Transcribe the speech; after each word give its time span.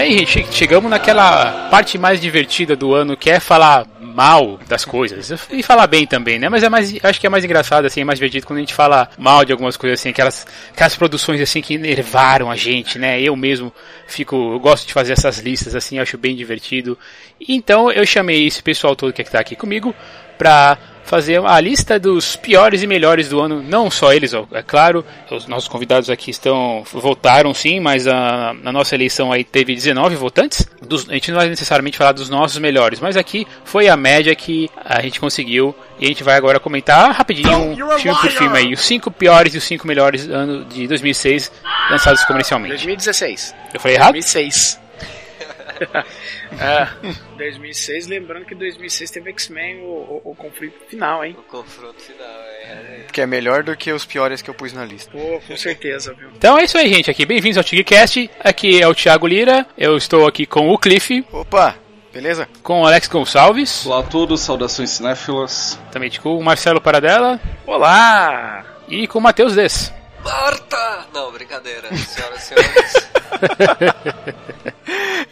Aí, 0.00 0.24
gente, 0.24 0.54
chegamos 0.54 0.90
naquela 0.90 1.68
parte 1.68 1.98
mais 1.98 2.22
divertida 2.22 2.74
do 2.74 2.94
ano, 2.94 3.18
que 3.18 3.28
é 3.28 3.38
falar 3.38 3.86
mal 4.00 4.58
das 4.66 4.82
coisas. 4.82 5.46
E 5.50 5.62
falar 5.62 5.86
bem 5.86 6.06
também, 6.06 6.38
né? 6.38 6.48
Mas 6.48 6.62
é 6.62 6.70
mais, 6.70 6.94
acho 7.02 7.20
que 7.20 7.26
é 7.26 7.28
mais 7.28 7.44
engraçado, 7.44 7.84
assim, 7.84 8.00
é 8.00 8.04
mais 8.04 8.18
divertido 8.18 8.46
quando 8.46 8.56
a 8.56 8.60
gente 8.60 8.72
fala 8.72 9.10
mal 9.18 9.44
de 9.44 9.52
algumas 9.52 9.76
coisas, 9.76 10.00
assim, 10.00 10.08
aquelas, 10.08 10.46
aquelas 10.72 10.96
produções, 10.96 11.38
assim, 11.42 11.60
que 11.60 11.74
enervaram 11.74 12.50
a 12.50 12.56
gente, 12.56 12.98
né? 12.98 13.20
Eu 13.20 13.36
mesmo 13.36 13.70
fico, 14.06 14.54
eu 14.54 14.58
gosto 14.58 14.86
de 14.86 14.94
fazer 14.94 15.12
essas 15.12 15.38
listas, 15.38 15.74
assim, 15.74 15.98
acho 15.98 16.16
bem 16.16 16.34
divertido. 16.34 16.98
Então, 17.46 17.92
eu 17.92 18.06
chamei 18.06 18.46
esse 18.46 18.62
pessoal 18.62 18.96
todo 18.96 19.12
que 19.12 19.20
está 19.20 19.38
aqui 19.38 19.54
comigo 19.54 19.94
pra 20.38 20.78
fazer 21.04 21.44
a 21.44 21.60
lista 21.60 21.98
dos 21.98 22.36
piores 22.36 22.82
e 22.82 22.86
melhores 22.86 23.28
do 23.28 23.40
ano, 23.40 23.62
não 23.62 23.90
só 23.90 24.12
eles, 24.12 24.32
é 24.52 24.62
claro, 24.62 25.04
os 25.30 25.46
nossos 25.46 25.68
convidados 25.68 26.08
aqui 26.08 26.30
estão 26.30 26.84
votaram 26.92 27.52
sim, 27.52 27.80
mas 27.80 28.06
a, 28.06 28.50
a 28.50 28.72
nossa 28.72 28.94
eleição 28.94 29.32
aí 29.32 29.44
teve 29.44 29.74
19 29.74 30.16
votantes. 30.16 30.66
Dos, 30.80 31.08
a 31.08 31.14
gente 31.14 31.30
não 31.30 31.38
vai 31.38 31.48
necessariamente 31.48 31.96
falar 31.96 32.12
dos 32.12 32.28
nossos 32.28 32.58
melhores, 32.58 33.00
mas 33.00 33.16
aqui 33.16 33.46
foi 33.64 33.88
a 33.88 33.96
média 33.96 34.34
que 34.34 34.70
a 34.84 35.00
gente 35.02 35.18
conseguiu 35.18 35.74
e 35.98 36.04
a 36.04 36.08
gente 36.08 36.22
vai 36.22 36.36
agora 36.36 36.60
comentar 36.60 37.12
rapidinho, 37.12 37.76
filme 37.98 38.18
por 38.20 38.30
filme 38.30 38.58
aí, 38.58 38.72
os 38.72 38.80
5 38.80 39.10
piores 39.10 39.54
e 39.54 39.58
os 39.58 39.64
5 39.64 39.86
melhores 39.86 40.28
ano 40.28 40.64
de 40.64 40.86
2006 40.86 41.52
lançados 41.90 42.24
comercialmente. 42.24 42.74
2016. 42.74 43.54
Eu 43.74 43.80
falei 43.80 43.96
errado? 43.96 44.12
2006. 44.12 44.80
é, 46.60 46.88
2006, 47.36 48.06
lembrando 48.06 48.44
que 48.44 48.54
2006 48.54 49.10
teve 49.10 49.30
X-Men, 49.30 49.80
o, 49.80 49.84
o, 49.84 50.30
o, 50.30 50.34
conflito 50.34 50.78
final, 50.88 51.24
hein? 51.24 51.34
O 51.38 51.42
confronto 51.42 52.00
final, 52.00 52.26
é. 52.26 53.06
Que 53.12 53.22
é 53.22 53.26
melhor 53.26 53.62
do 53.62 53.76
que 53.76 53.92
os 53.92 54.04
piores 54.04 54.42
que 54.42 54.50
eu 54.50 54.54
pus 54.54 54.72
na 54.72 54.84
lista. 54.84 55.10
Pô, 55.10 55.40
com 55.46 55.56
certeza, 55.56 56.12
viu? 56.14 56.28
Então 56.36 56.58
é 56.58 56.64
isso 56.64 56.76
aí, 56.76 56.92
gente. 56.92 57.10
Aqui, 57.10 57.24
bem-vindos 57.24 57.58
ao 57.58 57.64
TigCast. 57.64 58.30
Aqui 58.40 58.80
é 58.80 58.86
o 58.86 58.94
Thiago 58.94 59.26
Lira. 59.26 59.66
Eu 59.76 59.96
estou 59.96 60.26
aqui 60.26 60.46
com 60.46 60.68
o 60.68 60.78
Cliff. 60.78 61.24
Opa! 61.32 61.76
Beleza? 62.12 62.48
Com 62.62 62.82
o 62.82 62.86
Alex 62.86 63.06
Gonçalves. 63.06 63.86
Olá 63.86 64.00
a 64.00 64.02
todos, 64.02 64.40
saudações 64.40 64.90
cinéfilas. 64.90 65.78
Também 65.92 66.10
com 66.10 66.36
o 66.36 66.42
Marcelo 66.42 66.80
Paradela. 66.80 67.40
Olá! 67.64 68.64
E 68.88 69.06
com 69.06 69.20
o 69.20 69.22
Matheus 69.22 69.54
Des. 69.54 69.92
Marta! 70.24 71.06
Não, 71.14 71.30
brincadeira, 71.32 71.88
senhoras 71.94 72.42
e 72.42 72.46
senhores. 72.46 73.10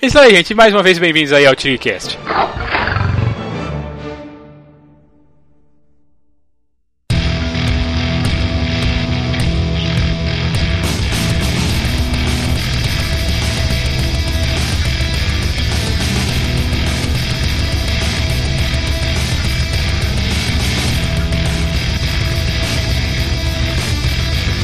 Isso 0.01 0.17
aí, 0.17 0.31
gente. 0.31 0.55
Mais 0.55 0.73
uma 0.73 0.83
vez, 0.83 0.97
bem-vindos 0.97 1.33
aí 1.33 1.45
ao 1.45 1.57
TigCast. 1.57 2.17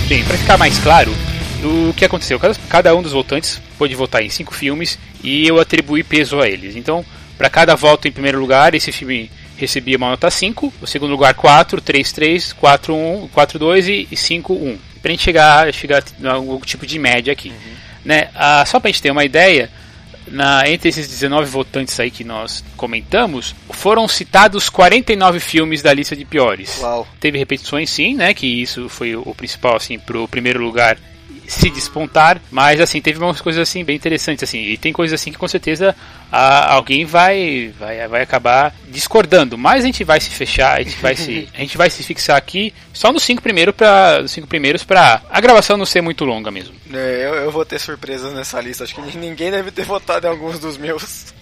Bem, 0.08 0.22
para 0.22 0.38
ficar 0.38 0.56
mais 0.56 0.78
claro, 0.78 1.10
o 1.64 1.92
que 1.92 2.04
aconteceu? 2.04 2.38
Cada 2.68 2.94
um 2.94 3.02
dos 3.02 3.10
votantes 3.10 3.60
pôde 3.76 3.96
votar 3.96 4.22
em 4.22 4.28
cinco 4.28 4.54
filmes 4.54 4.96
e 5.24 5.48
eu 5.48 5.58
atribuí 5.58 6.04
peso 6.04 6.40
a 6.40 6.48
eles. 6.48 6.76
Então, 6.76 7.04
para 7.36 7.50
cada 7.50 7.74
voto 7.74 8.06
em 8.06 8.12
primeiro 8.12 8.38
lugar, 8.38 8.74
esse 8.74 8.92
filme 8.92 9.30
recebia 9.56 9.96
uma 9.96 10.10
nota 10.10 10.30
5, 10.30 10.72
o 10.80 10.86
segundo 10.86 11.10
lugar 11.10 11.34
4, 11.34 11.80
3, 11.80 12.12
3, 12.12 12.52
4, 12.52 12.94
1, 12.94 13.28
4, 13.32 13.58
2 13.58 13.88
e 13.88 14.16
5, 14.16 14.52
1. 14.52 14.78
Pra 15.00 15.10
gente 15.10 15.22
chegar, 15.22 15.72
chegar 15.72 16.04
a 16.22 16.32
algum 16.32 16.58
tipo 16.60 16.86
de 16.86 16.98
média 16.98 17.32
aqui. 17.32 17.48
Uhum. 17.48 17.74
Né? 18.04 18.28
Ah, 18.34 18.64
só 18.66 18.78
pra 18.78 18.90
gente 18.90 19.02
ter 19.02 19.10
uma 19.10 19.24
ideia, 19.24 19.70
na, 20.28 20.68
entre 20.68 20.88
esses 20.88 21.08
19 21.08 21.50
votantes 21.50 21.98
aí 21.98 22.10
que 22.10 22.24
nós 22.24 22.64
comentamos, 22.76 23.54
foram 23.70 24.06
citados 24.08 24.68
49 24.68 25.40
filmes 25.40 25.82
da 25.82 25.92
lista 25.92 26.14
de 26.14 26.24
piores. 26.24 26.80
Uau. 26.80 27.06
Teve 27.20 27.38
repetições 27.38 27.90
sim, 27.90 28.14
né? 28.14 28.34
Que 28.34 28.46
isso 28.46 28.88
foi 28.88 29.16
o 29.16 29.34
principal 29.34 29.76
assim 29.76 29.98
pro 29.98 30.28
primeiro 30.28 30.62
lugar 30.62 30.98
se 31.46 31.70
despontar, 31.70 32.40
mas 32.50 32.80
assim, 32.80 33.00
teve 33.00 33.18
umas 33.18 33.40
coisas 33.40 33.60
assim 33.60 33.84
bem 33.84 33.96
interessantes 33.96 34.42
assim, 34.42 34.60
e 34.60 34.76
tem 34.76 34.92
coisas 34.92 35.20
assim 35.20 35.32
que 35.32 35.38
com 35.38 35.48
certeza 35.48 35.94
a, 36.30 36.74
alguém 36.74 37.04
vai, 37.04 37.72
vai 37.78 38.06
vai 38.08 38.22
acabar 38.22 38.74
discordando, 38.88 39.56
mas 39.56 39.84
a 39.84 39.86
gente 39.86 40.04
vai 40.04 40.20
se 40.20 40.30
fechar, 40.30 40.78
a 40.78 40.82
gente 40.82 40.96
vai 41.00 41.16
se 41.16 41.48
a 41.54 41.58
gente 41.58 41.76
vai 41.76 41.90
se 41.90 42.02
fixar 42.02 42.36
aqui 42.36 42.72
só 42.92 43.12
nos 43.12 43.22
cinco 43.22 43.42
primeiros 43.42 43.74
para 43.74 44.26
cinco 44.28 44.46
primeiros 44.46 44.84
para 44.84 45.22
a 45.30 45.40
gravação 45.40 45.76
não 45.76 45.86
ser 45.86 46.00
muito 46.00 46.24
longa 46.24 46.50
mesmo. 46.50 46.74
É, 46.92 47.26
eu, 47.26 47.34
eu 47.34 47.50
vou 47.50 47.64
ter 47.64 47.78
surpresas 47.78 48.32
nessa 48.32 48.60
lista, 48.60 48.84
acho 48.84 48.94
que 48.94 49.16
ninguém 49.16 49.50
deve 49.50 49.70
ter 49.70 49.84
votado 49.84 50.26
em 50.26 50.30
alguns 50.30 50.58
dos 50.58 50.76
meus. 50.76 51.32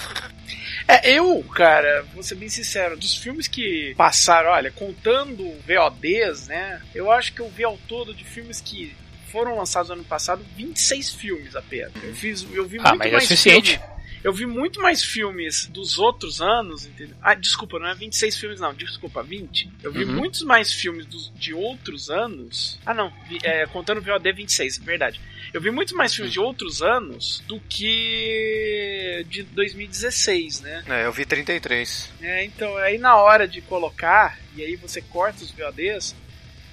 É, 0.87 1.11
eu, 1.11 1.43
cara, 1.55 2.05
vou 2.13 2.23
ser 2.23 2.35
bem 2.35 2.49
sincero, 2.49 2.97
dos 2.97 3.17
filmes 3.17 3.47
que 3.47 3.95
passaram, 3.97 4.51
olha, 4.51 4.71
contando 4.71 5.55
VODs, 5.67 6.49
né? 6.49 6.81
Eu 6.95 7.11
acho 7.11 7.33
que 7.33 7.41
eu 7.41 7.49
vi 7.49 7.65
ao 7.65 7.79
todo 7.89 8.13
de 8.15 8.25
filmes 8.25 8.61
que 8.61 8.95
foram 9.33 9.57
lançados 9.57 9.91
ano 9.91 10.05
passado 10.05 10.45
26 10.57 11.15
filmes 11.15 11.57
apenas. 11.57 11.93
Eu 12.05 12.15
fiz, 12.15 12.47
eu 12.53 12.67
vi 12.67 12.79
ah, 12.79 12.91
muito 12.91 12.99
mas 12.99 13.09
é 13.09 13.13
mais 13.13 13.25
é 13.25 13.27
suficiente. 13.27 13.71
Filme, 13.73 13.93
eu 14.23 14.33
vi 14.33 14.47
muito 14.47 14.81
mais 14.81 15.03
filmes 15.03 15.67
dos 15.67 15.99
outros 15.99 16.41
anos, 16.41 16.87
entendeu? 16.87 17.17
Ah, 17.21 17.35
desculpa, 17.35 17.79
não 17.81 17.89
é 17.89 17.95
26 17.95 18.37
filmes 18.37 18.61
não, 18.61 18.73
desculpa, 18.73 19.21
20. 19.21 19.69
Eu 19.83 19.91
vi 19.91 20.05
uhum. 20.05 20.13
muitos 20.13 20.43
mais 20.43 20.73
filmes 20.73 21.07
dos, 21.07 21.33
de 21.35 21.53
outros 21.53 22.09
anos. 22.09 22.79
Ah, 22.87 22.95
não, 22.95 23.13
vi, 23.29 23.39
é, 23.43 23.67
contando 23.67 23.99
o 23.99 24.03
VOD 24.03 24.33
26, 24.33 24.79
verdade. 24.79 25.21
Eu 25.53 25.61
vi 25.61 25.73
muito 25.73 25.97
mais 25.97 26.15
filmes 26.15 26.33
de 26.33 26.39
outros 26.39 26.83
anos 26.83 27.43
do 27.49 27.59
que 27.61 29.27
de 29.29 29.43
2016, 29.43 30.61
né? 30.61 30.85
É, 30.89 31.07
eu 31.07 31.13
vi 31.13 31.25
33. 31.25 32.13
É, 32.23 32.45
então, 32.45 32.77
aí 32.77 32.99
na 32.99 33.17
hora 33.17 33.49
de 33.49 33.61
colocar, 33.61 34.39
e 34.55 34.63
aí 34.63 34.77
você 34.77 35.03
corta 35.03 35.43
os 35.43 35.51
VODs, 35.51 36.15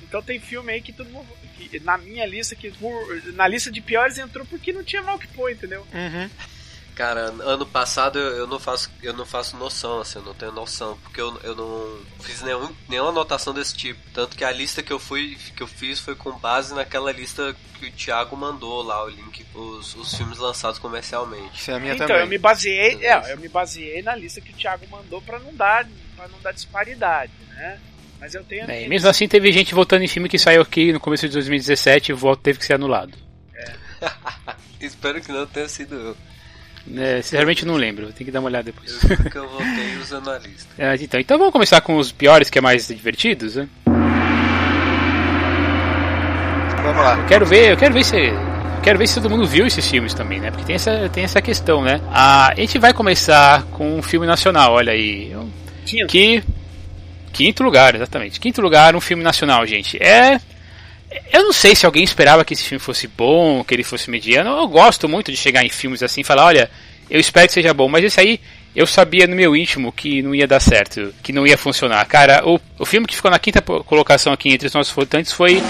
então 0.03 0.21
tem 0.21 0.39
filme 0.39 0.71
aí 0.71 0.81
que 0.81 0.93
todo 0.93 1.09
mundo 1.09 1.27
na 1.81 1.97
minha 1.97 2.25
lista, 2.25 2.55
que 2.55 2.71
por, 2.71 3.23
na 3.33 3.47
lista 3.47 3.71
de 3.71 3.81
piores 3.81 4.17
entrou 4.17 4.45
porque 4.45 4.71
não 4.71 4.83
tinha 4.83 5.01
mal 5.01 5.19
que 5.19 5.27
pôr, 5.27 5.51
entendeu? 5.51 5.85
Uhum. 5.93 6.29
Cara, 6.99 7.33
ano 7.43 7.65
passado 7.65 8.19
eu, 8.19 8.39
eu, 8.39 8.45
não 8.45 8.59
faço 8.59 8.91
eu 9.01 9.13
não 9.13 9.25
faço 9.25 9.55
noção, 9.55 10.01
assim, 10.01 10.19
eu 10.19 10.25
não 10.25 10.33
tenho 10.33 10.51
noção, 10.51 10.97
porque 11.01 11.21
eu, 11.21 11.39
eu 11.43 11.55
não 11.55 11.97
fiz 12.19 12.41
nenhum, 12.41 12.75
nenhuma 12.89 13.09
anotação 13.11 13.53
desse 13.53 13.73
tipo. 13.73 14.01
Tanto 14.13 14.35
que 14.35 14.43
a 14.43 14.51
lista 14.51 14.83
que 14.83 14.91
eu 14.91 14.99
fui 14.99 15.37
que 15.55 15.63
eu 15.63 15.67
fiz 15.67 16.01
foi 16.01 16.13
com 16.13 16.37
base 16.37 16.75
naquela 16.75 17.09
lista 17.13 17.55
que 17.79 17.85
o 17.85 17.91
Thiago 17.93 18.35
mandou 18.35 18.81
lá, 18.83 19.01
o 19.05 19.07
link, 19.07 19.45
os, 19.55 19.95
os 19.95 20.13
filmes 20.13 20.39
lançados 20.39 20.77
comercialmente. 20.77 21.63
Sim, 21.63 21.71
a 21.71 21.79
minha 21.79 21.93
então, 21.93 22.05
também. 22.05 22.23
eu 22.23 22.27
me 22.27 22.37
baseei, 22.37 23.05
é, 23.05 23.31
eu 23.31 23.37
me 23.37 23.47
baseei 23.47 24.01
na 24.01 24.13
lista 24.13 24.41
que 24.41 24.51
o 24.51 24.55
Thiago 24.55 24.85
mandou 24.91 25.21
para 25.21 25.39
não 25.39 25.55
dar 25.55 25.87
para 26.17 26.27
não 26.27 26.41
dar 26.41 26.51
disparidade, 26.51 27.31
né? 27.47 27.79
Mas 28.19 28.35
eu 28.35 28.43
tenho. 28.43 28.67
Bem, 28.67 28.89
mesmo 28.89 29.07
assim, 29.09 29.27
teve 29.27 29.51
gente 29.51 29.73
votando 29.73 30.03
em 30.03 30.07
filme 30.07 30.27
que 30.27 30.37
saiu 30.37 30.61
aqui 30.61 30.91
no 30.91 30.99
começo 30.99 31.27
de 31.27 31.33
2017 31.33 32.09
e 32.09 32.13
o 32.13 32.17
voto 32.17 32.41
teve 32.41 32.59
que 32.59 32.65
ser 32.65 32.73
anulado. 32.73 33.13
É. 33.55 33.73
Espero 34.85 35.21
que 35.21 35.31
não 35.31 35.45
tenha 35.45 35.67
sido 35.67 35.95
eu. 35.95 36.17
É, 36.97 37.21
sinceramente 37.21 37.65
não 37.65 37.75
lembro, 37.75 38.11
tem 38.13 38.25
que 38.25 38.31
dar 38.31 38.39
uma 38.39 38.47
olhada 38.47 38.63
depois. 38.63 38.91
Eu 39.03 39.29
que 39.29 39.37
eu 39.37 39.47
votei 39.47 39.97
usando 40.01 40.29
a 40.31 40.39
lista. 40.39 40.69
É, 40.77 40.95
então, 40.95 41.19
então 41.19 41.37
vamos 41.37 41.53
começar 41.53 41.81
com 41.81 41.97
os 41.97 42.11
piores, 42.11 42.49
que 42.49 42.57
é 42.57 42.61
mais 42.61 42.87
divertidos, 42.87 43.55
né? 43.55 43.67
Vamos 46.81 47.03
lá. 47.03 47.19
Eu 47.19 47.25
quero 47.27 47.45
ver, 47.45 47.71
eu 47.71 47.77
quero 47.77 47.93
ver 47.93 48.03
se 48.03 48.15
quero 48.81 48.97
ver 48.97 49.07
se 49.07 49.15
todo 49.15 49.29
mundo 49.29 49.45
viu 49.45 49.67
esses 49.67 49.87
filmes 49.87 50.13
também, 50.13 50.39
né? 50.39 50.49
Porque 50.49 50.65
tem 50.65 50.75
essa, 50.75 51.09
tem 51.09 51.23
essa 51.23 51.41
questão, 51.41 51.83
né? 51.83 52.01
a 52.09 52.53
gente 52.55 52.79
vai 52.79 52.93
começar 52.93 53.63
com 53.65 53.97
um 53.97 54.01
filme 54.01 54.25
nacional, 54.25 54.73
olha 54.73 54.93
aí. 54.93 55.35
Que 56.07 56.41
Quinto 57.31 57.63
lugar, 57.63 57.95
exatamente. 57.95 58.39
Quinto 58.39 58.61
lugar, 58.61 58.95
um 58.95 59.01
filme 59.01 59.23
nacional, 59.23 59.65
gente. 59.65 60.01
É. 60.01 60.39
Eu 61.33 61.43
não 61.43 61.53
sei 61.53 61.75
se 61.75 61.85
alguém 61.85 62.03
esperava 62.03 62.45
que 62.45 62.53
esse 62.53 62.63
filme 62.63 62.79
fosse 62.79 63.07
bom, 63.07 63.63
que 63.63 63.73
ele 63.73 63.83
fosse 63.83 64.11
mediano. 64.11 64.49
Eu 64.49 64.67
gosto 64.67 65.09
muito 65.09 65.31
de 65.31 65.37
chegar 65.37 65.63
em 65.63 65.69
filmes 65.69 66.03
assim 66.03 66.21
e 66.21 66.23
falar: 66.23 66.45
olha, 66.45 66.69
eu 67.09 67.19
espero 67.19 67.47
que 67.47 67.53
seja 67.53 67.73
bom, 67.73 67.87
mas 67.87 68.03
esse 68.03 68.19
aí 68.19 68.39
eu 68.75 68.85
sabia 68.85 69.25
no 69.25 69.35
meu 69.35 69.55
íntimo 69.55 69.91
que 69.91 70.21
não 70.21 70.35
ia 70.35 70.47
dar 70.47 70.59
certo, 70.59 71.13
que 71.23 71.33
não 71.33 71.45
ia 71.47 71.57
funcionar. 71.57 72.05
Cara, 72.05 72.47
o, 72.47 72.59
o 72.77 72.85
filme 72.85 73.07
que 73.07 73.15
ficou 73.15 73.31
na 73.31 73.39
quinta 73.39 73.61
colocação 73.61 74.31
aqui 74.31 74.49
entre 74.49 74.67
os 74.67 74.73
nossos 74.73 74.93
votantes 74.93 75.31
foi 75.31 75.61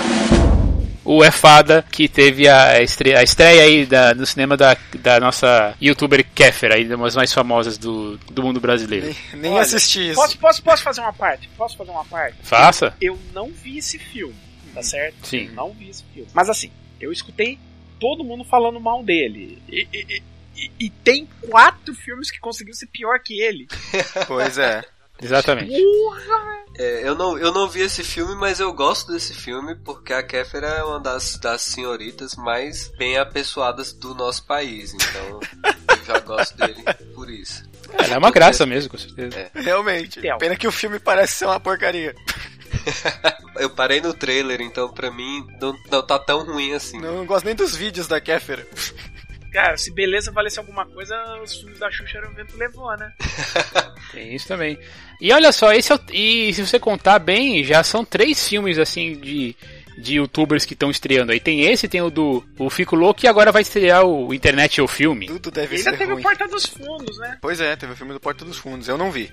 o 1.12 1.24
É 1.24 1.32
Fada, 1.32 1.84
que 1.92 2.08
teve 2.08 2.48
a 2.48 2.84
estreia, 2.84 3.18
a 3.18 3.24
estreia 3.24 3.64
aí 3.64 3.84
da, 3.84 4.14
no 4.14 4.28
cinema 4.28 4.56
da, 4.56 4.78
da 5.00 5.20
nossa 5.20 5.76
youtuber 5.82 6.24
Kéfera, 6.36 6.76
aí, 6.76 6.86
uma 6.94 7.06
das 7.06 7.16
mais 7.16 7.34
famosas 7.34 7.80
do, 7.80 8.16
do 8.32 8.44
mundo 8.44 8.60
brasileiro. 8.60 9.08
Nem, 9.08 9.42
nem 9.42 9.52
Olha, 9.54 9.64
assisti 9.64 10.10
isso. 10.10 10.22
Posso, 10.22 10.38
posso, 10.38 10.62
posso 10.62 10.84
fazer 10.84 11.02
uma 11.02 11.12
parte? 11.12 11.50
Posso 11.58 11.76
fazer 11.76 11.90
uma 11.90 12.06
parte? 12.06 12.38
Faça. 12.44 12.94
Eu, 13.02 13.16
eu 13.16 13.20
não 13.34 13.52
vi 13.52 13.80
esse 13.80 13.98
filme, 13.98 14.36
tá 14.72 14.84
certo? 14.84 15.16
Sim. 15.26 15.48
Eu 15.48 15.54
não 15.54 15.72
vi 15.72 15.90
esse 15.90 16.04
filme. 16.14 16.30
Mas 16.32 16.48
assim, 16.48 16.72
eu 17.02 17.12
escutei 17.12 17.58
todo 18.00 18.24
mundo 18.24 18.44
falando 18.44 18.80
mal 18.80 19.04
dele. 19.04 19.60
E, 19.68 19.88
e, 19.92 20.24
e, 20.56 20.72
e 20.80 20.90
tem 20.92 21.28
quatro 21.42 21.96
filmes 21.96 22.30
que 22.30 22.40
conseguiram 22.40 22.78
ser 22.78 22.86
pior 22.86 23.18
que 23.20 23.42
ele. 23.42 23.68
Pois 24.28 24.60
é. 24.60 24.84
Exatamente. 25.22 25.74
É, 26.78 27.08
eu, 27.08 27.14
não, 27.14 27.38
eu 27.38 27.52
não 27.52 27.68
vi 27.68 27.82
esse 27.82 28.04
filme, 28.04 28.36
mas 28.36 28.60
eu 28.60 28.72
gosto 28.72 29.12
desse 29.12 29.34
filme 29.34 29.76
porque 29.76 30.14
a 30.14 30.24
Kéfera 30.24 30.68
é 30.68 30.84
uma 30.84 31.00
das, 31.00 31.38
das 31.38 31.62
senhoritas 31.62 32.36
mais 32.36 32.88
bem 32.98 33.18
apessoadas 33.18 33.92
do 33.92 34.16
nosso 34.16 34.46
país. 34.46 34.94
Então, 34.94 35.40
Gosto 36.30 36.58
dele 36.58 36.84
por 37.14 37.30
isso. 37.30 37.64
Ela 37.94 38.16
é 38.16 38.18
uma 38.18 38.32
graça 38.32 38.66
mesmo, 38.66 38.92
com 38.92 38.98
certeza. 38.98 39.50
Realmente. 39.54 40.22
Theo. 40.22 40.38
Pena 40.38 40.56
que 40.56 40.68
o 40.68 40.72
filme 40.72 41.00
parece 41.00 41.34
ser 41.34 41.46
uma 41.46 41.60
porcaria. 41.60 42.16
Eu 43.58 43.70
parei 43.72 44.00
no 44.00 44.14
trailer, 44.14 44.62
então 44.62 44.90
pra 44.94 45.12
mim 45.12 45.46
não, 45.60 45.76
não 45.92 46.06
tá 46.06 46.20
tão 46.20 46.46
ruim 46.46 46.74
assim. 46.74 47.00
Não, 47.00 47.18
não 47.18 47.26
gosto 47.26 47.46
nem 47.46 47.56
dos 47.56 47.76
vídeos 47.76 48.08
da 48.08 48.22
Kéfera. 48.22 48.66
Cara, 49.52 49.76
se 49.78 49.92
beleza 49.92 50.32
valesse 50.32 50.60
alguma 50.60 50.86
coisa, 50.86 51.16
os 51.44 51.56
filmes 51.56 51.80
da 51.80 51.90
Xuxa 51.90 52.20
eram 52.20 52.32
o 52.32 52.36
vento 52.36 52.56
levou, 52.58 52.96
né? 52.98 53.12
Tem 54.12 54.36
isso 54.36 54.48
também. 54.48 54.78
E 55.20 55.32
olha 55.34 55.52
só, 55.52 55.74
esse 55.74 55.92
é 55.92 55.96
o, 55.96 56.00
e 56.12 56.54
se 56.54 56.66
você 56.66 56.80
contar 56.80 57.20
bem, 57.20 57.64
já 57.64 57.84
são 57.84 58.06
três 58.06 58.48
filmes 58.48 58.78
assim 58.78 59.14
de, 59.20 59.56
de 59.98 60.16
youtubers 60.16 60.66
que 60.66 60.74
estão 60.74 60.90
estreando 60.92 61.32
aí. 61.32 61.40
Tem 61.40 61.62
esse, 61.62 61.88
tem 61.88 62.02
o 62.02 62.10
do 62.10 62.44
o 62.58 62.70
Fico 62.70 62.96
Louco 62.96 63.22
e 63.24 63.28
agora 63.28 63.52
vai 63.52 63.62
estrear 63.64 64.06
o 64.06 64.34
Internet 64.34 64.80
é 64.80 64.84
o 64.84 64.88
filme. 64.88 65.26
Tudo 65.28 65.52
deve 65.52 65.76
E 65.76 65.78
ainda 65.80 65.92
ser 65.92 65.98
teve 65.98 66.12
ruim. 66.14 66.22
o 66.22 66.24
Porta 66.24 66.48
dos 66.48 66.66
Fundos, 66.66 67.18
né? 67.18 67.38
Pois 67.42 67.60
é, 67.60 67.76
teve 67.76 67.94
o 67.94 67.96
filme 67.96 68.14
do 68.14 68.20
Porta 68.20 68.46
dos 68.46 68.58
Fundos. 68.58 68.88
Eu 68.88 68.98
não 68.98 69.12
vi. 69.12 69.32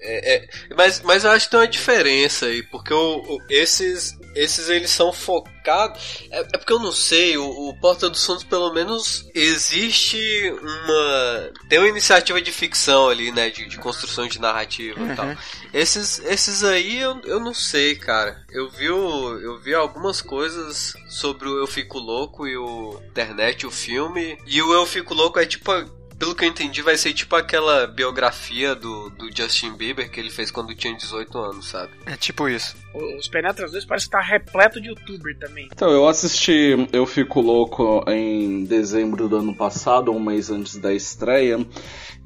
É, 0.00 0.34
é, 0.36 0.48
mas, 0.76 1.00
mas 1.02 1.24
eu 1.24 1.30
acho 1.30 1.46
que 1.46 1.50
tem 1.52 1.60
uma 1.60 1.68
diferença 1.68 2.46
aí, 2.46 2.62
porque 2.64 2.92
o, 2.92 3.16
o- 3.18 3.38
esses, 3.48 4.18
esses 4.34 4.68
eles 4.68 4.90
são 4.90 5.12
focados. 5.12 6.18
É, 6.30 6.40
é 6.40 6.58
porque 6.58 6.72
eu 6.72 6.78
não 6.80 6.92
sei, 6.92 7.36
o, 7.38 7.44
o 7.68 7.74
Porta 7.80 8.10
dos 8.10 8.24
Fundos 8.24 8.44
pelo 8.44 8.72
menos 8.72 9.28
existe 9.34 10.18
uma. 10.60 11.50
Tem 11.68 11.78
uma 11.78 11.88
iniciativa 11.88 12.40
de 12.40 12.52
ficção 12.52 13.08
ali, 13.08 13.30
né? 13.32 13.50
De, 13.50 13.66
de 13.66 13.78
construção 13.78 14.26
de 14.26 14.40
narrativa 14.40 15.00
e 15.00 15.16
tal. 15.16 15.26
Esses, 15.72 16.18
esses 16.20 16.62
aí 16.62 16.98
eu, 17.00 17.20
eu 17.24 17.40
não 17.40 17.54
sei, 17.54 17.96
cara. 17.96 18.36
Eu 18.50 18.68
vi, 18.70 18.90
o, 18.90 19.38
eu 19.40 19.58
vi 19.60 19.74
algumas 19.74 20.20
coisas 20.20 20.92
sobre 21.08 21.48
o 21.48 21.58
Eu 21.58 21.66
Fico 21.66 21.98
Louco 21.98 22.46
e 22.46 22.56
o 22.56 23.00
internet, 23.08 23.66
o 23.66 23.70
filme. 23.70 24.38
E 24.46 24.60
o 24.62 24.72
Eu 24.72 24.86
Fico 24.86 25.14
Louco 25.14 25.38
é 25.38 25.46
tipo. 25.46 25.70
Pelo 26.18 26.34
que 26.34 26.44
eu 26.44 26.48
entendi, 26.48 26.80
vai 26.82 26.96
ser 26.96 27.12
tipo 27.12 27.34
aquela 27.36 27.86
biografia 27.86 28.74
do, 28.74 29.10
do 29.10 29.28
Justin 29.34 29.72
Bieber 29.72 30.10
que 30.10 30.20
ele 30.20 30.30
fez 30.30 30.50
quando 30.50 30.74
tinha 30.74 30.94
18 30.94 31.38
anos, 31.38 31.68
sabe? 31.68 31.92
É 32.06 32.16
tipo 32.16 32.48
isso. 32.48 32.76
Os 33.18 33.28
Penetras 33.28 33.72
2 33.72 33.84
parece 33.84 34.06
que 34.06 34.12
tá 34.12 34.20
repleto 34.20 34.80
de 34.80 34.88
youtuber 34.88 35.36
também. 35.38 35.68
Então, 35.72 35.90
eu 35.90 36.08
assisti 36.08 36.88
Eu 36.92 37.04
Fico 37.06 37.40
Louco 37.40 38.04
em 38.08 38.64
dezembro 38.64 39.28
do 39.28 39.36
ano 39.36 39.54
passado, 39.54 40.12
um 40.12 40.20
mês 40.20 40.50
antes 40.50 40.76
da 40.76 40.92
estreia. 40.94 41.58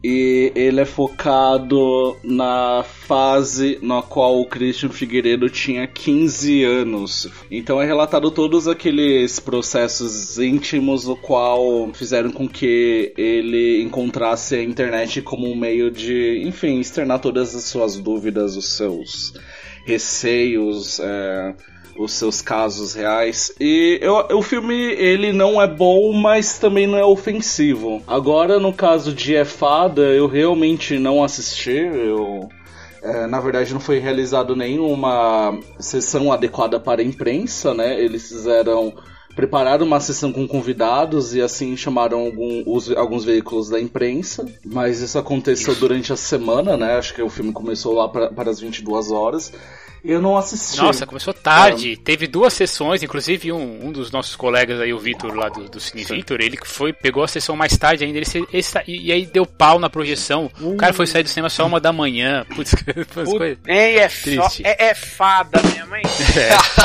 E 0.03 0.53
ele 0.55 0.81
é 0.81 0.85
focado 0.85 2.17
na 2.23 2.85
fase 2.85 3.79
na 3.83 4.01
qual 4.01 4.41
o 4.41 4.47
Christian 4.47 4.91
Figueiredo 4.91 5.51
tinha 5.51 5.87
15 5.89 6.63
anos. 6.63 7.29
Então 7.51 7.83
é 7.83 7.87
relatado 7.87 8.31
todos 8.31 8.69
aqueles 8.69 9.41
processos 9.41 10.39
íntimos 10.39 11.09
o 11.09 11.17
qual 11.17 11.91
fizeram 11.93 12.31
com 12.31 12.49
que 12.49 13.13
ele 13.17 13.83
encontrasse 13.83 14.55
a 14.55 14.63
internet 14.63 15.21
como 15.21 15.51
um 15.51 15.57
meio 15.57 15.91
de, 15.91 16.43
enfim, 16.47 16.79
externar 16.79 17.19
todas 17.19 17.57
as 17.57 17.65
suas 17.65 17.97
dúvidas, 17.97 18.57
os 18.57 18.77
seus 18.77 19.35
receios, 19.85 21.01
é, 21.01 21.55
os 21.99 22.13
seus 22.13 22.41
casos 22.41 22.95
reais. 22.95 23.53
E 23.61 23.99
eu, 24.01 24.15
o 24.39 24.43
filme 24.43 24.75
ele 24.75 25.33
não 25.33 25.61
é 25.61 25.67
bom, 25.67 26.13
mas 26.13 26.59
também 26.59 26.87
não 26.87 26.97
é 26.97 27.05
ofensivo. 27.05 28.01
Agora, 28.07 28.59
no 28.61 28.73
caso 28.73 29.13
de 29.13 29.35
É 29.35 29.45
Fada, 29.45 30.03
eu 30.03 30.27
realmente 30.27 30.99
não 30.99 31.23
assisti. 31.25 31.71
Eu 31.77 32.49
é, 33.03 33.27
na 33.27 33.41
verdade, 33.41 33.73
não 33.73 33.81
foi 33.81 33.99
realizado 34.01 34.57
nenhuma 34.57 35.59
sessão 35.79 36.33
adequada 36.33 36.81
para 36.81 37.01
a 37.01 37.05
imprensa, 37.05 37.73
né? 37.75 38.01
Eles 38.03 38.29
fizeram. 38.29 38.93
Prepararam 39.37 39.87
uma 39.87 40.01
sessão 40.01 40.33
com 40.33 40.49
convidados 40.49 41.33
e 41.33 41.41
assim 41.41 41.77
chamaram 41.77 42.19
algum- 42.19 42.65
os- 42.67 42.91
alguns 42.91 43.25
veículos 43.25 43.69
da 43.69 43.81
imprensa, 43.81 44.45
mas 44.67 45.01
isso 45.01 45.17
aconteceu 45.17 45.77
durante 45.77 46.13
a 46.13 46.17
semana, 46.17 46.77
né? 46.77 46.97
Acho 46.99 47.15
que 47.15 47.23
o 47.23 47.29
filme 47.31 47.53
começou 47.53 47.95
lá 47.95 48.09
para 48.09 48.51
as 48.51 48.59
22 48.59 49.13
horas. 49.13 49.53
Eu 50.05 50.21
não 50.23 50.37
assisti. 50.37 50.79
Nossa, 50.79 51.07
começou 51.07 51.35
tarde. 51.35 51.97
Teve 51.97 52.27
duas 52.27 52.53
sessões, 52.53 53.03
inclusive 53.03 53.53
um, 53.53 53.87
um 53.87 53.93
dos 53.93 54.11
nossos 54.11 54.37
colegas 54.37 54.81
aí, 54.81 54.93
o 54.93 54.99
Vitor 54.99 55.35
lá 55.35 55.49
do, 55.49 55.69
do 55.69 55.81
Cine 55.81 56.05
Vitor, 56.05 56.41
ele 56.41 56.57
que 56.57 56.67
foi, 56.69 56.93
pegou 56.93 57.23
a 57.23 57.29
sessão 57.29 57.57
mais 57.57 57.77
tarde 57.77 58.05
ainda, 58.05 58.19
ele 58.19 58.25
se- 58.27 58.39
ele 58.53 58.65
e, 58.87 59.07
e 59.09 59.13
aí 59.13 59.27
deu 59.27 59.45
pau 59.45 59.79
na 59.79 59.91
projeção. 59.91 60.51
O 60.61 60.77
cara 60.77 60.93
foi 60.93 61.07
sair 61.07 61.23
do 61.23 61.29
cinema 61.29 61.49
só 61.51 61.67
uma 61.67 61.81
da 61.81 61.93
manhã. 61.93 62.45
Putz, 62.55 62.75
umas 63.17 63.29
coisas. 63.29 63.59
É, 63.67 64.09
fo- 64.09 64.23
Triste. 64.25 64.63
é, 64.65 64.87
é 64.91 64.95
fada 64.95 65.61
mesmo, 65.63 65.95
hein? 65.97 66.03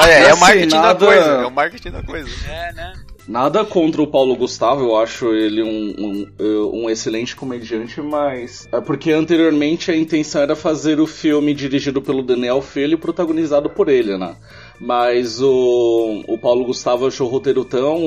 É, 0.08 0.24
é, 0.24 0.28
o 0.30 0.32
Assim, 0.34 0.40
marketing 0.42 0.76
nada- 0.76 0.94
da 0.94 1.06
coisa. 1.06 1.30
É 1.30 1.46
o 1.46 1.52
marketing 1.52 1.92
da 1.92 2.04
coisa. 2.04 2.30
É, 2.50 2.74
né? 2.74 2.94
Nada 3.28 3.64
contra 3.64 4.02
o 4.02 4.08
Paulo 4.08 4.36
Gustavo, 4.36 4.82
eu 4.82 4.98
acho 4.98 5.34
ele 5.34 5.64
um, 5.64 6.28
um, 6.40 6.84
um 6.84 6.90
excelente 6.90 7.36
comediante, 7.36 8.02
mas. 8.02 8.68
É 8.72 8.82
porque 8.82 9.12
anteriormente 9.12 9.90
a 9.90 9.96
intenção 9.96 10.42
era 10.42 10.56
fazer 10.56 11.00
o 11.00 11.08
filme 11.08 11.54
dirigido 11.54 12.02
pelo 12.02 12.22
Daniel 12.22 12.62
Filho 12.62 12.94
e 12.94 12.98
protagonizado 12.98 13.70
por 13.70 13.88
ele, 13.88 14.18
né? 14.18 14.36
Mas 14.80 15.42
o, 15.42 16.24
o 16.28 16.38
Paulo 16.38 16.66
Gustavo 16.66 17.08
achou 17.08 17.28
o 17.28 17.32
roteiro 17.32 17.64
tão 17.64 17.98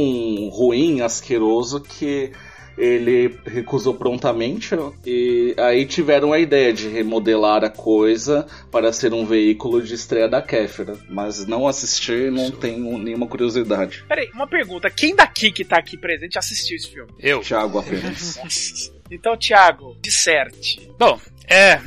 ruim, 0.50 1.00
asqueroso, 1.00 1.80
que 1.80 2.32
ele 2.76 3.38
recusou 3.46 3.94
prontamente 3.94 4.74
e 5.04 5.54
aí 5.58 5.86
tiveram 5.86 6.32
a 6.32 6.38
ideia 6.38 6.72
de 6.72 6.88
remodelar 6.88 7.64
a 7.64 7.70
coisa 7.70 8.46
para 8.70 8.92
ser 8.92 9.12
um 9.12 9.24
veículo 9.24 9.82
de 9.82 9.94
estreia 9.94 10.28
da 10.28 10.42
Kéfera, 10.42 10.96
mas 11.08 11.46
não 11.46 11.66
assisti, 11.66 12.30
não 12.30 12.50
tenho 12.50 12.98
nenhuma 12.98 13.26
curiosidade. 13.26 14.04
Peraí, 14.08 14.28
uma 14.34 14.46
pergunta. 14.46 14.90
Quem 14.90 15.14
daqui 15.14 15.50
que 15.50 15.64
tá 15.64 15.78
aqui 15.78 15.96
presente 15.96 16.38
assistiu 16.38 16.76
esse 16.76 16.90
filme? 16.90 17.10
Eu. 17.18 17.40
Thiago 17.40 17.78
apenas. 17.78 18.90
Então, 19.08 19.36
Thiago, 19.36 19.96
disserte. 20.02 20.90
Bom, 20.98 21.20
é. 21.48 21.80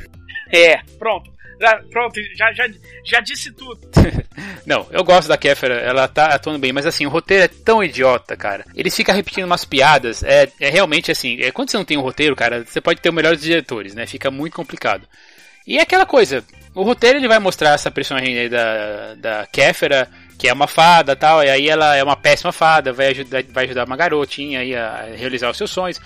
É, 0.52 0.82
pronto. 0.98 1.30
Pronto, 1.92 2.20
já, 2.36 2.54
já, 2.54 2.68
já 3.04 3.20
disse 3.20 3.52
tudo. 3.52 3.80
Não, 4.66 4.88
eu 4.92 5.04
gosto 5.04 5.28
da 5.28 5.38
Kéfera, 5.38 5.76
ela 5.76 6.08
tá 6.08 6.28
atuando 6.28 6.60
bem, 6.60 6.72
mas 6.72 6.86
assim, 6.86 7.06
o 7.06 7.10
roteiro 7.10 7.44
é 7.44 7.48
tão 7.48 7.84
idiota, 7.84 8.38
cara. 8.38 8.66
Eles 8.76 8.96
ficam 8.96 9.14
repetindo 9.16 9.46
umas 9.46 9.66
piadas, 9.66 10.24
é, 10.24 10.48
é 10.60 10.70
realmente 10.70 11.12
assim, 11.12 11.42
é, 11.42 11.52
quando 11.52 11.70
você 11.70 11.78
não 11.78 11.86
tem 11.86 11.98
um 11.98 12.02
roteiro, 12.02 12.36
cara, 12.36 12.64
você 12.64 12.80
pode 12.80 13.02
ter 13.02 13.10
o 13.10 13.14
melhor 13.14 13.36
dos 13.36 13.44
diretores, 13.44 13.94
né? 13.94 14.06
Fica 14.06 14.32
muito 14.32 14.56
complicado. 14.56 15.08
E 15.68 15.78
é 15.78 15.82
aquela 15.82 16.06
coisa, 16.06 16.44
o 16.74 16.84
roteiro 16.84 17.20
ele 17.20 17.28
vai 17.28 17.40
mostrar 17.40 17.72
essa 17.72 17.92
personagem 17.92 18.38
aí 18.38 18.50
da, 18.50 19.16
da 19.16 19.48
Kéfera, 19.48 20.10
que 20.38 20.48
é 20.48 20.54
uma 20.54 20.68
fada 20.68 21.16
tal, 21.16 21.44
e 21.44 21.50
aí 21.50 21.68
ela 21.68 21.96
é 21.96 22.04
uma 22.04 22.16
péssima 22.16 22.54
fada, 22.54 22.94
vai 22.94 23.08
ajudar, 23.08 23.44
vai 23.50 23.66
ajudar 23.66 23.86
uma 23.86 23.98
garotinha 23.98 24.62
aí 24.62 24.74
a 24.74 25.10
realizar 25.16 25.50
os 25.50 25.58
seus 25.58 25.70
sonhos. 25.70 26.00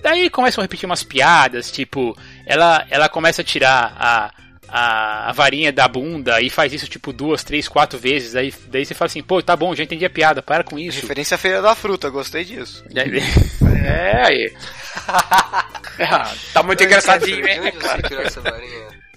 Daí 0.00 0.30
começam 0.30 0.62
a 0.62 0.64
repetir 0.64 0.86
umas 0.86 1.02
piadas, 1.02 1.70
tipo, 1.72 2.16
ela, 2.46 2.86
ela 2.88 3.08
começa 3.08 3.42
a 3.42 3.44
tirar 3.44 3.96
a, 3.98 4.30
a, 4.70 5.28
a 5.30 5.32
varinha 5.32 5.72
da 5.72 5.86
bunda 5.88 6.40
e 6.40 6.48
faz 6.48 6.72
isso 6.72 6.88
tipo 6.88 7.12
duas, 7.12 7.42
três, 7.44 7.68
quatro 7.68 7.98
vezes. 7.98 8.36
Aí, 8.36 8.52
daí 8.68 8.84
você 8.84 8.94
fala 8.94 9.06
assim, 9.06 9.22
pô, 9.22 9.42
tá 9.42 9.56
bom, 9.56 9.74
já 9.74 9.82
entendi 9.82 10.04
a 10.04 10.10
piada, 10.10 10.42
para 10.42 10.64
com 10.64 10.78
isso. 10.78 11.00
Referência 11.00 11.34
à 11.34 11.38
Feira 11.38 11.60
da 11.60 11.74
Fruta, 11.74 12.08
gostei 12.08 12.44
disso. 12.44 12.84
É, 13.82 14.26
aí. 14.26 14.52
Ah, 16.00 16.32
tá 16.54 16.62
muito 16.62 16.82
engraçadinho, 16.82 17.46
hein? 17.46 17.72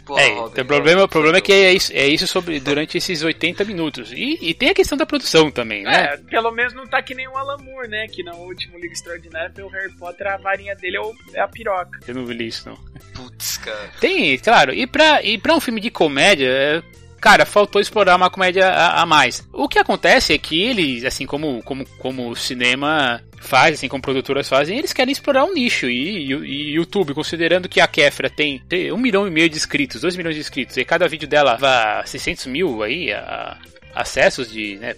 Porra, 0.06 0.22
É, 0.22 0.34
Robin, 0.34 0.52
então, 0.52 0.64
o 0.64 0.68
problema, 0.68 1.04
o 1.04 1.08
problema 1.08 1.38
é 1.38 1.42
que 1.42 1.52
você 1.54 1.60
é 1.64 1.74
isso, 1.74 1.94
é 1.94 2.08
isso 2.08 2.28
sobre, 2.28 2.60
durante 2.60 2.98
esses 2.98 3.24
80 3.24 3.64
minutos. 3.64 4.12
E, 4.12 4.38
e 4.42 4.54
tem 4.54 4.70
a 4.70 4.74
questão 4.74 4.98
da 4.98 5.06
produção 5.06 5.50
também, 5.50 5.84
né? 5.84 6.14
É, 6.14 6.18
pelo 6.18 6.52
menos 6.52 6.74
não 6.74 6.86
tá 6.86 7.02
que 7.02 7.16
nem 7.16 7.28
o 7.28 7.38
Alan 7.38 7.58
Moore, 7.58 7.88
né? 7.88 8.08
Que 8.08 8.22
no 8.24 8.36
último 8.36 8.78
Liga 8.78 8.92
Extraordinária 8.94 9.66
o 9.66 9.70
Harry 9.70 9.94
Potter, 9.94 10.28
a 10.28 10.38
varinha 10.38 10.76
dele 10.76 10.98
é, 10.98 11.02
o- 11.02 11.14
é 11.34 11.40
a 11.40 11.48
piroca. 11.48 12.00
Eu 12.08 12.16
não 12.16 12.26
vi 12.26 12.46
isso, 12.48 12.68
não. 12.70 12.78
Putz, 13.14 13.58
cara. 13.58 13.92
Tem, 14.00 14.38
claro, 14.40 14.74
e 14.74 14.86
pra, 14.86 15.24
e 15.24 15.38
pra 15.38 15.56
um 15.56 15.62
filme 15.62 15.80
de 15.80 15.90
comédia, 15.90 16.48
é, 16.50 16.84
cara, 17.24 17.46
faltou 17.46 17.82
explorar 17.82 18.18
uma 18.18 18.30
comédia 18.30 18.68
a, 18.68 19.02
a 19.02 19.06
mais. 19.06 19.48
O 19.54 19.70
que 19.70 19.80
acontece 19.80 20.34
é 20.34 20.38
que 20.38 20.62
eles, 20.62 21.06
assim 21.06 21.26
como, 21.26 21.64
como, 21.64 21.86
como 21.98 22.30
o 22.30 22.36
cinema 22.36 23.22
faz, 23.40 23.76
assim 23.76 23.88
como 23.88 24.02
produtoras 24.02 24.50
fazem, 24.50 24.78
eles 24.78 24.92
querem 24.92 25.14
explorar 25.14 25.46
um 25.46 25.54
nicho. 25.54 25.90
E, 25.90 26.34
e, 26.34 26.34
e 26.34 26.74
YouTube, 26.74 27.14
considerando 27.14 27.70
que 27.70 27.80
a 27.80 27.88
Kefra 27.88 28.30
tem, 28.30 28.60
tem 28.68 28.92
um 28.92 28.98
milhão 28.98 29.26
e 29.26 29.32
meio 29.32 29.48
de 29.48 29.56
inscritos, 29.56 30.02
dois 30.02 30.18
milhões 30.18 30.36
de 30.36 30.42
inscritos, 30.42 30.76
e 30.76 30.84
cada 30.84 31.08
vídeo 31.08 31.26
dela 31.28 31.56
vai 31.56 32.06
600 32.06 32.46
mil 32.48 32.84
aí, 32.84 33.14
a, 33.14 33.58
acessos 33.96 34.52
de, 34.52 34.78
né, 34.78 34.96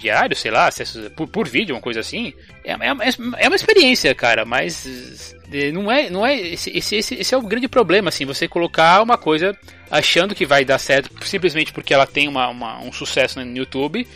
diários, 0.00 0.40
sei 0.40 0.50
lá, 0.50 0.66
acessos 0.66 1.08
por, 1.10 1.28
por 1.28 1.48
vídeo, 1.48 1.74
uma 1.74 1.80
coisa 1.80 2.00
assim, 2.00 2.32
é, 2.64 2.72
é, 2.72 3.44
é 3.44 3.48
uma 3.48 3.56
experiência, 3.56 4.14
cara, 4.14 4.44
mas 4.44 5.34
eh, 5.52 5.70
não 5.70 5.90
é, 5.90 6.10
não 6.10 6.26
é 6.26 6.36
esse, 6.36 6.70
esse, 6.76 6.96
esse 6.96 7.34
é 7.34 7.38
o 7.38 7.42
grande 7.42 7.68
problema, 7.68 8.08
assim, 8.08 8.24
você 8.24 8.48
colocar 8.48 9.02
uma 9.02 9.16
coisa 9.16 9.56
achando 9.90 10.34
que 10.34 10.44
vai 10.44 10.64
dar 10.64 10.78
certo 10.78 11.10
simplesmente 11.24 11.72
porque 11.72 11.94
ela 11.94 12.06
tem 12.06 12.26
uma, 12.26 12.48
uma 12.48 12.80
um 12.80 12.92
sucesso 12.92 13.40
no 13.40 13.56
YouTube 13.56 14.06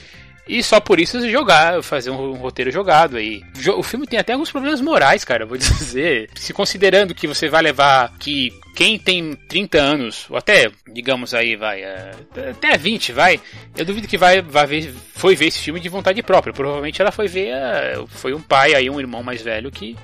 e 0.49 0.63
só 0.63 0.81
por 0.81 0.99
isso 0.99 1.29
jogar, 1.29 1.83
fazer 1.83 2.11
um, 2.11 2.33
roteiro 2.35 2.71
jogado 2.71 3.17
aí. 3.17 3.43
O 3.77 3.83
filme 3.83 4.07
tem 4.07 4.19
até 4.19 4.33
alguns 4.33 4.51
problemas 4.51 4.81
morais, 4.81 5.25
cara, 5.25 5.45
vou 5.45 5.59
dizer. 5.59 6.31
Se 6.35 6.53
considerando 6.55 7.15
que 7.15 7.27
você 7.27 7.49
vai 7.49 7.63
levar 7.63 8.17
que 8.19 8.51
quem 8.75 8.99
tem 8.99 9.35
30 9.49 9.79
anos, 9.79 10.27
ou 10.31 10.37
até, 10.37 10.71
digamos 10.93 11.35
aí, 11.35 11.55
vai, 11.55 11.83
é, 11.83 12.13
até 12.51 12.79
20, 12.79 13.13
vai, 13.13 13.41
eu 13.77 13.85
duvido 13.85 14.09
que 14.09 14.17
vai, 14.17 14.41
vai 14.41 14.67
ver, 14.67 14.95
foi 15.15 15.37
ver 15.37 15.49
esse 15.49 15.59
filme 15.59 15.81
de 15.81 15.89
vontade 15.89 16.23
própria. 16.23 16.53
Provavelmente 16.53 17.03
ela 17.03 17.13
foi 17.13 17.29
ver, 17.29 17.49
é, 17.49 18.03
foi 18.09 18.33
um 18.33 18.41
pai 18.41 18.75
aí, 18.75 18.89
um 18.89 19.01
irmão 19.01 19.23
mais 19.23 19.43
velho 19.43 19.71
que 19.71 19.97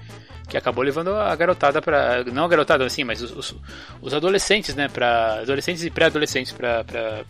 que 0.48 0.56
acabou 0.56 0.84
levando 0.84 1.14
a 1.14 1.34
garotada 1.34 1.80
para 1.80 2.24
não 2.24 2.44
a 2.44 2.48
garotada 2.48 2.84
assim, 2.84 3.04
mas 3.04 3.22
os, 3.22 3.30
os, 3.32 3.56
os 4.00 4.14
adolescentes, 4.14 4.74
né, 4.74 4.88
para 4.88 5.40
adolescentes 5.40 5.84
e 5.84 5.90
pré-adolescentes 5.90 6.52
para 6.52 6.84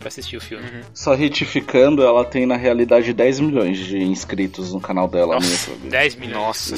assistir 0.05 0.37
o 0.37 0.41
filme. 0.41 0.65
Uhum. 0.65 0.81
Só 0.93 1.13
retificando, 1.13 2.03
ela 2.03 2.25
tem 2.25 2.45
na 2.45 2.57
realidade 2.57 3.13
10 3.13 3.39
milhões 3.39 3.77
de 3.77 3.97
inscritos 3.97 4.73
no 4.73 4.81
canal 4.81 5.07
dela 5.07 5.35
Nossa, 5.35 5.47
no 5.47 5.73
YouTube. 5.73 5.89
10 5.89 6.15
milhões. 6.15 6.35
Nossa, 6.35 6.75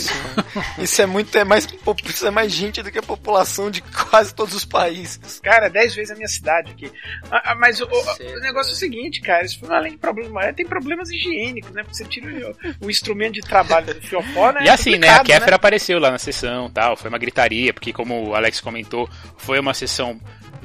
isso 0.77 1.01
é 1.01 1.06
muito 1.06 1.36
é 1.38 1.44
mais 1.44 1.67
isso 2.06 2.27
é 2.27 2.32
mais 2.32 2.51
gente 2.51 2.82
do 2.82 2.91
que 2.91 3.00
a 3.00 3.03
população 3.03 3.72
de 3.72 3.82
quase 3.82 4.34
todos 4.34 4.53
os 4.53 4.65
países. 4.65 5.39
Cara, 5.41 5.70
10 5.70 5.96
vezes 5.96 6.12
a 6.12 6.15
minha 6.15 6.27
cidade 6.27 6.72
aqui. 6.72 6.91
Ah, 7.32 7.51
ah 7.51 7.56
mas 7.56 7.82
o, 7.82 7.86
o, 7.86 7.88
o, 7.88 8.39
negócio 8.39 8.72
é 8.72 8.74
o 8.74 8.77
seguinte, 8.77 9.22
cara, 9.22 9.44
isso 9.46 9.60
foi 9.60 9.75
além 9.75 9.94
de 9.94 9.98
problema, 9.98 10.53
tem 10.53 10.65
problemas 10.65 11.10
higiênicos, 11.10 11.72
né? 11.72 11.84
Porque 11.84 11.98
você 11.98 12.06
tira 12.06 12.56
o, 12.82 12.86
o 12.86 12.89
instrumento 12.89 13.34
de 13.34 13.41
trabalho 13.41 13.94
do 13.94 14.01
fiofó, 14.01 14.51
né? 14.51 14.63
E 14.65 14.70
assim, 14.70 14.98
né, 14.98 15.10
a 15.10 15.24
Kéfera 15.24 15.51
né? 15.51 15.56
apareceu 15.56 16.00
lá 16.00 16.12
na 16.12 16.17
sessão, 16.34 16.69
tal, 16.69 16.96
foi 16.96 17.10
uma 17.10 17.17
gritaria, 17.17 17.74
porque 17.74 17.93
como 17.93 18.29
o 18.29 18.36
Alex 18.36 18.60
comentou, 18.60 19.10
foi 19.38 19.60
uma 19.60 19.74
sessão 19.74 20.19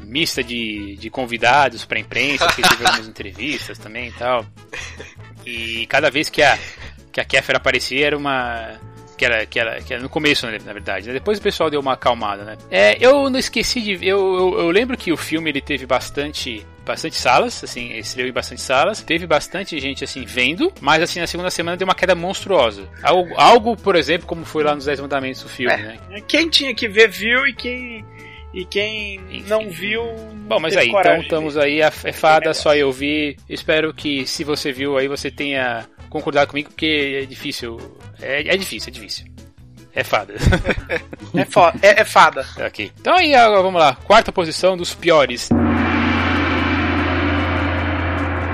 mista 0.05 0.43
de, 0.43 0.97
de 0.97 1.09
convidados 1.09 1.85
para 1.85 1.99
imprensa, 1.99 2.47
que 2.49 2.63
teve 2.63 2.85
algumas 2.85 3.07
entrevistas 3.09 3.79
também 3.79 4.09
e 4.09 4.13
tal. 4.13 4.45
E 5.47 5.87
cada 5.87 6.11
vez 6.11 6.29
que 6.29 6.43
a, 6.43 6.59
que 7.11 7.21
a 7.21 7.25
Kéfera 7.25 7.59
aparecia 7.59 8.07
era 8.07 8.17
uma. 8.17 8.81
Que 9.17 9.25
era, 9.25 9.47
que, 9.47 9.61
era, 9.61 9.81
que 9.81 9.95
era 9.95 10.03
no 10.03 10.09
começo, 10.09 10.47
né, 10.47 10.59
na 10.65 10.73
verdade. 10.73 11.07
Né? 11.07 11.13
Depois 11.13 11.39
o 11.39 11.43
pessoal 11.43 11.71
deu 11.71 11.81
uma 11.81 11.93
acalmada, 11.93 12.45
né? 12.45 12.59
É, 12.71 12.97
eu 13.01 13.31
não 13.31 13.39
esqueci 13.39 13.81
de. 13.81 13.93
Eu, 14.07 14.19
eu, 14.35 14.59
eu, 14.59 14.71
lembro 14.71 14.97
que 14.97 15.13
o 15.13 15.17
filme 15.17 15.51
ele 15.51 15.61
teve 15.61 15.87
bastante. 15.87 16.67
Bastante 16.85 17.17
salas, 17.17 17.63
assim, 17.63 17.93
estreou 17.97 18.29
em 18.29 18.33
bastante 18.33 18.61
salas. 18.61 19.01
Teve 19.03 19.27
bastante 19.27 19.79
gente, 19.79 20.03
assim, 20.03 20.25
vendo. 20.25 20.73
Mas, 20.81 21.03
assim, 21.03 21.21
na 21.21 21.27
segunda 21.27 21.51
semana 21.51 21.77
deu 21.77 21.87
uma 21.87 21.95
queda 21.95 22.15
monstruosa. 22.15 22.89
Algo, 23.03 23.35
algo 23.37 23.77
por 23.77 23.95
exemplo, 23.95 24.27
como 24.27 24.45
foi 24.45 24.65
lá 24.65 24.75
nos 24.75 24.85
Dez 24.85 24.99
Mandamentos 24.99 25.43
do 25.43 25.49
filme, 25.49 25.73
é, 25.73 25.77
né? 25.77 25.99
Quem 26.27 26.49
tinha 26.49 26.75
que 26.75 26.89
ver, 26.89 27.09
viu. 27.09 27.47
E 27.47 27.55
quem 27.55 28.05
e 28.55 28.65
quem 28.67 29.15
Enfim. 29.31 29.45
não 29.49 29.71
viu. 29.71 30.03
Bom, 30.47 30.61
mas 30.61 30.77
aí, 30.77 30.89
então 30.89 31.17
estamos 31.23 31.57
aí, 31.57 31.81
é 31.81 31.91
fada, 31.91 32.53
só 32.53 32.75
eu 32.75 32.93
vi. 32.93 33.37
Espero 33.49 33.95
que 33.95 34.27
se 34.27 34.45
você 34.45 34.71
viu 34.71 34.99
aí 34.99 35.09
você 35.09 35.31
tenha 35.31 35.87
concordado 36.11 36.51
comigo, 36.51 36.69
porque 36.69 37.21
é 37.23 37.27
difícil. 37.27 37.79
É, 38.21 38.55
é 38.55 38.57
difícil, 38.57 38.91
é 38.91 38.93
difícil. 38.93 39.27
É 39.95 40.05
fada. 40.05 40.35
é, 41.35 41.87
é, 41.87 42.01
é 42.01 42.05
fada. 42.05 42.47
Ok. 42.67 42.93
Então 43.01 43.15
aí, 43.17 43.35
agora 43.35 43.63
vamos 43.63 43.81
lá. 43.81 43.95
Quarta 43.95 44.31
posição 44.31 44.77
dos 44.77 44.95
piores. 44.95 45.49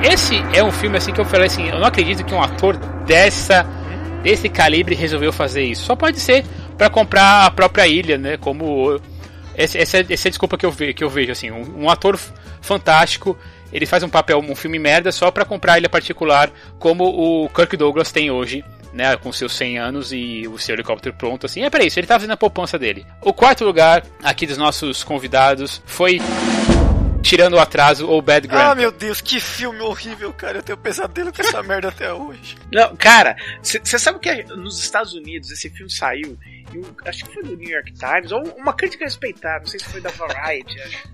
Esse 0.03 0.37
é 0.55 0.63
um 0.63 0.71
filme 0.71 0.97
assim 0.97 1.13
que 1.13 1.21
eu 1.21 1.25
falei 1.25 1.47
assim, 1.47 1.69
eu 1.69 1.79
não 1.79 1.87
acredito 1.87 2.25
que 2.25 2.35
um 2.35 2.43
ator 2.43 2.77
dessa 3.07 3.67
desse 4.23 4.49
calibre 4.49 4.95
resolveu 4.95 5.33
fazer 5.33 5.63
isso. 5.63 5.85
Só 5.85 5.97
pode 5.97 6.21
ser 6.21 6.45
para 6.77 6.91
comprar 6.91 7.47
a 7.47 7.51
própria 7.51 7.87
ilha, 7.87 8.19
né? 8.19 8.37
Como 8.37 9.01
essa, 9.55 9.79
essa, 9.79 9.99
essa 9.99 10.29
é 10.29 10.29
a 10.29 10.31
desculpa 10.31 10.57
que 10.57 10.65
eu, 10.65 10.71
ve, 10.71 10.95
que 10.95 11.03
eu 11.03 11.11
vejo, 11.11 11.33
assim. 11.33 11.51
Um, 11.51 11.85
um, 11.85 11.91
ator 11.91 12.19
fantástico, 12.61 13.37
ele 13.73 13.87
faz 13.87 14.03
um 14.03 14.09
papel, 14.09 14.39
um 14.39 14.55
filme 14.55 14.79
merda 14.79 15.11
só 15.11 15.31
para 15.31 15.45
comprar 15.45 15.79
ilha 15.79 15.89
particular, 15.89 16.51
como 16.79 17.05
o 17.05 17.49
Kirk 17.49 17.77
Douglas 17.77 18.13
tem 18.13 18.31
hoje. 18.31 18.65
Né, 18.91 19.15
com 19.19 19.31
seus 19.31 19.53
100 19.53 19.79
anos 19.79 20.13
e 20.15 20.49
o 20.49 20.59
seu 20.59 20.75
helicóptero 20.75 21.15
pronto, 21.15 21.45
assim, 21.45 21.63
é 21.63 21.69
para 21.69 21.85
isso, 21.85 22.01
ele 22.01 22.07
tá 22.07 22.15
fazendo 22.15 22.31
a 22.31 22.39
poupança 22.39 22.79
dele. 22.79 23.05
O 23.21 23.35
quarto 23.35 23.63
lugar 23.63 24.03
aqui 24.25 24.47
dos 24.47 24.57
nossos 24.57 25.05
convidados 25.05 25.83
foi 25.85 26.19
tirando 27.29 27.55
o 27.55 27.59
atraso 27.59 28.09
ou 28.09 28.23
Bad 28.23 28.49
Grandpa. 28.49 28.71
Ah, 28.71 28.75
meu 28.75 28.91
Deus, 28.91 29.21
que 29.21 29.39
filme 29.39 29.81
horrível, 29.81 30.33
cara. 30.33 30.59
Eu 30.59 30.63
tenho 30.63 30.79
pesadelo 30.79 31.31
com 31.31 31.43
essa 31.43 31.61
merda 31.65 31.89
até 31.89 32.13
hoje. 32.13 32.57
Não, 32.73 32.97
cara, 32.97 33.37
você 33.63 33.99
sabe 33.99 34.19
que 34.19 34.45
nos 34.55 34.81
Estados 34.81 35.13
Unidos 35.13 35.51
esse 35.51 35.69
filme 35.69 35.91
saiu 35.91 36.39
acho 37.07 37.25
que 37.25 37.35
foi 37.35 37.43
do 37.43 37.57
New 37.57 37.69
York 37.69 37.93
Times, 37.95 38.33
ou 38.33 38.43
uma 38.57 38.75
crítica 38.75 39.05
respeitada, 39.05 39.61
não 39.61 39.67
sei 39.67 39.81
se 39.81 39.87
foi 39.87 40.01
da 40.01 40.11
Variety, 40.11 40.81
acho. 40.83 41.09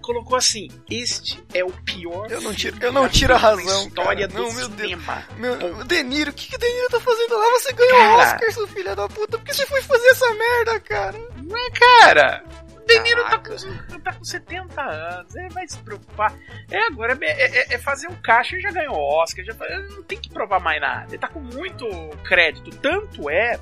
Colocou 0.00 0.36
assim: 0.36 0.68
Este 0.90 1.42
é 1.54 1.64
o 1.64 1.70
pior. 1.70 2.30
Eu 2.30 2.42
não 2.42 2.54
tiro, 2.54 2.76
eu 2.80 2.92
não 2.92 3.08
tiro 3.08 3.34
a 3.34 3.38
razão. 3.38 3.86
História 3.86 4.28
cara. 4.28 4.40
do 4.40 4.46
não, 4.46 4.54
meu 4.54 4.66
cinema. 4.66 5.26
Deus. 5.38 5.58
Meu, 5.58 5.84
De 5.84 6.02
Niro, 6.02 6.30
o 6.30 6.34
que, 6.34 6.48
que 6.48 6.56
o 6.56 6.58
De 6.58 6.68
Niro 6.68 6.90
tá 6.90 7.00
fazendo 7.00 7.34
lá? 7.34 7.50
Você 7.52 7.72
ganhou 7.72 7.96
o 7.96 8.18
Oscar, 8.18 8.52
seu 8.52 8.66
filho 8.68 8.94
da 8.94 9.08
puta. 9.08 9.38
Por 9.38 9.44
que 9.46 9.54
você 9.54 9.64
foi 9.64 9.80
fazer 9.82 10.06
essa 10.08 10.30
merda, 10.34 10.80
cara? 10.80 11.18
Não 11.42 11.56
é, 11.56 11.70
cara? 11.70 12.44
O 12.84 12.86
De 12.86 12.98
Niro 13.00 13.24
tá 13.24 13.38
com, 13.38 13.98
tá 14.00 14.12
com 14.12 14.24
70 14.24 14.82
anos, 14.82 15.34
ele 15.34 15.48
vai 15.48 15.66
se 15.66 15.78
preocupar. 15.78 16.34
É, 16.70 16.86
agora 16.86 17.18
é, 17.22 17.72
é, 17.72 17.74
é 17.74 17.78
fazer 17.78 18.08
um 18.08 18.14
caixa 18.16 18.56
e 18.56 18.60
já 18.60 18.70
ganhou 18.70 18.94
Oscar, 18.94 19.42
já, 19.42 19.54
não 19.90 20.02
tem 20.02 20.18
que 20.18 20.28
provar 20.28 20.60
mais 20.60 20.80
nada. 20.80 21.06
Ele 21.08 21.18
tá 21.18 21.28
com 21.28 21.40
muito 21.40 21.86
crédito. 22.24 22.70
Tanto 22.78 23.30
é 23.30 23.58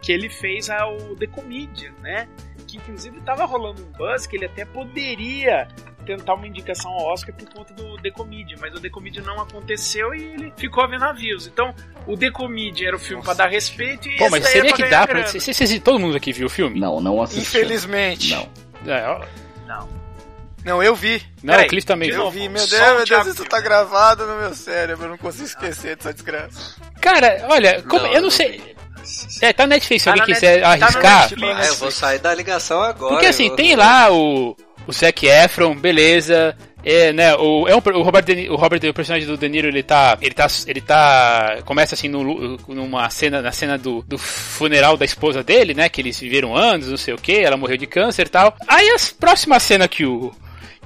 que 0.00 0.10
ele 0.10 0.30
fez 0.30 0.70
ao 0.70 0.96
The 1.16 1.26
Comedian, 1.26 1.92
né? 2.00 2.26
Que 2.66 2.78
inclusive 2.78 3.18
estava 3.18 3.44
rolando 3.44 3.82
um 3.82 3.92
buzz 3.92 4.26
que 4.26 4.36
ele 4.36 4.46
até 4.46 4.64
poderia 4.64 5.68
tentar 6.02 6.34
uma 6.34 6.46
indicação 6.46 6.90
ao 6.90 7.12
Oscar 7.12 7.34
por 7.34 7.48
conta 7.48 7.72
do 7.74 7.96
The 7.98 8.10
Comedian, 8.10 8.56
mas 8.60 8.74
o 8.74 8.80
The 8.80 8.88
Comedian 8.88 9.22
não 9.22 9.40
aconteceu 9.40 10.14
e 10.14 10.22
ele 10.22 10.52
ficou 10.56 10.84
a 10.84 10.86
ver 10.86 10.98
navios. 10.98 11.46
Então, 11.46 11.74
o 12.06 12.16
The 12.16 12.30
Comedian 12.30 12.88
era 12.88 12.96
o 12.96 13.00
filme 13.00 13.22
para 13.22 13.34
dar 13.34 13.48
respeito 13.48 14.08
e 14.08 14.16
Pô, 14.16 14.28
mas 14.30 14.46
seria 14.46 14.70
é 14.70 14.72
que 14.72 14.84
dá 14.84 15.06
pra. 15.06 15.26
Se, 15.26 15.40
se, 15.40 15.54
se, 15.54 15.80
todo 15.80 15.98
mundo 15.98 16.16
aqui 16.16 16.32
viu 16.32 16.46
o 16.46 16.50
filme? 16.50 16.78
Não, 16.78 17.00
não 17.00 17.22
assisti. 17.22 17.42
Infelizmente. 17.42 18.34
Não. 18.34 18.48
É, 18.92 19.06
ó... 19.08 19.24
Não. 19.66 20.02
Não, 20.64 20.82
eu 20.82 20.94
vi. 20.94 21.20
Não, 21.42 21.60
o 21.60 21.66
Cliff 21.66 21.86
também 21.86 22.10
viu. 22.10 22.20
Eu 22.20 22.30
vi, 22.30 22.48
meu 22.48 22.66
Deus, 22.66 22.80
meu 22.80 23.04
Deus, 23.04 23.26
isso 23.26 23.44
tá 23.44 23.60
gravado 23.60 24.26
no 24.26 24.36
meu 24.36 24.54
cérebro, 24.54 25.06
eu 25.06 25.10
não 25.10 25.18
consigo 25.18 25.44
esquecer 25.44 25.96
dessa 25.96 26.12
desgraça. 26.12 26.76
Cara, 27.00 27.46
olha, 27.50 27.82
como, 27.82 28.06
não, 28.06 28.12
eu 28.12 28.22
não 28.22 28.30
sei. 28.30 28.62
É, 29.40 29.52
tá 29.52 29.64
na 29.64 29.74
Netflix, 29.74 30.02
se 30.02 30.04
tá 30.04 30.12
alguém 30.12 30.34
quiser 30.34 30.60
Net... 30.60 30.64
arriscar. 30.64 31.28
Tá 31.28 31.64
é, 31.64 31.68
eu 31.68 31.74
vou 31.74 31.90
sair 31.90 32.20
da 32.20 32.32
ligação 32.32 32.80
agora. 32.80 33.14
Porque 33.14 33.26
assim, 33.26 33.54
tem 33.56 33.74
lá 33.74 34.12
o, 34.12 34.56
o 34.86 34.92
Zac 34.92 35.26
Efron, 35.26 35.74
beleza. 35.74 36.56
É, 36.84 37.12
né, 37.12 37.34
o, 37.36 37.68
é 37.68 37.76
um, 37.76 37.78
o 37.78 38.02
Robert, 38.02 38.24
De, 38.24 38.50
o 38.50 38.56
Robert, 38.56 38.80
o 38.90 38.94
personagem 38.94 39.26
do 39.26 39.36
De 39.36 39.48
Niro, 39.48 39.68
ele 39.68 39.84
tá, 39.84 40.18
ele 40.20 40.34
tá, 40.34 40.48
ele 40.66 40.80
tá, 40.80 41.58
começa 41.64 41.94
assim 41.94 42.08
no, 42.08 42.58
numa 42.66 43.08
cena, 43.08 43.40
na 43.40 43.52
cena 43.52 43.78
do, 43.78 44.02
do 44.02 44.18
funeral 44.18 44.96
da 44.96 45.04
esposa 45.04 45.44
dele, 45.44 45.74
né, 45.74 45.88
que 45.88 46.00
eles 46.00 46.18
viveram 46.18 46.56
anos, 46.56 46.88
não 46.88 46.96
sei 46.96 47.14
o 47.14 47.18
que, 47.18 47.34
ela 47.34 47.56
morreu 47.56 47.76
de 47.76 47.86
câncer 47.86 48.26
e 48.26 48.30
tal. 48.30 48.56
Aí 48.66 48.88
a 48.88 48.96
próxima 49.16 49.60
cena 49.60 49.86
que 49.86 50.04
o, 50.04 50.32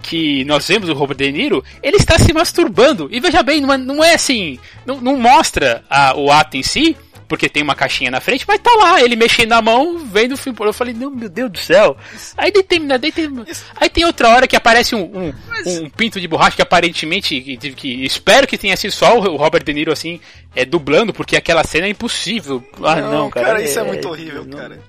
que 0.02 0.44
nós 0.44 0.68
vemos 0.68 0.88
o 0.88 0.92
Robert 0.92 1.16
De 1.16 1.32
Niro, 1.32 1.64
ele 1.82 1.96
está 1.96 2.18
se 2.18 2.32
masturbando. 2.32 3.08
E 3.10 3.18
veja 3.18 3.42
bem, 3.42 3.60
não 3.60 3.72
é, 3.72 3.78
não 3.78 4.04
é 4.04 4.14
assim, 4.14 4.58
não, 4.84 5.00
não 5.00 5.16
mostra 5.16 5.82
a, 5.88 6.14
o 6.16 6.30
ato 6.30 6.56
em 6.56 6.62
si, 6.62 6.96
porque 7.28 7.48
tem 7.48 7.62
uma 7.62 7.74
caixinha 7.74 8.10
na 8.10 8.20
frente, 8.20 8.44
mas 8.46 8.60
tá 8.60 8.74
lá, 8.74 9.02
ele 9.02 9.16
mexendo 9.16 9.50
na 9.50 9.62
mão, 9.62 9.98
vendo 9.98 10.32
o 10.32 10.36
filme. 10.36 10.58
Eu 10.60 10.72
falei, 10.72 10.94
não, 10.94 11.10
meu 11.10 11.28
Deus 11.28 11.50
do 11.50 11.58
céu. 11.58 11.96
Aí 12.36 12.50
tem, 12.50 12.86
daí 12.86 13.12
tem, 13.12 13.28
aí 13.76 13.88
tem 13.88 14.04
outra 14.04 14.28
hora 14.28 14.46
que 14.46 14.56
aparece 14.56 14.94
um, 14.94 15.02
um, 15.02 15.34
um 15.66 15.90
pinto 15.90 16.20
de 16.20 16.28
borracha 16.28 16.56
que 16.56 16.62
aparentemente, 16.62 17.40
que, 17.40 17.56
que, 17.72 18.04
espero 18.04 18.46
que 18.46 18.58
tenha 18.58 18.76
sido 18.76 18.92
só 18.92 19.18
o 19.18 19.36
Robert 19.36 19.64
De 19.64 19.72
Niro 19.72 19.92
assim, 19.92 20.20
é, 20.54 20.64
dublando, 20.64 21.12
porque 21.12 21.36
aquela 21.36 21.64
cena 21.64 21.86
é 21.86 21.90
impossível. 21.90 22.62
Ah, 22.82 22.96
não, 22.96 23.12
não 23.12 23.30
cara. 23.30 23.46
cara 23.46 23.62
isso 23.62 23.78
é, 23.78 23.82
é 23.82 23.84
muito 23.84 24.08
horrível, 24.08 24.44
não, 24.44 24.58
cara. 24.58 24.80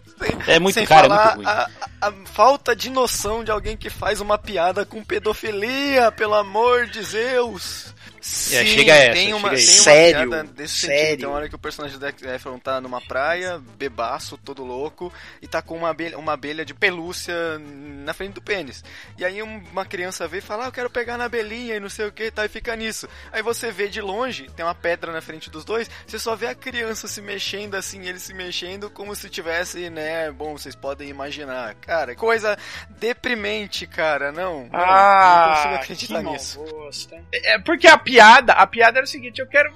É 0.48 0.60
muito, 0.60 0.74
Sem 0.74 0.86
cara, 0.86 1.08
falar 1.08 1.32
é 1.32 1.36
muito 1.36 1.48
ruim. 1.48 1.58
A, 2.02 2.08
a, 2.08 2.14
falta 2.26 2.76
de 2.76 2.90
noção 2.90 3.44
de 3.44 3.52
alguém 3.52 3.78
que 3.78 3.90
faz 3.90 4.20
uma 4.20 4.38
piada 4.38 4.86
com 4.86 5.04
pedofilia, 5.04 6.12
pelo 6.12 6.34
amor 6.34 6.88
de 6.88 7.04
Zeus. 7.04 7.94
Sim, 8.28 8.58
é, 8.58 8.66
chega 8.66 8.94
essa, 8.94 9.14
tem 9.14 9.34
uma, 9.34 9.50
tem 9.50 9.58
uma 9.58 9.58
sério, 9.58 10.30
piada 10.30 10.44
desse 10.44 10.80
sério. 10.80 11.00
sentido. 11.00 11.20
Tem 11.20 11.28
uma 11.28 11.36
hora 11.36 11.50
que 11.50 11.56
o 11.56 11.60
personagem 11.60 11.98
do 11.98 12.06
Zac 12.06 12.26
Efron 12.26 12.60
tá 12.60 12.82
numa 12.82 13.00
praia, 13.00 13.62
bebaço, 13.78 14.38
todo 14.38 14.66
louco, 14.66 15.12
e 15.42 15.48
tá 15.48 15.62
com 15.62 15.78
uma 15.78 15.90
abelha, 15.90 16.18
uma 16.18 16.34
abelha 16.34 16.66
de 16.66 16.74
pelúcia 16.74 17.34
na 17.60 18.14
frente 18.14 18.34
do 18.34 18.42
pênis. 18.42 18.84
E 19.18 19.24
aí 19.24 19.42
uma 19.42 19.86
criança 19.86 20.28
vê 20.28 20.40
e 20.40 20.42
fala, 20.42 20.66
ah, 20.66 20.68
eu 20.68 20.72
quero 20.74 20.90
pegar 20.90 21.18
na 21.18 21.26
abelhinha 21.26 21.76
e 21.76 21.80
não 21.80 21.90
sei 21.90 22.08
o 22.08 22.12
que, 22.12 22.30
tá, 22.30 22.46
e 22.46 22.50
fica 22.50 22.76
nisso. 22.76 23.08
Aí 23.32 23.42
você 23.42 23.72
vê 23.72 23.88
de 23.88 24.02
longe, 24.02 24.50
tem 24.56 24.66
uma 24.66 24.76
pedra 24.76 25.12
na 25.12 25.22
frente 25.22 25.50
dos 25.50 25.64
dois, 25.64 25.90
você 26.06 26.20
só 26.20 26.36
vê 26.36 26.48
a 26.48 26.56
criança 26.56 27.08
se 27.08 27.22
mexendo 27.22 27.76
assim, 27.76 28.06
ele 28.06 28.20
se 28.20 28.34
mexendo 28.34 28.90
como 28.90 29.16
se 29.16 29.30
tivesse, 29.30 29.90
né, 29.90 30.30
bom, 30.32 30.58
vocês 30.58 30.76
podem 30.76 31.10
imaginar. 31.10 31.76
Cara, 31.76 32.14
coisa 32.14 32.58
deprimente, 32.90 33.88
cara, 33.88 34.32
não. 34.32 34.68
não 34.68 34.70
ah, 34.74 35.46
não 35.48 35.56
consigo 35.56 35.76
acreditar 35.76 36.24
nisso. 36.24 36.60
Gosto, 36.60 37.16
é 37.32 37.58
porque 37.60 37.88
a 37.88 37.98
piada, 37.98 38.17
a 38.20 38.68
piada 38.68 39.00
era 39.00 39.06
o 39.06 39.08
seguinte, 39.08 39.40
eu 39.40 39.48
quero 39.48 39.72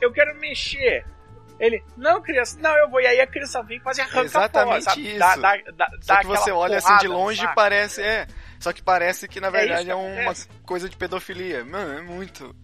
eu 0.00 0.12
quero 0.12 0.34
mexer. 0.38 1.04
Ele, 1.58 1.82
não, 1.96 2.22
criança, 2.22 2.56
não, 2.60 2.76
eu 2.76 2.88
vou. 2.88 3.00
E 3.00 3.06
aí 3.06 3.20
a 3.20 3.26
criança 3.26 3.62
vem 3.62 3.78
e 3.78 3.80
quase 3.80 4.00
arranca 4.00 4.20
Exatamente 4.20 4.84
porra, 4.84 5.00
isso. 5.00 5.18
Dá, 5.18 5.36
dá, 5.36 5.56
dá, 5.74 5.90
Só 6.00 6.16
que 6.20 6.26
você 6.26 6.52
olha 6.52 6.78
assim 6.78 6.96
de 6.98 7.08
longe 7.08 7.44
e 7.44 7.54
parece, 7.54 8.00
é. 8.00 8.26
Só 8.60 8.72
que 8.72 8.82
parece 8.82 9.26
que 9.26 9.40
na 9.40 9.50
verdade 9.50 9.88
é, 9.88 9.92
é 9.92 9.94
uma 9.94 10.34
coisa 10.64 10.88
de 10.88 10.96
pedofilia. 10.96 11.64
Mano, 11.64 11.98
é 11.98 12.02
muito. 12.02 12.54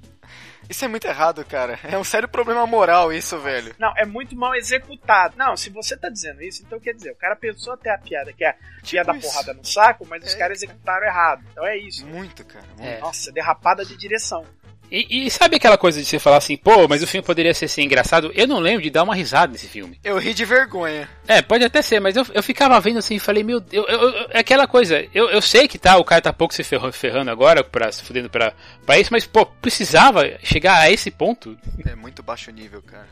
Isso 0.69 0.85
é 0.85 0.89
muito 0.89 1.07
errado, 1.07 1.45
cara. 1.45 1.79
É 1.83 1.99
um 1.99 2.05
sério 2.05 2.29
problema 2.29 2.67
moral 2.67 3.13
isso, 3.13 3.39
velho. 3.39 3.75
Não, 3.79 3.93
é 3.99 4.07
muito 4.07 4.35
mal 4.35 4.55
executado. 4.55 5.37
Não, 5.37 5.57
se 5.57 5.69
você 5.69 5.97
tá 5.97 6.09
dizendo 6.09 6.41
isso, 6.43 6.63
então 6.65 6.81
quer 6.81 6.95
dizer, 6.95 7.11
o 7.11 7.17
cara 7.17 7.37
pensou 7.37 7.75
até 7.75 7.93
a 7.93 7.99
piada, 7.99 8.33
que 8.33 8.45
é 8.45 8.51
a 8.51 8.57
tipo 8.83 9.05
da 9.05 9.13
porrada 9.13 9.53
no 9.53 9.65
saco, 9.65 10.07
mas 10.09 10.23
é, 10.23 10.27
os 10.27 10.35
caras 10.35 10.59
executaram 10.59 11.05
errado. 11.05 11.45
Então 11.51 11.67
é 11.67 11.77
isso. 11.77 12.07
Muito, 12.07 12.45
cara. 12.47 12.65
Muito. 12.79 12.83
É. 12.83 12.99
Nossa, 13.01 13.31
derrapada 13.31 13.85
de 13.85 13.97
direção. 13.97 14.47
E, 14.95 15.27
e, 15.27 15.31
sabe 15.31 15.57
aquela 15.57 15.77
coisa 15.77 16.01
de 16.01 16.07
você 16.07 16.21
falar 16.21 16.37
assim, 16.37 16.57
pô, 16.57 16.87
mas 16.87 17.03
o 17.03 17.07
filme 17.07 17.27
poderia 17.27 17.53
ser 17.53 17.65
assim, 17.65 17.83
engraçado? 17.83 18.31
Eu 18.33 18.47
não 18.47 18.61
lembro 18.61 18.81
de 18.81 18.91
dar 18.91 19.03
uma 19.03 19.13
risada 19.13 19.53
nesse 19.53 19.67
filme. 19.67 19.99
Eu 20.05 20.17
ri 20.19 20.33
de 20.33 20.45
vergonha. 20.45 21.09
É, 21.27 21.43
pode 21.43 21.65
até 21.65 21.83
ser, 21.83 21.99
mas 21.99 22.15
eu, 22.15 22.25
eu 22.33 22.45
ficava 22.45 22.81
vendo 22.81 23.01
assim 23.01 23.17
e 23.17 23.19
falei, 23.19 23.43
meu 23.43 23.59
Deus, 23.59 23.85
eu, 23.89 24.01
eu, 24.01 24.29
é 24.31 24.39
aquela 24.39 24.69
coisa, 24.69 25.05
eu, 25.13 25.29
eu 25.31 25.43
sei 25.43 25.67
que 25.67 25.79
tá, 25.79 25.97
o 25.97 26.05
cara 26.05 26.23
tá 26.23 26.33
pouco 26.33 26.55
se 26.55 26.63
ferrando, 26.63 26.93
ferrando 26.93 27.29
agora, 27.29 27.65
pra, 27.65 27.91
se 27.91 28.05
fudendo 28.05 28.31
pra, 28.31 28.53
pra 28.87 28.97
isso, 28.97 29.13
mas, 29.13 29.27
pô, 29.27 29.45
precisava 29.45 30.39
chegar 30.45 30.79
a 30.79 30.89
esse 30.89 31.11
ponto. 31.11 31.59
É 31.85 31.97
muito 31.97 32.23
baixo 32.23 32.53
nível, 32.53 32.81
cara. 32.81 33.09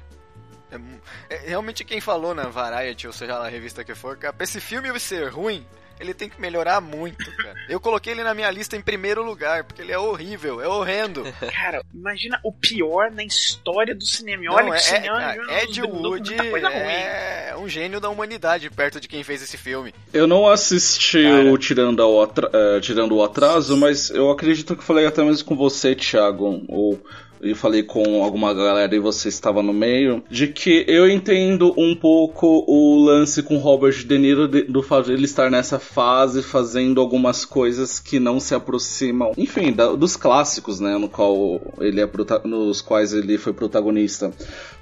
É, 0.70 1.34
é, 1.34 1.48
realmente 1.48 1.84
quem 1.84 2.00
falou 2.00 2.32
na 2.32 2.44
Variety, 2.44 3.08
ou 3.08 3.12
seja, 3.12 3.40
na 3.40 3.48
revista 3.48 3.82
que 3.82 3.94
for, 3.96 4.16
cara, 4.16 4.32
pra 4.32 4.44
esse 4.44 4.60
filme 4.60 4.96
ser 5.00 5.30
ruim, 5.30 5.66
ele 6.00 6.14
tem 6.14 6.28
que 6.28 6.40
melhorar 6.40 6.80
muito, 6.80 7.24
cara. 7.36 7.54
Eu 7.68 7.80
coloquei 7.80 8.12
ele 8.12 8.22
na 8.22 8.34
minha 8.34 8.50
lista 8.50 8.76
em 8.76 8.80
primeiro 8.80 9.22
lugar, 9.22 9.64
porque 9.64 9.82
ele 9.82 9.92
é 9.92 9.98
horrível, 9.98 10.60
é 10.60 10.68
horrendo. 10.68 11.24
Cara, 11.52 11.82
imagina 11.94 12.40
o 12.44 12.52
pior 12.52 13.10
na 13.10 13.24
história 13.24 13.94
do 13.94 14.04
cinema. 14.04 14.42
Olha 14.50 14.64
Não, 14.64 14.70
que 14.72 14.76
é, 14.76 14.80
cinema. 14.80 15.18
Cara, 15.18 15.62
Ed 15.62 15.82
Wood 15.82 16.34
é 16.34 17.54
um 17.56 17.68
gênio 17.68 18.00
da 18.00 18.08
humanidade 18.08 18.68
perto 18.70 19.00
de 19.00 19.08
quem 19.08 19.22
fez 19.22 19.42
esse 19.42 19.56
filme. 19.56 19.94
Eu 20.12 20.26
não 20.26 20.48
assisti 20.48 21.22
cara. 21.22 21.52
o 21.52 21.58
Tirando, 21.58 22.00
o 22.00 22.22
uh, 22.22 22.80
Tirando 22.80 23.16
o 23.16 23.22
Atraso, 23.22 23.76
mas 23.76 24.10
eu 24.10 24.30
acredito 24.30 24.76
que 24.76 24.84
falei 24.84 25.06
até 25.06 25.22
mesmo 25.22 25.46
com 25.46 25.56
você, 25.56 25.94
Thiago, 25.94 26.64
ou 26.68 27.00
e 27.42 27.54
falei 27.54 27.82
com 27.82 28.22
alguma 28.22 28.54
galera 28.54 28.94
e 28.94 29.00
você 29.00 29.28
estava 29.28 29.62
no 29.62 29.72
meio, 29.72 30.22
de 30.30 30.46
que 30.46 30.84
eu 30.86 31.10
entendo 31.10 31.74
um 31.76 31.94
pouco 31.94 32.64
o 32.66 33.04
lance 33.04 33.42
com 33.42 33.58
Robert 33.58 34.06
De 34.06 34.18
Niro 34.18 34.46
de, 34.46 34.62
do 34.62 34.82
fato 34.82 35.06
de 35.06 35.12
ele 35.12 35.24
estar 35.24 35.50
nessa 35.50 35.78
fase 35.78 36.42
fazendo 36.42 37.00
algumas 37.00 37.44
coisas 37.44 37.98
que 37.98 38.20
não 38.20 38.38
se 38.38 38.54
aproximam, 38.54 39.32
enfim, 39.36 39.72
da, 39.72 39.92
dos 39.92 40.16
clássicos, 40.16 40.78
né, 40.78 40.96
no 40.96 41.08
qual 41.08 41.60
ele 41.80 42.00
é 42.00 42.08
nos 42.44 42.80
quais 42.80 43.12
ele 43.12 43.36
foi 43.38 43.52
protagonista. 43.52 44.30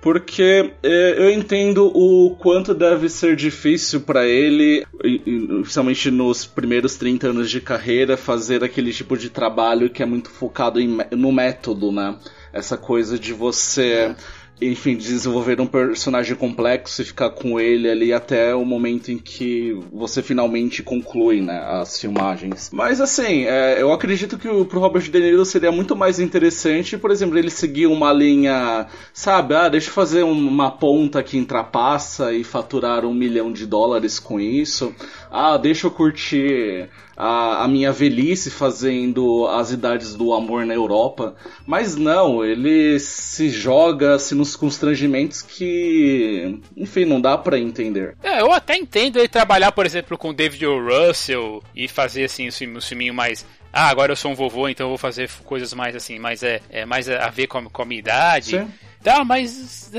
Porque 0.03 0.73
é, 0.83 1.15
eu 1.19 1.31
entendo 1.31 1.87
o 1.95 2.37
quanto 2.39 2.75
deve 2.75 3.09
ser 3.09 3.37
difícil 3.37 4.01
para 4.01 4.27
ele, 4.27 4.85
principalmente 5.63 6.11
nos 6.11 6.45
primeiros 6.45 6.97
30 6.97 7.29
anos 7.29 7.51
de 7.51 7.61
carreira, 7.61 8.17
fazer 8.17 8.65
aquele 8.65 8.93
tipo 8.93 9.17
de 9.17 9.31
trabalho 9.31 9.91
que 9.91 10.03
é 10.03 10.07
muito 10.07 10.31
focado 10.31 10.81
no 11.11 11.33
método, 11.33 11.93
né? 11.93 12.17
Essa 12.53 12.77
coisa 12.77 13.19
de 13.19 13.33
você 13.33 14.15
enfim, 14.63 14.97
desenvolver 14.97 15.61
um 15.61 15.67
personagem 15.67 16.37
complexo 16.37 17.01
e 17.01 17.05
ficar 17.05 17.31
com 17.31 17.59
ele 17.59 17.89
ali 17.89 18.13
até 18.13 18.55
o 18.55 18.65
momento 18.65 19.11
em 19.11 19.17
que 19.17 19.73
você 19.93 20.23
finalmente 20.23 20.83
conclui, 20.83 21.41
né, 21.41 21.59
as 21.67 21.99
filmagens. 21.99 22.71
Mas 22.73 23.01
assim, 23.01 23.45
é, 23.45 23.81
eu 23.81 23.93
acredito 23.93 24.37
que 24.37 24.49
o, 24.49 24.65
pro 24.67 24.81
Robert 24.81 25.03
De 25.03 25.19
Niro 25.19 25.45
seria 25.45 25.73
muito 25.73 25.97
mais 25.97 26.21
interessante, 26.21 26.99
por 26.99 27.11
exemplo, 27.11 27.39
ele 27.39 27.51
seguir 27.51 27.87
uma 27.87 28.13
linha, 28.13 28.87
sabe, 29.15 29.55
ah, 29.55 29.69
deixa 29.69 29.89
eu 29.89 29.95
fazer 29.95 30.23
uma 30.23 30.71
ponta 30.71 31.23
que 31.23 31.39
ultrapassa 31.39 32.33
e 32.33 32.45
faturar 32.45 33.05
um 33.05 33.15
milhão 33.15 33.53
de 33.53 33.67
dólares 33.67 34.19
com 34.19 34.39
isso. 34.39 34.95
Ah, 35.31 35.57
deixa 35.57 35.87
eu 35.87 35.91
curtir 35.91 36.89
a, 37.17 37.65
a, 37.65 37.69
minha 37.69 37.93
velhice 37.93 38.51
fazendo 38.51 39.47
as 39.47 39.71
idades 39.71 40.15
do 40.15 40.33
amor 40.33 40.67
na 40.67 40.75
Europa. 40.75 41.37
Mas 41.67 41.97
não, 41.97 42.45
ele 42.45 42.99
se 42.99 43.49
joga 43.49 44.15
assim, 44.15 44.35
nos 44.35 44.57
constrangimentos 44.57 45.43
que, 45.43 46.59
enfim, 46.77 47.05
não 47.05 47.21
dá 47.21 47.39
para 47.39 47.59
entender. 47.59 48.17
É, 48.23 48.41
eu 48.41 48.53
até 48.53 48.77
entendo 48.77 49.19
ele 49.19 49.29
trabalhar, 49.29 49.71
por 49.73 49.87
exemplo, 49.87 50.19
com 50.19 50.35
David 50.35 50.67
o. 50.67 50.81
Russell 50.81 51.63
e 51.77 51.87
fazer 51.87 52.25
assim 52.25 52.49
um 52.49 52.81
filminho 52.81 53.15
mais 53.15 53.47
ah, 53.73 53.89
agora 53.89 54.13
eu 54.13 54.17
sou 54.17 54.33
um 54.33 54.35
vovô, 54.35 54.69
então 54.69 54.87
eu 54.87 54.89
vou 54.89 54.99
fazer 54.99 55.31
coisas 55.45 55.73
mais 55.73 55.95
assim, 55.95 56.19
mais 56.19 56.43
é, 56.43 56.61
é 56.71 56.85
mais 56.85 57.09
a 57.09 57.29
ver 57.29 57.47
com 57.47 57.59
a, 57.59 57.71
com 57.71 57.83
a 57.83 57.85
minha 57.85 58.01
idade. 58.01 58.59
Sim. 58.59 58.69
Tá, 59.03 59.25
mas 59.25 59.93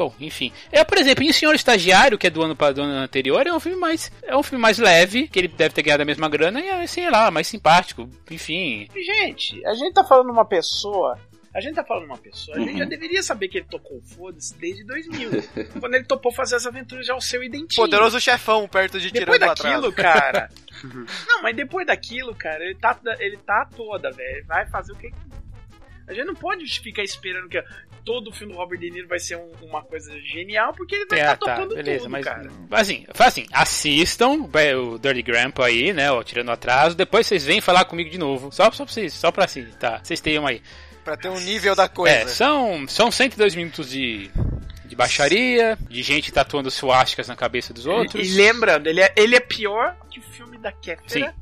Bom, 0.00 0.14
enfim. 0.18 0.50
É, 0.72 0.82
por 0.82 0.96
exemplo, 0.96 1.22
em 1.22 1.28
O 1.28 1.34
Senhor 1.34 1.54
Estagiário, 1.54 2.16
que 2.16 2.26
é 2.26 2.30
do 2.30 2.42
ano, 2.42 2.54
do 2.54 2.82
ano 2.82 2.94
anterior, 3.02 3.46
é 3.46 3.52
um 3.52 3.60
filme 3.60 3.78
mais. 3.78 4.10
É 4.22 4.34
um 4.34 4.42
filme 4.42 4.62
mais 4.62 4.78
leve, 4.78 5.28
que 5.28 5.38
ele 5.38 5.48
deve 5.48 5.74
ter 5.74 5.82
ganhado 5.82 6.02
a 6.02 6.06
mesma 6.06 6.26
grana, 6.26 6.58
e 6.58 6.68
é, 6.70 6.86
sei 6.86 7.10
lá, 7.10 7.30
mais 7.30 7.46
simpático. 7.46 8.08
Enfim. 8.30 8.88
Gente, 8.96 9.62
a 9.66 9.74
gente 9.74 9.92
tá 9.92 10.02
falando 10.02 10.30
uma 10.30 10.46
pessoa 10.46 11.18
a 11.52 11.60
gente 11.60 11.74
tá 11.74 11.84
falando 11.84 12.04
uma 12.04 12.16
pessoa, 12.16 12.56
a 12.56 12.60
gente 12.60 12.78
já 12.78 12.84
uhum. 12.84 12.88
deveria 12.88 13.22
saber 13.22 13.48
que 13.48 13.58
ele 13.58 13.66
tocou 13.68 14.00
foda-se 14.00 14.56
desde 14.56 14.84
2000. 14.84 15.30
quando 15.80 15.94
ele 15.96 16.04
topou 16.04 16.32
fazer 16.32 16.54
as 16.54 16.64
aventuras 16.64 17.04
já 17.04 17.14
o 17.14 17.20
seu 17.20 17.42
identinho. 17.42 17.84
Poderoso 17.84 18.20
chefão 18.20 18.66
perto 18.68 18.98
de 19.00 19.10
Depois 19.10 19.38
daquilo, 19.38 19.92
cara. 19.92 20.48
não, 21.28 21.42
mas 21.42 21.54
depois 21.54 21.86
daquilo, 21.86 22.34
cara, 22.36 22.64
ele 22.64 22.76
tá, 22.76 22.98
ele 23.18 23.36
tá 23.36 23.68
toda, 23.76 24.12
velho. 24.12 24.46
Vai 24.46 24.66
fazer 24.68 24.92
o 24.92 24.96
que. 24.96 25.12
A 26.06 26.14
gente 26.14 26.26
não 26.26 26.36
pode 26.36 26.64
ficar 26.80 27.02
esperando 27.02 27.48
que 27.48 27.62
todo 28.04 28.28
o 28.30 28.32
filme 28.32 28.52
do 28.52 28.58
Robert 28.58 28.78
De 28.78 28.90
Niro 28.90 29.08
vai 29.08 29.18
ser 29.18 29.36
um, 29.36 29.50
uma 29.62 29.82
coisa 29.82 30.18
genial, 30.20 30.72
porque 30.72 30.94
ele 30.94 31.06
vai 31.06 31.18
estar 31.18 31.32
é, 31.32 31.36
tá, 31.36 31.46
tá 31.46 31.54
tocando 31.54 31.74
beleza, 31.74 32.00
tudo, 32.00 32.10
mas, 32.10 32.24
cara. 32.24 32.50
Assim, 32.70 33.06
assim, 33.08 33.46
assistam 33.52 34.48
o 34.48 34.98
Dirty 34.98 35.22
Grandpa 35.22 35.66
aí, 35.66 35.92
né, 35.92 36.10
ó, 36.10 36.22
tirando 36.22 36.50
atraso, 36.50 36.96
depois 36.96 37.26
vocês 37.26 37.44
vêm 37.44 37.60
falar 37.60 37.84
comigo 37.84 38.10
de 38.10 38.18
novo, 38.18 38.50
só, 38.52 38.70
só 38.70 38.84
pra 38.84 38.92
vocês, 38.92 39.12
só 39.12 39.30
pra 39.30 39.44
assim, 39.44 39.66
tá, 39.78 40.00
vocês 40.02 40.20
tenham 40.20 40.46
aí. 40.46 40.62
Pra 41.04 41.16
ter 41.16 41.28
um 41.28 41.40
nível 41.40 41.74
da 41.74 41.88
coisa. 41.88 42.14
É, 42.14 42.26
são, 42.26 42.86
são 42.86 43.10
102 43.10 43.54
minutos 43.54 43.90
de, 43.90 44.30
de 44.84 44.94
baixaria, 44.94 45.78
de 45.88 46.02
gente 46.02 46.30
tatuando 46.30 46.70
suásticas 46.70 47.26
na 47.26 47.36
cabeça 47.36 47.72
dos 47.72 47.86
outros. 47.86 48.26
E, 48.26 48.32
e 48.32 48.36
lembrando, 48.36 48.86
ele 48.86 49.00
é, 49.00 49.12
ele 49.16 49.34
é 49.34 49.40
pior 49.40 49.96
que 50.10 50.20
o 50.20 50.22
filme 50.22 50.58
da 50.58 50.70
Kéfera. 50.72 51.08
Sim. 51.08 51.40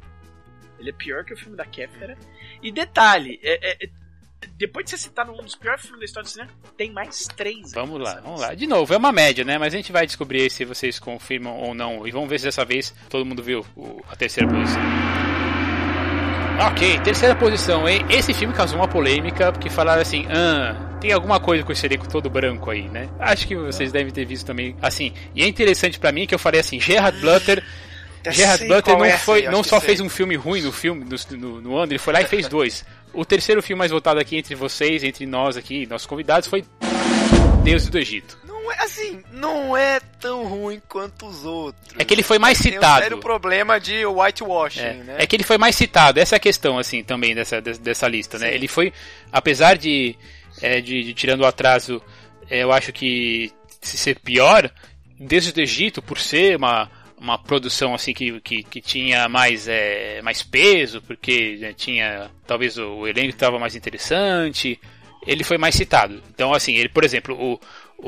Ele 0.79 0.91
é 0.91 0.93
pior 0.93 1.25
que 1.25 1.35
o 1.35 1.37
filme 1.37 1.57
da 1.57 1.65
Kéfera. 1.65 2.17
E 2.63 2.71
detalhe, 2.71 3.39
é, 3.43 3.71
é, 3.71 3.89
depois 4.57 4.85
de 4.85 4.93
ser 4.93 4.99
citado 4.99 5.33
um 5.33 5.43
dos 5.43 5.55
piores 5.55 5.83
filmes 5.83 6.01
da 6.01 6.05
história 6.05 6.25
do 6.25 6.31
cinema, 6.31 6.51
tem 6.77 6.93
mais 6.93 7.27
três. 7.37 7.73
Vamos 7.73 8.01
lá, 8.01 8.21
vamos 8.21 8.41
lá. 8.41 8.55
De 8.55 8.67
novo, 8.67 8.93
é 8.93 8.97
uma 8.97 9.13
média, 9.13 9.45
né? 9.45 9.59
Mas 9.59 9.75
a 9.75 9.77
gente 9.77 9.93
vai 9.93 10.07
descobrir 10.07 10.51
se 10.51 10.65
vocês 10.65 10.99
confirmam 10.99 11.57
ou 11.57 11.75
não. 11.75 12.07
E 12.07 12.11
vamos 12.11 12.29
ver 12.29 12.39
se 12.39 12.45
dessa 12.45 12.65
vez 12.65 12.95
todo 13.09 13.25
mundo 13.25 13.43
viu 13.43 13.65
o, 13.77 14.03
a 14.09 14.17
terceira 14.17 14.49
posição. 14.49 14.83
Ok, 16.61 16.99
terceira 17.01 17.37
posição, 17.37 17.89
hein? 17.89 18.05
Esse 18.11 18.35
filme 18.35 18.53
causou 18.53 18.79
uma 18.79 18.89
polêmica, 18.89 19.53
porque 19.53 19.71
falaram 19.71 20.03
assim, 20.03 20.27
ah, 20.29 20.99
tem 21.01 21.13
alguma 21.13 21.39
coisa 21.39 21.63
com 21.63 21.71
esse 21.71 21.87
elenco 21.87 22.09
todo 22.09 22.29
branco 22.29 22.69
aí, 22.69 22.89
né? 22.89 23.09
Acho 23.21 23.47
que 23.47 23.55
vocês 23.55 23.93
devem 23.93 24.13
ter 24.13 24.25
visto 24.25 24.45
também, 24.45 24.77
assim. 24.83 25.13
E 25.37 25.43
é 25.43 25.47
interessante 25.47 26.01
para 26.01 26.11
mim 26.11 26.27
que 26.27 26.35
eu 26.35 26.39
falei 26.39 26.61
assim, 26.61 26.81
Gerard 26.81 27.21
Butler 28.29 28.33
Gerard 28.33 28.67
Butler 28.67 28.99
não, 28.99 29.05
é, 29.05 29.19
foi, 29.19 29.43
não 29.43 29.65
só 29.65 29.81
fez 29.81 30.01
um 30.01 30.09
filme 30.09 30.37
ruim 30.37 30.63
no 30.63 30.73
filme 30.73 31.05
no, 31.05 31.37
no, 31.37 31.61
no, 31.61 31.77
ano, 31.77 31.93
ele 31.93 31.99
foi 31.99 32.13
lá 32.13 32.21
e 32.21 32.27
fez 32.27 32.49
dois. 32.49 32.85
O 33.13 33.25
terceiro 33.25 33.63
filme 33.63 33.79
mais 33.79 33.91
votado 33.91 34.21
aqui 34.21 34.37
entre 34.37 34.55
vocês, 34.55 35.03
entre 35.03 35.27
nós 35.27 35.57
aqui, 35.57 35.87
nossos 35.87 36.07
convidados, 36.07 36.49
foi 36.49 36.65
Deus 37.65 37.89
do 37.89 37.99
Egito. 37.99 38.39
Não 38.45 38.73
é 38.73 38.83
assim, 38.83 39.23
não 39.33 39.77
é 39.77 39.99
tão 40.21 40.45
ruim 40.45 40.81
quanto 40.89 41.27
os 41.27 41.45
outros. 41.45 41.95
É 41.99 42.05
que 42.05 42.13
ele 42.13 42.23
foi 42.23 42.39
mais 42.39 42.59
citado. 42.59 42.81
Tem 42.81 42.91
um 42.91 43.03
sério 43.03 43.19
problema 43.19 43.81
de 43.81 44.05
whitewashing, 44.05 44.81
é, 44.81 44.95
né? 44.95 45.17
É 45.19 45.27
que 45.27 45.37
ele 45.37 45.45
foi 45.45 45.57
mais 45.57 45.75
citado, 45.75 46.21
essa 46.21 46.37
é 46.37 46.39
a 46.39 46.41
questão, 46.41 46.79
assim, 46.79 47.03
também 47.03 47.35
dessa, 47.35 47.61
dessa 47.61 48.07
lista, 48.07 48.39
né? 48.39 48.47
Sim. 48.47 48.51
né? 48.51 48.57
Ele 48.57 48.69
foi, 48.69 48.93
apesar 49.33 49.77
de, 49.77 50.17
é, 50.61 50.81
de, 50.81 51.03
de, 51.03 51.15
tirando 51.15 51.41
o 51.41 51.47
atraso, 51.47 52.03
é, 52.51 52.63
eu 52.63 52.73
acho 52.73 52.93
que 52.93 53.51
se 53.81 53.97
ser 53.97 54.19
pior, 54.19 54.71
desde 55.19 55.59
o 55.59 55.63
Egito, 55.63 56.03
por 56.03 56.19
ser 56.19 56.57
uma, 56.57 56.91
uma 57.21 57.39
produção 57.39 57.95
assim 57.95 58.13
que, 58.13 58.41
que, 58.41 58.63
que 58.63 58.81
tinha 58.81 59.29
mais, 59.29 59.67
é, 59.69 60.23
mais 60.23 60.43
peso, 60.43 61.03
porque 61.03 61.57
né, 61.61 61.73
tinha 61.73 62.31
talvez 62.47 62.79
o, 62.79 63.01
o 63.01 63.09
elenco 63.09 63.31
estava 63.31 63.59
mais 63.59 63.75
interessante, 63.75 64.81
ele 65.27 65.45
foi 65.45 65.59
mais 65.59 65.75
citado. 65.75 66.23
Então, 66.31 66.53
assim, 66.53 66.75
ele, 66.75 66.89
por 66.89 67.05
exemplo, 67.05 67.35
o, 67.35 67.61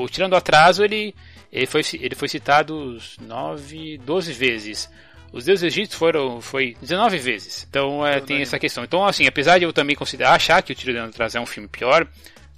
o 0.03 0.07
Tirando 0.07 0.35
Atraso, 0.35 0.83
ele, 0.83 1.13
ele, 1.51 1.65
foi, 1.65 1.81
ele 1.93 2.15
foi 2.15 2.27
citado 2.27 2.97
9, 3.21 3.97
12 3.99 4.33
vezes. 4.33 4.89
Os 5.31 5.45
deuses 5.45 5.63
egípcios 5.63 5.97
foram 5.97 6.41
foi 6.41 6.75
19 6.81 7.17
vezes. 7.17 7.65
Então 7.69 8.05
é, 8.05 8.19
tem 8.19 8.41
essa 8.41 8.59
questão. 8.59 8.83
Então, 8.83 9.05
assim, 9.05 9.27
apesar 9.27 9.59
de 9.59 9.63
eu 9.63 9.71
também 9.71 9.95
considerar 9.95 10.33
achar 10.33 10.61
que 10.61 10.73
o 10.73 10.75
Tirando 10.75 11.09
Atraso 11.09 11.37
é 11.37 11.41
um 11.41 11.45
filme 11.45 11.69
pior, 11.69 12.05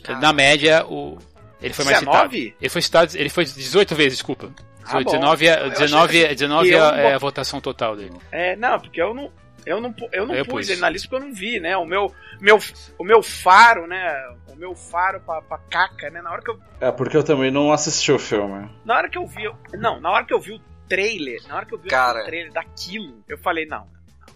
ah. 0.07 0.19
na 0.19 0.33
média 0.33 0.83
o 0.85 1.19
ele 1.61 1.73
foi 1.73 1.85
mais 1.85 1.99
19? 1.99 2.37
citado. 2.37 2.57
Ele 2.59 2.69
foi 2.69 2.81
citado, 2.81 3.17
ele 3.17 3.29
foi 3.29 3.45
18 3.45 3.95
vezes, 3.95 4.17
desculpa. 4.17 4.53
Ah, 4.85 5.01
19, 5.01 5.47
é, 5.47 5.69
19, 5.69 6.27
19 6.35 6.73
é, 6.73 6.77
é 6.77 7.13
a 7.13 7.17
votação 7.17 7.61
total 7.61 7.95
dele. 7.95 8.17
É, 8.31 8.55
não, 8.55 8.79
porque 8.79 9.01
eu 9.01 9.13
não, 9.13 9.31
eu 9.65 9.79
não, 9.79 9.95
eu 10.11 10.27
não 10.27 10.35
eu 10.35 10.45
pus, 10.45 10.53
pus 10.53 10.69
ele 10.69 10.81
na 10.81 10.89
lista 10.89 11.07
porque 11.07 11.23
eu 11.23 11.27
não 11.27 11.33
vi, 11.33 11.59
né? 11.59 11.77
O 11.77 11.85
meu, 11.85 12.13
meu, 12.41 12.59
o 12.97 13.03
meu 13.03 13.23
faro, 13.23 13.87
né? 13.87 14.13
O 14.51 14.55
meu 14.55 14.75
faro 14.75 15.19
pra, 15.21 15.41
pra 15.41 15.57
caca, 15.69 16.09
né? 16.09 16.21
Na 16.21 16.31
hora 16.31 16.41
que 16.41 16.51
eu. 16.51 16.59
É, 16.81 16.91
porque 16.91 17.15
eu 17.15 17.23
também 17.23 17.51
não 17.51 17.71
assisti 17.71 18.11
o 18.11 18.19
filme. 18.19 18.69
Na 18.85 18.97
hora 18.97 19.09
que 19.09 19.17
eu 19.17 19.25
vi. 19.25 19.43
Não, 19.73 19.99
na 19.99 20.11
hora 20.11 20.25
que 20.25 20.33
eu 20.33 20.39
vi 20.39 20.53
o 20.53 20.61
trailer, 20.87 21.39
na 21.47 21.55
hora 21.55 21.65
que 21.65 21.73
eu 21.73 21.79
vi 21.79 21.89
Cara. 21.89 22.21
o 22.21 22.25
trailer 22.25 22.51
daquilo, 22.51 23.23
eu 23.27 23.37
falei, 23.37 23.65
não, 23.65 23.87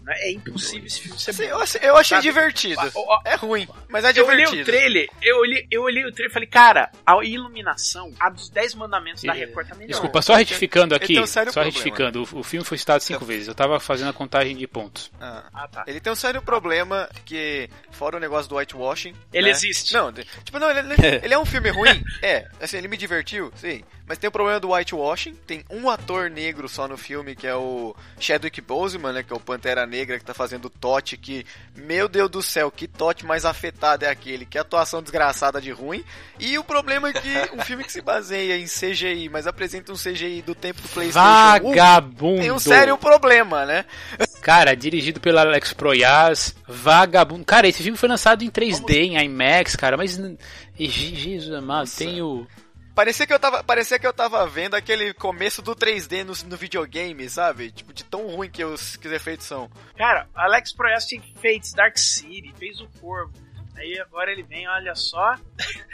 né? 0.08 0.14
É 0.20 0.32
impossível 0.32 0.86
esse 0.86 1.00
filme 1.00 1.20
ser 1.20 1.32
bom. 1.34 1.42
Eu, 1.82 1.96
achei 1.96 2.16
sabe? 2.16 2.22
divertido. 2.22 2.80
É 3.24 3.34
ruim, 3.34 3.68
mas 3.88 4.04
é 4.04 4.12
divertido. 4.12 4.42
Eu 4.42 4.48
olhei 4.48 4.62
o 4.62 4.64
trailer, 4.64 5.08
eu 5.22 5.38
olhei, 5.38 5.66
eu 5.70 5.82
olhei 5.82 6.04
o 6.06 6.12
trailer 6.12 6.30
e 6.30 6.32
falei, 6.32 6.48
cara, 6.48 6.90
a 7.06 7.22
iluminação, 7.24 8.12
a 8.18 8.30
dos 8.30 8.48
10 8.48 8.74
mandamentos 8.74 9.22
da 9.22 9.32
Record 9.32 9.68
também 9.68 9.86
Desculpa, 9.86 10.22
só 10.22 10.34
retificando 10.34 10.94
aqui, 10.94 11.18
um 11.20 11.26
só 11.26 11.42
problema. 11.42 11.64
retificando, 11.66 12.20
o, 12.22 12.38
o, 12.38 12.42
filme 12.42 12.64
foi 12.64 12.78
citado 12.78 13.02
cinco 13.02 13.24
vezes, 13.24 13.48
eu 13.48 13.54
tava 13.54 13.78
fazendo 13.78 14.08
a 14.08 14.12
contagem 14.12 14.56
de 14.56 14.66
pontos. 14.66 15.10
Ah, 15.20 15.44
ah, 15.52 15.68
tá. 15.68 15.84
Ele 15.86 16.00
tem 16.00 16.12
um 16.12 16.16
sério 16.16 16.40
problema 16.40 17.08
que 17.24 17.68
fora 17.90 18.16
o 18.16 18.20
negócio 18.20 18.48
do 18.48 18.56
whitewashing. 18.56 19.14
Ele 19.32 19.46
né? 19.46 19.50
existe. 19.50 19.92
Não, 19.92 20.12
tipo, 20.12 20.58
não, 20.58 20.70
ele, 20.70 20.80
ele- 20.80 21.20
ele 21.22 21.34
é 21.34 21.38
um 21.38 21.44
filme 21.44 21.68
ruim? 21.70 22.02
É, 22.22 22.48
assim, 22.60 22.78
ele 22.78 22.88
me 22.88 22.96
divertiu, 22.96 23.52
sim. 23.56 23.82
Mas 24.08 24.16
tem 24.18 24.26
o 24.28 24.32
problema 24.32 24.58
do 24.58 24.72
whitewashing. 24.72 25.34
Tem 25.46 25.62
um 25.70 25.90
ator 25.90 26.30
negro 26.30 26.68
só 26.68 26.88
no 26.88 26.96
filme, 26.96 27.36
que 27.36 27.46
é 27.46 27.54
o 27.54 27.94
Chadwick 28.18 28.60
Boseman, 28.60 29.12
né? 29.12 29.22
Que 29.22 29.32
é 29.32 29.36
o 29.36 29.40
Pantera 29.40 29.86
Negra, 29.86 30.18
que 30.18 30.24
tá 30.24 30.32
fazendo 30.32 30.64
o 30.64 30.70
Tote, 30.70 31.16
que, 31.16 31.44
meu 31.76 32.08
Deus 32.08 32.30
do 32.30 32.42
céu, 32.42 32.70
que 32.70 32.88
Tote 32.88 33.26
mais 33.26 33.44
afetado 33.44 34.04
é 34.04 34.08
aquele. 34.08 34.46
Que 34.46 34.56
atuação 34.58 35.02
desgraçada 35.02 35.60
de 35.60 35.70
ruim. 35.70 36.02
E 36.40 36.56
o 36.58 36.64
problema 36.64 37.08
é 37.10 37.12
que 37.12 37.28
um 37.54 37.60
filme 37.62 37.84
que 37.84 37.92
se 37.92 38.00
baseia 38.00 38.56
em 38.56 38.64
CGI, 38.64 39.28
mas 39.28 39.46
apresenta 39.46 39.92
um 39.92 39.96
CGI 39.96 40.40
do 40.42 40.54
tempo 40.54 40.80
do 40.80 40.88
PlayStation 40.88 41.18
1, 41.66 41.68
Vagabundo. 41.70 42.40
tem 42.40 42.50
um 42.50 42.58
sério 42.58 42.96
problema, 42.96 43.66
né? 43.66 43.84
Cara, 44.40 44.74
dirigido 44.74 45.20
pelo 45.20 45.38
Alex 45.38 45.72
Proyas, 45.74 46.54
vagabundo. 46.66 47.44
Cara, 47.44 47.68
esse 47.68 47.82
filme 47.82 47.98
foi 47.98 48.08
lançado 48.08 48.42
em 48.42 48.50
3D, 48.50 48.94
em 48.94 49.22
IMAX, 49.22 49.76
cara, 49.76 49.96
mas. 49.96 50.16
e, 50.78 50.88
Je- 50.88 51.14
Jesus 51.14 51.54
amado, 51.54 51.88
tem 51.96 52.22
o. 52.22 52.46
Parecia 52.98 53.28
que 53.28 53.32
eu 53.32 53.38
tava, 53.38 53.62
parecia 53.62 53.96
que 53.96 54.04
eu 54.08 54.12
tava 54.12 54.44
vendo 54.48 54.74
aquele 54.74 55.14
começo 55.14 55.62
do 55.62 55.76
3D 55.76 56.24
no, 56.24 56.32
no 56.50 56.56
videogame, 56.56 57.30
sabe? 57.30 57.70
Tipo, 57.70 57.92
de 57.92 58.02
tão 58.02 58.26
ruim 58.26 58.50
que 58.50 58.64
os, 58.64 58.96
que 58.96 59.06
os 59.06 59.14
efeitos 59.14 59.46
são. 59.46 59.70
Cara, 59.96 60.28
Alex 60.34 60.72
Proyas 60.72 61.06
tinha 61.06 61.22
feito 61.40 61.72
Dark 61.76 61.96
City, 61.96 62.52
fez 62.58 62.80
o 62.80 62.88
Corvo. 63.00 63.32
Aí 63.76 64.00
agora 64.00 64.32
ele 64.32 64.42
vem, 64.42 64.68
olha 64.68 64.96
só. 64.96 65.36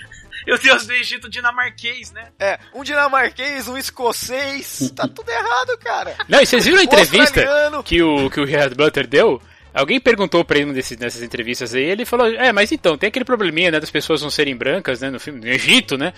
o 0.48 0.56
Deus 0.56 0.86
do 0.86 0.94
Egito 0.94 1.28
dinamarquês, 1.28 2.10
né? 2.10 2.32
É, 2.38 2.58
um 2.72 2.82
dinamarquês, 2.82 3.68
um 3.68 3.76
escocês, 3.76 4.90
tá 4.96 5.06
tudo 5.06 5.28
errado, 5.28 5.76
cara. 5.80 6.16
Não, 6.26 6.40
e 6.40 6.46
vocês 6.46 6.64
viram 6.64 6.80
a 6.80 6.84
entrevista 6.84 7.42
australiano. 7.42 7.84
que 7.84 8.02
o, 8.02 8.30
que 8.30 8.40
o 8.40 8.46
Gerard 8.46 8.74
Butler 8.74 9.06
deu? 9.06 9.42
Alguém 9.74 9.98
perguntou 10.00 10.44
pra 10.44 10.56
ele 10.58 10.72
nesse, 10.72 10.96
nessas 10.96 11.20
entrevistas 11.22 11.74
aí, 11.74 11.82
ele 11.82 12.04
falou, 12.04 12.28
é, 12.28 12.52
mas 12.52 12.70
então, 12.70 12.96
tem 12.96 13.08
aquele 13.08 13.24
probleminha, 13.24 13.72
né, 13.72 13.80
das 13.80 13.90
pessoas 13.90 14.22
não 14.22 14.30
serem 14.30 14.54
brancas, 14.56 15.00
né, 15.00 15.10
no 15.10 15.18
filme, 15.18 15.40
no 15.40 15.48
Egito, 15.48 15.98
né? 15.98 16.12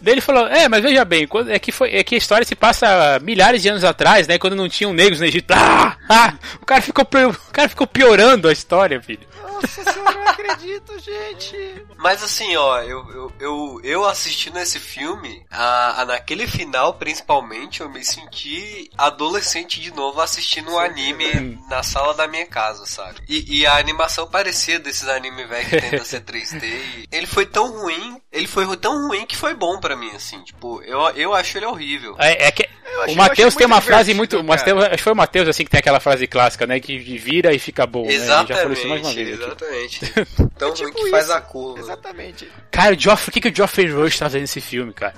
Daí 0.00 0.14
ele 0.14 0.20
falou, 0.20 0.46
é, 0.46 0.68
mas 0.68 0.80
veja 0.82 1.04
bem, 1.04 1.26
quando, 1.26 1.50
é, 1.50 1.58
que 1.58 1.72
foi, 1.72 1.94
é 1.94 2.04
que 2.04 2.14
a 2.14 2.18
história 2.18 2.46
se 2.46 2.54
passa 2.54 3.18
milhares 3.20 3.60
de 3.62 3.68
anos 3.68 3.82
atrás, 3.84 4.28
né, 4.28 4.38
quando 4.38 4.54
não 4.54 4.68
tinham 4.68 4.92
negros 4.92 5.18
no 5.20 5.26
Egito. 5.26 5.50
Ah, 5.52 5.96
ah, 6.08 6.34
o 6.62 6.64
cara 6.64 6.80
ficou, 6.80 7.04
o 7.04 7.52
cara 7.52 7.68
ficou 7.68 7.86
piorando 7.86 8.48
a 8.48 8.52
história, 8.52 9.00
filho. 9.02 9.28
Nossa 9.42 9.82
senhora, 9.92 10.10
eu 10.12 10.14
não 10.14 10.28
acredito, 10.28 10.98
gente. 11.00 11.56
Mas 11.98 12.22
assim, 12.22 12.56
ó, 12.56 12.80
eu, 12.80 13.06
eu, 13.10 13.32
eu, 13.40 13.80
eu 13.84 14.04
assistindo 14.06 14.58
esse 14.58 14.78
filme, 14.80 15.44
a, 15.50 16.00
a- 16.00 16.04
naquele 16.06 16.46
final, 16.46 16.94
principalmente, 16.94 17.80
eu 17.82 17.90
me 17.90 18.02
senti 18.02 18.88
adolescente 18.96 19.80
de 19.80 19.92
novo 19.92 20.20
assistindo 20.20 20.70
um 20.70 20.78
anime 20.78 21.58
na 21.68 21.82
sala 21.82 22.14
da 22.14 22.26
minha 22.26 22.46
casa, 22.46 22.86
sabe? 22.86 22.99
E, 23.28 23.60
e 23.60 23.66
a 23.66 23.76
animação 23.76 24.26
parecia 24.28 24.78
desses 24.78 25.06
animes 25.08 25.48
velhos 25.48 25.68
que 25.68 25.80
tenta 25.80 26.04
ser 26.04 26.20
3D. 26.20 26.62
e 26.64 27.08
ele 27.12 27.26
foi 27.26 27.46
tão 27.46 27.72
ruim, 27.80 28.20
ele 28.32 28.46
foi 28.46 28.76
tão 28.76 29.08
ruim 29.08 29.24
que 29.26 29.36
foi 29.36 29.54
bom 29.54 29.78
pra 29.80 29.96
mim, 29.96 30.10
assim. 30.14 30.42
Tipo, 30.42 30.82
eu, 30.82 31.00
eu 31.16 31.34
acho 31.34 31.56
ele 31.58 31.66
horrível. 31.66 32.16
É, 32.18 32.46
é 32.46 32.50
que 32.50 32.68
achei- 33.02 33.14
o 33.14 33.16
Matheus 33.16 33.54
eu 33.54 33.58
tem 33.58 33.66
uma 33.66 33.80
frase 33.80 34.12
muito. 34.14 34.42
Mateus, 34.42 34.82
acho 34.84 34.96
que 34.96 35.02
foi 35.02 35.12
o 35.12 35.16
Matheus 35.16 35.48
assim 35.48 35.64
que 35.64 35.70
tem 35.70 35.78
aquela 35.80 36.00
frase 36.00 36.26
clássica, 36.26 36.66
né? 36.66 36.78
Que 36.80 36.98
vira 36.98 37.52
e 37.54 37.58
fica 37.58 37.86
bom. 37.86 38.06
Né? 38.06 38.14
Ele 38.14 38.26
já 38.26 38.44
falou 38.46 38.72
isso 38.72 38.88
mais 38.88 39.00
uma 39.02 39.10
Exatamente, 39.12 39.24
vez 39.24 39.40
aqui. 39.40 39.44
exatamente. 39.44 40.50
Tão 40.58 40.74
Tipo 40.74 40.90
ruim 40.90 41.04
que 41.04 41.10
faz 41.10 41.24
isso. 41.24 41.32
a 41.34 41.40
curva. 41.40 41.78
Exatamente. 41.80 42.52
Cara, 42.70 42.94
o 42.94 42.98
Joffrey, 43.00 43.28
o 43.28 43.32
que, 43.32 43.40
que 43.40 43.48
o 43.48 43.54
Geoffrey 43.56 43.90
Rush 43.90 44.18
tá 44.18 44.26
fazendo 44.26 44.42
nesse 44.42 44.60
filme, 44.60 44.92
cara? 44.92 45.14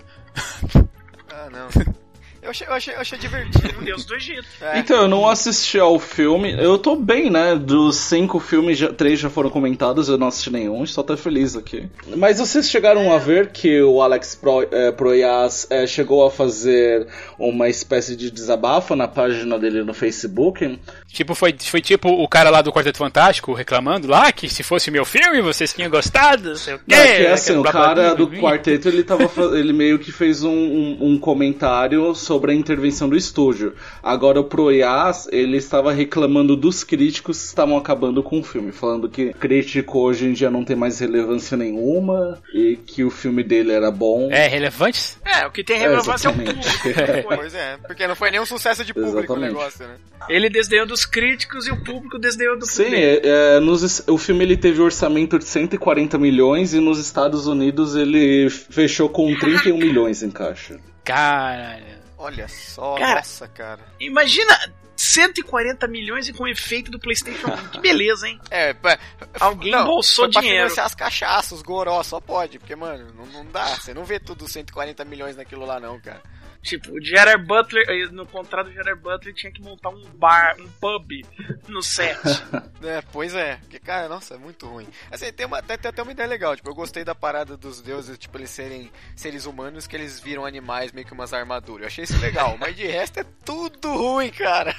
Ah, 1.31 1.49
não. 1.51 1.68
Eu 2.42 2.50
achei, 2.50 2.66
eu 2.66 2.72
achei, 2.72 2.94
eu 2.94 3.00
achei 3.00 3.18
divertido. 3.18 3.85
Deus 3.85 4.05
do 4.05 4.16
Egito. 4.16 4.44
É. 4.61 4.81
Então, 4.81 5.02
eu 5.02 5.09
não 5.09 5.28
assisti 5.28 5.78
ao 5.78 5.96
filme. 6.00 6.52
Eu 6.52 6.76
tô 6.76 6.96
bem, 6.96 7.31
né? 7.31 7.55
Dos 7.55 7.94
cinco 7.96 8.40
filmes, 8.40 8.78
já, 8.78 8.92
três 8.92 9.20
já 9.20 9.31
foram 9.31 9.48
comentados, 9.48 10.09
eu 10.09 10.18
não 10.18 10.26
assisti 10.26 10.50
nenhum, 10.50 10.83
estou 10.83 11.05
até 11.05 11.16
feliz 11.16 11.55
aqui. 11.55 11.88
Mas 12.16 12.40
vocês 12.40 12.68
chegaram 12.68 13.12
a 13.12 13.18
ver 13.18 13.50
que 13.50 13.81
o 13.81 14.02
Alex 14.02 14.35
Pro, 14.35 14.66
eh, 14.72 14.90
Proyas 14.90 15.68
eh, 15.70 15.87
chegou 15.87 16.26
a 16.26 16.33
fazer 16.33 17.07
uma 17.38 17.68
espécie 17.68 18.16
de 18.16 18.28
desabafo 18.28 18.96
na 18.96 19.07
página 19.07 19.57
dele 19.57 19.85
no 19.85 19.94
Facebook? 19.94 20.81
Tipo, 21.07 21.37
foi, 21.37 21.55
foi 21.61 21.81
tipo 21.81 22.09
o 22.09 22.26
cara 22.26 22.50
lá 22.50 22.61
do 22.61 22.72
Quarteto 22.72 22.98
Fantástico 22.98 23.52
reclamando 23.52 24.09
lá 24.09 24.33
que 24.33 24.48
se 24.48 24.64
fosse 24.64 24.90
meu 24.90 25.05
filme 25.05 25.40
vocês 25.42 25.72
tinham 25.72 25.90
gostado, 25.90 26.48
não 26.50 26.57
sei 26.57 26.74
o 26.74 26.78
quê. 26.78 26.85
Não, 26.88 26.96
é 26.96 27.16
que 27.18 27.26
assim, 27.26 27.52
o 27.57 27.62
blá, 27.62 27.70
blá, 27.70 27.83
cara 27.83 28.02
blá, 28.02 28.14
do 28.14 28.26
blá. 28.26 28.40
quarteto, 28.40 28.88
ele 28.88 29.05
tava 29.05 29.31
ele 29.57 29.72
meio 29.72 29.98
que 29.98 30.11
fez 30.11 30.42
um, 30.42 30.50
um, 30.50 30.98
um 31.00 31.18
comentário 31.18 32.14
sobre 32.14 32.32
a 32.53 32.55
intervenção 32.55 33.09
do 33.09 33.16
estúdio. 33.16 33.75
Agora 34.03 34.40
o 34.40 34.45
Proyas, 34.45 35.29
ele 35.31 35.57
estava 35.57 35.92
reclamando 35.92 36.57
dos 36.57 36.85
críticos 36.85 37.38
que 37.38 37.47
estavam 37.47 37.77
acabando 37.77 38.23
com 38.23 38.40
o 38.40 38.42
filme, 38.42 38.73
falando 38.73 39.09
que 39.09 39.33
crítico 39.35 39.99
hoje 39.99 40.27
em 40.27 40.33
dia 40.33 40.51
não 40.51 40.64
tem 40.64 40.77
mais 40.77 40.99
relevância 41.01 41.57
nenhuma 41.57 42.38
e 42.55 42.77
que 42.77 43.05
o 43.05 43.11
filme 43.11 43.42
dele 43.42 43.73
era 43.73 43.90
bom. 43.90 44.29
É, 44.31 44.47
relevantes? 44.47 45.18
É, 45.25 45.47
o 45.47 45.51
que 45.51 45.64
tem 45.64 45.79
relevância 45.79 46.29
é 46.29 46.31
o 46.31 46.35
exatamente. 46.35 46.79
público. 46.79 47.29
foi. 47.29 47.37
Pois 47.37 47.55
é, 47.55 47.77
porque 47.87 48.07
não 48.07 48.14
foi 48.14 48.31
nenhum 48.31 48.47
sucesso 48.47 48.85
de 48.85 48.92
público 48.92 49.16
o 49.16 49.21
Exatamente. 49.21 49.53
negócio, 49.53 49.87
né? 49.87 49.95
Ele 50.29 50.49
desdenhou 50.49 50.87
dos 50.87 51.05
críticos 51.05 51.66
e 51.66 51.71
o 51.71 51.83
público 51.83 52.18
desdenhou 52.18 52.59
do 52.59 52.66
Sim, 52.66 52.85
público. 52.85 53.03
é, 53.03 53.57
é, 53.57 53.61
nos, 53.61 54.03
o 54.09 54.16
filme 54.18 54.45
ele 54.45 54.57
teve 54.57 54.81
um 54.81 54.85
orçamento 54.85 55.38
de 55.38 55.45
140 55.45 56.18
milhões 56.18 56.75
e 56.75 56.81
nos 56.81 56.99
Estados 56.99 57.47
Unidos 57.47 57.97
ele 57.97 58.49
fechou 58.51 59.09
com 59.09 59.35
31 59.35 59.77
milhões 59.77 60.23
em 60.23 60.31
caixa. 60.31 60.79
Caralho. 61.05 62.01
Olha 62.22 62.48
só, 62.48 62.94
Cara. 62.96 63.14
nossa, 63.16 63.48
cara. 63.48 63.80
Imagina 64.00 64.56
140 64.96 65.88
milhões 65.88 66.28
e 66.28 66.32
com 66.32 66.46
efeito 66.46 66.90
do 66.90 66.98
PlayStation 66.98 67.48
1. 67.48 67.68
Que 67.70 67.80
beleza, 67.80 68.28
hein? 68.28 68.40
É, 68.50 68.72
pá, 68.74 68.98
Alguém 69.40 69.72
não, 69.72 69.85
bolsou 69.85 70.26
foi 70.26 70.32
pra 70.32 70.40
dinheiro. 70.42 70.62
financiar 70.64 70.87
as 70.87 70.94
cachaças, 70.94 71.52
os 71.52 71.62
goró, 71.62 72.02
só 72.02 72.20
pode, 72.20 72.58
porque, 72.58 72.76
mano, 72.76 73.12
não, 73.14 73.26
não 73.26 73.46
dá. 73.46 73.66
Você 73.66 73.92
não 73.92 74.04
vê 74.04 74.20
tudo 74.20 74.46
140 74.48 75.04
milhões 75.04 75.37
naquilo 75.37 75.64
lá, 75.66 75.80
não, 75.80 75.98
cara. 76.00 76.22
Tipo, 76.62 76.92
o 76.92 77.05
Gerard 77.05 77.44
Butler, 77.44 77.85
eh, 77.88 78.07
no 78.12 78.25
contrato 78.25 78.68
do 78.68 78.72
Gerard 78.72 79.01
Butler, 79.01 79.35
tinha 79.35 79.53
que 79.53 79.61
montar 79.61 79.88
um 79.88 80.03
bar, 80.14 80.55
um 80.61 80.68
pub 80.81 81.25
no 81.68 81.83
set. 81.83 82.18
É, 82.85 83.01
pois 83.12 83.33
é. 83.33 83.59
Porque, 83.59 83.79
cara, 83.79 84.09
nossa, 84.09 84.35
é 84.35 84.37
muito 84.37 84.66
ruim. 84.66 84.88
Assim, 85.09 85.33
tem, 85.33 85.46
uma, 85.46 85.62
tem, 85.62 85.79
tem 85.79 85.88
até 85.88 86.03
uma 86.03 86.11
ideia 86.11 86.29
legal. 86.29 86.57
Tipo, 86.57 86.68
eu 86.70 86.75
gostei 86.75 87.05
da 87.05 87.14
parada 87.14 87.57
dos 87.57 87.81
deuses, 87.81 88.18
tipo, 88.18 88.37
eles 88.37 88.51
serem 88.51 88.90
seres 89.14 89.46
humanos 89.46 89.87
que 89.87 89.94
eles 89.94 90.18
viram 90.18 90.44
animais 90.44 90.90
meio 90.90 91.07
que 91.07 91.12
umas 91.12 91.33
armaduras. 91.33 91.83
Eu 91.83 91.87
achei 91.87 92.03
isso 92.03 92.18
legal. 92.18 92.57
mas 92.59 92.75
de 92.75 92.85
resto 92.85 93.20
é 93.20 93.25
tudo 93.44 93.88
ruim, 93.94 94.31
cara. 94.31 94.75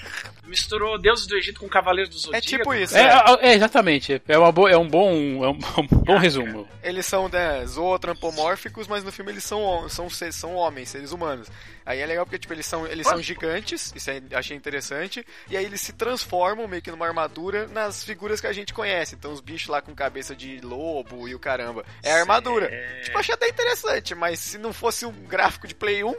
Misturou 0.46 1.00
deuses 1.00 1.26
do 1.26 1.38
Egito 1.38 1.62
com 1.62 1.70
cavaleiros 1.70 2.10
do 2.10 2.36
É 2.36 2.42
Zodíaco. 2.42 2.46
tipo 2.46 2.74
isso. 2.74 2.98
É, 2.98 3.04
é. 3.04 3.48
é, 3.52 3.54
exatamente. 3.54 4.22
É, 4.28 4.38
uma 4.38 4.52
boa, 4.52 4.70
é 4.70 4.78
um 4.78 4.88
bom, 4.88 5.12
é 5.44 5.48
um, 5.48 5.58
um 5.80 5.88
bom 5.88 6.18
resumo. 6.18 6.68
Eles 6.84 7.06
são 7.06 7.30
né, 7.30 7.66
zootropomórficos, 7.66 8.86
mas 8.86 9.02
no 9.02 9.14
filme 9.14 9.32
eles 9.32 9.46
são, 9.46 9.88
são, 9.88 10.10
são 10.10 10.56
homens, 10.56 10.90
seres 10.90 11.14
humanos. 11.14 11.50
Aí 11.86 12.00
é 12.00 12.06
legal 12.06 12.26
porque, 12.26 12.40
tipo, 12.40 12.54
eles 12.54 12.66
são, 12.66 12.86
eles 12.88 13.08
são 13.08 13.22
gigantes, 13.22 13.94
isso 13.96 14.10
aí 14.10 14.24
achei 14.34 14.56
interessante, 14.56 15.26
e 15.50 15.58
aí 15.58 15.66
eles 15.66 15.82
se 15.82 15.94
transformam 15.94 16.68
meio 16.68 16.82
que 16.82 16.92
numa 16.92 17.06
armadura 17.08 17.68
nas 17.68 18.04
figuras 18.04 18.40
que 18.40 18.48
a 18.48 18.54
gente 18.54 18.74
conhece. 18.74 19.16
Então 19.16 19.32
os 19.32 19.42
bichos 19.42 19.68
lá 19.70 19.82
com 19.82 19.94
cabeça 19.94 20.36
de 20.36 20.60
lobo 20.62 21.28
e 21.28 21.36
o 21.36 21.40
caramba. 21.40 21.86
É 22.02 22.12
a 22.14 22.20
armadura. 22.20 22.70
Tipo, 23.04 23.18
achei 23.18 23.34
até 23.34 23.48
interessante, 23.48 24.16
mas 24.16 24.40
se 24.40 24.58
não 24.58 24.74
fosse 24.74 25.06
um 25.06 25.12
gráfico 25.12 25.68
de 25.68 25.76
Play 25.76 26.04
1, 26.04 26.14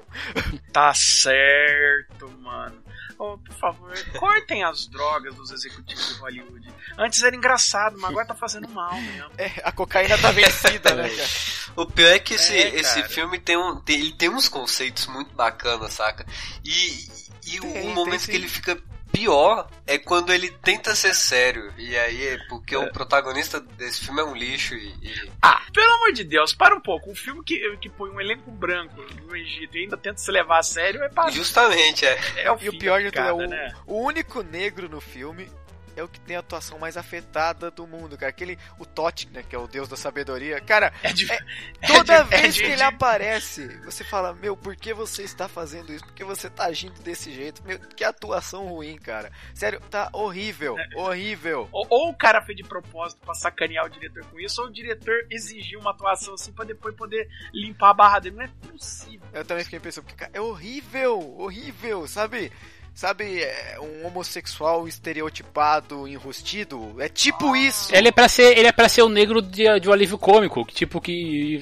Tá 0.72 0.92
certo, 0.94 2.28
mano. 2.40 2.82
Oh, 3.18 3.38
por 3.38 3.54
favor, 3.54 3.92
cortem 4.18 4.64
as 4.64 4.86
drogas 4.86 5.34
dos 5.34 5.50
executivos 5.50 6.08
de 6.14 6.20
Hollywood. 6.20 6.68
Antes 6.98 7.22
era 7.22 7.34
engraçado, 7.34 7.96
mas 7.98 8.10
agora 8.10 8.26
tá 8.26 8.34
fazendo 8.34 8.68
mal 8.68 8.94
mesmo. 9.00 9.30
é, 9.38 9.50
a 9.64 9.70
cocaína 9.72 10.18
tá 10.18 10.30
vencida, 10.32 10.94
né, 10.94 11.08
cara? 11.08 11.28
O 11.76 11.86
pior 11.86 12.08
é 12.12 12.18
que 12.18 12.34
esse, 12.34 12.52
É, 12.52 12.74
esse 12.80 13.02
filme 13.04 13.38
tem, 13.38 13.56
um, 13.56 13.80
tem, 13.80 14.00
ele 14.00 14.12
tem 14.12 14.28
uns 14.28 14.48
conceitos 14.48 15.06
muito 15.06 15.34
bacanas, 15.34 15.92
saca? 15.94 16.26
E, 16.64 17.08
e 17.46 17.58
o- 17.58 17.62
Tem, 17.62 17.70
o 17.70 17.72
tem 17.72 17.94
momento 17.94 18.20
sim. 18.22 18.30
que 18.32 18.36
ele 18.36 18.48
fica 18.48 18.80
pior 19.14 19.68
é 19.86 19.96
quando 19.98 20.32
ele 20.32 20.50
tenta 20.50 20.94
ser 20.94 21.14
sério. 21.14 21.72
E 21.78 21.96
aí 21.96 22.26
é 22.26 22.38
porque 22.48 22.76
o 22.76 22.90
protagonista 22.92 23.60
desse 23.60 24.04
filme 24.04 24.20
é 24.20 24.24
um 24.24 24.34
lixo 24.34 24.74
e. 24.74 24.88
e- 25.02 25.30
Ah, 25.40 25.62
pelo 25.72 25.92
amor 25.94 26.12
de 26.12 26.24
Deus, 26.24 26.52
para 26.52 26.74
um 26.74 26.80
pouco. 26.80 27.10
Um 27.10 27.14
filme 27.14 27.42
que, 27.44 27.76
que 27.78 27.88
põe 27.88 28.10
um 28.10 28.20
elenco 28.20 28.50
branco 28.50 29.00
no 29.22 29.36
Egito 29.36 29.76
e 29.76 29.82
ainda 29.84 29.96
tenta 29.96 30.18
se 30.18 30.30
levar 30.30 30.58
a 30.58 30.62
sério 30.62 31.02
é 31.02 31.08
para. 31.08 31.30
Justamente, 31.30 32.04
é. 32.04 32.18
É 32.36 32.50
o 32.52 32.58
E 32.60 32.68
o 32.68 32.78
pior 32.78 33.00
de 33.00 33.10
tudo 33.10 33.26
é 33.26 33.32
o, 33.32 33.38
né? 33.48 33.72
o 33.86 34.00
único 34.02 34.42
negro 34.42 34.88
no 34.88 35.00
filme 35.00 35.48
é 35.96 36.02
o 36.02 36.08
que 36.08 36.20
tem 36.20 36.36
a 36.36 36.40
atuação 36.40 36.78
mais 36.78 36.96
afetada 36.96 37.70
do 37.70 37.86
mundo, 37.86 38.16
cara. 38.16 38.30
Aquele, 38.30 38.58
o 38.78 38.84
Totti, 38.86 39.28
né, 39.30 39.42
que 39.42 39.54
é 39.54 39.58
o 39.58 39.66
deus 39.66 39.88
da 39.88 39.96
sabedoria. 39.96 40.60
Cara, 40.60 40.92
É 41.02 41.12
de- 41.12 41.30
é- 41.30 41.38
toda 41.86 42.22
de- 42.24 42.34
é 42.34 42.40
vez 42.40 42.54
de- 42.54 42.60
que 42.62 42.66
ele 42.66 42.76
de- 42.76 42.82
aparece, 42.82 43.66
você 43.84 44.02
fala, 44.04 44.32
meu, 44.34 44.56
por 44.56 44.74
que 44.76 44.92
você 44.94 45.22
está 45.22 45.48
fazendo 45.48 45.92
isso? 45.92 46.04
Por 46.04 46.14
que 46.14 46.24
você 46.24 46.48
tá 46.50 46.64
agindo 46.64 47.00
desse 47.02 47.32
jeito? 47.32 47.62
Meu, 47.64 47.78
que 47.78 48.04
atuação 48.04 48.66
ruim, 48.68 48.96
cara. 48.98 49.30
Sério, 49.54 49.80
tá 49.90 50.08
horrível, 50.12 50.78
É. 50.78 50.96
horrível. 50.96 51.68
Ou, 51.72 51.86
ou 51.90 52.08
o 52.10 52.14
cara 52.16 52.42
fez 52.42 52.56
de 52.56 52.64
propósito 52.64 53.20
pra 53.24 53.34
sacanear 53.34 53.84
o 53.86 53.88
diretor 53.88 54.24
com 54.26 54.38
isso, 54.40 54.60
ou 54.62 54.68
o 54.68 54.72
diretor 54.72 55.14
exigiu 55.30 55.80
uma 55.80 55.90
atuação 55.90 56.34
assim 56.34 56.52
pra 56.52 56.64
depois 56.64 56.94
poder 56.94 57.28
limpar 57.52 57.90
a 57.90 57.94
barra 57.94 58.18
dele. 58.18 58.36
Não 58.36 58.44
é 58.44 58.48
possível. 58.70 59.26
Eu 59.32 59.44
também 59.44 59.64
fiquei 59.64 59.80
pensando, 59.80 60.04
porque, 60.04 60.16
cara, 60.18 60.30
é 60.34 60.40
horrível, 60.40 61.18
horrível, 61.38 62.06
sabe? 62.06 62.50
Sabe, 62.94 63.42
é, 63.42 63.76
um 63.80 64.06
homossexual 64.06 64.86
estereotipado, 64.86 66.06
enrustido. 66.06 66.94
É 66.98 67.08
tipo 67.08 67.56
isso. 67.56 67.94
Ele 67.94 68.08
é 68.08 68.12
pra 68.12 68.28
ser, 68.28 68.56
ele 68.56 68.68
é 68.68 68.72
para 68.72 68.88
ser 68.88 69.02
o 69.02 69.08
negro 69.08 69.42
de, 69.42 69.80
de 69.80 69.88
um 69.88 69.92
alívio 69.92 70.16
cômico, 70.16 70.64
que 70.64 70.74
tipo 70.74 71.00
que 71.00 71.12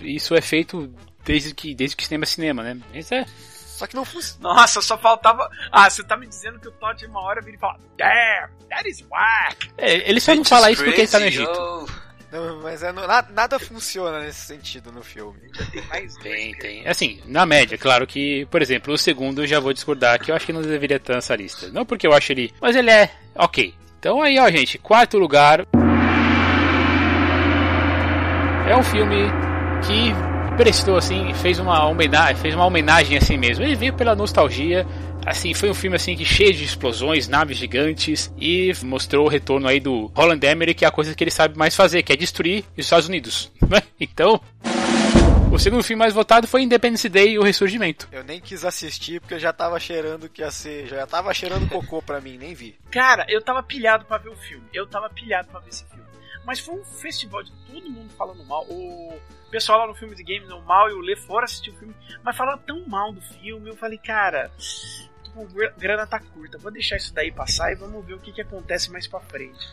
isso 0.04 0.34
é 0.34 0.40
feito 0.40 0.92
desde 1.24 1.54
que 1.54 1.74
desde 1.74 1.96
que 1.96 2.04
cinema 2.04 2.24
é 2.24 2.26
cinema, 2.26 2.62
né? 2.62 2.78
Isso 2.92 3.14
é 3.14 3.24
Só 3.66 3.86
que 3.86 3.96
não 3.96 4.04
funciona. 4.04 4.54
Nossa, 4.54 4.80
só 4.82 4.98
faltava. 4.98 5.48
Ah, 5.70 5.88
você 5.88 6.04
tá 6.04 6.16
me 6.16 6.26
dizendo 6.26 6.60
que 6.60 6.68
o 6.68 6.72
Todd 6.72 7.04
uma 7.06 7.22
hora 7.22 7.40
vira 7.40 7.56
e 7.56 7.60
fala: 7.60 7.78
Damn, 7.96 8.50
that 8.68 8.88
is 8.88 9.04
whack. 9.10 9.70
É, 9.78 10.08
ele 10.08 10.20
só 10.20 10.34
não 10.34 10.44
fala 10.44 10.70
isso 10.70 10.84
porque 10.84 11.00
ele 11.00 11.10
tá 11.10 11.18
no 11.18 11.26
Egito. 11.26 11.50
yo. 11.50 11.86
Não, 12.32 12.62
mas 12.62 12.82
é, 12.82 12.90
no- 12.92 13.06
na- 13.06 13.24
nada 13.30 13.58
funciona 13.58 14.20
nesse 14.20 14.46
sentido 14.46 14.90
no 14.90 15.02
filme. 15.02 15.38
Tem 15.70 15.82
mais 15.86 16.16
Tem, 16.16 16.54
tem. 16.54 16.88
Assim, 16.88 17.20
na 17.26 17.44
média, 17.44 17.76
claro 17.76 18.06
que, 18.06 18.46
por 18.46 18.62
exemplo, 18.62 18.94
o 18.94 18.98
segundo 18.98 19.42
eu 19.42 19.46
já 19.46 19.60
vou 19.60 19.72
discordar 19.72 20.18
que 20.18 20.30
eu 20.30 20.34
acho 20.34 20.46
que 20.46 20.52
não 20.52 20.62
deveria 20.62 20.96
estar 20.96 21.14
nessa 21.14 21.36
lista. 21.36 21.68
Não 21.68 21.84
porque 21.84 22.06
eu 22.06 22.12
acho 22.14 22.32
ele. 22.32 22.52
Mas 22.60 22.74
ele 22.74 22.90
é 22.90 23.10
ok. 23.34 23.74
Então 23.98 24.22
aí, 24.22 24.38
ó, 24.38 24.50
gente, 24.50 24.78
quarto 24.78 25.18
lugar. 25.18 25.66
É 28.68 28.76
um 28.76 28.82
filme 28.82 29.26
que 29.86 30.56
prestou 30.56 30.96
assim, 30.96 31.32
fez 31.34 31.58
uma 31.58 31.86
homenagem, 31.86 32.36
fez 32.36 32.54
uma 32.54 32.64
homenagem 32.64 33.18
assim 33.18 33.36
mesmo. 33.36 33.64
Ele 33.64 33.74
veio 33.76 33.92
pela 33.92 34.14
nostalgia. 34.14 34.86
Assim, 35.24 35.54
foi 35.54 35.70
um 35.70 35.74
filme 35.74 35.96
assim 35.96 36.16
que 36.16 36.24
cheio 36.24 36.52
de 36.52 36.64
explosões, 36.64 37.28
naves 37.28 37.56
gigantes 37.56 38.32
e 38.36 38.72
mostrou 38.82 39.26
o 39.26 39.28
retorno 39.28 39.68
aí 39.68 39.78
do 39.78 40.06
Roland 40.14 40.40
Emmerich, 40.42 40.78
que 40.78 40.84
é 40.84 40.88
a 40.88 40.92
coisa 40.92 41.14
que 41.14 41.22
ele 41.22 41.30
sabe 41.30 41.56
mais 41.56 41.76
fazer, 41.76 42.02
que 42.02 42.12
é 42.12 42.16
destruir 42.16 42.64
os 42.76 42.84
Estados 42.84 43.08
Unidos. 43.08 43.52
né? 43.68 43.82
Então, 44.00 44.40
o 45.52 45.58
segundo 45.58 45.84
filme 45.84 46.00
mais 46.00 46.12
votado 46.12 46.48
foi 46.48 46.62
Independence 46.62 47.08
Day 47.08 47.32
e 47.32 47.38
o 47.38 47.42
Ressurgimento. 47.42 48.08
Eu 48.10 48.24
nem 48.24 48.40
quis 48.40 48.64
assistir 48.64 49.20
porque 49.20 49.34
eu 49.34 49.38
já 49.38 49.52
tava 49.52 49.78
cheirando 49.78 50.28
que 50.28 50.42
ia 50.42 50.50
ser. 50.50 50.86
Já 50.88 51.06
tava 51.06 51.32
cheirando 51.32 51.68
cocô 51.68 52.02
pra 52.02 52.20
mim, 52.20 52.36
nem 52.36 52.54
vi. 52.54 52.76
Cara, 52.90 53.24
eu 53.28 53.40
tava 53.40 53.62
pilhado 53.62 54.04
pra 54.04 54.18
ver 54.18 54.30
o 54.30 54.36
filme. 54.36 54.66
Eu 54.72 54.86
tava 54.86 55.08
pilhado 55.08 55.48
pra 55.48 55.60
ver 55.60 55.68
esse 55.68 55.84
filme. 55.84 56.02
Mas 56.44 56.58
foi 56.58 56.74
um 56.74 56.84
festival 56.84 57.42
de 57.42 57.52
todo 57.70 57.90
mundo 57.90 58.10
falando 58.16 58.44
mal. 58.44 58.64
O 58.64 59.16
pessoal 59.50 59.80
lá 59.80 59.86
no 59.86 59.94
Filme 59.94 60.16
de 60.16 60.24
Games, 60.24 60.50
o 60.50 60.60
Mal 60.62 60.88
e 60.88 60.94
o 60.94 61.00
Lê 61.00 61.14
foram 61.14 61.44
assistir 61.44 61.70
o 61.70 61.76
filme, 61.76 61.94
mas 62.24 62.36
falaram 62.36 62.58
tão 62.58 62.88
mal 62.88 63.12
do 63.12 63.20
filme. 63.20 63.68
Eu 63.68 63.76
falei, 63.76 63.98
cara, 63.98 64.50
gra- 65.52 65.72
grana 65.78 66.06
tá 66.06 66.18
curta, 66.20 66.58
vou 66.58 66.70
deixar 66.70 66.96
isso 66.96 67.12
daí 67.14 67.30
passar 67.32 67.72
e 67.72 67.74
vamos 67.74 68.04
ver 68.04 68.14
o 68.14 68.18
que, 68.18 68.32
que 68.32 68.40
acontece 68.40 68.90
mais 68.90 69.06
pra 69.06 69.20
frente. 69.20 69.66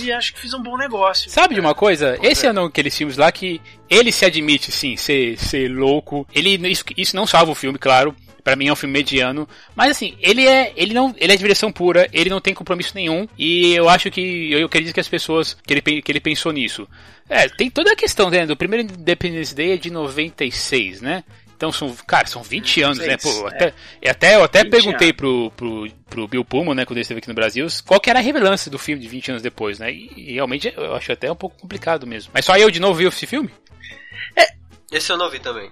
E 0.00 0.10
acho 0.12 0.32
que 0.34 0.40
fiz 0.40 0.52
um 0.54 0.62
bom 0.62 0.76
negócio. 0.76 1.30
Sabe 1.30 1.54
de 1.54 1.60
uma 1.60 1.74
coisa? 1.74 2.18
Esse 2.22 2.46
é 2.46 2.50
um 2.50 2.54
daqueles 2.54 2.96
filmes 2.96 3.16
lá 3.16 3.30
que 3.30 3.60
ele 3.88 4.10
se 4.12 4.24
admite, 4.24 4.70
sim, 4.72 4.96
ser, 4.96 5.38
ser 5.38 5.68
louco. 5.68 6.26
Ele, 6.34 6.56
isso, 6.68 6.84
isso 6.96 7.16
não 7.16 7.26
salva 7.26 7.52
o 7.52 7.54
filme, 7.54 7.78
claro. 7.78 8.14
Pra 8.44 8.56
mim 8.56 8.68
é 8.68 8.72
um 8.72 8.76
filme 8.76 8.94
mediano, 8.94 9.46
mas 9.76 9.90
assim, 9.90 10.16
ele 10.20 10.46
é, 10.48 10.72
ele 10.74 10.94
não, 10.94 11.14
ele 11.18 11.32
é 11.32 11.36
diversão 11.36 11.70
pura, 11.70 12.08
ele 12.14 12.30
não 12.30 12.40
tem 12.40 12.54
compromisso 12.54 12.92
nenhum 12.94 13.28
e 13.36 13.74
eu 13.74 13.90
acho 13.90 14.10
que 14.10 14.50
eu 14.50 14.64
acredito 14.64 14.94
que 14.94 15.00
as 15.00 15.08
pessoas 15.08 15.52
que 15.66 15.74
ele, 15.74 15.82
que 16.00 16.10
ele 16.10 16.20
pensou 16.20 16.50
nisso. 16.50 16.88
É, 17.28 17.46
tem 17.46 17.68
toda 17.68 17.92
a 17.92 17.96
questão, 17.96 18.30
né? 18.30 18.46
Do 18.46 18.56
primeiro 18.56 18.84
Independence 18.90 19.54
Day 19.54 19.72
é 19.72 19.76
de 19.76 19.90
96, 19.90 21.02
né? 21.02 21.24
Então 21.58 21.72
são, 21.72 21.92
cara, 22.06 22.24
são 22.28 22.40
20 22.40 22.82
anos, 22.82 22.98
né? 22.98 23.16
Pô, 23.16 23.48
até, 23.48 23.74
e 24.00 24.08
até, 24.08 24.36
eu 24.36 24.44
até 24.44 24.62
20 24.62 24.70
perguntei 24.70 25.12
pro, 25.12 25.50
pro, 25.56 25.90
pro 26.08 26.28
Bill 26.28 26.44
Pullman, 26.44 26.72
né, 26.72 26.84
quando 26.84 26.98
ele 26.98 27.02
esteve 27.02 27.18
aqui 27.18 27.26
no 27.26 27.34
Brasil, 27.34 27.66
qual 27.84 28.00
que 28.00 28.08
era 28.08 28.20
a 28.20 28.22
relevância 28.22 28.70
do 28.70 28.78
filme 28.78 29.02
de 29.02 29.08
20 29.08 29.30
anos 29.32 29.42
depois, 29.42 29.80
né? 29.80 29.90
E, 29.92 30.08
e 30.16 30.34
realmente 30.34 30.72
eu 30.76 30.94
acho 30.94 31.10
até 31.10 31.30
um 31.30 31.34
pouco 31.34 31.60
complicado 31.60 32.06
mesmo. 32.06 32.30
Mas 32.32 32.44
só 32.44 32.56
eu 32.56 32.70
de 32.70 32.78
novo 32.78 32.94
vi 32.94 33.06
esse 33.06 33.26
filme? 33.26 33.50
Esse 34.92 35.12
eu 35.12 35.18
não 35.18 35.28
vi 35.28 35.40
também. 35.40 35.68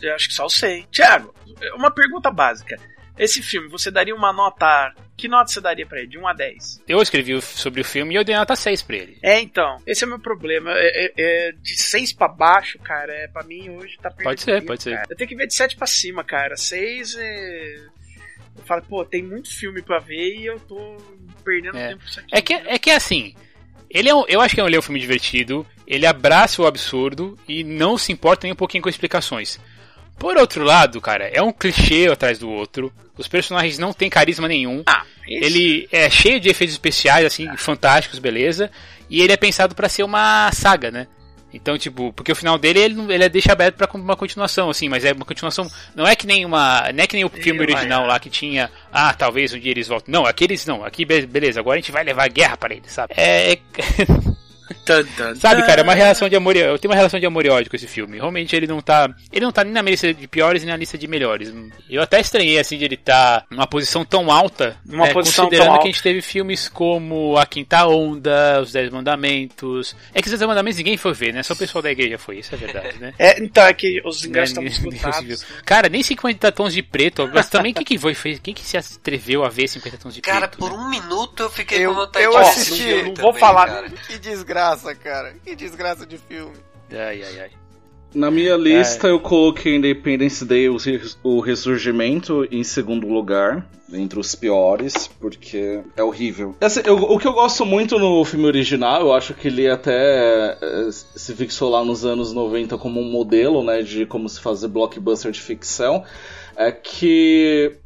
Eu 0.00 0.14
acho 0.14 0.28
que 0.28 0.34
só 0.34 0.44
eu 0.44 0.48
sei. 0.48 0.86
Tiago, 0.92 1.34
uma 1.74 1.90
pergunta 1.90 2.30
básica. 2.30 2.76
Esse 3.18 3.42
filme, 3.42 3.68
você 3.68 3.90
daria 3.90 4.14
uma 4.14 4.32
nota. 4.32 4.94
Que 5.16 5.28
nota 5.28 5.50
você 5.50 5.60
daria 5.62 5.86
pra 5.86 5.98
ele? 5.98 6.08
De 6.08 6.18
1 6.18 6.28
a 6.28 6.32
10? 6.34 6.82
Eu 6.86 7.00
escrevi 7.00 7.40
sobre 7.40 7.80
o 7.80 7.84
filme 7.84 8.14
e 8.14 8.18
eu 8.18 8.24
dei 8.24 8.36
nota 8.36 8.54
6 8.54 8.82
pra 8.82 8.96
ele. 8.96 9.16
É, 9.22 9.40
então, 9.40 9.80
esse 9.86 10.04
é 10.04 10.06
o 10.06 10.10
meu 10.10 10.18
problema. 10.18 10.70
É, 10.74 11.06
é- 11.06 11.12
é 11.48 11.52
de 11.52 11.74
6 11.80 12.12
pra 12.12 12.28
baixo, 12.28 12.78
cara, 12.80 13.12
é, 13.12 13.26
pra 13.28 13.42
mim 13.42 13.70
hoje 13.70 13.96
tá 13.96 14.10
perdendo. 14.10 14.24
Pode 14.24 14.42
ser, 14.42 14.62
pode 14.64 14.82
ser. 14.82 14.94
cara. 14.96 15.06
Eu 15.10 15.16
tenho 15.16 15.28
que 15.28 15.36
ver 15.36 15.46
de 15.46 15.54
7 15.54 15.74
pra 15.76 15.86
cima, 15.86 16.22
cara. 16.22 16.56
6 16.56 17.16
é. 17.18 17.76
Eu 18.58 18.62
falo, 18.64 18.82
pô, 18.82 19.04
tem 19.04 19.22
muito 19.22 19.48
filme 19.54 19.80
pra 19.82 19.98
ver 19.98 20.36
e 20.38 20.46
eu 20.46 20.58
tô 20.60 20.96
perdendo 21.44 21.78
É. 21.78 21.88
tempo 21.88 22.02
com 22.02 22.08
isso 22.08 22.20
aqui. 22.20 22.28
É 22.34 22.42
que, 22.42 22.52
é 22.54 22.78
que 22.78 22.90
assim, 22.90 23.34
ele 23.90 24.08
é 24.10 24.14
um, 24.14 24.24
eu 24.28 24.40
acho 24.40 24.54
que 24.54 24.60
ele 24.60 24.76
é 24.76 24.78
um 24.78 24.82
filme 24.82 25.00
divertido, 25.00 25.66
ele 25.86 26.06
abraça 26.06 26.60
o 26.60 26.66
absurdo 26.66 27.38
e 27.48 27.62
não 27.64 27.96
se 27.96 28.12
importa 28.12 28.46
nem 28.46 28.52
um 28.52 28.56
pouquinho 28.56 28.82
com 28.82 28.88
explicações. 28.90 29.58
Por 30.18 30.36
outro 30.36 30.64
lado, 30.64 31.00
cara, 31.00 31.26
é 31.28 31.40
um 31.42 31.52
clichê 31.52 32.06
atrás 32.10 32.38
do 32.38 32.50
outro. 32.50 32.92
Os 33.16 33.28
personagens 33.28 33.78
não 33.78 33.92
têm 33.92 34.10
carisma 34.10 34.46
nenhum. 34.48 34.82
Ah, 34.86 35.02
Ele 35.26 35.88
é 35.90 36.08
cheio 36.10 36.38
de 36.40 36.48
efeitos 36.48 36.74
especiais, 36.74 37.24
assim, 37.24 37.48
fantásticos, 37.56 38.18
beleza. 38.18 38.70
E 39.08 39.22
ele 39.22 39.32
é 39.32 39.36
pensado 39.36 39.74
pra 39.74 39.88
ser 39.88 40.02
uma 40.02 40.50
saga, 40.52 40.90
né? 40.90 41.06
Então, 41.54 41.78
tipo, 41.78 42.12
porque 42.12 42.30
o 42.32 42.36
final 42.36 42.58
dele 42.58 42.80
ele, 42.80 43.00
ele 43.14 43.24
é 43.24 43.28
deixa 43.28 43.52
aberto 43.52 43.76
pra 43.76 43.88
uma 43.94 44.16
continuação, 44.16 44.68
assim, 44.68 44.88
mas 44.90 45.04
é 45.04 45.12
uma 45.12 45.24
continuação. 45.24 45.70
Não 45.94 46.06
é 46.06 46.14
que 46.14 46.26
nem 46.26 46.44
uma. 46.44 46.92
Não 46.92 47.02
é 47.04 47.06
que 47.06 47.14
nem 47.16 47.24
o 47.24 47.30
filme 47.30 47.60
original 47.60 48.04
lá 48.06 48.18
que 48.20 48.28
tinha. 48.28 48.70
Ah, 48.92 49.14
talvez 49.14 49.54
um 49.54 49.58
dia 49.58 49.70
eles 49.70 49.88
voltem. 49.88 50.12
Não, 50.12 50.26
aqueles 50.26 50.66
não. 50.66 50.84
Aqui, 50.84 51.04
be- 51.06 51.24
beleza, 51.24 51.60
agora 51.60 51.78
a 51.78 51.80
gente 51.80 51.92
vai 51.92 52.04
levar 52.04 52.28
guerra 52.28 52.56
para 52.58 52.74
eles, 52.74 52.92
sabe? 52.92 53.14
É. 53.16 53.56
Sabe, 55.36 55.64
cara, 55.64 55.80
é 55.80 55.84
uma 55.84 55.94
relação 55.94 56.28
de 56.28 56.36
amor 56.36 56.56
eu 56.56 56.78
tenho 56.78 56.90
uma 56.90 56.96
relação 56.96 57.18
de 57.20 57.26
amor 57.26 57.44
e 57.46 57.48
ódio 57.50 57.70
com 57.70 57.76
esse 57.76 57.86
filme. 57.86 58.16
Realmente 58.16 58.54
ele 58.54 58.66
não 58.66 58.80
tá, 58.80 59.08
ele 59.32 59.44
não 59.44 59.52
tá 59.52 59.62
nem 59.64 59.72
na 59.72 59.82
lista 59.82 60.12
de 60.12 60.26
piores 60.26 60.62
nem 60.62 60.70
na 60.72 60.76
lista 60.76 60.96
de 60.98 61.06
melhores. 61.06 61.52
Eu 61.88 62.02
até 62.02 62.20
estranhei 62.20 62.58
assim 62.58 62.76
de 62.78 62.84
ele 62.84 62.96
tá 62.96 63.44
numa 63.50 63.66
posição 63.66 64.04
tão 64.04 64.30
alta, 64.30 64.76
Numa 64.84 65.06
né, 65.06 65.12
posição 65.12 65.44
considerando 65.44 65.72
tão 65.74 65.78
que 65.82 65.88
a 65.88 65.90
gente 65.92 66.02
teve 66.02 66.20
filmes 66.22 66.68
como 66.68 67.36
A 67.36 67.46
Quinta 67.46 67.86
Onda, 67.86 68.60
Os 68.62 68.72
Dez 68.72 68.90
Mandamentos. 68.90 69.94
É 70.14 70.20
que 70.20 70.28
os 70.28 70.38
Dez 70.38 70.48
Mandamentos 70.48 70.78
ninguém 70.78 70.96
foi 70.96 71.12
ver, 71.12 71.32
né? 71.32 71.42
Só 71.42 71.54
o 71.54 71.56
pessoal 71.56 71.82
da 71.82 71.90
igreja 71.90 72.18
foi, 72.18 72.38
isso 72.38 72.54
é 72.54 72.58
verdade, 72.58 72.98
né? 72.98 73.12
É, 73.18 73.42
então, 73.42 73.64
é 73.64 73.72
que 73.72 74.00
os 74.04 74.22
Né, 74.22 74.28
ingressos 74.28 74.58
esgotados. 74.64 75.42
viu. 75.42 75.56
Cara, 75.64 75.88
nem 75.88 76.02
50 76.02 76.52
tons 76.52 76.72
de 76.72 76.82
preto, 76.82 77.28
mas 77.32 77.48
também 77.48 77.72
quem 77.72 77.84
que 77.84 77.98
foi, 77.98 78.14
fez? 78.14 78.38
Quem 78.38 78.54
que 78.54 78.62
se 78.62 78.76
atreveu 78.76 79.44
a 79.44 79.48
ver 79.48 79.68
50 79.68 79.96
tons 79.98 80.14
de 80.14 80.20
Cara, 80.20 80.48
preto? 80.48 80.58
por 80.58 80.70
né? 80.72 80.76
um 80.78 80.88
minuto 80.90 81.42
eu 81.44 81.50
fiquei 81.50 81.84
Eu- 81.84 81.90
com 81.90 82.00
vontade 82.00 82.24
eu 82.24 82.30
de 82.32 82.36
ver 82.38 82.42
assisti, 82.44 82.72
esse 82.72 82.82
filme 82.82 82.92
eu 83.00 83.04
não 83.08 83.14
vou 83.14 83.26
também, 83.32 83.40
falar. 83.40 83.66
cara. 83.66 83.90
Que 83.90 84.18
desgraça, 84.18 84.55
cara. 84.94 85.34
Que 85.44 85.54
desgraça 85.54 86.06
de 86.06 86.16
filme. 86.18 86.54
Ai, 86.90 87.22
ai, 87.22 87.40
ai. 87.40 87.50
Na 88.14 88.30
minha 88.30 88.56
lista 88.56 89.08
eu 89.08 89.20
coloquei 89.20 89.76
Independence 89.76 90.42
Day, 90.44 90.68
o 90.70 90.76
res- 90.78 91.18
o 91.22 91.40
Ressurgimento, 91.40 92.46
em 92.50 92.64
segundo 92.64 93.06
lugar, 93.06 93.66
entre 93.92 94.18
os 94.18 94.34
piores, 94.34 95.06
porque 95.20 95.82
é 95.94 96.02
horrível. 96.02 96.56
Assim, 96.60 96.80
eu- 96.86 96.96
o 96.96 97.18
que 97.18 97.26
eu 97.26 97.32
gosto 97.34 97.66
muito 97.66 97.98
no 97.98 98.24
filme 98.24 98.46
original, 98.46 99.02
eu 99.02 99.12
acho 99.12 99.34
que 99.34 99.48
ele 99.48 99.68
até 99.68 100.56
eh, 100.62 100.88
se 100.90 101.34
fixou 101.34 101.68
lá 101.68 101.84
nos 101.84 102.06
anos 102.06 102.32
90 102.32 102.78
como 102.78 103.00
um 103.00 103.10
modelo, 103.10 103.62
né, 103.62 103.82
de 103.82 104.06
como 104.06 104.28
se 104.28 104.40
fazer 104.40 104.68
blockbuster 104.68 105.30
de 105.30 105.40
ficção, 105.42 106.02
é 106.56 106.72
que 106.72 107.76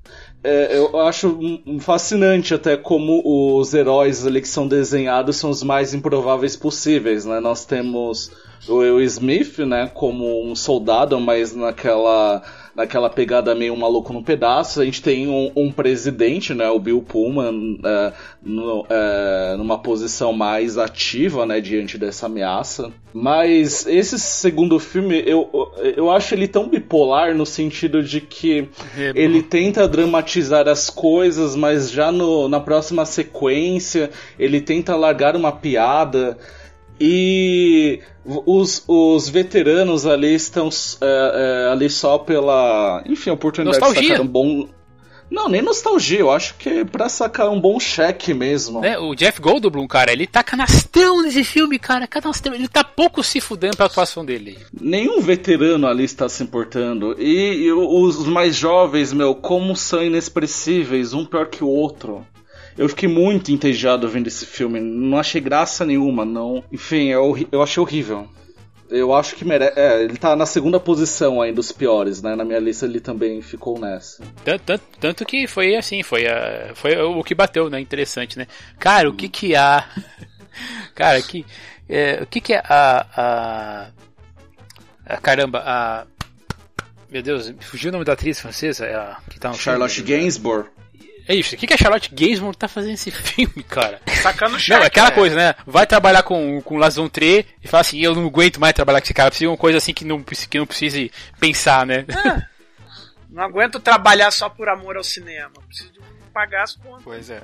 é, 0.42 0.79
eu 0.79 0.98
acho 1.00 1.38
fascinante 1.81 2.55
até 2.55 2.76
como 2.76 3.22
os 3.59 3.74
heróis 3.74 4.26
ali 4.26 4.40
que 4.40 4.48
são 4.48 4.66
desenhados 4.66 5.37
são 5.37 5.50
os 5.50 5.62
mais 5.62 5.92
improváveis 5.92 6.57
possíveis, 6.57 7.24
né? 7.24 7.40
Nós 7.40 7.64
temos 7.64 8.31
o 8.68 8.76
Will 8.76 9.00
Smith, 9.03 9.59
né, 9.59 9.90
como 9.92 10.44
um 10.44 10.55
soldado, 10.55 11.18
mas 11.20 11.55
naquela 11.55 12.42
naquela 12.74 13.11
pegada 13.11 13.54
meio 13.54 13.76
maluco 13.76 14.12
no 14.12 14.22
pedaço. 14.22 14.80
A 14.80 14.85
gente 14.85 15.02
tem 15.02 15.28
um, 15.28 15.50
um 15.56 15.70
presidente, 15.72 16.54
né, 16.54 16.68
o 16.70 16.78
Bill 16.78 17.02
Pullman, 17.02 17.78
é, 17.85 18.12
no- 18.42 18.87
é, 18.88 19.54
numa 19.59 19.78
posição 19.78 20.33
mais 20.33 20.78
ativa, 20.78 21.44
né, 21.46 21.61
diante 21.61 21.98
dessa 21.98 22.26
ameaça. 22.26 22.92
Mas 23.12 23.87
esse 23.87 24.18
segundo 24.18 24.78
filme, 24.78 25.22
eu, 25.26 25.48
eu 25.96 26.11
acho 26.11 26.35
ele 26.35 26.46
tão 26.46 26.68
bipolar 26.68 27.35
no 27.35 27.44
sentido 27.44 28.02
de 28.02 28.20
que 28.20 28.68
ele 29.16 29.42
tenta 29.42 29.88
dramatizar 29.88 30.68
as 30.68 30.88
coisas, 30.88 31.56
mas 31.56 31.90
já 31.90 32.12
no, 32.12 32.48
na 32.48 32.61
próxima 32.61 33.04
sequência 33.04 34.11
ele 34.38 34.61
tenta 34.61 34.94
largar 34.94 35.35
uma 35.37 35.50
piada. 35.52 36.38
E 37.00 38.00
os, 38.24 38.84
os 38.86 39.28
veteranos 39.28 40.04
ali 40.04 40.34
estão 40.34 40.68
é, 41.00 41.66
é, 41.66 41.72
ali 41.72 41.88
só 41.88 42.18
pela. 42.18 43.02
Enfim, 43.06 43.30
a 43.30 43.32
oportunidade 43.32 43.78
Nostalgia. 43.78 44.02
de 44.02 44.08
sacar 44.08 44.26
um 44.26 44.28
bom. 44.28 44.68
Não, 45.30 45.48
nem 45.48 45.62
nostalgia, 45.62 46.18
eu 46.18 46.30
acho 46.30 46.56
que 46.56 46.68
é 46.68 46.84
pra 46.84 47.08
sacar 47.08 47.48
um 47.50 47.60
bom 47.60 47.78
cheque 47.78 48.34
mesmo. 48.34 48.80
Né, 48.80 48.98
o 48.98 49.14
Jeff 49.14 49.40
Goldblum, 49.40 49.86
cara, 49.86 50.12
ele 50.12 50.26
tá 50.26 50.42
canastrão 50.42 51.22
nesse 51.22 51.44
filme, 51.44 51.78
cara, 51.78 52.06
canastrão. 52.08 52.52
Ele 52.52 52.66
tá 52.66 52.82
pouco 52.82 53.22
se 53.22 53.40
fudendo 53.40 53.76
pra 53.76 53.86
atuação 53.86 54.24
dele. 54.24 54.58
Nenhum 54.78 55.20
veterano 55.20 55.86
ali 55.86 56.02
está 56.02 56.28
se 56.28 56.42
importando. 56.42 57.14
E, 57.16 57.62
e 57.62 57.72
os 57.72 58.26
mais 58.26 58.56
jovens, 58.56 59.12
meu, 59.12 59.32
como 59.36 59.76
são 59.76 60.02
inexpressíveis, 60.02 61.14
um 61.14 61.24
pior 61.24 61.46
que 61.46 61.62
o 61.62 61.68
outro. 61.68 62.26
Eu 62.78 62.88
fiquei 62.88 63.09
muito 63.09 63.50
entediado 63.52 64.09
vendo 64.09 64.26
esse 64.26 64.46
filme. 64.46 64.80
Não 64.80 65.18
achei 65.18 65.40
graça 65.40 65.85
nenhuma, 65.85 66.24
não. 66.24 66.64
Enfim, 66.72 67.11
é 67.11 67.18
horri- 67.18 67.48
eu 67.52 67.62
achei 67.62 67.80
horrível. 67.80 68.28
Eu 68.88 69.14
acho 69.14 69.37
que 69.37 69.44
merece. 69.44 69.78
É, 69.78 70.02
ele 70.02 70.16
tá 70.16 70.35
na 70.35 70.46
segunda 70.46 70.80
posição 70.80 71.40
aí 71.40 71.52
dos 71.52 71.70
piores, 71.70 72.20
né? 72.22 72.35
Na 72.35 72.44
minha 72.44 72.59
lista 72.59 72.87
ele 72.87 72.98
também 72.98 73.40
ficou 73.40 73.78
nessa. 73.78 74.22
Tanto, 74.44 74.62
tanto, 74.64 74.83
tanto 74.98 75.24
que 75.24 75.46
foi 75.46 75.76
assim, 75.76 76.02
foi, 76.02 76.26
a, 76.26 76.72
foi 76.74 76.96
o 77.00 77.22
que 77.22 77.35
bateu, 77.35 77.70
né? 77.70 77.78
Interessante, 77.80 78.37
né? 78.37 78.46
Cara, 78.78 79.09
o 79.09 79.14
que 79.14 79.28
que 79.28 79.54
há. 79.54 79.88
Cara, 80.94 81.22
que, 81.22 81.46
é, 81.88 82.20
o 82.22 82.26
que 82.26 82.40
que 82.40 82.52
é 82.52 82.59
a, 82.64 83.06
a, 83.16 83.88
a. 85.06 85.16
Caramba, 85.18 85.62
a. 85.64 86.06
Meu 87.09 87.22
Deus, 87.22 87.52
fugiu 87.61 87.90
o 87.90 87.92
nome 87.92 88.04
da 88.04 88.12
atriz 88.14 88.40
francesa? 88.40 88.87
É 88.87 88.94
a, 88.94 89.18
que 89.30 89.38
tá 89.38 89.50
no 89.50 89.54
Charlotte 89.54 90.02
filme. 90.02 90.11
Gainsbourg. 90.11 90.68
É 91.31 91.35
isso, 91.37 91.55
o 91.55 91.59
que, 91.59 91.64
que 91.64 91.75
a 91.75 91.77
Charlotte 91.77 92.12
Gainsbourg 92.12 92.59
tá 92.59 92.66
fazendo 92.66 92.90
nesse 92.90 93.09
filme, 93.14 93.62
cara? 93.62 94.01
Sacando 94.21 94.57
o 94.57 94.61
Não, 94.69 94.79
é 94.79 94.87
aquela 94.87 95.11
né? 95.11 95.14
coisa, 95.14 95.37
né? 95.37 95.55
Vai 95.64 95.87
trabalhar 95.87 96.25
com, 96.25 96.61
com 96.61 96.77
Las 96.77 96.97
Von 96.97 97.09
Trier 97.09 97.47
e 97.62 97.69
fala 97.69 97.83
assim, 97.83 98.01
eu 98.01 98.16
não 98.16 98.27
aguento 98.27 98.59
mais 98.59 98.73
trabalhar 98.73 99.01
com 99.01 99.05
esse 99.05 99.14
cara, 99.14 99.31
precisa 99.31 99.47
de 99.47 99.53
uma 99.53 99.57
coisa 99.57 99.79
assim 99.79 99.95
que 99.95 100.05
não, 100.05 100.21
que 100.25 100.59
não 100.59 100.66
precise 100.66 101.12
pensar, 101.38 101.87
né? 101.87 102.05
Não 103.31 103.45
aguento 103.45 103.79
trabalhar 103.79 104.33
só 104.33 104.49
por 104.49 104.69
amor 104.69 104.97
ao 104.97 105.05
cinema. 105.05 105.53
Preciso 105.69 105.93
de 105.93 106.01
pagar 106.35 106.64
as 106.64 106.75
contas. 106.75 107.05
Pois 107.05 107.31
é. 107.31 107.40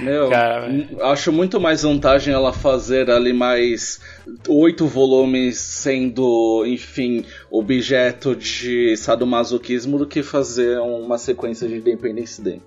Meu, 0.00 0.28
Cara, 0.28 0.68
acho 1.02 1.30
muito 1.30 1.60
mais 1.60 1.84
vantagem 1.84 2.34
ela 2.34 2.52
fazer 2.52 3.08
ali 3.08 3.32
mais 3.32 4.00
oito 4.48 4.88
volumes 4.88 5.56
sendo, 5.56 6.64
enfim, 6.66 7.24
objeto 7.48 8.34
de 8.34 8.96
sadomasoquismo 8.96 9.98
do 9.98 10.06
que 10.06 10.20
fazer 10.20 10.80
uma 10.80 11.16
sequência 11.16 11.68
de 11.68 11.76
Independence 11.76 12.42
Day. 12.42 12.60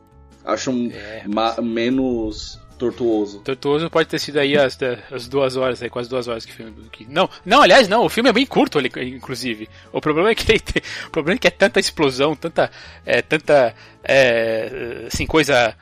Acho 0.46 0.72
um 0.72 0.92
É, 0.92 1.24
ma- 1.28 1.56
menos 1.62 2.60
tortuoso. 2.78 3.40
Tortuoso 3.40 3.90
pode 3.90 4.10
ter 4.10 4.20
sido 4.20 4.40
aí 4.40 4.58
as, 4.58 4.78
as 5.12 5.28
duas 5.28 5.56
horas, 5.56 5.82
aí, 5.82 5.90
quase 5.90 6.10
duas 6.10 6.28
horas 6.28 6.44
que 6.44 6.52
o 6.52 6.56
filme. 6.56 6.74
Que, 6.92 7.06
não, 7.06 7.30
não, 7.46 7.62
aliás, 7.62 7.88
não, 7.88 8.04
o 8.04 8.10
filme 8.10 8.30
é 8.30 8.34
bem 8.34 8.46
curto, 8.46 8.78
ele- 8.78 8.92
inclusive. 9.16 9.70
O 9.92 10.02
problema 10.02 10.32
é 10.32 10.36
que 10.36 10.52
ele 10.52 10.60
tem, 10.60 10.82
o 11.08 11.10
problema 11.12 11.38
é 11.38 11.40
que 11.40 11.48
é 11.48 11.52
tanta 11.52 11.80
explosão, 11.80 12.36
tanta, 12.36 12.70
é, 13.06 13.22
tanta, 13.22 13.74
é, 14.04 15.06
assim, 15.08 15.26
coisa 15.26 15.74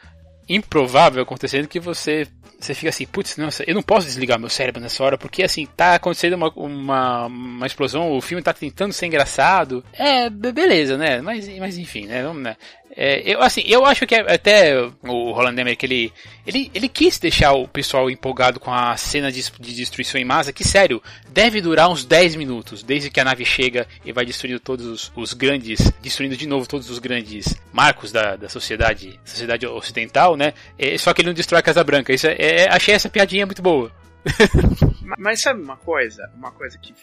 improvável 0.47 1.23
acontecendo 1.23 1.67
que 1.67 1.79
você, 1.79 2.27
você 2.59 2.73
fica 2.73 2.89
assim, 2.89 3.05
putz, 3.05 3.37
nossa, 3.37 3.63
eu 3.65 3.73
não 3.73 3.81
posso 3.81 4.05
desligar 4.05 4.37
meu 4.39 4.49
cérebro 4.49 4.81
nessa 4.81 5.01
hora, 5.03 5.17
porque 5.17 5.43
assim, 5.43 5.65
tá 5.65 5.95
acontecendo 5.95 6.33
uma, 6.33 6.49
uma, 6.55 7.25
uma 7.27 7.65
explosão, 7.67 8.11
o 8.11 8.21
filme 8.21 8.43
tá 8.43 8.53
tentando 8.53 8.91
ser 8.93 9.05
engraçado. 9.05 9.83
É, 9.93 10.29
be- 10.29 10.51
beleza, 10.51 10.97
né? 10.97 11.21
Mas, 11.21 11.47
mas 11.57 11.77
enfim, 11.77 12.05
né? 12.05 12.21
Vamos, 12.23 12.43
né? 12.43 12.57
É, 12.93 13.21
eu, 13.33 13.41
assim, 13.41 13.61
eu 13.65 13.85
acho 13.85 14.05
que 14.05 14.13
até 14.15 14.75
o 15.03 15.31
Roland 15.31 15.59
Emmerich, 15.59 15.85
ele, 15.85 16.13
ele, 16.45 16.69
ele 16.73 16.89
quis 16.89 17.17
deixar 17.17 17.53
o 17.53 17.67
pessoal 17.67 18.09
empolgado 18.09 18.59
com 18.59 18.71
a 18.73 18.97
cena 18.97 19.31
de, 19.31 19.41
de 19.59 19.73
destruição 19.73 20.19
em 20.19 20.25
massa, 20.25 20.51
que, 20.51 20.63
sério, 20.67 21.01
deve 21.29 21.61
durar 21.61 21.89
uns 21.89 22.03
10 22.03 22.35
minutos, 22.35 22.83
desde 22.83 23.09
que 23.09 23.19
a 23.19 23.23
nave 23.23 23.45
chega 23.45 23.87
e 24.03 24.11
vai 24.11 24.25
destruindo 24.25 24.59
todos 24.59 24.85
os, 24.85 25.11
os 25.15 25.33
grandes, 25.33 25.91
destruindo 26.01 26.35
de 26.35 26.45
novo 26.47 26.67
todos 26.67 26.89
os 26.89 26.99
grandes 26.99 27.55
marcos 27.71 28.11
da, 28.11 28.35
da 28.35 28.49
sociedade, 28.49 29.19
sociedade 29.23 29.65
ocidental, 29.65 30.35
né? 30.35 30.53
É, 30.77 30.97
só 30.97 31.13
que 31.13 31.21
ele 31.21 31.29
não 31.29 31.33
destrói 31.33 31.59
a 31.59 31.63
Casa 31.63 31.83
Branca. 31.83 32.11
Isso 32.13 32.27
é, 32.27 32.35
é- 32.37 32.69
achei 32.69 32.93
essa 32.93 33.09
piadinha 33.09 33.45
muito 33.45 33.61
boa. 33.61 33.91
Ma- 35.01 35.15
Mas 35.17 35.41
sabe 35.41 35.61
uma 35.61 35.77
coisa? 35.77 36.29
Uma 36.35 36.51
coisa 36.51 36.77
que 36.77 36.93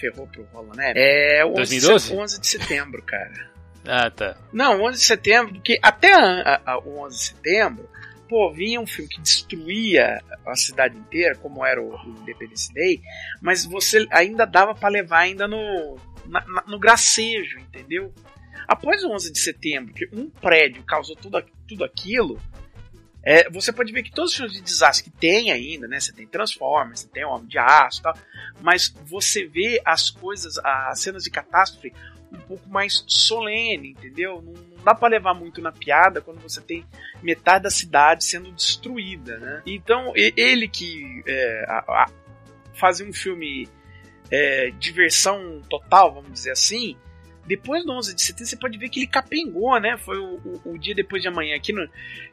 ferrou 0.00 0.26
pro 0.26 0.46
Roland 0.52 0.76
né? 0.76 0.92
É 0.94 1.44
o 1.44 1.50
11 1.50 1.54
de 1.80 1.86
2012? 1.86 2.06
se- 2.06 2.14
11 2.14 2.40
de 2.40 2.46
setembro, 2.46 3.02
cara. 3.02 3.51
Ah, 3.86 4.10
tá. 4.10 4.36
Não, 4.52 4.82
11 4.82 4.98
de 5.00 5.04
setembro, 5.04 5.54
porque 5.54 5.78
até 5.82 6.12
a- 6.12 6.60
a- 6.64 6.78
o 6.78 7.00
11 7.00 7.16
de 7.18 7.24
setembro, 7.24 7.88
pô, 8.28 8.52
vinha 8.52 8.80
um 8.80 8.86
filme 8.86 9.08
que 9.10 9.20
destruía 9.20 10.20
a 10.46 10.54
cidade 10.56 10.96
inteira, 10.96 11.34
como 11.36 11.64
era 11.66 11.82
o, 11.82 11.94
o 11.94 12.08
Independence 12.22 12.72
Day, 12.72 13.00
mas 13.40 13.64
você 13.64 14.06
ainda 14.10 14.44
dava 14.46 14.74
pra 14.74 14.88
levar 14.88 15.18
ainda 15.20 15.46
no, 15.48 15.96
na- 16.26 16.44
na- 16.46 16.64
no 16.66 16.78
gracejo, 16.78 17.58
entendeu? 17.58 18.12
Após 18.68 19.02
o 19.02 19.10
11 19.10 19.32
de 19.32 19.40
setembro, 19.40 19.92
que 19.92 20.08
um 20.12 20.30
prédio 20.30 20.82
causou 20.84 21.16
tudo, 21.16 21.44
tudo 21.68 21.84
aquilo, 21.84 22.40
é, 23.24 23.48
você 23.50 23.72
pode 23.72 23.92
ver 23.92 24.02
que 24.02 24.10
todos 24.12 24.30
os 24.32 24.36
filmes 24.36 24.54
de 24.54 24.60
desastre 24.60 25.10
que 25.10 25.16
tem 25.18 25.50
ainda, 25.52 25.86
né? 25.86 26.00
Você 26.00 26.12
tem 26.12 26.26
Transformers, 26.26 27.00
você 27.00 27.08
tem 27.08 27.24
Homem 27.24 27.46
de 27.46 27.58
Aço 27.58 28.00
e 28.00 28.02
tal, 28.02 28.14
mas 28.60 28.94
você 29.06 29.46
vê 29.46 29.80
as 29.84 30.10
coisas, 30.10 30.58
as 30.58 31.00
cenas 31.00 31.22
de 31.24 31.30
catástrofe 31.30 31.92
um 32.32 32.38
pouco 32.40 32.68
mais 32.68 33.04
solene, 33.06 33.90
entendeu? 33.90 34.40
Não, 34.42 34.52
não 34.52 34.84
dá 34.84 34.94
pra 34.94 35.08
levar 35.08 35.34
muito 35.34 35.60
na 35.60 35.70
piada 35.70 36.20
quando 36.20 36.40
você 36.40 36.60
tem 36.60 36.84
metade 37.22 37.64
da 37.64 37.70
cidade 37.70 38.24
sendo 38.24 38.50
destruída, 38.52 39.38
né? 39.38 39.62
Então, 39.66 40.12
ele 40.16 40.66
que 40.66 41.22
é, 41.26 41.64
a- 41.68 42.04
a- 42.04 42.10
um 43.06 43.12
filme 43.12 43.68
é, 44.30 44.70
diversão 44.78 45.60
total, 45.68 46.14
vamos 46.14 46.32
dizer 46.32 46.52
assim, 46.52 46.96
depois 47.46 47.84
do 47.84 47.92
11 47.92 48.14
de 48.14 48.22
setembro 48.22 48.46
você 48.46 48.56
pode 48.56 48.78
ver 48.78 48.88
que 48.88 49.00
ele 49.00 49.06
capengou, 49.06 49.78
né? 49.80 49.96
Foi 49.96 50.18
o, 50.18 50.34
o- 50.44 50.60
o 50.72 50.78
dia 50.78 50.94
depois 50.94 51.20
de 51.22 51.28
amanhã 51.28 51.56
aqui, 51.56 51.72
no, 51.72 51.88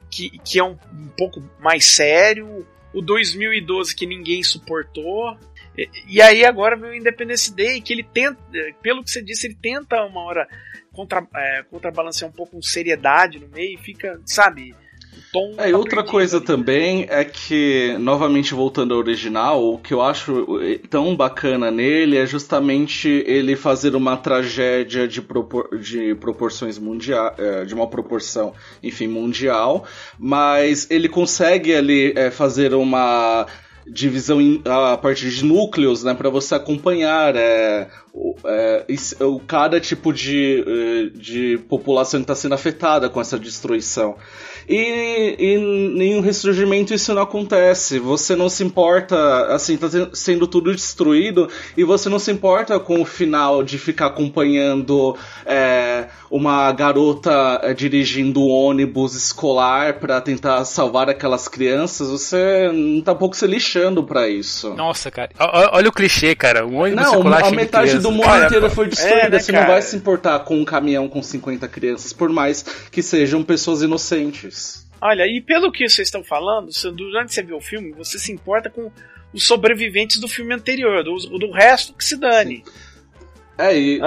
que, 0.10 0.30
que 0.39 0.60
é 0.60 0.63
um, 0.63 0.78
um 0.93 1.08
pouco 1.17 1.43
mais 1.60 1.86
sério, 1.86 2.65
o 2.93 3.02
2012 3.02 3.95
que 3.95 4.06
ninguém 4.06 4.41
suportou, 4.43 5.38
e, 5.78 5.89
e 6.08 6.22
aí 6.22 6.43
agora 6.45 6.76
vem 6.76 6.89
o 6.91 6.95
Independence 6.95 7.54
Day, 7.54 7.82
que 7.82 7.93
ele 7.93 8.04
tenta, 8.04 8.39
pelo 8.82 9.04
que 9.04 9.12
você 9.12 9.22
disse, 9.22 9.48
ele 9.48 9.56
tenta 9.62 10.04
uma 10.04 10.22
hora 10.22 10.48
contra, 10.91 11.26
é, 11.36 11.63
contrabalancear 11.63 12.30
um 12.30 12.34
pouco 12.34 12.54
com 12.54 12.62
seriedade 12.62 13.39
no 13.39 13.48
meio 13.48 13.76
e 13.80 13.82
fica, 13.82 14.19
sabe, 14.26 14.76
tom. 15.32 15.54
É, 15.58 15.72
tá 15.72 15.78
outra 15.78 16.04
coisa 16.04 16.38
ali, 16.38 16.45
também 16.45 17.06
é 17.10 17.24
que, 17.24 17.95
novamente 18.00 18.54
voltando 18.54 18.93
ao 18.93 19.00
original, 19.00 19.74
o 19.74 19.78
que 19.78 19.93
eu 19.93 20.02
acho 20.02 20.48
tão 20.89 21.15
bacana 21.15 21.72
nele 21.72 22.17
é 22.17 22.26
justamente 22.26 23.08
ele 23.26 23.56
fazer 23.56 23.95
uma 23.95 24.17
tragédia 24.17 25.08
de, 25.08 25.22
propor 25.22 25.78
de 25.78 26.15
proporções 26.15 26.78
mundiais, 26.78 27.34
de 27.67 27.74
uma 27.74 27.88
proporção, 27.88 28.54
enfim, 28.82 29.08
mundial, 29.08 29.86
mas 30.17 30.89
ele 30.89 31.10
consegue 31.10 31.74
ali 31.74 32.13
é, 32.15 32.32
fazer 32.32 32.74
uma 32.74 33.45
divisão 33.91 34.39
a 34.65 34.98
partir 34.98 35.30
de 35.30 35.43
núcleos, 35.43 36.04
né, 36.04 36.13
para 36.13 36.30
você 36.30 36.56
acompanhar 36.56 37.36
é, 37.36 37.89
é, 38.45 38.86
o- 39.24 39.39
cada 39.39 39.80
tipo 39.80 40.12
de, 40.13 40.63
eh, 40.67 41.10
de 41.17 41.58
população 41.69 42.19
que 42.19 42.24
está 42.24 42.36
sendo 42.36 42.56
afetada 42.56 43.10
com 43.10 43.19
essa 43.22 43.38
destruição. 43.39 44.15
E, 44.67 45.36
e 45.39 45.56
em 45.56 46.15
um 46.15 46.22
ressurgimento 46.22 46.93
isso 46.93 47.13
não 47.13 47.24
acontece. 47.24 47.98
Você 47.98 48.36
não 48.36 48.50
se 48.50 48.63
importa, 48.63 49.48
assim, 49.54 49.76
tá 49.78 49.89
ten- 49.89 50.10
sendo 50.13 50.45
tudo 50.48 50.72
destruído 50.74 51.50
e 51.76 51.84
você 51.84 52.08
não 52.08 52.19
se 52.19 52.32
importa 52.32 52.80
com 52.80 53.02
o 53.02 53.06
final 53.06 53.63
de 53.63 53.78
ficar 53.80 54.08
acompanhando 54.08 55.15
é, 55.45 56.08
uma 56.30 56.72
garota 56.72 57.60
é, 57.63 57.74
dirigindo 57.74 58.41
um 58.41 58.50
ônibus 58.50 59.15
escolar 59.15 59.95
para 60.00 60.22
tentar 60.22 60.63
salvar 60.65 61.10
aquelas 61.10 61.48
crianças. 61.48 62.10
Você 62.10 62.69
tá 63.04 63.13
um 63.13 63.15
pouco 63.15 63.36
se 63.36 63.48
lixando 63.48 64.04
para 64.04 64.28
isso. 64.30 64.74
Nossa, 64.76 65.10
cara. 65.10 65.32
Ó- 65.39 65.69
Olha 65.78 65.89
o 65.89 65.91
clichê, 65.91 66.36
cara. 66.36 66.65
Um 66.65 66.78
ônibus 66.78 67.04
Não, 67.04 67.12
circular 67.13 67.43
a 67.43 67.52
metade 67.52 67.99
criança. 68.00 68.10
do 68.10 68.12
mundo 68.12 68.28
Olha, 68.28 68.46
inteiro 68.46 68.70
foi 68.70 68.88
destruída. 68.88 69.20
é, 69.20 69.30
né, 69.30 69.40
você 69.40 69.52
não 69.52 69.60
cara? 69.60 69.72
vai 69.74 69.82
se 69.82 69.96
importar 69.96 70.40
com 70.40 70.56
um 70.56 70.66
caminhão 70.66 71.08
com 71.08 71.22
50 71.22 71.68
crianças, 71.68 72.14
por 72.14 72.30
mais 72.30 72.64
que 72.92 73.02
sejam 73.02 73.44
pessoas 73.44 73.82
inocentes. 73.82 74.88
Olha, 75.02 75.26
e 75.26 75.42
pelo 75.42 75.72
que 75.72 75.88
vocês 75.88 76.08
estão 76.08 76.24
falando, 76.24 76.70
durante 76.94 77.34
você 77.34 77.42
vê 77.42 77.54
o 77.54 77.62
filme, 77.62 77.92
você 77.94 78.20
se 78.20 78.32
importa 78.32 78.70
com 78.70 78.92
os 79.34 79.46
sobreviventes 79.46 80.20
do 80.20 80.28
filme 80.28 80.54
anterior, 80.54 81.04
do, 81.04 81.16
do 81.38 81.52
resto 81.52 81.94
que 81.94 82.04
se 82.04 82.18
dane. 82.18 82.64
É, 83.58 83.78
e, 83.78 84.02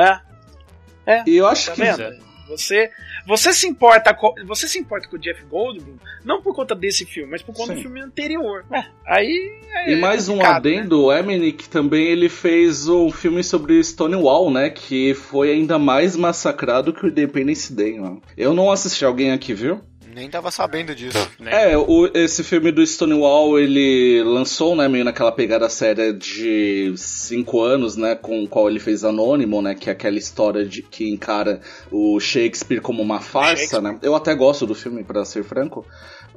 É, 1.07 1.23
e 1.27 1.37
eu 1.37 1.47
acho 1.47 1.67
tá 1.67 1.75
que 1.75 1.81
vendo? 1.81 2.32
Você, 2.53 2.91
você 3.27 3.53
se 3.53 3.67
importa 3.67 4.13
com, 4.13 4.35
você 4.47 4.69
se 4.69 4.79
importa 4.79 5.09
com 5.09 5.17
o 5.17 5.19
Jeff 5.19 5.43
Goldblum 5.45 5.97
não 6.25 6.43
por 6.43 6.55
conta 6.55 6.75
desse 6.75 7.05
filme, 7.07 7.31
mas 7.31 7.43
por 7.43 7.55
conta 7.55 7.73
Sim. 7.73 7.77
do 7.77 7.83
filme 7.83 8.01
anterior. 8.01 8.65
É, 8.71 8.85
aí 9.07 9.59
é 9.75 9.93
E 9.93 9.97
mais 9.97 10.29
um 10.29 10.37
né? 10.37 10.47
adendo, 10.47 11.05
o 11.05 11.13
Emmerich 11.13 11.69
também 11.69 12.07
ele 12.07 12.29
fez 12.29 12.89
um 12.89 13.11
filme 13.11 13.43
sobre 13.43 13.83
Stonewall, 13.83 14.51
né? 14.51 14.71
Que 14.71 15.15
foi 15.15 15.51
ainda 15.51 15.79
mais 15.79 16.15
massacrado 16.15 16.93
que 16.93 17.05
o 17.05 17.09
Independence 17.09 17.73
Day, 17.73 17.99
mano. 17.99 18.23
Eu 18.37 18.53
não 18.53 18.71
assisti, 18.71 19.05
alguém 19.05 19.33
aqui 19.33 19.55
viu? 19.55 19.81
Nem 20.15 20.29
tava 20.29 20.51
sabendo 20.51 20.95
disso. 20.95 21.17
né? 21.41 21.73
É, 21.73 21.79
o- 21.79 22.11
esse 22.15 22.43
filme 22.45 22.71
do 22.71 22.87
Stonewall, 22.87 23.59
ele 23.59 24.23
lançou, 24.25 24.77
né, 24.77 24.89
meio 24.89 25.05
naquela 25.05 25.33
pegada 25.33 25.69
séria 25.69 26.13
de 26.13 26.93
cinco 26.97 27.61
anos, 27.63 27.97
né, 27.97 28.15
com 28.15 28.45
o 28.45 28.49
qual 28.49 28.69
ele 28.69 28.79
fez 28.79 29.05
Anônimo, 29.05 29.63
né, 29.63 29.75
que 29.75 29.89
é 29.89 29.93
aquela 29.93 30.19
história 30.19 30.65
de 30.65 30.83
que 30.83 31.09
encara 31.11 31.61
o 31.91 32.19
Shakespeare 32.21 32.81
como 32.81 33.03
uma 33.03 33.21
farsa, 33.21 33.81
né. 33.81 33.99
Eu 34.03 34.15
até 34.15 34.35
gosto 34.35 34.67
do 34.67 34.75
filme, 34.75 35.03
pra 35.03 35.25
ser 35.25 35.43
franco. 35.45 35.85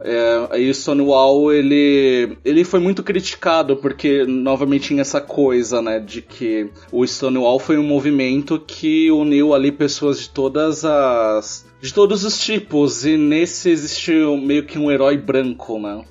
É, 0.02 0.60
e 0.60 0.70
o 0.70 0.74
Stonewall, 0.74 1.54
ele, 1.54 2.38
ele 2.44 2.64
foi 2.66 2.80
muito 2.82 3.02
criticado, 3.02 3.78
porque 3.78 4.26
novamente 4.26 4.88
tinha 4.90 5.02
essa 5.02 5.22
coisa, 5.22 5.82
né, 5.82 6.00
de 6.00 6.22
que 6.22 6.70
o 6.92 7.06
Stonewall 7.06 7.60
foi 7.60 7.78
um 7.78 7.84
movimento 7.84 8.60
que 8.60 9.10
uniu 9.12 9.54
ali 9.54 9.72
pessoas 9.72 10.20
de 10.20 10.30
todas 10.30 10.84
as... 10.84 11.66
de 11.86 11.94
todos 11.94 12.24
os 12.24 12.40
tipos, 12.40 13.06
e 13.06 13.16
nesse 13.16 13.70
existiu 13.70 14.36
meio 14.38 14.66
que 14.66 14.80
um 14.80 14.90
herói 14.90 15.18
branco, 15.18 15.80
né. 15.80 16.04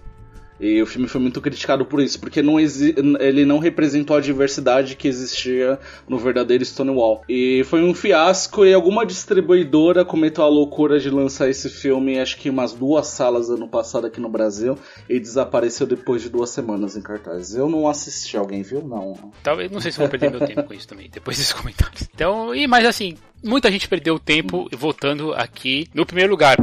E 0.65 0.81
o 0.81 0.87
filme 0.87 1.07
foi 1.07 1.21
muito 1.21 1.43
criticado 1.43 1.85
por 1.85 2.01
isso, 2.01 2.19
porque 2.19 2.41
não 2.43 2.59
ele 2.59 3.45
não 3.45 3.59
representou 3.59 4.17
a 4.17 4.21
diversidade 4.21 4.97
que 4.97 5.07
existia 5.07 5.79
no 6.09 6.17
verdadeiro 6.17 6.65
Stonewall. 6.65 7.23
E 7.29 7.63
foi 7.65 7.83
um 7.83 7.93
fiasco 7.93 8.65
e 8.65 8.73
alguma 8.73 9.05
distribuidora 9.05 10.07
cometeu 10.07 10.43
a 10.43 10.49
loucura 10.49 10.99
de 10.99 11.11
lançar 11.11 11.51
esse 11.51 11.69
filme, 11.69 12.19
acho 12.19 12.39
que 12.39 12.49
umas 12.49 12.73
duas 12.73 13.09
salas 13.09 13.51
ano 13.51 13.69
passado 13.69 14.07
aqui 14.07 14.19
no 14.21 14.29
Brasil, 14.31 14.79
e 15.07 15.21
desapareceu 15.21 15.87
depois 15.87 16.23
de 16.23 16.31
duas 16.31 16.49
semanas 16.49 16.97
em 16.97 17.03
cartaz. 17.03 17.55
Eu 17.55 17.69
não 17.69 17.87
assisti, 17.87 18.35
alguém 18.37 18.63
viu? 18.63 18.83
Não. 18.83 19.33
Talvez, 19.43 19.71
não 19.71 19.81
sei 19.81 19.93
se 19.93 19.99
vou 19.99 20.09
perder 20.09 20.31
meu 20.31 20.41
tempo 20.41 20.63
com 20.63 20.73
isso 20.73 20.89
também, 20.89 21.11
depois 21.13 21.37
desses 21.37 21.53
comentários. 21.53 22.09
Então, 22.15 22.55
e 22.55 22.67
mais 22.67 22.87
assim, 22.87 23.19
muita 23.43 23.71
gente 23.71 23.87
perdeu 23.87 24.19
tempo 24.19 24.67
voltando 24.73 25.35
aqui 25.35 25.87
no 25.93 26.07
primeiro 26.07 26.31
lugar. 26.31 26.57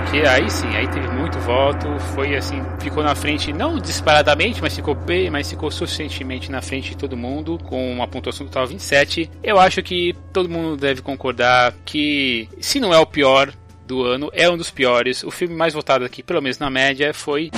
Porque 0.00 0.26
aí 0.26 0.50
sim, 0.50 0.66
aí 0.74 0.88
teve 0.88 1.06
muito 1.08 1.38
voto, 1.40 1.86
foi 2.14 2.34
assim, 2.34 2.62
ficou 2.80 3.02
na 3.02 3.14
frente, 3.14 3.52
não 3.52 3.78
disparadamente, 3.78 4.60
mas 4.60 4.74
ficou 4.74 4.94
bem, 4.94 5.30
mas 5.30 5.50
ficou 5.50 5.70
suficientemente 5.70 6.50
na 6.50 6.62
frente 6.62 6.90
de 6.90 6.96
todo 6.96 7.16
mundo, 7.16 7.58
com 7.58 7.92
uma 7.92 8.08
pontuação 8.08 8.46
total 8.46 8.66
27. 8.66 9.30
Eu 9.42 9.60
acho 9.60 9.82
que 9.82 10.16
todo 10.32 10.48
mundo 10.48 10.76
deve 10.76 11.02
concordar 11.02 11.74
que, 11.84 12.48
se 12.60 12.80
não 12.80 12.94
é 12.94 12.98
o 12.98 13.06
pior 13.06 13.52
do 13.86 14.02
ano, 14.02 14.30
é 14.32 14.48
um 14.48 14.56
dos 14.56 14.70
piores. 14.70 15.22
O 15.22 15.30
filme 15.30 15.54
mais 15.54 15.74
votado 15.74 16.04
aqui, 16.04 16.22
pelo 16.22 16.40
menos 16.40 16.58
na 16.58 16.70
média, 16.70 17.12
foi 17.12 17.50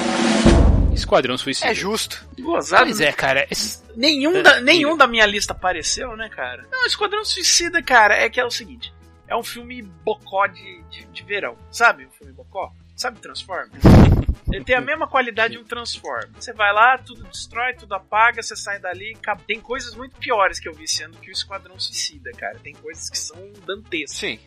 Esquadrão 0.93 1.39
Suicida. 1.39 1.71
É 1.71 1.75
justo. 1.75 2.27
Gozado. 2.41 2.85
Pois 2.85 3.01
é, 3.01 3.13
cara. 3.13 3.47
Nenhum, 3.97 4.43
da, 4.43 4.61
nenhum 4.61 4.97
da 4.97 5.07
minha 5.07 5.27
lista 5.27 5.53
apareceu, 5.53 6.17
né, 6.17 6.29
cara? 6.29 6.67
Não, 6.71 6.85
Esquadrão 6.87 7.25
Suicida, 7.25 7.81
cara, 7.83 8.17
é 8.17 8.29
que 8.29 8.41
é 8.41 8.45
o 8.45 8.51
seguinte 8.51 8.93
é 9.33 9.37
um 9.37 9.43
filme 9.43 9.81
bocó 9.81 10.47
de, 10.47 10.83
de, 10.91 11.07
de 11.07 11.23
verão. 11.23 11.57
Sabe 11.71 12.05
o 12.05 12.11
filme 12.11 12.33
bocó? 12.35 12.71
Sabe 12.95 13.19
Transformers? 13.19 13.83
Ele 14.53 14.63
tem 14.63 14.77
a 14.77 14.81
mesma 14.81 15.09
qualidade 15.09 15.55
de 15.55 15.59
um 15.59 15.65
Transformer. 15.65 16.29
Você 16.35 16.53
vai 16.53 16.71
lá, 16.73 16.99
tudo 16.99 17.25
destrói, 17.25 17.73
tudo 17.73 17.95
apaga, 17.95 18.43
você 18.43 18.55
sai 18.55 18.79
dali. 18.79 19.17
Tem 19.47 19.59
coisas 19.59 19.95
muito 19.95 20.17
piores 20.17 20.61
que 20.61 20.69
eu 20.69 20.75
vi 20.75 20.87
sendo 20.87 21.17
que 21.17 21.31
o 21.31 21.33
Esquadrão 21.33 21.81
Suicida, 21.81 22.31
cara. 22.33 22.59
Tem 22.59 22.75
coisas 22.75 23.09
que 23.09 23.17
são 23.17 23.39
dantescas. 23.65 24.19
Sim. 24.19 24.39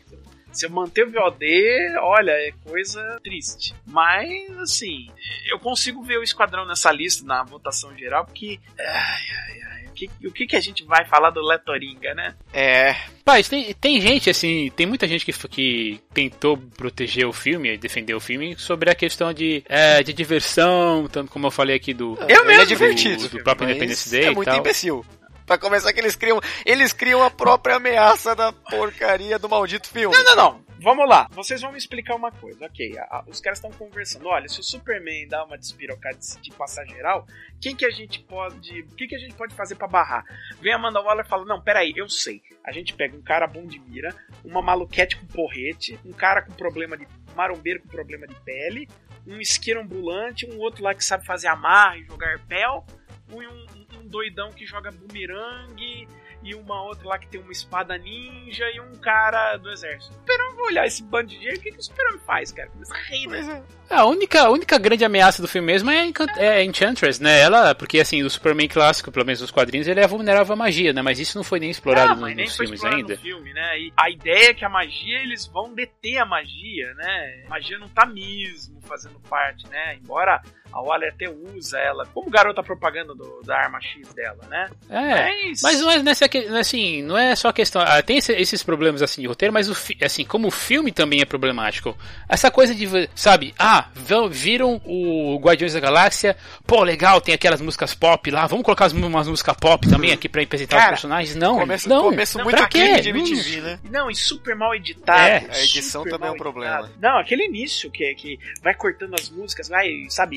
Se 0.52 0.66
eu 0.66 0.70
manter 0.70 1.04
o 1.04 1.10
VOD, 1.10 1.96
olha, 1.98 2.30
é 2.30 2.52
coisa 2.64 3.20
triste. 3.24 3.74
Mas, 3.84 4.56
assim, 4.58 5.10
eu 5.50 5.58
consigo 5.58 6.02
ver 6.02 6.18
o 6.18 6.22
Esquadrão 6.22 6.64
nessa 6.64 6.92
lista, 6.92 7.26
na 7.26 7.42
votação 7.42 7.94
geral, 7.98 8.24
porque. 8.24 8.60
Ai, 8.78 8.86
ai, 8.86 9.60
ai 9.62 9.65
que, 9.96 10.10
o 10.24 10.32
que, 10.32 10.46
que 10.46 10.56
a 10.56 10.60
gente 10.60 10.84
vai 10.84 11.04
falar 11.06 11.30
do 11.30 11.40
Letoringa, 11.40 12.14
né? 12.14 12.34
É. 12.52 12.94
Mas 13.24 13.48
tem, 13.48 13.74
tem 13.74 14.00
gente, 14.00 14.30
assim, 14.30 14.70
tem 14.76 14.86
muita 14.86 15.08
gente 15.08 15.24
que, 15.24 15.32
que 15.48 16.00
tentou 16.14 16.56
proteger 16.56 17.26
o 17.26 17.32
filme, 17.32 17.76
defender 17.76 18.14
o 18.14 18.20
filme, 18.20 18.54
sobre 18.56 18.90
a 18.90 18.94
questão 18.94 19.32
de, 19.32 19.64
é, 19.68 20.02
de 20.02 20.12
diversão, 20.12 21.08
tanto 21.10 21.30
como 21.30 21.46
eu 21.46 21.50
falei 21.50 21.76
aqui 21.76 21.92
do. 21.92 22.16
Eu 22.28 22.44
mesmo, 22.44 22.62
é 22.62 22.66
divertido. 22.66 23.28
Do, 23.28 23.38
do 23.38 23.44
próprio 23.44 23.70
Independence 23.70 24.10
Day. 24.10 24.26
É 24.26 24.30
muito 24.30 24.50
imbecil. 24.50 25.04
Pra 25.46 25.56
começar 25.56 25.92
que 25.92 26.00
eles 26.00 26.16
criam. 26.16 26.40
Eles 26.64 26.92
criam 26.92 27.22
a 27.22 27.30
própria 27.30 27.76
ameaça 27.76 28.34
da 28.34 28.52
porcaria 28.52 29.38
do 29.38 29.48
maldito 29.48 29.88
filme. 29.88 30.14
Não, 30.16 30.24
não, 30.24 30.36
não. 30.36 30.65
Vamos 30.78 31.08
lá. 31.08 31.28
Vocês 31.30 31.60
vão 31.60 31.72
me 31.72 31.78
explicar 31.78 32.14
uma 32.14 32.30
coisa. 32.30 32.66
Ok, 32.66 32.98
a, 32.98 33.02
a, 33.02 33.24
os 33.26 33.40
caras 33.40 33.58
estão 33.58 33.70
conversando. 33.70 34.26
Olha, 34.26 34.48
se 34.48 34.60
o 34.60 34.62
Superman 34.62 35.26
dá 35.26 35.44
uma 35.44 35.56
despirocada 35.56 36.18
de, 36.18 36.40
de 36.40 36.50
passar 36.52 36.86
geral, 36.86 37.26
quem 37.60 37.74
que 37.74 37.84
a 37.84 37.90
gente 37.90 38.20
pode. 38.20 38.82
O 38.82 38.94
que, 38.94 39.06
que 39.06 39.14
a 39.14 39.18
gente 39.18 39.34
pode 39.34 39.54
fazer 39.54 39.74
para 39.76 39.88
barrar? 39.88 40.24
Vem 40.60 40.72
a 40.72 40.76
Amanda 40.76 41.00
Waller 41.00 41.24
e 41.24 41.28
fala: 41.28 41.44
Não, 41.44 41.60
peraí, 41.60 41.92
eu 41.96 42.08
sei. 42.08 42.42
A 42.64 42.72
gente 42.72 42.94
pega 42.94 43.16
um 43.16 43.22
cara 43.22 43.46
bom 43.46 43.64
de 43.64 43.78
mira, 43.78 44.14
uma 44.44 44.60
maluquete 44.60 45.16
com 45.16 45.26
porrete, 45.26 45.98
um 46.04 46.12
cara 46.12 46.42
com 46.42 46.52
problema 46.52 46.96
de. 46.96 47.06
marombeiro 47.34 47.80
com 47.80 47.88
problema 47.88 48.26
de 48.26 48.34
pele, 48.40 48.88
um 49.26 49.40
isqueiro 49.40 49.80
ambulante, 49.80 50.46
um 50.46 50.58
outro 50.58 50.84
lá 50.84 50.94
que 50.94 51.04
sabe 51.04 51.24
fazer 51.24 51.48
amarra 51.48 51.98
e 51.98 52.04
jogar 52.04 52.38
pel, 52.46 52.84
um, 53.30 53.40
um 53.40 53.86
um 53.96 54.08
doidão 54.08 54.52
que 54.52 54.64
joga 54.64 54.90
bumerangue 54.90 56.08
e 56.42 56.54
uma 56.54 56.82
outra 56.82 57.08
lá 57.08 57.18
que 57.18 57.26
tem 57.28 57.40
uma 57.40 57.52
espada 57.52 57.96
ninja 57.98 58.64
e 58.74 58.80
um 58.80 58.94
cara 58.96 59.56
do 59.56 59.70
exército. 59.70 60.12
O 60.12 60.18
Superman 60.18 60.56
vai 60.56 60.66
olhar 60.66 60.86
esse 60.86 61.02
bando 61.02 61.28
de 61.28 61.36
gente, 61.36 61.58
o 61.58 61.60
que, 61.60 61.72
que 61.72 61.78
o 61.78 61.82
Superman 61.82 62.20
faz, 62.26 62.52
cara? 62.52 62.68
Começa 62.70 62.94
a 62.94 62.98
rir, 62.98 63.26
né? 63.28 63.62
A 63.88 64.04
única, 64.04 64.42
a 64.42 64.50
única 64.50 64.78
grande 64.78 65.04
ameaça 65.04 65.40
do 65.40 65.48
filme 65.48 65.66
mesmo 65.66 65.90
é, 65.90 66.10
é 66.38 66.64
Enchantress, 66.64 67.22
né? 67.22 67.40
Ela, 67.40 67.74
porque 67.74 68.00
assim, 68.00 68.22
o 68.22 68.30
Superman 68.30 68.68
clássico, 68.68 69.12
pelo 69.12 69.24
menos 69.24 69.40
nos 69.40 69.50
quadrinhos, 69.50 69.86
ele 69.86 70.00
é 70.00 70.06
vulnerável 70.06 70.54
à 70.54 70.56
magia, 70.56 70.92
né? 70.92 71.02
Mas 71.02 71.20
isso 71.20 71.36
não 71.36 71.44
foi 71.44 71.60
nem 71.60 71.70
explorado 71.70 72.14
não, 72.14 72.28
no, 72.28 72.34
nem 72.34 72.46
nos 72.46 72.56
filmes 72.56 72.84
ainda. 72.84 73.14
No 73.14 73.20
filme, 73.20 73.52
né? 73.52 73.78
E 73.80 73.92
a 73.96 74.10
ideia 74.10 74.50
é 74.50 74.54
que 74.54 74.64
a 74.64 74.68
magia, 74.68 75.20
eles 75.22 75.46
vão 75.46 75.72
deter 75.74 76.18
a 76.18 76.24
magia, 76.24 76.92
né? 76.94 77.44
A 77.46 77.50
magia 77.50 77.78
não 77.78 77.88
tá 77.88 78.04
mesmo 78.04 78.80
fazendo 78.82 79.20
parte, 79.20 79.68
né? 79.68 79.96
Embora 79.96 80.42
a 80.72 80.80
Waller 80.80 81.12
até 81.12 81.28
usa 81.28 81.78
ela 81.78 82.06
como 82.06 82.30
garota 82.30 82.62
propaganda 82.62 83.14
do, 83.14 83.40
da 83.44 83.56
arma 83.56 83.80
X 83.80 84.12
dela, 84.14 84.38
né? 84.48 84.68
É, 84.90 85.30
mas, 85.32 85.62
mas 85.62 85.80
não 85.80 85.90
é 85.90 86.02
nessa 86.02 86.26
é 86.26 86.58
assim, 86.58 87.02
não 87.02 87.16
é 87.16 87.34
só 87.34 87.52
questão. 87.52 87.82
Ah, 87.82 88.02
tem 88.02 88.18
esse, 88.18 88.32
esses 88.32 88.62
problemas 88.62 89.02
assim 89.02 89.22
de 89.22 89.26
roteiro, 89.26 89.52
mas 89.52 89.68
o 89.68 89.76
assim, 90.02 90.24
como 90.24 90.48
o 90.48 90.50
filme 90.50 90.92
também 90.92 91.20
é 91.20 91.24
problemático. 91.24 91.96
Essa 92.28 92.50
coisa 92.50 92.74
de, 92.74 92.86
sabe, 93.14 93.54
ah, 93.58 93.88
viram 94.30 94.80
o 94.84 95.38
Guardiões 95.38 95.74
da 95.74 95.80
Galáxia, 95.80 96.36
pô, 96.66 96.82
legal, 96.82 97.20
tem 97.20 97.34
aquelas 97.34 97.60
músicas 97.60 97.94
pop 97.94 98.30
lá, 98.30 98.46
vamos 98.46 98.64
colocar 98.64 98.90
umas 98.92 99.28
músicas 99.28 99.56
pop 99.56 99.88
também 99.88 100.12
aqui 100.12 100.28
pra 100.28 100.42
apresentar 100.42 100.76
Cara, 100.76 100.86
os 100.86 101.00
personagens? 101.00 101.36
Não, 101.36 101.58
começo, 101.58 101.88
não. 101.88 102.02
Começo 102.04 102.38
muito 102.42 102.56
pra 102.56 102.68
quê? 102.68 103.00
de 103.00 103.10
MTV, 103.10 103.60
né? 103.60 103.78
Não, 103.90 104.10
e 104.10 104.14
super 104.14 104.54
mal 104.54 104.74
editado. 104.74 105.20
É, 105.20 105.46
a 105.50 105.62
edição 105.62 106.04
também 106.04 106.28
é 106.28 106.32
um 106.32 106.36
problema. 106.36 106.80
Editado. 106.80 106.94
Não, 107.00 107.18
aquele 107.18 107.44
início 107.44 107.90
que, 107.90 108.14
que 108.14 108.38
vai 108.62 108.74
cortando 108.74 109.14
as 109.14 109.30
músicas, 109.30 109.68
vai, 109.68 110.06
sabe, 110.08 110.36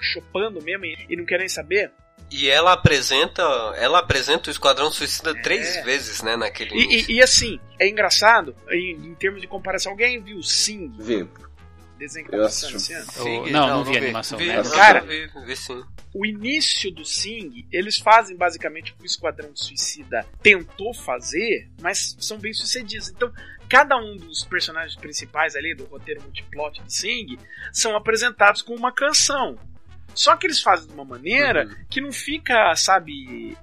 chopando 0.00 0.62
mesmo 0.62 0.84
e, 0.84 1.06
e 1.10 1.16
não 1.16 1.24
querem 1.24 1.48
saber. 1.48 1.90
E 2.30 2.48
ela 2.48 2.72
apresenta, 2.72 3.42
ela 3.76 3.98
apresenta 3.98 4.48
o 4.48 4.50
Esquadrão 4.50 4.90
Suicida 4.90 5.32
é. 5.32 5.42
três 5.42 5.84
vezes, 5.84 6.22
né, 6.22 6.34
naquele 6.34 6.74
e, 6.74 7.02
e, 7.02 7.16
e, 7.16 7.22
assim, 7.22 7.60
é 7.78 7.86
engraçado, 7.86 8.56
em, 8.70 9.10
em, 9.10 9.14
termos 9.14 9.42
de 9.42 9.46
comparação, 9.46 9.92
alguém 9.92 10.18
viu 10.22 10.42
Sing? 10.42 10.90
Viu. 10.98 11.28
Sing, 12.08 13.50
não, 13.50 13.66
não, 13.66 13.68
não, 13.68 13.84
vi 13.84 13.96
a 13.96 14.00
animação. 14.00 14.38
Vi, 14.38 14.46
né? 14.46 14.62
Cara, 14.74 15.00
vi, 15.00 15.30
vi, 15.46 15.56
sim. 15.56 15.84
o 16.14 16.26
início 16.26 16.90
do 16.90 17.04
Sing, 17.04 17.66
eles 17.70 17.98
fazem 17.98 18.36
basicamente 18.36 18.92
o 18.92 18.96
que 18.96 19.02
o 19.02 19.06
Esquadrão 19.06 19.50
Suicida 19.54 20.26
tentou 20.42 20.94
fazer, 20.94 21.68
mas 21.80 22.16
são 22.20 22.38
bem 22.38 22.52
sucedidos. 22.52 23.10
Então, 23.10 23.32
cada 23.68 23.96
um 23.96 24.16
dos 24.16 24.44
personagens 24.44 24.96
principais 24.96 25.56
ali 25.56 25.74
do 25.74 25.84
roteiro 25.84 26.22
multiplot 26.22 26.82
de 26.82 26.94
Sing 26.94 27.38
são 27.72 27.96
apresentados 27.96 28.62
com 28.62 28.74
uma 28.74 28.92
canção. 28.92 29.58
Só 30.14 30.36
que 30.36 30.46
eles 30.46 30.60
fazem 30.60 30.88
de 30.88 30.92
uma 30.92 31.04
maneira 31.04 31.66
uhum. 31.66 31.84
que 31.88 32.00
não 32.00 32.12
fica, 32.12 32.74
sabe, 32.76 33.56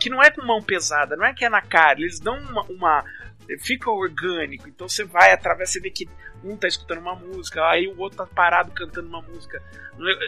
que 0.00 0.08
não 0.08 0.22
é 0.22 0.30
com 0.30 0.44
mão 0.44 0.62
pesada, 0.62 1.16
não 1.16 1.24
é 1.24 1.34
que 1.34 1.44
é 1.44 1.48
na 1.48 1.60
cara, 1.60 2.00
eles 2.00 2.18
dão 2.18 2.36
uma, 2.38 2.62
uma 2.62 3.04
fica 3.60 3.90
orgânico. 3.90 4.68
Então 4.68 4.88
você 4.88 5.04
vai 5.04 5.32
através, 5.32 5.70
você 5.70 5.80
vê 5.80 5.90
que 5.90 6.08
um 6.42 6.56
tá 6.56 6.68
escutando 6.68 6.98
uma 6.98 7.14
música, 7.14 7.64
aí 7.68 7.86
o 7.86 7.98
outro 7.98 8.18
tá 8.18 8.26
parado 8.26 8.72
cantando 8.72 9.08
uma 9.08 9.22
música. 9.22 9.62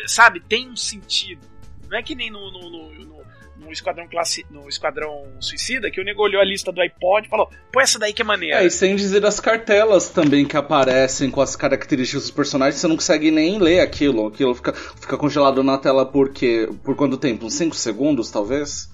Sabe? 0.06 0.40
Tem 0.40 0.68
um 0.68 0.76
sentido. 0.76 1.46
Não 1.88 1.98
é 1.98 2.02
que 2.02 2.14
nem 2.14 2.30
no, 2.30 2.50
no, 2.50 2.70
no, 2.70 3.04
no 3.04 3.26
no 3.66 3.72
Esquadrão, 3.72 4.06
classe, 4.06 4.46
no 4.50 4.68
Esquadrão 4.68 5.24
Suicida, 5.40 5.90
que 5.90 6.00
o 6.00 6.04
nego 6.04 6.22
olhou 6.22 6.40
a 6.40 6.44
lista 6.44 6.70
do 6.70 6.80
iPod 6.80 7.26
e 7.26 7.30
falou, 7.30 7.50
pô, 7.72 7.80
essa 7.80 7.98
daí 7.98 8.12
que 8.12 8.22
é 8.22 8.24
maneira. 8.24 8.62
É, 8.62 8.66
e 8.66 8.70
sem 8.70 8.94
dizer 8.94 9.24
as 9.24 9.40
cartelas 9.40 10.08
também 10.08 10.44
que 10.44 10.56
aparecem 10.56 11.30
com 11.30 11.40
as 11.40 11.56
características 11.56 12.22
dos 12.22 12.30
personagens, 12.30 12.80
você 12.80 12.88
não 12.88 12.96
consegue 12.96 13.30
nem 13.30 13.58
ler 13.58 13.80
aquilo. 13.80 14.26
Aquilo 14.26 14.54
fica, 14.54 14.72
fica 14.72 15.16
congelado 15.16 15.62
na 15.62 15.78
tela 15.78 16.06
por 16.06 16.30
quê? 16.30 16.68
Por 16.84 16.94
quanto 16.94 17.16
tempo? 17.16 17.46
Uns 17.46 17.54
5 17.54 17.74
segundos, 17.74 18.30
talvez? 18.30 18.88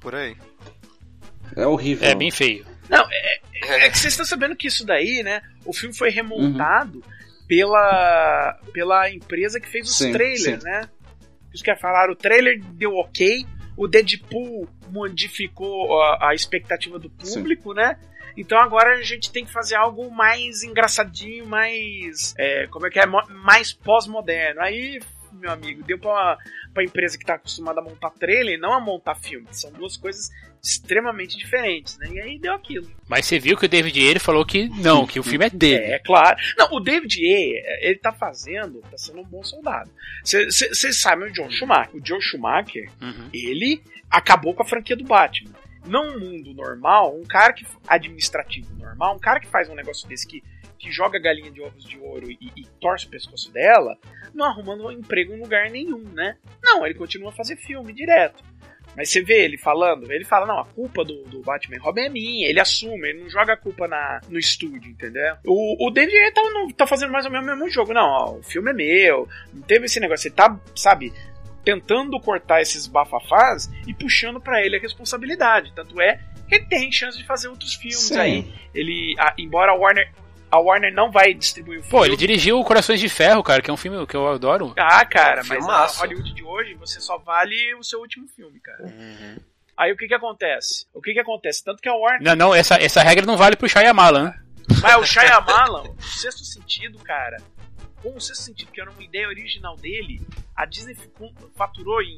Por 0.00 0.14
aí. 0.14 0.36
É 1.56 1.66
horrível. 1.66 2.08
É 2.08 2.14
bem 2.14 2.30
feio. 2.30 2.66
Não, 2.88 3.06
é, 3.10 3.40
é, 3.62 3.86
é 3.86 3.90
que 3.90 3.98
vocês 3.98 4.12
estão 4.12 4.26
sabendo 4.26 4.56
que 4.56 4.68
isso 4.68 4.84
daí, 4.84 5.22
né? 5.22 5.42
O 5.64 5.72
filme 5.72 5.96
foi 5.96 6.10
remontado 6.10 6.98
uhum. 6.98 7.46
pela, 7.46 8.58
pela 8.72 9.10
empresa 9.10 9.60
que 9.60 9.68
fez 9.68 9.88
os 9.88 9.96
sim, 9.96 10.12
trailers, 10.12 10.62
sim. 10.62 10.64
né? 10.64 10.88
Os 11.52 11.62
que 11.62 11.74
falaram, 11.76 12.12
o 12.12 12.16
trailer 12.16 12.60
deu 12.72 12.92
ok, 12.94 13.46
o 13.76 13.86
Deadpool 13.86 14.68
modificou 14.88 16.00
a, 16.00 16.30
a 16.30 16.34
expectativa 16.34 16.98
do 16.98 17.10
público, 17.10 17.70
Sim. 17.70 17.76
né? 17.76 17.98
Então 18.36 18.58
agora 18.58 18.94
a 18.94 19.02
gente 19.02 19.30
tem 19.30 19.44
que 19.44 19.52
fazer 19.52 19.76
algo 19.76 20.10
mais 20.10 20.62
engraçadinho, 20.62 21.46
mais. 21.46 22.34
É, 22.38 22.66
como 22.68 22.86
é 22.86 22.90
que 22.90 22.98
é? 22.98 23.06
Mais 23.06 23.72
pós-moderno. 23.72 24.60
Aí, 24.60 25.00
meu 25.32 25.52
amigo, 25.52 25.84
deu 25.84 25.98
pra, 25.98 26.36
pra 26.72 26.84
empresa 26.84 27.16
que 27.16 27.24
tá 27.24 27.34
acostumada 27.34 27.80
a 27.80 27.84
montar 27.84 28.10
trailer 28.10 28.58
não 28.58 28.72
a 28.72 28.80
montar 28.80 29.14
filme. 29.16 29.46
São 29.52 29.70
duas 29.72 29.96
coisas 29.96 30.30
extremamente 30.64 31.36
diferentes, 31.36 31.98
né? 31.98 32.08
E 32.10 32.20
aí 32.20 32.38
deu 32.38 32.54
aquilo. 32.54 32.90
Mas 33.06 33.26
você 33.26 33.38
viu 33.38 33.56
que 33.56 33.66
o 33.66 33.68
David 33.68 34.00
Ayer 34.00 34.18
falou 34.18 34.46
que 34.46 34.68
não, 34.80 35.06
que 35.06 35.20
o 35.20 35.22
filme 35.22 35.44
é 35.44 35.50
dele. 35.50 35.84
É, 35.84 35.98
claro. 35.98 36.38
Não, 36.56 36.68
o 36.72 36.80
David 36.80 37.18
Ayer, 37.18 37.62
ele 37.82 37.98
tá 37.98 38.12
fazendo, 38.12 38.80
tá 38.90 38.96
sendo 38.96 39.20
um 39.20 39.24
bom 39.24 39.42
soldado. 39.44 39.90
Vocês 40.24 41.00
sabem 41.00 41.28
o 41.28 41.32
John 41.32 41.50
Schumacher. 41.50 41.94
O 41.94 42.04
Joe 42.04 42.20
Schumacher, 42.22 42.90
uhum. 43.00 43.28
ele 43.32 43.82
acabou 44.10 44.54
com 44.54 44.62
a 44.62 44.66
franquia 44.66 44.96
do 44.96 45.04
Batman. 45.04 45.50
num 45.86 46.18
mundo 46.18 46.54
normal, 46.54 47.14
um 47.14 47.24
cara 47.24 47.52
que 47.52 47.66
administrativo 47.86 48.74
normal, 48.74 49.16
um 49.16 49.18
cara 49.18 49.40
que 49.40 49.46
faz 49.46 49.68
um 49.68 49.74
negócio 49.74 50.08
desse 50.08 50.26
que, 50.26 50.42
que 50.78 50.90
joga 50.90 51.18
galinha 51.18 51.50
de 51.50 51.60
ovos 51.60 51.84
de 51.84 51.98
ouro 51.98 52.30
e, 52.30 52.38
e 52.56 52.64
torce 52.80 53.06
o 53.06 53.10
pescoço 53.10 53.52
dela, 53.52 53.98
não 54.32 54.46
arruma 54.46 54.74
um 54.74 54.90
emprego 54.90 55.34
em 55.34 55.40
lugar 55.40 55.70
nenhum, 55.70 56.02
né? 56.14 56.38
Não, 56.62 56.86
ele 56.86 56.94
continua 56.94 57.28
a 57.28 57.32
fazer 57.32 57.56
filme 57.56 57.92
direto. 57.92 58.42
Mas 58.96 59.10
você 59.10 59.22
vê 59.22 59.44
ele 59.44 59.58
falando, 59.58 60.10
ele 60.10 60.24
fala, 60.24 60.46
não, 60.46 60.60
a 60.60 60.64
culpa 60.64 61.04
do, 61.04 61.22
do 61.24 61.40
Batman 61.40 61.78
Robin 61.80 62.02
é 62.02 62.08
minha, 62.08 62.48
ele 62.48 62.60
assume, 62.60 63.08
ele 63.08 63.22
não 63.22 63.30
joga 63.30 63.54
a 63.54 63.56
culpa 63.56 63.88
na, 63.88 64.20
no 64.28 64.38
estúdio, 64.38 64.90
entendeu? 64.90 65.36
O, 65.44 65.88
o 65.88 65.90
David 65.90 66.32
tá, 66.32 66.42
não, 66.42 66.68
tá 66.68 66.86
fazendo 66.86 67.12
mais 67.12 67.24
ou 67.24 67.32
menos 67.32 67.46
o 67.46 67.50
mesmo 67.50 67.70
jogo, 67.70 67.92
não, 67.92 68.06
ó, 68.06 68.38
o 68.38 68.42
filme 68.42 68.70
é 68.70 68.74
meu, 68.74 69.28
não 69.52 69.62
teve 69.62 69.86
esse 69.86 69.98
negócio, 69.98 70.28
ele 70.28 70.34
tá, 70.34 70.58
sabe, 70.76 71.12
tentando 71.64 72.20
cortar 72.20 72.60
esses 72.60 72.86
bafafás 72.86 73.70
e 73.86 73.94
puxando 73.94 74.40
para 74.40 74.64
ele 74.64 74.76
a 74.76 74.80
responsabilidade, 74.80 75.72
tanto 75.74 76.00
é 76.00 76.20
que 76.48 76.54
ele 76.56 76.66
tem 76.66 76.92
chance 76.92 77.16
de 77.16 77.24
fazer 77.24 77.48
outros 77.48 77.74
filmes 77.74 77.98
Sim. 77.98 78.18
aí. 78.18 78.52
Ele, 78.74 79.14
a, 79.18 79.34
embora 79.38 79.72
a 79.72 79.74
Warner 79.74 80.12
a 80.54 80.58
Warner 80.60 80.94
não 80.94 81.10
vai 81.10 81.34
distribuir 81.34 81.80
o 81.80 81.82
filme. 81.82 81.90
Pô, 81.90 82.06
ele 82.06 82.16
dirigiu 82.16 82.62
Corações 82.62 83.00
de 83.00 83.08
Ferro, 83.08 83.42
cara, 83.42 83.60
que 83.60 83.68
é 83.68 83.72
um 83.72 83.76
filme 83.76 84.06
que 84.06 84.16
eu 84.16 84.28
adoro. 84.28 84.72
Ah, 84.76 85.04
cara, 85.04 85.40
é 85.40 85.44
mas 85.44 85.66
na 85.66 85.86
Hollywood 85.86 86.32
de 86.32 86.44
hoje 86.44 86.74
você 86.74 87.00
só 87.00 87.18
vale 87.18 87.74
o 87.74 87.82
seu 87.82 87.98
último 87.98 88.28
filme, 88.28 88.60
cara. 88.60 88.84
Uhum. 88.84 89.36
Aí 89.76 89.92
o 89.92 89.96
que 89.96 90.06
que 90.06 90.14
acontece? 90.14 90.86
O 90.94 91.02
que 91.02 91.12
que 91.12 91.18
acontece? 91.18 91.64
Tanto 91.64 91.82
que 91.82 91.88
a 91.88 91.94
Warner... 91.94 92.22
Não, 92.22 92.36
não, 92.36 92.54
essa, 92.54 92.76
essa 92.76 93.02
regra 93.02 93.26
não 93.26 93.36
vale 93.36 93.56
pro 93.56 93.68
Shyamalan, 93.68 94.24
né? 94.26 94.40
Mas 94.80 94.96
o 94.96 95.04
Shyamalan, 95.04 95.90
o 95.90 96.02
Sexto 96.02 96.44
Sentido, 96.44 96.98
cara, 97.00 97.38
com 98.00 98.14
o 98.14 98.20
Sexto 98.20 98.42
Sentido, 98.42 98.70
que 98.70 98.80
era 98.80 98.90
uma 98.90 99.02
ideia 99.02 99.26
original 99.26 99.76
dele, 99.76 100.22
a 100.54 100.64
Disney 100.64 100.96
faturou 101.56 102.00
em, 102.00 102.16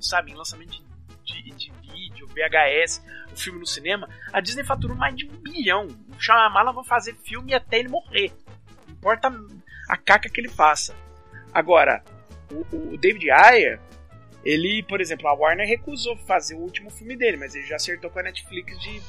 sabe, 0.00 0.32
em 0.32 0.34
lançamento 0.34 0.70
de 0.70 0.82
de, 1.42 1.50
de 1.52 1.72
vídeo, 1.82 2.26
VHS, 2.28 3.04
o 3.32 3.36
filme 3.36 3.58
no 3.58 3.66
cinema, 3.66 4.08
a 4.32 4.40
Disney 4.40 4.64
faturou 4.64 4.96
mais 4.96 5.16
de 5.16 5.26
um 5.26 5.36
bilhão. 5.42 5.86
O 5.86 6.20
Shyamalan 6.20 6.72
vai 6.72 6.84
fazer 6.84 7.14
filme 7.24 7.54
até 7.54 7.78
ele 7.78 7.88
morrer. 7.88 8.32
Não 8.86 8.94
importa 8.94 9.32
a 9.88 9.96
caca 9.96 10.28
que 10.28 10.40
ele 10.40 10.48
faça. 10.48 10.94
Agora, 11.52 12.02
o, 12.50 12.92
o 12.94 12.98
David 12.98 13.30
Ayer, 13.30 13.80
ele, 14.44 14.82
por 14.82 15.00
exemplo, 15.00 15.28
a 15.28 15.34
Warner 15.34 15.66
recusou 15.66 16.16
fazer 16.18 16.54
o 16.54 16.58
último 16.58 16.90
filme 16.90 17.16
dele, 17.16 17.36
mas 17.36 17.54
ele 17.54 17.66
já 17.66 17.76
acertou 17.76 18.10
com 18.10 18.18
a 18.18 18.22
Netflix 18.22 18.78
de 18.80 19.00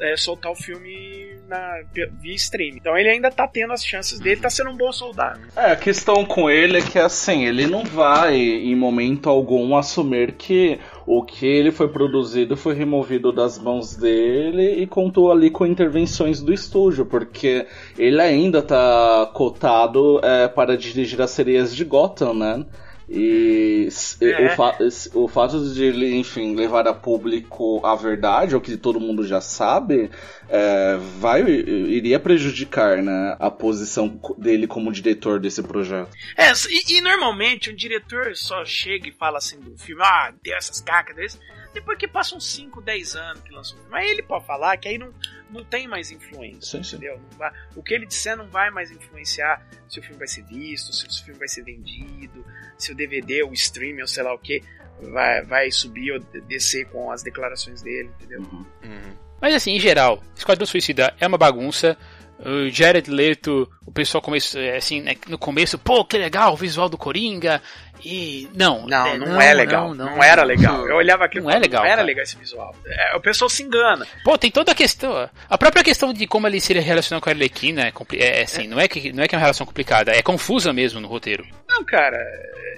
é, 0.00 0.16
soltar 0.16 0.50
o 0.50 0.54
filme 0.54 1.36
na, 1.46 1.82
via 1.92 2.34
stream. 2.34 2.76
Então 2.76 2.96
ele 2.96 3.10
ainda 3.10 3.30
tá 3.30 3.46
tendo 3.46 3.72
as 3.72 3.84
chances 3.84 4.18
dele, 4.18 4.40
tá 4.40 4.50
sendo 4.50 4.70
um 4.70 4.76
bom 4.76 4.90
soldado. 4.90 5.40
É, 5.54 5.72
a 5.72 5.76
questão 5.76 6.24
com 6.24 6.50
ele 6.50 6.78
é 6.78 6.82
que 6.82 6.98
assim, 6.98 7.46
ele 7.46 7.66
não 7.66 7.84
vai 7.84 8.36
em 8.36 8.74
momento 8.74 9.28
algum 9.28 9.76
assumir 9.76 10.32
que 10.32 10.80
o 11.12 11.24
que 11.24 11.44
ele 11.44 11.72
foi 11.72 11.88
produzido 11.88 12.56
foi 12.56 12.72
removido 12.72 13.32
das 13.32 13.58
mãos 13.58 13.96
dele 13.96 14.80
e 14.80 14.86
contou 14.86 15.32
ali 15.32 15.50
com 15.50 15.66
intervenções 15.66 16.40
do 16.40 16.52
estúdio, 16.52 17.04
porque 17.04 17.66
ele 17.98 18.20
ainda 18.20 18.62
tá 18.62 19.28
cotado 19.34 20.20
é, 20.22 20.46
para 20.46 20.76
dirigir 20.76 21.20
as 21.20 21.32
sereias 21.32 21.74
de 21.74 21.84
Gotham, 21.84 22.32
né? 22.32 22.64
E 23.12 23.88
é. 24.20 24.46
o, 24.46 24.56
fa 24.56 24.78
o, 25.14 25.26
fato 25.26 25.74
de 25.74 25.82
ele, 25.82 26.14
enfim, 26.14 26.54
levar 26.54 26.86
a 26.86 26.94
público 26.94 27.84
a 27.84 27.96
verdade, 27.96 28.54
o 28.54 28.60
que 28.60 28.76
todo 28.76 29.00
mundo 29.00 29.26
já 29.26 29.40
sabe, 29.40 30.08
é, 30.48 30.96
vai, 31.18 31.42
iria 31.42 32.20
prejudicar 32.20 33.02
né, 33.02 33.36
a 33.40 33.50
posição 33.50 34.20
dele 34.38 34.68
como 34.68 34.92
diretor 34.92 35.40
desse 35.40 35.60
projeto. 35.60 36.10
É, 36.36 36.52
e, 36.70 36.98
e 36.98 37.00
normalmente 37.00 37.72
um 37.72 37.74
diretor 37.74 38.36
só 38.36 38.64
chega 38.64 39.08
e 39.08 39.12
fala 39.12 39.38
assim 39.38 39.58
do 39.58 39.76
filme, 39.76 40.02
ah, 40.04 40.32
deu 40.40 40.56
essas 40.56 40.80
cacas 40.80 41.16
desse, 41.16 41.38
depois 41.72 41.98
que 41.98 42.08
passam 42.08 42.40
5, 42.40 42.80
10 42.80 43.16
anos 43.16 43.42
que 43.42 43.52
lançou 43.52 43.78
o 43.78 43.82
filme. 43.82 43.96
Aí 43.96 44.10
ele 44.10 44.22
pode 44.22 44.44
falar 44.44 44.76
que 44.76 44.88
aí 44.88 44.98
não, 44.98 45.12
não 45.50 45.64
tem 45.64 45.86
mais 45.86 46.10
influência, 46.10 46.82
sim, 46.82 46.96
entendeu? 46.96 47.16
Sim. 47.16 47.38
Vai, 47.38 47.52
o 47.76 47.82
que 47.82 47.94
ele 47.94 48.06
disser 48.06 48.36
não 48.36 48.46
vai 48.48 48.70
mais 48.70 48.90
influenciar 48.90 49.64
se 49.88 50.00
o 50.00 50.02
filme 50.02 50.18
vai 50.18 50.28
ser 50.28 50.42
visto, 50.44 50.92
se 50.92 51.06
o 51.06 51.24
filme 51.24 51.38
vai 51.38 51.48
ser 51.48 51.62
vendido, 51.62 52.44
se 52.76 52.92
o 52.92 52.94
DVD, 52.94 53.42
o 53.42 53.52
streaming 53.52 54.02
ou 54.02 54.08
sei 54.08 54.22
lá 54.22 54.34
o 54.34 54.38
que 54.38 54.62
vai, 55.00 55.42
vai 55.42 55.70
subir 55.70 56.12
ou 56.12 56.20
descer 56.42 56.86
com 56.88 57.10
as 57.10 57.22
declarações 57.22 57.82
dele, 57.82 58.10
entendeu? 58.16 58.40
Uhum. 58.40 58.66
Uhum. 58.84 59.16
Mas 59.40 59.54
assim, 59.54 59.72
em 59.72 59.80
geral, 59.80 60.22
Esquadrão 60.36 60.66
Suicida 60.66 61.14
é 61.18 61.26
uma 61.26 61.38
bagunça. 61.38 61.96
O 62.44 62.70
Jared 62.70 63.10
Leto, 63.10 63.70
o 63.86 63.92
pessoal 63.92 64.22
começou 64.22 64.60
é, 64.60 64.76
assim, 64.76 65.02
né, 65.02 65.14
no 65.28 65.36
começo, 65.36 65.78
pô, 65.78 66.04
que 66.04 66.16
legal, 66.16 66.54
o 66.54 66.56
visual 66.56 66.88
do 66.88 66.96
Coringa. 66.96 67.60
E 68.02 68.48
não, 68.54 68.86
não, 68.86 69.06
é, 69.06 69.18
não, 69.18 69.26
não, 69.26 69.40
é 69.40 69.52
legal, 69.52 69.88
não, 69.94 70.06
não, 70.06 70.16
não, 70.16 70.22
era 70.22 70.42
legal. 70.42 70.88
Eu 70.88 70.96
olhava 70.96 71.26
aqui, 71.26 71.38
não 71.38 71.50
é 71.50 71.58
legal, 71.58 71.82
não 71.82 71.86
era 71.86 71.96
cara. 71.96 72.06
legal 72.06 72.22
esse 72.22 72.36
visual. 72.36 72.74
É, 72.86 73.14
o 73.14 73.20
pessoal 73.20 73.50
se 73.50 73.62
engana. 73.62 74.06
Pô, 74.24 74.38
tem 74.38 74.50
toda 74.50 74.72
a 74.72 74.74
questão, 74.74 75.28
a 75.48 75.58
própria 75.58 75.84
questão 75.84 76.10
de 76.12 76.26
como 76.26 76.46
ele 76.46 76.60
se 76.60 76.72
relaciona 76.72 77.20
com 77.20 77.28
a 77.28 77.32
Arlequina 77.32 77.82
é, 77.82 77.92
é, 78.14 78.40
é 78.40 78.42
assim, 78.42 78.66
não 78.66 78.80
é 78.80 78.88
que 78.88 79.12
não 79.12 79.22
é 79.22 79.28
que 79.28 79.34
é 79.34 79.38
uma 79.38 79.42
relação 79.42 79.66
complicada, 79.66 80.12
é 80.12 80.22
confusa 80.22 80.72
mesmo 80.72 80.98
no 80.98 81.08
roteiro. 81.08 81.46
Não, 81.68 81.84
cara, 81.84 82.16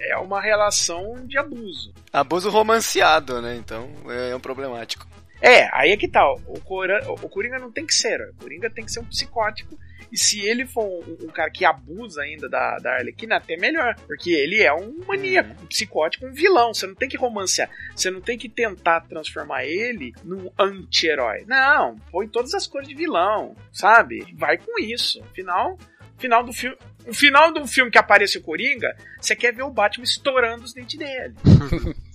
é 0.08 0.16
uma 0.16 0.40
relação 0.40 1.24
de 1.24 1.38
abuso. 1.38 1.92
Abuso 2.12 2.50
romanceado, 2.50 3.40
né? 3.40 3.54
Então 3.56 3.88
é 4.08 4.34
um 4.34 4.40
problemático. 4.40 5.06
É, 5.42 5.68
aí 5.72 5.90
é 5.90 5.96
que 5.96 6.06
tá. 6.06 6.24
O, 6.32 6.54
o 6.54 7.28
Coringa 7.28 7.58
não 7.58 7.72
tem 7.72 7.84
que 7.84 7.94
ser. 7.94 8.20
O 8.20 8.34
Coringa 8.34 8.70
tem 8.70 8.84
que 8.84 8.92
ser 8.92 9.00
um 9.00 9.04
psicótico. 9.04 9.76
E 10.12 10.16
se 10.16 10.40
ele 10.40 10.66
for 10.66 10.84
um, 10.84 11.26
um 11.26 11.28
cara 11.28 11.50
que 11.50 11.64
abusa 11.64 12.22
ainda 12.22 12.48
da, 12.48 12.76
da 12.76 12.92
Arlequina, 12.92 13.36
até 13.36 13.56
melhor. 13.56 13.96
Porque 14.06 14.30
ele 14.30 14.62
é 14.62 14.72
um 14.72 15.00
maníaco, 15.04 15.50
um 15.60 15.66
psicótico, 15.66 16.26
um 16.26 16.32
vilão. 16.32 16.72
Você 16.72 16.86
não 16.86 16.94
tem 16.94 17.08
que 17.08 17.16
romancear. 17.16 17.68
Você 17.96 18.08
não 18.08 18.20
tem 18.20 18.38
que 18.38 18.48
tentar 18.48 19.00
transformar 19.00 19.64
ele 19.64 20.12
num 20.22 20.48
anti-herói. 20.56 21.44
Não, 21.46 21.96
põe 22.12 22.28
todas 22.28 22.54
as 22.54 22.68
cores 22.68 22.86
de 22.86 22.94
vilão, 22.94 23.56
sabe? 23.72 24.24
Vai 24.36 24.58
com 24.58 24.80
isso. 24.80 25.20
Afinal, 25.24 25.76
final 26.18 26.44
do 26.44 26.52
filme. 26.52 26.76
O 27.04 27.12
final 27.12 27.52
do 27.52 27.66
filme 27.66 27.90
que 27.90 27.98
aparece 27.98 28.38
o 28.38 28.42
Coringa, 28.42 28.96
você 29.20 29.34
quer 29.34 29.52
ver 29.52 29.64
o 29.64 29.70
Batman 29.70 30.04
estourando 30.04 30.62
os 30.62 30.72
dentes 30.72 30.96
dele. 30.96 31.34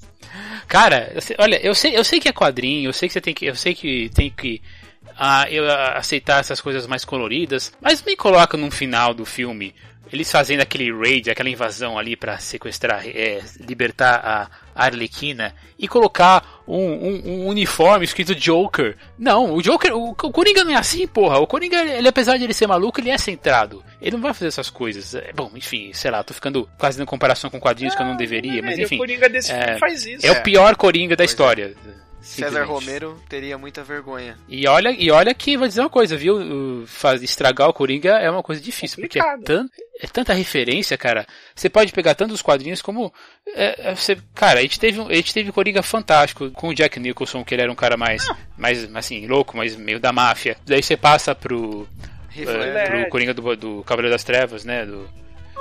Cara, 0.67 1.11
eu 1.13 1.21
sei, 1.21 1.35
olha, 1.39 1.59
eu 1.65 1.73
sei, 1.73 1.97
eu 1.97 2.03
sei 2.03 2.19
que 2.19 2.27
é 2.27 2.33
quadrinho, 2.33 2.89
eu 2.89 2.93
sei 2.93 3.07
que 3.07 3.13
você 3.13 3.21
tem 3.21 3.33
que, 3.33 3.45
eu 3.45 3.55
sei 3.55 3.73
que 3.73 4.09
tem 4.13 4.29
que 4.29 4.61
ah, 5.17 5.45
eu 5.49 5.69
aceitar 5.69 6.39
essas 6.39 6.61
coisas 6.61 6.85
mais 6.87 7.03
coloridas, 7.03 7.73
mas 7.81 8.01
me 8.01 8.15
coloca 8.15 8.57
num 8.57 8.71
final 8.71 9.13
do 9.13 9.25
filme 9.25 9.73
eles 10.11 10.31
fazendo 10.31 10.61
aquele 10.61 10.91
raid, 10.91 11.29
aquela 11.29 11.49
invasão 11.49 11.97
ali 11.97 12.15
para 12.15 12.37
sequestrar, 12.37 13.05
é, 13.05 13.41
libertar 13.59 14.49
a 14.75 14.85
Arlequina 14.85 15.53
e 15.77 15.87
colocar 15.87 16.61
um, 16.67 16.77
um, 16.77 17.21
um, 17.25 17.47
uniforme 17.47 18.05
escrito 18.05 18.35
Joker. 18.35 18.95
Não, 19.17 19.53
o 19.53 19.61
Joker, 19.61 19.95
o, 19.95 20.11
o 20.11 20.15
Coringa 20.31 20.63
não 20.63 20.71
é 20.71 20.75
assim, 20.75 21.05
porra. 21.07 21.39
O 21.39 21.47
Coringa, 21.47 21.77
ele, 21.83 22.07
apesar 22.07 22.37
de 22.37 22.43
ele 22.43 22.53
ser 22.53 22.67
maluco, 22.67 22.99
ele 22.99 23.09
é 23.09 23.17
centrado. 23.17 23.83
Ele 24.01 24.15
não 24.15 24.21
vai 24.21 24.33
fazer 24.33 24.47
essas 24.47 24.69
coisas. 24.69 25.15
É, 25.15 25.31
bom, 25.33 25.51
enfim, 25.55 25.91
sei 25.93 26.11
lá, 26.11 26.23
tô 26.23 26.33
ficando 26.33 26.69
quase 26.77 27.01
em 27.01 27.05
comparação 27.05 27.49
com 27.49 27.59
quadrinhos 27.59 27.95
que 27.95 28.01
eu 28.01 28.05
não 28.05 28.15
deveria, 28.15 28.61
mas 28.61 28.77
enfim. 28.79 28.95
O 28.95 28.99
Coringa 28.99 29.29
desse 29.29 29.51
é, 29.51 29.77
faz 29.77 30.05
isso. 30.05 30.25
É, 30.25 30.29
é, 30.29 30.31
o 30.31 30.43
pior 30.43 30.75
Coringa 30.75 31.15
da 31.15 31.25
história. 31.25 31.75
César 32.21 32.63
Romero 32.65 33.21
teria 33.29 33.57
muita 33.57 33.83
vergonha. 33.83 34.37
E 34.47 34.67
olha, 34.67 34.89
e 34.89 35.09
olha 35.11 35.33
que 35.33 35.57
vou 35.57 35.67
dizer 35.67 35.81
uma 35.81 35.89
coisa, 35.89 36.17
viu? 36.17 36.85
Faz, 36.85 37.23
estragar 37.23 37.69
o 37.69 37.73
Coringa 37.73 38.17
é 38.17 38.29
uma 38.29 38.43
coisa 38.43 38.61
difícil, 38.61 39.01
Complicado. 39.01 39.37
porque 39.37 39.51
é, 39.51 39.55
tan, 39.55 39.67
é, 40.01 40.07
tanta 40.07 40.33
referência, 40.33 40.97
cara. 40.97 41.25
Você 41.55 41.69
pode 41.69 41.93
pegar 41.93 42.15
tanto 42.15 42.33
os 42.33 42.41
quadrinhos 42.41 42.81
como. 42.81 43.13
É, 43.55 43.91
é, 43.91 43.95
você, 43.95 44.17
cara, 44.35 44.59
a 44.59 44.61
gente, 44.61 44.79
teve, 44.79 45.01
a 45.01 45.15
gente 45.15 45.33
teve 45.33 45.51
Coringa 45.51 45.81
fantástico 45.81 46.51
com 46.51 46.69
o 46.69 46.73
Jack 46.73 46.99
Nicholson, 46.99 47.43
que 47.43 47.55
ele 47.55 47.61
era 47.61 47.71
um 47.71 47.75
cara 47.75 47.95
mais, 47.95 48.27
mais 48.57 48.95
assim, 48.95 49.25
louco, 49.27 49.55
mas 49.55 49.75
meio 49.75 49.99
da 49.99 50.11
máfia. 50.11 50.57
Daí 50.65 50.83
você 50.83 50.97
passa 50.97 51.33
pro. 51.33 51.87
É, 52.35 52.85
pro 52.85 53.09
Coringa 53.09 53.33
do, 53.33 53.55
do 53.55 53.83
Cavaleiro 53.83 54.13
das 54.13 54.23
Trevas, 54.23 54.63
né? 54.63 54.85
Do, 54.85 55.09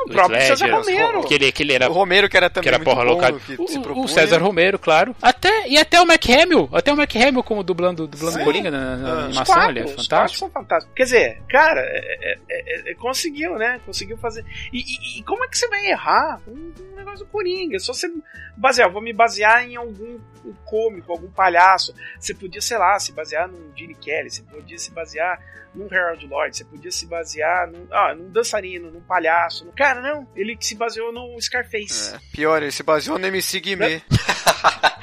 o 0.04 0.10
próprio 0.10 0.38
Ledger, 0.38 0.56
César 0.56 0.74
Romero. 0.74 1.24
Que 1.24 1.34
ele, 1.34 1.52
que 1.52 1.62
ele 1.62 1.72
era, 1.72 1.90
o 1.90 1.92
Romero 1.92 2.28
que 2.28 2.36
era 2.36 2.50
também 2.50 2.68
que 2.68 2.74
era 2.74 2.84
porra 2.84 3.02
louca. 3.02 3.34
O, 3.58 4.02
o, 4.02 4.08
César 4.08 4.38
Romero, 4.38 4.78
claro. 4.78 5.14
Até, 5.20 5.68
e 5.68 5.78
até 5.78 6.00
o 6.00 6.06
Mac 6.06 6.24
Hamill. 6.28 6.68
Até 6.72 6.92
o 6.92 6.96
Mac 6.96 7.14
Hamill 7.14 7.42
como 7.42 7.62
dublando, 7.62 8.06
dublando 8.06 8.44
Coringa 8.44 8.70
na, 8.70 8.96
na 8.96 9.08
ah, 9.08 9.24
animação. 9.24 9.54
Quatro, 9.54 9.70
ele 9.70 9.80
é 9.80 9.86
fantástico. 9.88 10.38
são 10.38 10.50
fantásticos. 10.50 10.94
Quer 10.94 11.02
dizer, 11.04 11.42
cara, 11.48 11.80
é, 11.80 12.18
é, 12.20 12.38
é, 12.48 12.90
é, 12.90 12.94
conseguiu, 12.94 13.54
né? 13.56 13.80
Conseguiu 13.84 14.16
fazer. 14.18 14.44
E, 14.72 14.78
e, 14.78 15.20
e, 15.20 15.22
como 15.22 15.44
é 15.44 15.48
que 15.48 15.58
você 15.58 15.68
vai 15.68 15.86
errar 15.86 16.40
um, 16.46 16.72
um 16.92 16.96
negócio 16.96 17.20
do 17.20 17.26
Coringa? 17.26 17.78
Só 17.78 17.92
você 17.92 18.08
basear, 18.56 18.90
vou 18.90 19.02
me 19.02 19.12
basear 19.12 19.64
em 19.64 19.76
algum 19.76 20.18
cômico, 20.64 21.12
algum 21.12 21.30
palhaço. 21.30 21.94
Você 22.18 22.34
podia, 22.34 22.60
sei 22.60 22.78
lá, 22.78 22.98
se 22.98 23.12
basear 23.12 23.48
num 23.48 23.72
Gene 23.76 23.94
Kelly, 23.94 24.30
você 24.30 24.42
podia 24.42 24.78
se 24.78 24.90
basear 24.90 25.40
num 25.74 25.86
Harold 25.92 26.26
Lloyd, 26.26 26.56
você 26.56 26.64
podia 26.64 26.90
se 26.90 27.06
basear 27.06 27.70
num, 27.70 27.86
ah, 27.90 28.14
num 28.14 28.30
dançarino, 28.30 28.90
num 28.90 29.02
palhaço. 29.02 29.66
No... 29.66 29.72
Cara, 29.72 30.00
não, 30.00 30.26
ele 30.34 30.56
se 30.58 30.74
baseou 30.74 31.12
no 31.12 31.40
Scarface. 31.40 32.14
É, 32.14 32.20
pior, 32.32 32.62
ele 32.62 32.72
se 32.72 32.82
baseou 32.82 33.18
no 33.18 33.26
MC 33.26 33.60
Guimê. 33.60 34.00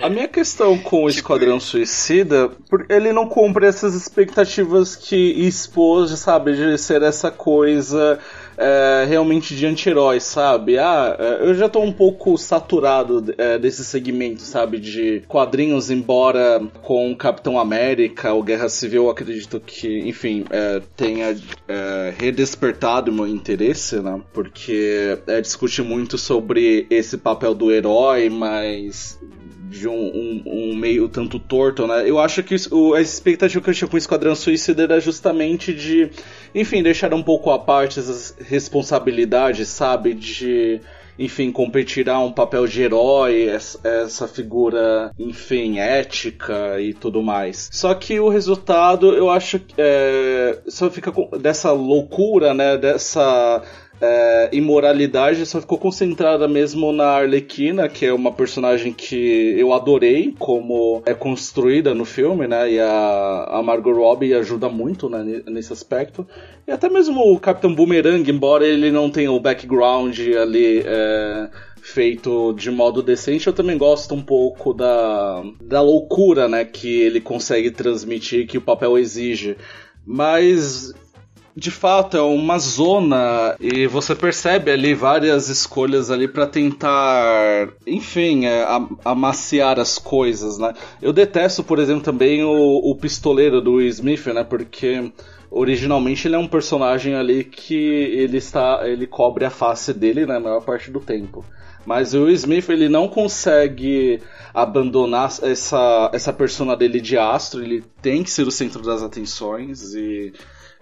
A 0.01 0.09
minha 0.09 0.27
questão 0.27 0.77
com 0.77 1.05
o 1.05 1.09
tipo 1.09 1.33
Esquadrão 1.33 1.59
Suicida, 1.59 2.51
ele 2.89 3.13
não 3.13 3.29
cumpre 3.29 3.65
essas 3.65 3.93
expectativas 3.93 4.97
que 4.97 5.47
expôs, 5.47 6.11
sabe, 6.19 6.55
de 6.55 6.77
ser 6.77 7.01
essa 7.03 7.31
coisa 7.31 8.19
é, 8.57 9.05
realmente 9.07 9.55
de 9.55 9.65
anti-herói, 9.65 10.19
sabe? 10.19 10.77
Ah, 10.77 11.15
é, 11.19 11.49
eu 11.49 11.53
já 11.53 11.67
tô 11.67 11.79
um 11.79 11.91
pouco 11.91 12.37
saturado 12.37 13.33
é, 13.37 13.57
desse 13.57 13.83
segmento, 13.83 14.41
sabe? 14.41 14.79
De 14.79 15.23
quadrinhos, 15.27 15.89
embora 15.89 16.61
com 16.81 17.15
Capitão 17.15 17.59
América, 17.59 18.33
o 18.33 18.43
Guerra 18.43 18.69
Civil, 18.69 19.09
acredito 19.09 19.59
que, 19.59 19.99
enfim, 19.99 20.45
é, 20.49 20.81
tenha 20.95 21.35
é, 21.67 22.13
redespertado 22.17 23.11
meu 23.11 23.27
interesse, 23.27 23.99
né? 23.99 24.21
Porque 24.33 25.17
é, 25.27 25.41
discute 25.41 25.81
muito 25.81 26.17
sobre 26.17 26.85
esse 26.89 27.17
papel 27.17 27.53
do 27.53 27.71
herói, 27.71 28.29
mas 28.29 29.19
de 29.73 29.87
um, 29.87 29.93
um, 29.93 30.43
um, 30.45 30.75
meio 30.75 31.09
tanto 31.09 31.39
torto, 31.39 31.87
né? 31.87 32.07
Eu 32.07 32.19
acho 32.19 32.43
que 32.43 32.55
o, 32.71 32.93
a 32.93 33.01
expectativa 33.01 33.61
que 33.61 33.69
eu 33.69 33.73
tinha 33.73 33.87
com 33.87 33.95
o 33.95 33.97
Esquadrão 33.97 34.35
Suicida 34.35 34.83
era 34.83 34.99
justamente 34.99 35.73
de, 35.73 36.11
enfim, 36.53 36.83
deixar 36.83 37.13
um 37.13 37.23
pouco 37.23 37.49
à 37.51 37.59
parte 37.59 37.99
essas 37.99 38.35
responsabilidades, 38.39 39.67
sabe? 39.67 40.13
De, 40.13 40.79
enfim, 41.17 41.51
competir 41.51 42.09
a 42.09 42.19
um 42.19 42.31
papel 42.31 42.67
de 42.67 42.81
herói, 42.81 43.47
essa 43.47 44.27
figura, 44.27 45.11
enfim, 45.17 45.79
ética 45.79 46.79
e 46.79 46.93
tudo 46.93 47.21
mais. 47.21 47.69
Só 47.71 47.93
que 47.93 48.19
o 48.19 48.29
resultado, 48.29 49.13
eu 49.13 49.29
acho 49.29 49.59
que 49.59 49.73
é, 49.77 50.59
só 50.67 50.89
fica 50.89 51.11
dessa 51.39 51.71
loucura, 51.71 52.53
né? 52.53 52.77
Dessa 52.77 53.61
é, 54.05 54.49
imoralidade 54.51 55.45
só 55.45 55.61
ficou 55.61 55.77
concentrada 55.77 56.45
mesmo 56.45 56.91
na 56.91 57.05
Arlequina, 57.05 57.87
que 57.87 58.05
é 58.05 58.13
uma 58.13 58.33
personagem 58.33 58.91
que 58.91 59.55
eu 59.57 59.71
adorei 59.71 60.35
como 60.37 61.01
é 61.05 61.13
construída 61.13 61.93
no 61.93 62.03
filme, 62.03 62.45
né? 62.45 62.69
E 62.69 62.79
a, 62.81 63.47
a 63.49 63.63
Margot 63.63 63.93
Robbie 63.93 64.33
ajuda 64.33 64.67
muito 64.67 65.07
né, 65.07 65.41
nesse 65.47 65.71
aspecto. 65.71 66.27
E 66.67 66.71
até 66.71 66.89
mesmo 66.89 67.21
o 67.21 67.39
Capitão 67.39 67.73
Boomerang, 67.73 68.29
embora 68.29 68.67
ele 68.67 68.91
não 68.91 69.09
tenha 69.09 69.31
o 69.31 69.39
background 69.39 70.19
ali. 70.19 70.83
É, 70.85 71.49
feito 71.81 72.53
de 72.53 72.71
modo 72.71 73.03
decente, 73.03 73.47
eu 73.47 73.51
também 73.51 73.77
gosto 73.77 74.15
um 74.15 74.21
pouco 74.21 74.73
da, 74.73 75.43
da 75.61 75.81
loucura, 75.81 76.47
né, 76.47 76.63
que 76.63 77.01
ele 77.01 77.19
consegue 77.19 77.71
transmitir, 77.71 78.47
que 78.47 78.57
o 78.57 78.61
papel 78.61 78.97
exige. 78.97 79.57
Mas 80.05 80.93
de 81.55 81.69
fato 81.69 82.17
é 82.17 82.21
uma 82.21 82.57
zona 82.57 83.55
e 83.59 83.85
você 83.85 84.15
percebe 84.15 84.71
ali 84.71 84.95
várias 84.95 85.49
escolhas 85.49 86.09
ali 86.09 86.27
para 86.27 86.47
tentar, 86.47 87.69
enfim, 87.85 88.45
é, 88.45 88.65
amaciar 89.05 89.79
as 89.79 89.99
coisas, 89.99 90.57
né? 90.57 90.73
Eu 91.01 91.13
detesto, 91.13 91.63
por 91.63 91.77
exemplo, 91.77 92.03
também 92.03 92.43
o, 92.43 92.51
o 92.51 92.95
pistoleiro 92.95 93.61
do 93.61 93.73
Will 93.73 93.87
Smith, 93.87 94.25
né? 94.27 94.43
Porque 94.43 95.11
originalmente 95.51 96.27
ele 96.27 96.35
é 96.35 96.39
um 96.39 96.47
personagem 96.47 97.13
ali 97.13 97.43
que 97.43 97.75
ele 97.75 98.37
está, 98.37 98.81
ele 98.87 99.05
cobre 99.05 99.45
a 99.45 99.51
face 99.51 99.93
dele 99.93 100.25
na 100.25 100.39
maior 100.39 100.61
parte 100.61 100.89
do 100.89 100.99
tempo. 100.99 101.45
Mas 101.85 102.15
o 102.15 102.23
Will 102.23 102.33
Smith 102.33 102.67
ele 102.69 102.89
não 102.89 103.07
consegue 103.07 104.19
abandonar 104.53 105.31
essa, 105.43 106.09
essa 106.13 106.33
persona 106.33 106.75
dele 106.75 106.99
de 106.99 107.17
astro, 107.17 107.61
ele 107.61 107.83
tem 108.01 108.23
que 108.23 108.31
ser 108.31 108.47
o 108.47 108.51
centro 108.51 108.81
das 108.81 109.03
atenções 109.03 109.93
e 109.93 110.33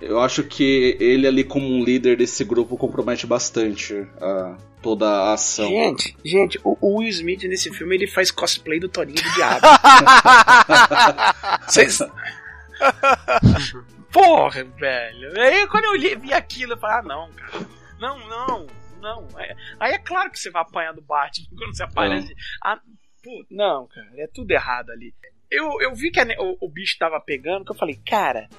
eu 0.01 0.19
acho 0.19 0.43
que 0.43 0.97
ele 0.99 1.27
ali 1.27 1.43
como 1.43 1.67
um 1.67 1.83
líder 1.83 2.17
desse 2.17 2.43
grupo 2.43 2.77
compromete 2.77 3.27
bastante 3.27 4.07
a, 4.19 4.57
toda 4.81 5.07
a 5.07 5.33
ação. 5.33 5.67
Gente, 5.67 6.17
gente, 6.25 6.59
o, 6.63 6.97
Will 6.97 7.09
Smith 7.09 7.43
nesse 7.43 7.71
filme 7.71 7.95
ele 7.95 8.07
faz 8.07 8.31
cosplay 8.31 8.79
do 8.79 8.89
Torinho 8.89 9.21
do 9.21 9.33
Diabo. 9.33 9.67
Vocês... 11.67 11.99
Porra, 14.11 14.63
velho. 14.63 15.39
Aí 15.39 15.67
quando 15.67 15.85
eu 15.85 15.95
li, 15.95 16.15
vi 16.15 16.33
aquilo, 16.33 16.73
eu 16.73 16.77
falei, 16.77 16.97
ah 16.97 17.01
não, 17.03 17.31
cara. 17.31 17.67
Não, 17.99 18.17
não, 18.27 18.67
não. 18.99 19.27
Aí 19.79 19.93
é 19.93 19.99
claro 19.99 20.31
que 20.31 20.39
você 20.39 20.49
vai 20.49 20.63
apanhar 20.63 20.93
do 20.93 21.01
Batman 21.01 21.47
quando 21.57 21.75
você 21.75 21.83
aparece. 21.83 22.35
Ah, 22.63 22.79
pô, 23.23 23.45
não, 23.49 23.87
cara, 23.87 24.09
é 24.17 24.27
tudo 24.33 24.51
errado 24.51 24.91
ali. 24.91 25.13
Eu, 25.49 25.81
eu 25.81 25.93
vi 25.93 26.11
que 26.11 26.19
a, 26.19 26.25
o, 26.39 26.65
o 26.65 26.69
bicho 26.69 26.97
tava 26.97 27.19
pegando, 27.19 27.65
que 27.65 27.71
eu 27.71 27.77
falei, 27.77 27.99
cara, 28.05 28.49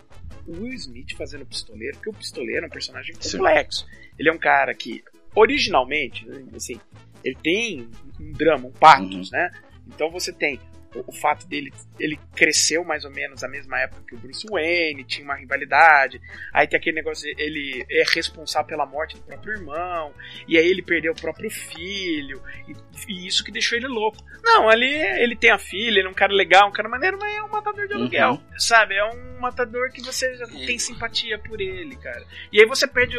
o 0.47 0.53
Will 0.63 0.75
Smith 0.75 1.15
fazendo 1.17 1.47
pistoleiro, 1.47 1.97
porque 1.97 2.11
o 2.11 2.15
pistoleiro 2.15 2.65
é 2.65 2.67
um 2.67 2.71
personagem 2.71 3.15
complexo. 3.15 3.87
Sim. 3.87 4.09
Ele 4.19 4.29
é 4.29 4.33
um 4.33 4.39
cara 4.39 4.75
que, 4.75 5.03
originalmente, 5.35 6.27
assim, 6.55 6.81
ele 7.25 7.37
tem 7.43 7.89
um 8.21 8.33
drama, 8.33 8.69
um 8.69 8.73
pathos, 8.73 9.31
uhum. 9.31 9.39
né? 9.39 9.51
Então 9.87 10.11
você 10.11 10.33
tem 10.33 10.61
o, 10.95 11.05
o, 11.07 11.13
fato 11.13 11.47
dele, 11.47 11.73
ele 11.99 12.19
cresceu 12.35 12.85
mais 12.85 13.05
ou 13.05 13.11
menos 13.11 13.43
na 13.43 13.49
mesma 13.49 13.79
época 13.81 14.03
que 14.07 14.15
o 14.15 14.19
Bruce 14.19 14.47
Wayne, 14.51 15.05
tinha 15.05 15.25
uma 15.25 15.35
rivalidade, 15.35 16.21
aí 16.53 16.67
tem 16.67 16.79
aquele 16.79 16.97
negócio, 16.97 17.29
ele 17.39 17.85
é 17.91 18.03
responsável 18.15 18.67
pela 18.67 18.87
morte 18.87 19.17
do 19.17 19.23
próprio 19.23 19.55
irmão, 19.55 20.15
e 20.47 20.59
aí 20.59 20.67
ele 20.67 20.83
perdeu 20.83 21.13
o 21.13 21.21
próprio 21.21 21.51
filho, 21.51 22.43
e, 22.69 22.75
e 23.09 23.27
isso 23.27 23.45
que 23.45 23.53
deixou 23.53 23.77
ele 23.77 23.89
louco. 23.89 24.19
Não, 24.43 24.69
ali 24.69 24.93
ele 24.93 25.37
tem 25.37 25.51
a 25.51 25.59
filha, 25.59 25.99
ele 25.99 26.09
é 26.09 26.11
um 26.11 26.15
cara 26.15 26.33
legal, 26.33 26.69
um 26.69 26.73
cara 26.73 26.89
maneiro, 26.89 27.19
mas 27.21 27.35
é 27.35 27.43
um 27.43 27.49
matador 27.49 27.87
de 27.87 27.95
aluguel, 27.95 28.33
uhum. 28.33 28.59
sabe? 28.59 28.95
É 28.95 29.05
um 29.05 29.41
matador 29.41 29.91
que 29.91 30.03
você 30.03 30.35
já 30.37 30.47
tem 30.47 30.79
simpatia 30.79 31.39
por 31.39 31.61
ele, 31.61 31.97
cara. 31.97 32.25
E 32.53 32.61
aí 32.61 32.67
você 32.67 32.87
perde 32.87 33.19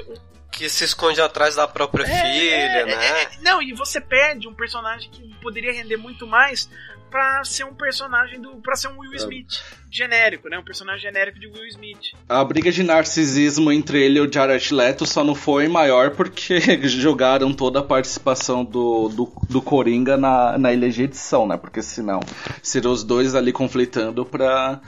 que 0.53 0.69
se 0.69 0.84
esconde 0.84 1.19
atrás 1.19 1.55
da 1.55 1.67
própria 1.67 2.03
é, 2.03 2.05
filha, 2.05 2.82
é, 2.82 2.86
né? 2.86 3.21
É, 3.21 3.30
não, 3.41 3.61
e 3.61 3.74
você 3.74 3.99
perde 3.99 4.47
um 4.47 4.53
personagem 4.53 5.09
que 5.09 5.34
poderia 5.41 5.74
render 5.74 5.97
muito 5.97 6.28
mais 6.28 6.69
para 7.14 7.43
ser 7.43 7.64
um 7.64 7.76
personagem 7.76 8.41
do. 8.41 8.55
para 8.55 8.76
ser 8.76 8.88
um 8.88 8.97
Will. 8.97 9.14
Smith 9.14 9.61
genérico, 9.91 10.49
né? 10.49 10.57
Um 10.57 10.64
personagem 10.64 11.03
genérico 11.03 11.39
de 11.39 11.45
Will 11.45 11.68
Smith. 11.68 12.16
A 12.28 12.43
briga 12.43 12.72
de 12.72 12.82
narcisismo 12.82 13.72
entre 13.72 14.03
ele 14.03 14.18
e 14.18 14.22
o 14.22 14.34
Jared 14.34 14.74
Leto 14.74 15.05
só 15.05 15.24
não 15.24 15.36
foi 15.36 15.68
maior 15.68 16.09
porque 16.09 16.59
jogaram 16.89 17.53
toda 17.53 17.82
a 17.82 17.84
participação 17.84 18.66
do, 18.66 19.09
do, 19.09 19.32
do 19.47 19.61
Coringa 19.61 20.18
na, 20.18 20.57
na 20.57 20.74
ilha 20.74 20.89
de 20.89 21.03
edição, 21.03 21.45
né? 21.45 21.55
Porque 21.55 21.84
senão 21.84 22.20
seriam 22.64 22.91
os 22.91 23.03
dois 23.03 23.36
ali 23.36 23.53
conflitando 23.53 24.26
pra 24.26 24.82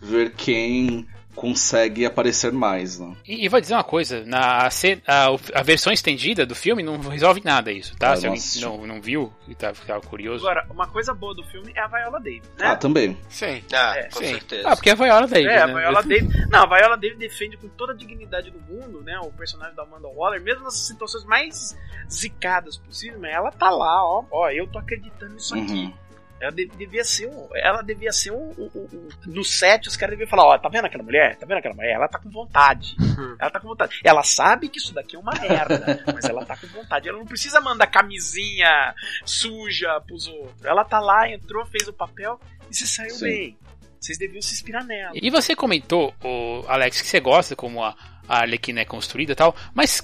ver 0.00 0.34
quem 0.36 1.08
consegue 1.34 2.04
aparecer 2.04 2.52
mais. 2.52 2.98
Né? 2.98 3.14
E, 3.26 3.44
e 3.44 3.48
vou 3.48 3.60
dizer 3.60 3.74
uma 3.74 3.84
coisa, 3.84 4.24
na 4.24 4.68
a, 5.06 5.26
a, 5.54 5.62
versão 5.62 5.92
estendida 5.92 6.44
do 6.44 6.54
filme 6.54 6.82
não 6.82 6.98
resolve 6.98 7.40
nada 7.44 7.72
isso, 7.72 7.96
tá? 7.96 8.12
É, 8.12 8.16
Se 8.16 8.26
alguém 8.26 8.42
não, 8.60 8.94
não 8.94 9.00
viu 9.00 9.32
e 9.48 9.54
tá, 9.54 9.72
tá 9.72 10.00
curioso. 10.00 10.46
Agora, 10.46 10.66
uma 10.70 10.86
coisa 10.86 11.14
boa 11.14 11.34
do 11.34 11.44
filme 11.44 11.72
é 11.74 11.80
a 11.80 11.86
Viola 11.86 12.20
Davis, 12.20 12.50
né? 12.58 12.66
Ah, 12.66 12.76
também. 12.76 13.16
Sim. 13.28 13.62
Ah, 13.72 13.94
é. 13.96 14.04
com 14.04 14.18
Sim. 14.20 14.26
certeza. 14.26 14.68
Ah, 14.68 14.76
porque 14.76 14.90
é 14.90 14.92
a 14.92 14.96
Viola 14.96 15.26
Davis, 15.26 15.46
É, 15.46 15.62
a 15.62 15.66
né? 15.66 15.74
Viola 15.74 16.02
Davis... 16.02 16.48
Não, 16.50 16.62
a 16.62 16.66
Viola 16.66 16.96
Davis 16.96 17.18
defende 17.18 17.56
com 17.56 17.68
toda 17.68 17.92
a 17.92 17.96
dignidade 17.96 18.50
do 18.50 18.60
mundo, 18.60 19.02
né? 19.02 19.18
O 19.20 19.30
personagem 19.30 19.74
da 19.74 19.82
Amanda 19.82 20.08
Waller, 20.08 20.42
mesmo 20.42 20.64
nas 20.64 20.86
situações 20.86 21.24
mais 21.24 21.76
zicadas 22.10 22.76
possíveis, 22.76 23.20
mas 23.20 23.32
ela 23.32 23.50
tá 23.50 23.70
lá, 23.70 24.04
ó, 24.04 24.24
ó, 24.30 24.50
eu 24.50 24.66
tô 24.66 24.78
acreditando 24.78 25.34
nisso 25.34 25.54
uhum. 25.54 25.62
aqui. 25.62 25.94
Ela 26.42 26.50
devia 26.50 27.04
ser 27.04 27.28
um. 27.28 27.48
Ela 27.54 27.82
devia 27.82 28.12
ser 28.12 28.32
um. 28.32 28.50
um, 28.58 28.70
um 28.74 29.08
no 29.26 29.44
set, 29.44 29.86
os 29.86 29.96
caras 29.96 30.14
deviam 30.18 30.28
falar: 30.28 30.44
Ó, 30.44 30.58
tá 30.58 30.68
vendo 30.68 30.86
aquela 30.86 31.04
mulher? 31.04 31.36
Tá 31.36 31.46
vendo 31.46 31.58
aquela 31.58 31.74
mulher? 31.74 31.92
Ela 31.92 32.08
tá 32.08 32.18
com 32.18 32.28
vontade. 32.28 32.96
ela 33.38 33.50
tá 33.50 33.60
com 33.60 33.68
vontade. 33.68 34.00
Ela 34.02 34.24
sabe 34.24 34.68
que 34.68 34.78
isso 34.78 34.92
daqui 34.92 35.14
é 35.14 35.18
uma 35.20 35.32
merda, 35.40 36.02
mas 36.12 36.24
ela 36.24 36.44
tá 36.44 36.56
com 36.56 36.66
vontade. 36.66 37.08
Ela 37.08 37.18
não 37.18 37.26
precisa 37.26 37.60
mandar 37.60 37.86
camisinha 37.86 38.92
suja 39.24 40.00
pros 40.00 40.26
outros. 40.26 40.64
Ela 40.64 40.84
tá 40.84 40.98
lá, 40.98 41.30
entrou, 41.30 41.64
fez 41.66 41.86
o 41.86 41.92
papel 41.92 42.40
e 42.68 42.74
se 42.74 42.88
saiu 42.88 43.14
Sim. 43.14 43.24
bem. 43.24 43.58
Vocês 44.00 44.18
deviam 44.18 44.42
se 44.42 44.52
inspirar 44.52 44.82
nela. 44.82 45.12
E 45.14 45.30
você 45.30 45.54
comentou, 45.54 46.12
o 46.24 46.64
Alex, 46.66 47.00
que 47.00 47.06
você 47.06 47.20
gosta 47.20 47.54
como 47.54 47.84
a, 47.84 47.94
a 48.28 48.40
Arlequina 48.40 48.80
é 48.80 48.84
construída 48.84 49.30
e 49.30 49.36
tal, 49.36 49.54
mas 49.72 50.00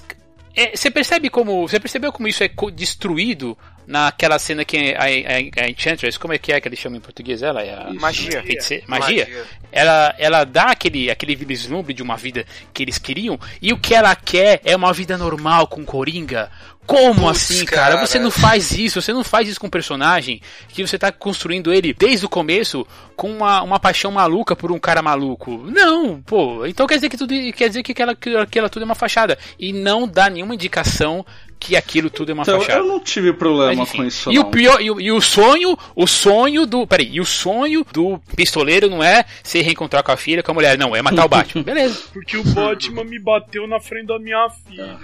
é, 0.55 0.75
você 0.75 0.89
percebe 0.89 1.29
como. 1.29 1.67
Você 1.67 1.79
percebeu 1.79 2.11
como 2.11 2.27
isso 2.27 2.43
é 2.43 2.49
destruído 2.73 3.57
naquela 3.89 4.37
cena 4.37 4.63
que 4.63 4.93
a, 4.93 5.03
a, 5.03 5.65
a 5.65 5.69
Enchantress, 5.69 6.19
como 6.19 6.33
é 6.33 6.37
que 6.37 6.51
é 6.51 6.61
que 6.61 6.67
eles 6.67 6.77
chamam 6.77 6.97
em 6.97 7.01
português 7.01 7.41
ela? 7.41 7.63
É 7.63 7.73
a, 7.73 7.91
magia. 7.93 8.43
Magia. 8.43 8.83
magia. 8.87 9.45
Ela, 9.71 10.15
ela 10.19 10.43
dá 10.43 10.65
aquele, 10.65 11.09
aquele 11.09 11.35
vislumbre 11.35 11.93
de 11.93 12.03
uma 12.03 12.15
vida 12.15 12.45
que 12.71 12.83
eles 12.83 12.99
queriam, 12.99 13.39
e 13.61 13.73
o 13.73 13.77
que 13.77 13.95
ela 13.95 14.15
quer 14.15 14.61
é 14.63 14.75
uma 14.75 14.93
vida 14.93 15.17
normal 15.17 15.67
com 15.67 15.83
Coringa, 15.83 16.51
como 16.89 17.27
Puts, 17.27 17.29
assim, 17.29 17.65
cara? 17.65 17.93
cara? 17.93 18.07
Você 18.07 18.17
não 18.17 18.31
faz 18.31 18.71
isso, 18.71 18.99
você 18.99 19.13
não 19.13 19.23
faz 19.23 19.47
isso 19.47 19.59
com 19.59 19.67
um 19.67 19.69
personagem 19.69 20.41
que 20.69 20.81
você 20.81 20.97
tá 20.97 21.11
construindo 21.11 21.71
ele 21.71 21.93
desde 21.93 22.25
o 22.25 22.29
começo 22.29 22.85
com 23.15 23.31
uma, 23.31 23.61
uma 23.61 23.79
paixão 23.79 24.11
maluca 24.11 24.55
por 24.55 24.71
um 24.71 24.79
cara 24.79 24.99
maluco. 24.99 25.65
Não, 25.71 26.19
pô. 26.19 26.65
Então 26.65 26.87
quer 26.87 26.95
dizer 26.95 27.09
que 27.09 27.17
tudo 27.17 27.31
quer 27.53 27.67
dizer 27.67 27.83
que 27.83 27.91
aquela, 27.91 28.15
que 28.15 28.35
aquela 28.35 28.69
tudo 28.69 28.81
é 28.81 28.85
uma 28.85 28.95
fachada 28.95 29.37
e 29.59 29.71
não 29.71 30.07
dá 30.07 30.31
nenhuma 30.31 30.55
indicação 30.55 31.23
que 31.59 31.75
aquilo 31.75 32.09
tudo 32.09 32.31
é 32.31 32.33
uma 32.33 32.41
então, 32.41 32.59
fachada. 32.59 32.79
Eu 32.79 32.87
não 32.87 32.99
tive 32.99 33.33
problema 33.33 33.75
Mas, 33.75 33.91
com 33.91 34.03
isso. 34.03 34.31
E 34.31 34.35
não. 34.35 34.43
o 34.43 34.45
pior, 34.45 34.81
e 34.81 34.89
o, 34.89 34.99
e 34.99 35.11
o, 35.11 35.21
sonho, 35.21 35.77
o 35.95 36.07
sonho 36.07 36.65
do. 36.65 36.87
Peraí, 36.87 37.09
e 37.11 37.21
o 37.21 37.25
sonho 37.25 37.85
do 37.93 38.19
pistoleiro 38.35 38.89
não 38.89 39.03
é 39.03 39.25
se 39.43 39.61
reencontrar 39.61 40.01
com 40.01 40.11
a 40.11 40.17
filha, 40.17 40.41
com 40.41 40.49
a 40.49 40.53
mulher, 40.55 40.75
não, 40.75 40.95
é 40.95 41.03
matar 41.03 41.25
o 41.25 41.29
Batman. 41.29 41.61
Beleza. 41.63 42.01
Porque 42.11 42.35
o 42.35 42.43
Batman 42.43 43.03
me 43.03 43.19
bateu 43.19 43.67
na 43.67 43.79
frente 43.79 44.07
da 44.07 44.17
minha 44.17 44.49
filha. 44.65 44.97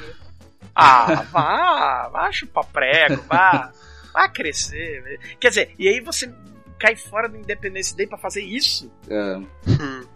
Ah, 0.76 1.23
vá, 1.32 2.09
vá 2.09 2.32
chupar 2.32 2.65
prego, 2.65 3.23
vá, 3.23 3.71
vá 4.13 4.28
crescer. 4.28 5.19
Quer 5.39 5.49
dizer, 5.49 5.76
e 5.80 5.88
aí 5.88 6.01
você 6.01 6.30
cair 6.80 6.97
fora 6.97 7.28
do 7.28 7.38
Independence 7.38 7.95
Day 7.95 8.07
pra 8.07 8.17
fazer 8.17 8.41
isso? 8.41 8.91
É. 9.09 9.39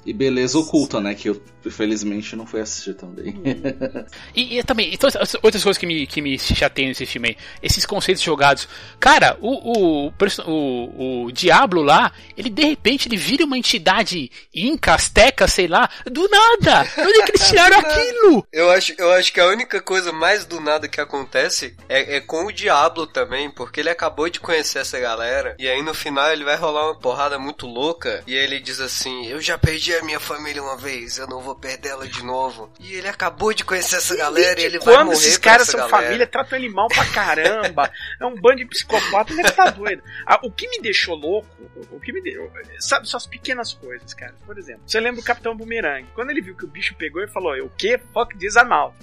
E 0.05 0.13
beleza 0.13 0.57
oculta, 0.57 0.99
né? 0.99 1.13
Que 1.13 1.29
eu, 1.29 1.41
infelizmente, 1.65 2.35
não 2.35 2.45
fui 2.45 2.61
assistir 2.61 2.93
também. 2.95 3.39
E, 4.35 4.59
e 4.59 4.63
também, 4.63 4.93
então, 4.93 5.09
as 5.19 5.35
outras 5.35 5.63
coisas 5.63 5.77
que 5.77 5.85
me, 5.85 6.05
que 6.05 6.21
me 6.21 6.37
chateiam 6.37 6.89
nesse 6.89 7.05
filme 7.05 7.29
aí, 7.29 7.37
esses 7.61 7.85
conceitos 7.85 8.21
jogados. 8.23 8.67
Cara, 8.99 9.37
o, 9.41 10.07
o, 10.07 10.13
o, 10.45 11.25
o 11.25 11.31
Diablo 11.31 11.81
lá, 11.81 12.11
ele 12.37 12.49
de 12.49 12.63
repente 12.63 13.07
ele 13.07 13.17
vira 13.17 13.45
uma 13.45 13.57
entidade 13.57 14.31
inca, 14.53 14.93
azteca, 14.93 15.47
sei 15.47 15.67
lá, 15.67 15.89
do 16.05 16.27
nada! 16.29 16.87
Onde 16.97 17.21
é 17.21 17.25
que 17.25 17.31
eles 17.31 17.47
tiraram 17.49 17.79
aquilo? 17.79 18.47
Eu 18.51 18.69
acho, 18.69 18.93
eu 18.97 19.11
acho 19.11 19.33
que 19.33 19.39
a 19.39 19.47
única 19.47 19.81
coisa 19.81 20.11
mais 20.11 20.45
do 20.45 20.59
nada 20.59 20.87
que 20.87 21.01
acontece 21.01 21.75
é, 21.87 22.17
é 22.17 22.21
com 22.21 22.45
o 22.45 22.51
Diablo 22.51 23.07
também, 23.07 23.49
porque 23.49 23.79
ele 23.79 23.89
acabou 23.89 24.29
de 24.29 24.39
conhecer 24.39 24.79
essa 24.79 24.99
galera, 24.99 25.55
e 25.59 25.67
aí 25.67 25.81
no 25.81 25.93
final 25.93 26.31
ele 26.31 26.43
vai 26.49 26.57
rolar 26.57 26.85
uma 26.87 26.95
porrada 26.99 27.37
muito 27.37 27.67
louca, 27.67 28.23
e 28.25 28.33
ele 28.33 28.59
diz 28.59 28.79
assim, 28.79 29.27
eu 29.27 29.39
já 29.39 29.55
perdi 29.57 29.93
a 29.95 30.01
minha 30.03 30.19
família 30.19 30.63
uma 30.63 30.75
vez, 30.75 31.19
eu 31.19 31.27
não 31.27 31.41
vou 31.41 31.53
perdê-la 31.55 32.05
de 32.07 32.23
novo. 32.23 32.71
E 32.79 32.93
ele 32.95 33.07
acabou 33.07 33.53
de 33.53 33.63
conhecer 33.63 33.97
essa 33.97 34.15
galera 34.15 34.59
e 34.59 34.63
ele 34.65 34.79
vai 34.79 34.95
Quando 34.95 35.07
morrer 35.09 35.17
esses 35.17 35.37
pra 35.37 35.51
caras 35.51 35.67
são 35.67 35.79
galera. 35.79 35.97
família, 36.03 36.25
tratam 36.27 36.57
ele 36.57 36.69
mal 36.69 36.87
pra 36.87 37.05
caramba. 37.05 37.91
é 38.19 38.25
um 38.25 38.33
bando 38.35 38.57
de 38.57 38.65
psicopata, 38.65 39.31
ele 39.31 39.43
tá 39.51 39.69
doido. 39.69 40.01
Ah, 40.25 40.39
o 40.43 40.51
que 40.51 40.67
me 40.69 40.79
deixou 40.81 41.15
louco, 41.15 41.47
o- 41.91 41.99
que 41.99 42.11
me 42.11 42.21
deu. 42.21 42.51
Sabe, 42.79 43.07
só 43.07 43.17
as 43.17 43.27
pequenas 43.27 43.73
coisas, 43.73 44.13
cara. 44.15 44.33
Por 44.45 44.57
exemplo, 44.57 44.81
você 44.87 44.99
lembra 44.99 45.21
o 45.21 45.23
Capitão 45.23 45.55
Boomerang? 45.55 46.07
Quando 46.15 46.31
ele 46.31 46.41
viu 46.41 46.55
que 46.55 46.65
o 46.65 46.67
bicho 46.67 46.95
pegou, 46.95 47.21
ele 47.21 47.31
falou: 47.31 47.53
O 47.63 47.69
que? 47.69 47.97
Fuck 48.11 48.33
out. 48.71 48.95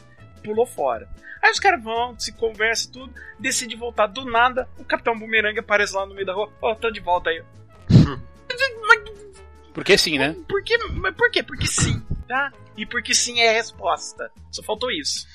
Pulou 0.46 0.64
fora. 0.64 1.08
Aí 1.42 1.50
os 1.50 1.58
caras 1.58 1.82
vão, 1.82 2.16
se 2.16 2.32
conversam 2.32 2.92
tudo, 2.92 3.14
decide 3.36 3.74
voltar 3.74 4.06
do 4.06 4.24
nada. 4.24 4.68
O 4.78 4.84
Capitão 4.84 5.18
Boomerang 5.18 5.58
aparece 5.58 5.92
lá 5.92 6.06
no 6.06 6.14
meio 6.14 6.24
da 6.24 6.32
rua. 6.32 6.52
Ó, 6.62 6.72
tô 6.76 6.88
de 6.88 7.00
volta 7.00 7.30
aí. 7.30 7.42
Porque 9.74 9.98
sim, 9.98 10.18
né? 10.18 10.36
por? 10.48 10.62
Mas 10.94 11.14
por 11.16 11.30
quê? 11.30 11.42
Porque 11.42 11.66
sim, 11.66 12.00
tá? 12.28 12.50
E 12.76 12.86
porque 12.86 13.12
sim 13.12 13.40
é 13.40 13.50
a 13.50 13.52
resposta. 13.52 14.30
Só 14.50 14.62
faltou 14.62 14.90
isso. 14.90 15.26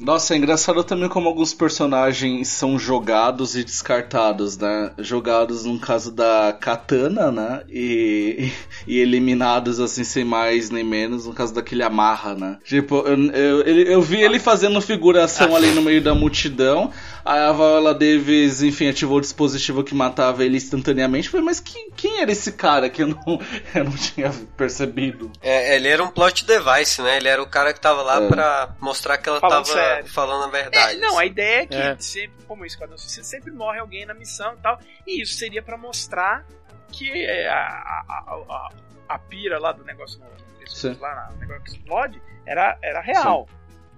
Nossa, 0.00 0.34
é 0.34 0.36
engraçado 0.38 0.82
também 0.82 1.08
como 1.08 1.28
alguns 1.28 1.52
personagens 1.52 2.48
são 2.48 2.78
jogados 2.78 3.54
e 3.54 3.62
descartados, 3.62 4.56
né? 4.56 4.92
Jogados 4.98 5.64
no 5.64 5.78
caso 5.78 6.10
da 6.10 6.56
Katana, 6.58 7.30
né? 7.30 7.62
E, 7.68 8.50
e 8.86 8.98
eliminados 8.98 9.78
assim 9.78 10.02
sem 10.02 10.24
mais 10.24 10.70
nem 10.70 10.82
menos 10.82 11.26
no 11.26 11.34
caso 11.34 11.54
daquele 11.54 11.82
Amarra, 11.82 12.34
né? 12.34 12.58
Tipo, 12.64 12.96
eu, 13.06 13.30
eu, 13.32 13.60
eu 13.62 14.02
vi 14.02 14.22
ele 14.22 14.38
fazendo 14.38 14.80
figuração 14.80 15.54
ali 15.54 15.70
no 15.72 15.82
meio 15.82 16.02
da 16.02 16.14
multidão. 16.14 16.90
Aí 17.24 17.38
a 17.40 17.52
Viola 17.52 17.92
Davis, 17.94 18.62
enfim, 18.62 18.88
ativou 18.88 19.18
o 19.18 19.20
dispositivo 19.20 19.84
que 19.84 19.94
matava 19.94 20.44
ele 20.44 20.56
instantaneamente. 20.56 21.26
Eu 21.26 21.32
Falei, 21.32 21.46
mas 21.46 21.60
quem, 21.60 21.90
quem 21.90 22.20
era 22.20 22.30
esse 22.32 22.52
cara 22.52 22.88
que 22.88 23.02
eu 23.02 23.08
não, 23.08 23.20
eu 23.74 23.84
não 23.84 23.92
tinha 23.92 24.30
percebido? 24.56 25.30
É, 25.42 25.76
ele 25.76 25.88
era 25.88 26.02
um 26.02 26.08
plot 26.10 26.44
device, 26.46 27.02
né? 27.02 27.16
Ele 27.18 27.28
era 27.28 27.42
o 27.42 27.46
cara 27.48 27.72
que 27.72 27.80
tava 27.80 28.02
lá 28.02 28.22
É. 28.22 28.28
pra 28.28 28.74
mostrar 28.80 29.18
que 29.18 29.28
ela 29.28 29.40
Falando 29.40 29.64
tava 29.66 29.78
sério. 29.78 30.06
falando 30.10 30.44
a 30.54 30.58
É, 30.58 30.62
verdade. 30.62 30.98
não, 31.00 31.18
a 31.18 31.26
ideia 31.26 31.62
é 31.62 31.66
que 31.66 31.74
É. 31.76 31.96
sempre, 31.98 32.44
como 32.46 32.64
isso, 32.64 32.78
quando 32.78 32.96
você 32.98 33.22
sempre 33.22 33.50
morre 33.50 33.78
alguém 33.78 34.06
na 34.06 34.14
missão 34.14 34.54
e 34.54 34.56
tal, 34.58 34.78
e 35.06 35.22
isso 35.22 35.34
seria 35.34 35.62
pra 35.62 35.76
mostrar 35.76 36.44
que 36.92 37.10
é, 37.12 37.48
a, 37.48 37.54
a, 37.56 38.34
a, 38.48 38.68
a 39.10 39.18
pira 39.18 39.58
lá 39.58 39.72
do 39.72 39.84
negócio 39.84 40.18
no, 40.18 40.26
Sim. 40.68 40.96
lá 41.00 41.30
no 41.32 41.38
negócio 41.38 41.62
que 41.64 41.70
explode 41.70 42.20
era, 42.46 42.76
era 42.82 43.00
real. 43.00 43.48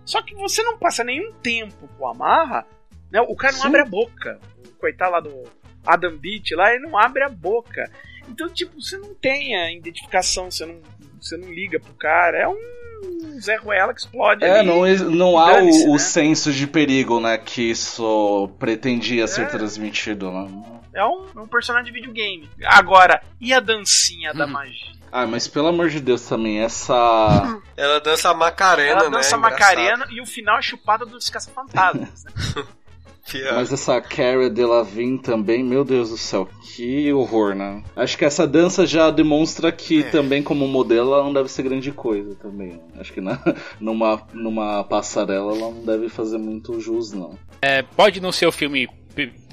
Só 0.04 0.20
que 0.22 0.34
você 0.34 0.62
não 0.62 0.76
passa 0.78 1.04
nenhum 1.04 1.32
tempo 1.34 1.88
com 1.96 2.06
a 2.08 2.12
Marra, 2.12 2.66
né? 3.12 3.20
O 3.20 3.36
cara 3.36 3.52
não 3.52 3.60
Sim. 3.62 3.68
abre 3.68 3.80
a 3.82 3.84
boca. 3.86 4.40
O 4.66 4.68
coitado 4.80 5.12
lá 5.12 5.20
do 5.20 5.44
Adam 5.86 6.16
Beach 6.16 6.54
lá, 6.54 6.72
ele 6.74 6.84
não 6.86 6.98
abre 6.98 7.22
a 7.22 7.28
boca. 7.28 7.88
Então, 8.28 8.48
tipo, 8.48 8.80
você 8.80 8.96
não 8.96 9.14
tem 9.14 9.54
a 9.56 9.70
identificação, 9.72 10.50
você 10.50 10.64
não, 10.66 10.80
você 11.20 11.36
não 11.36 11.52
liga 11.52 11.78
pro 11.78 11.92
cara. 11.94 12.38
É 12.38 12.48
um 12.48 13.40
Zé 13.40 13.56
Ruela 13.56 13.92
que 13.92 14.00
explode 14.00 14.44
É, 14.44 14.60
ali. 14.60 14.68
não, 14.68 14.86
não 15.10 15.38
há 15.38 15.54
o, 15.60 15.88
o 15.90 15.92
né? 15.94 15.98
senso 15.98 16.52
de 16.52 16.66
perigo, 16.66 17.20
né, 17.20 17.36
que 17.36 17.62
isso 17.70 18.48
pretendia 18.58 19.26
ser 19.26 19.42
É. 19.42 19.46
transmitido, 19.46 20.30
né? 20.30 20.48
É 20.94 21.04
um, 21.04 21.26
é 21.36 21.40
um 21.40 21.48
personagem 21.48 21.92
de 21.92 21.98
videogame. 21.98 22.48
Agora, 22.64 23.22
e 23.40 23.52
a 23.52 23.58
dancinha 23.60 24.32
da 24.34 24.44
Uhum. 24.44 24.52
magia? 24.52 24.92
Ah, 25.10 25.26
mas 25.26 25.48
pelo 25.48 25.66
amor 25.68 25.88
de 25.90 26.00
Deus 26.00 26.22
também, 26.26 26.60
essa. 26.60 27.60
Ela 27.76 28.00
dança 28.00 28.30
a 28.30 28.34
Macarena, 28.34 29.00
Ela 29.00 29.10
dança 29.10 29.36
né? 29.36 29.42
Macarena 29.42 30.06
e 30.10 30.20
o 30.20 30.26
final 30.26 30.58
é 30.58 30.62
chupada 30.62 31.04
dos 31.04 31.28
caça-fantasmas. 31.28 32.24
Né? 32.24 32.32
Mas 33.54 33.72
essa 33.72 34.00
Cara 34.00 34.50
Delevingne 34.50 35.18
também, 35.18 35.62
meu 35.62 35.84
Deus 35.84 36.10
do 36.10 36.16
céu, 36.18 36.48
que 36.74 37.12
horror, 37.12 37.54
né? 37.54 37.82
Acho 37.94 38.18
que 38.18 38.24
essa 38.24 38.46
dança 38.46 38.86
já 38.86 39.10
demonstra 39.10 39.70
que 39.72 40.00
É. 40.00 40.10
também 40.10 40.42
como 40.42 40.66
modelo 40.66 41.14
ela 41.14 41.22
não 41.22 41.32
deve 41.32 41.48
ser 41.48 41.62
grande 41.62 41.92
coisa 41.92 42.34
também. 42.34 42.80
Acho 42.98 43.12
que 43.12 43.20
na, 43.20 43.38
numa, 43.80 44.22
numa 44.32 44.84
passarela 44.84 45.56
ela 45.56 45.70
não 45.70 45.84
deve 45.84 46.08
fazer 46.08 46.38
muito 46.38 46.80
jus, 46.80 47.12
não. 47.12 47.38
É, 47.60 47.82
pode 47.82 48.20
não 48.20 48.32
ser 48.32 48.46
o 48.46 48.52
filme 48.52 48.88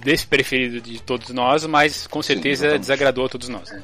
desse 0.03 0.25
preferido 0.25 0.79
de 0.81 1.01
todos 1.01 1.29
nós, 1.29 1.65
mas 1.65 2.07
com 2.07 2.21
certeza 2.21 2.63
exatamente. 2.65 2.79
desagradou 2.81 3.25
a 3.25 3.29
todos 3.29 3.49
nós. 3.49 3.69
né? 3.71 3.83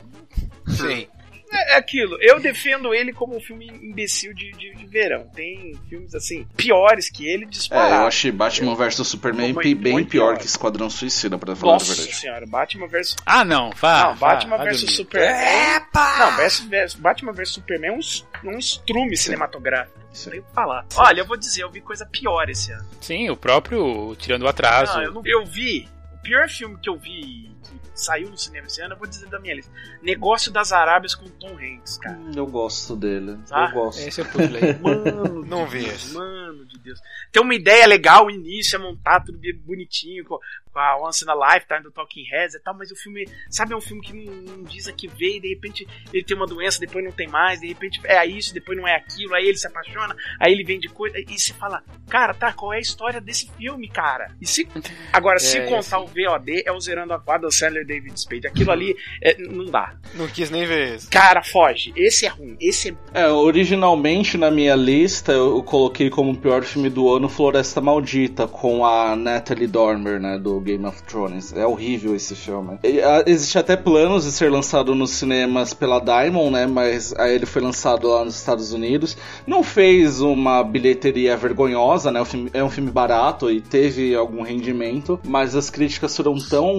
Sim. 0.68 1.08
É 1.56 1.76
é 1.76 1.78
aquilo, 1.78 2.18
eu 2.22 2.40
defendo 2.40 2.94
ele 2.94 3.12
como 3.12 3.36
um 3.36 3.40
filme 3.40 3.68
imbecil 3.68 4.34
de, 4.34 4.52
de, 4.54 4.76
de 4.76 4.86
verão. 4.86 5.28
Tem 5.36 5.74
filmes 5.90 6.14
assim, 6.16 6.48
piores 6.56 7.10
que 7.10 7.28
ele 7.28 7.44
É, 7.46 7.48
disparado. 7.48 7.96
eu 8.04 8.08
achei 8.08 8.32
Batman 8.32 8.76
vs 8.76 9.08
Superman 9.08 9.54
Muito- 9.54 9.76
bem 9.82 9.94
muito 9.94 10.10
pior 10.10 10.34
pior. 10.34 10.38
que 10.40 10.46
Esquadrão 10.46 10.90
Suicida, 10.90 11.38
pra 11.38 11.56
falar 11.56 11.74
a 11.74 11.76
Nossa 11.76 11.94
verdade. 11.96 12.16
senhora, 12.16 12.46
Batman 12.46 12.88
vs. 12.88 13.16
Ah, 13.26 13.44
não, 13.44 13.72
vá. 13.72 14.04
não, 14.10 14.16
Batman 14.16 14.58
vs. 14.58 14.92
Superman. 14.96 15.82
Não, 16.20 16.36
versus, 16.38 16.66
versus- 16.66 17.00
Batman 17.00 17.32
vs 17.34 17.50
Superman 17.50 17.90
é 17.92 17.94
um, 17.94 18.00
es- 18.00 18.26
um 18.44 18.58
estrume 18.58 19.16
cinematográfico. 19.18 19.98
Não 20.00 20.14
Sim. 20.16 20.30
sei 20.30 20.40
o 20.40 20.44
que 20.44 20.54
falar. 20.54 20.86
Olha, 20.96 21.20
eu 21.22 21.26
vou 21.26 21.36
dizer, 21.38 21.64
eu 21.64 21.72
vi 21.72 21.82
coisa 21.82 22.06
pior 22.06 22.50
esse 22.50 22.72
ano. 22.72 22.86
Sim, 23.02 23.30
o 23.30 23.36
próprio 23.36 24.16
Tirando 24.18 24.44
o 24.44 24.48
Atraso. 24.48 24.94
Não, 24.94 25.04
eu, 25.04 25.12
não- 25.14 25.22
eu 25.26 25.46
vi. 25.46 25.90
O 26.26 26.28
pior 26.28 26.50
filme 26.50 26.76
que 26.82 26.90
eu 26.90 26.98
vi 26.98 27.52
que 27.64 27.80
saiu 27.94 28.32
no 28.32 28.38
cinema 28.38 28.66
esse 28.66 28.82
ano, 28.82 28.96
eu 28.96 28.98
vou 28.98 29.08
dizer 29.08 29.28
da 29.30 29.40
minha 29.40 29.54
lista. 29.54 29.72
Negócio 30.02 30.52
das 30.52 30.72
Arábias 30.72 31.14
com 31.14 31.30
Tom 31.30 31.56
Hanks, 31.56 32.00
cara. 32.00 32.18
Hum, 32.18 32.32
Eu 32.36 32.48
gosto 32.48 32.96
dele. 32.96 33.38
Ah, 33.52 33.68
eu 33.70 33.74
gosto. 33.76 34.00
Esse 34.00 34.22
eu 34.22 34.26
pude 34.26 34.48
ler. 34.48 34.78
Mano, 34.82 35.46
Não 35.46 35.66
de 35.68 35.72
vi 35.78 35.84
Deus. 35.86 36.14
Mano 36.14 36.66
de 36.66 36.80
Deus. 36.80 37.00
Tem 37.32 37.44
uma 37.44 37.54
ideia 37.54 37.86
legal, 37.86 38.26
o 38.26 38.32
início 38.32 38.76
é 38.76 38.80
montar 38.80 39.22
tudo 39.22 39.40
bonitinho, 39.64 40.26
com, 40.26 40.40
a 40.78 40.98
Once 41.02 41.24
in 41.24 41.30
a 41.30 41.54
Lifetime 41.54 41.84
do 41.84 41.92
Talking 41.92 42.26
Heads 42.30 42.56
e 42.56 42.60
tal, 42.60 42.74
mas 42.78 42.92
o 42.92 42.96
filme, 42.98 43.26
sabe, 43.50 43.74
é 43.74 43.78
um 43.78 43.82
filme 43.82 44.02
que 44.02 44.12
não, 44.14 44.34
não 44.58 44.64
diz 44.64 44.88
a 44.88 44.92
que 44.92 45.08
veio, 45.08 45.42
de 45.42 45.48
repente 45.48 45.88
ele 46.12 46.24
tem 46.24 46.36
uma 46.36 46.46
doença, 46.46 46.80
depois 46.82 47.04
não 47.04 47.14
tem 47.14 47.28
mais, 47.30 47.62
de 47.62 47.68
repente 47.68 48.02
é 48.04 48.26
isso, 48.26 48.54
depois 48.54 48.78
não 48.78 48.86
é 48.86 48.96
aquilo, 48.96 49.34
aí 49.36 49.48
ele 49.48 49.58
se 49.58 49.68
apaixona, 49.68 50.16
aí 50.40 50.52
ele 50.52 50.66
vende 50.66 50.90
coisa, 50.90 51.18
e 51.18 51.40
você 51.40 51.54
fala, 51.54 51.82
cara, 52.10 52.34
tá, 52.34 52.52
qual 52.52 52.74
é 52.74 52.78
a 52.78 52.82
história 52.82 53.22
desse 53.22 53.50
filme, 53.54 53.88
cara? 53.88 54.36
E 54.42 54.46
se, 54.46 54.68
agora, 55.14 55.40
se 55.40 55.60
É, 55.60 55.66
contar 55.66 56.00
o 56.00 56.08
VOD, 56.16 56.64
é 56.66 56.72
o 56.72 56.80
Zerando 56.80 57.14
a 57.14 57.20
Quadra, 57.20 57.48
o 57.48 57.52
Sandler 57.52 57.86
David 57.86 58.20
Spade, 58.20 58.48
aquilo 58.48 58.72
ali, 58.72 58.96
é, 59.22 59.36
não 59.38 59.66
dá. 59.66 59.94
Não 60.16 60.28
quis 60.28 60.50
nem 60.50 60.66
ver 60.66 60.96
esse. 60.96 61.08
Cara, 61.10 61.44
foge, 61.44 61.92
esse 61.96 62.26
é 62.26 62.30
ruim, 62.30 62.56
esse 62.60 62.96
é 63.14 63.26
É, 63.26 63.28
originalmente 63.30 64.38
na 64.38 64.52
minha 64.52 64.76
lista 64.76 65.32
eu 65.32 65.62
coloquei 65.64 66.10
como 66.10 66.36
pior 66.36 66.64
filme 66.64 66.90
do 66.90 67.12
ano 67.14 67.28
Floresta 67.28 67.82
Maldita, 67.82 68.48
com 68.48 68.86
a 68.86 69.16
Natalie 69.16 69.68
Dormer, 69.68 70.20
né, 70.20 70.38
do 70.38 70.60
Game 70.60 70.86
of 70.86 71.02
Thrones. 71.04 71.52
É 71.54 71.66
horrível 71.66 72.16
esse 72.16 72.36
filme. 72.36 72.78
Existe 73.26 73.58
até 73.58 73.76
planos 73.76 74.24
de 74.26 74.32
ser 74.32 74.52
lançado 74.52 74.94
nos 74.94 75.12
cinemas 75.12 75.74
pela 75.74 76.00
Diamond, 76.00 76.52
né, 76.52 76.68
mas 76.68 77.14
aí 77.18 77.34
ele 77.36 77.46
foi 77.46 77.62
lançado 77.62 78.08
lá 78.08 78.24
nos 78.24 78.36
Estados 78.36 78.72
Unidos. 78.72 79.18
Não 79.48 79.64
fez 79.64 80.22
uma 80.22 80.64
bilheteria 80.64 81.36
vergonhosa, 81.36 82.12
né, 82.12 82.22
o 82.22 82.26
filme- 82.26 82.50
é 82.54 82.64
um 82.64 82.70
filme 82.70 82.92
barato 82.92 83.50
e 83.50 83.60
teve 83.62 84.14
algum 84.16 84.42
rendimento, 84.44 85.20
mas 85.26 85.56
as 85.56 85.70
críticas 85.70 86.05
foram 86.14 86.38
tão 86.38 86.74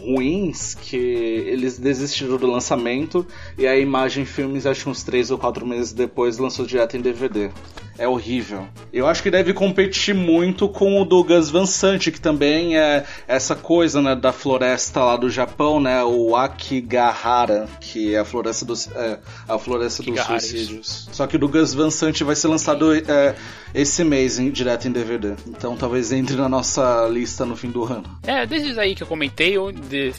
ruins 0.00 0.74
que 0.74 0.96
eles 0.96 1.78
desistiram 1.78 2.36
do 2.36 2.46
lançamento 2.48 3.24
e 3.56 3.66
a 3.66 3.78
Imagem 3.78 4.24
Filmes, 4.24 4.66
acho 4.66 4.90
uns 4.90 5.04
3 5.04 5.30
ou 5.30 5.38
4 5.38 5.64
meses 5.64 5.92
depois, 5.92 6.38
lançou 6.38 6.66
direto 6.66 6.96
em 6.96 7.00
DVD. 7.00 7.50
É 7.98 8.06
horrível. 8.06 8.66
Eu 8.92 9.06
acho 9.06 9.22
que 9.22 9.30
deve 9.30 9.52
competir 9.52 10.14
muito 10.14 10.68
com 10.68 11.00
o 11.00 11.04
do 11.04 11.22
Gus 11.24 11.50
Van 11.50 11.66
Sant, 11.66 12.10
que 12.10 12.20
também 12.20 12.76
é 12.78 13.04
essa 13.26 13.54
coisa, 13.54 14.00
né, 14.02 14.14
da 14.14 14.32
floresta 14.32 15.00
lá 15.02 15.16
do 15.16 15.28
Japão, 15.30 15.80
né, 15.80 16.02
o 16.04 16.34
Akigahara, 16.36 17.68
que 17.80 18.14
é 18.14 18.18
a 18.18 18.24
floresta 18.24 18.64
dos, 18.64 18.88
é, 18.94 19.18
a 19.48 19.58
floresta 19.58 20.02
dos 20.02 20.20
suicídios. 20.20 21.08
Só 21.12 21.26
que 21.26 21.36
o 21.36 21.38
do 21.38 21.48
Gus 21.48 21.74
Van 21.74 21.90
Sant 21.90 22.20
vai 22.22 22.34
ser 22.36 22.48
lançado 22.48 22.94
é, 22.94 23.34
esse 23.74 24.04
mês, 24.04 24.38
em- 24.38 24.50
direto 24.50 24.86
em 24.88 24.92
DVD. 24.92 25.34
Então 25.46 25.76
talvez 25.76 26.12
entre 26.12 26.36
na 26.36 26.48
nossa 26.48 27.06
lista 27.08 27.44
no 27.44 27.56
fim 27.56 27.70
do 27.70 27.84
ano. 27.84 28.04
É, 28.22 28.46
desses 28.46 28.78
aí 28.78 28.94
que 28.94 29.02
eu 29.02 29.06
comentei, 29.06 29.56
eu, 29.56 29.72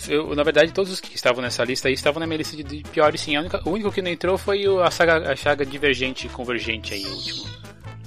eu, 0.09 0.35
na 0.35 0.43
verdade 0.43 0.71
todos 0.71 0.91
os 0.91 0.99
que 0.99 1.15
estavam 1.15 1.41
nessa 1.41 1.63
lista 1.63 1.87
aí 1.87 1.93
estavam 1.93 2.19
na 2.19 2.27
minha 2.27 2.37
lista 2.37 2.55
de, 2.55 2.63
de 2.63 2.83
piores 2.91 3.21
sim. 3.21 3.37
Única- 3.37 3.61
o 3.65 3.71
único 3.71 3.91
que 3.91 4.01
não 4.01 4.11
entrou 4.11 4.37
foi 4.37 4.65
a 4.83 4.91
saga, 4.91 5.31
a 5.31 5.35
saga 5.35 5.65
Divergente 5.65 6.27
e 6.27 6.29
Convergente 6.29 6.93
aí, 6.93 7.05
o 7.05 7.09
último, 7.13 7.43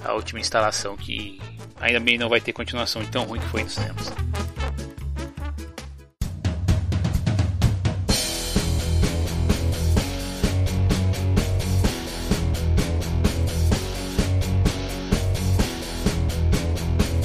a 0.04 0.12
última 0.14 0.40
instalação 0.40 0.96
que 0.96 1.40
ainda 1.80 2.00
bem 2.00 2.18
não 2.18 2.28
vai 2.28 2.40
ter 2.40 2.52
continuação 2.52 3.02
de 3.02 3.08
tão 3.08 3.24
ruim 3.24 3.40
que 3.40 3.46
foi 3.46 3.62
nos 3.62 3.74
tempos. 3.74 4.12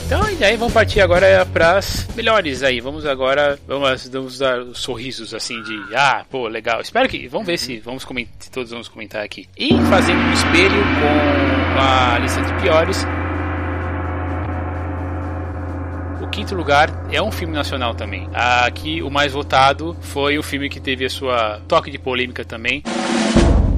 Então, 0.06 0.30
e 0.30 0.44
aí 0.44 0.56
vamos 0.56 0.72
partir 0.72 1.02
agora 1.02 1.44
para 1.48 1.78
as 1.78 2.08
melhores 2.16 2.62
aí. 2.62 2.80
Vamos 2.80 3.08
agora, 3.08 3.58
vamos, 3.68 4.08
vamos 4.08 4.38
dar 4.38 4.64
sorrisos 4.76 5.34
assim 5.34 5.62
de, 5.64 5.96
ah, 5.96 6.24
pô, 6.30 6.48
legal. 6.48 6.80
Espero 6.80 7.10
que, 7.10 7.28
vamos 7.28 7.48
ver 7.48 7.54
uhum. 7.54 7.58
se 7.58 7.80
vamos 7.80 8.06
comentar, 8.06 8.50
todos 8.52 8.70
vamos 8.70 8.88
comentar 8.88 9.24
aqui. 9.24 9.50
E 9.58 9.72
fazendo 9.90 10.20
um 10.20 10.34
espelho 10.34 10.84
com 10.84 11.65
a 11.78 12.18
lista 12.20 12.42
de 12.42 12.54
piores. 12.62 13.06
O 16.22 16.28
quinto 16.28 16.56
lugar 16.56 16.90
é 17.12 17.22
um 17.22 17.32
filme 17.32 17.54
nacional 17.54 17.94
também. 17.94 18.30
Aqui 18.34 19.02
o 19.02 19.10
mais 19.10 19.32
votado 19.34 19.96
foi 20.02 20.38
o 20.38 20.44
filme 20.44 20.70
que 20.70 20.80
teve 20.80 21.06
a 21.06 21.10
sua 21.10 21.60
toque 21.68 21.92
de 21.92 21.98
polêmica 22.00 22.44
também. 22.44 22.84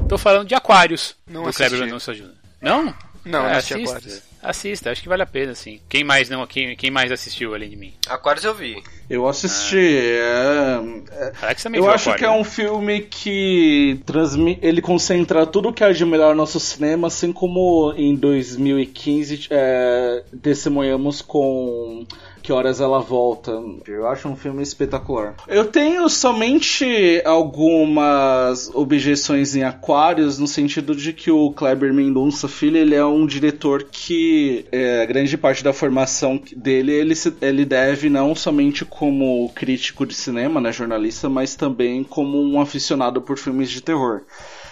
Tô 0.08 0.16
falando 0.16 0.48
de 0.48 0.54
Aquários, 0.54 1.14
Não 1.26 1.42
do 1.42 1.48
assisti. 1.50 1.68
Kleber 1.68 1.86
Mendonça 1.86 2.14
Jr. 2.14 2.30
Não? 2.60 2.94
Não, 3.28 3.40
É, 3.40 3.50
não 3.50 3.58
assisti 3.58 3.74
assista. 3.74 3.96
Aquários. 3.98 4.22
Assista, 4.40 4.90
acho 4.90 5.02
que 5.02 5.08
vale 5.08 5.22
a 5.22 5.26
pena, 5.26 5.54
sim. 5.54 5.80
Quem 5.88 6.04
mais 6.04 6.28
não, 6.28 6.46
quem, 6.46 6.76
quem 6.76 6.90
mais 6.90 7.10
assistiu 7.10 7.54
além 7.54 7.70
de 7.70 7.76
mim? 7.76 7.92
Aquários 8.08 8.44
eu 8.44 8.54
vi. 8.54 8.82
Eu 9.10 9.26
assisti. 9.26 9.76
é, 9.76 10.80
é, 11.10 11.32
Alex 11.42 11.62
também 11.62 11.78
eu 11.78 11.84
viu 11.84 11.92
acho 11.92 12.10
Aquário, 12.10 12.18
que 12.18 12.24
é 12.24 12.30
um 12.30 12.44
filme 12.44 13.00
que 13.00 14.00
transmite, 14.06 14.60
ele 14.62 14.80
concentra 14.80 15.44
tudo 15.44 15.72
que 15.72 15.82
há 15.82 15.90
de 15.90 16.04
melhor 16.04 16.30
no 16.30 16.36
nosso 16.36 16.60
cinema, 16.60 17.08
assim 17.08 17.32
como 17.32 17.92
em 17.96 18.14
2015 18.14 19.48
é, 19.50 20.22
testemunhamos 20.40 21.20
com 21.20 22.06
Que 22.48 22.52
Horas 22.54 22.80
Ela 22.80 23.00
Volta. 23.00 23.62
Eu 23.86 24.06
acho 24.08 24.26
um 24.26 24.34
filme 24.34 24.62
espetacular. 24.62 25.34
Eu 25.46 25.66
tenho 25.66 26.08
somente 26.08 27.20
algumas 27.26 28.70
objeções 28.74 29.54
em 29.54 29.64
Aquários, 29.64 30.38
no 30.38 30.46
sentido 30.48 30.96
de 30.96 31.12
que 31.12 31.30
o 31.30 31.50
Kleber 31.52 31.92
Mendonça 31.92 32.48
Filho 32.48 32.78
ele 32.78 32.94
é 32.94 33.04
um 33.04 33.26
diretor 33.26 33.84
que 33.90 34.64
é, 34.72 35.04
grande 35.04 35.36
parte 35.36 35.62
da 35.62 35.74
formação 35.74 36.40
dele 36.56 36.90
ele, 36.92 37.14
se- 37.14 37.34
ele 37.42 37.66
deve 37.66 38.08
não 38.08 38.34
somente 38.34 38.82
como 38.82 39.50
crítico 39.54 40.06
de 40.06 40.14
cinema, 40.14 40.58
né, 40.58 40.72
jornalista, 40.72 41.28
mas 41.28 41.54
também 41.54 42.02
como 42.02 42.40
um 42.42 42.58
aficionado 42.62 43.20
por 43.20 43.36
filmes 43.36 43.68
de 43.70 43.82
terror. 43.82 44.22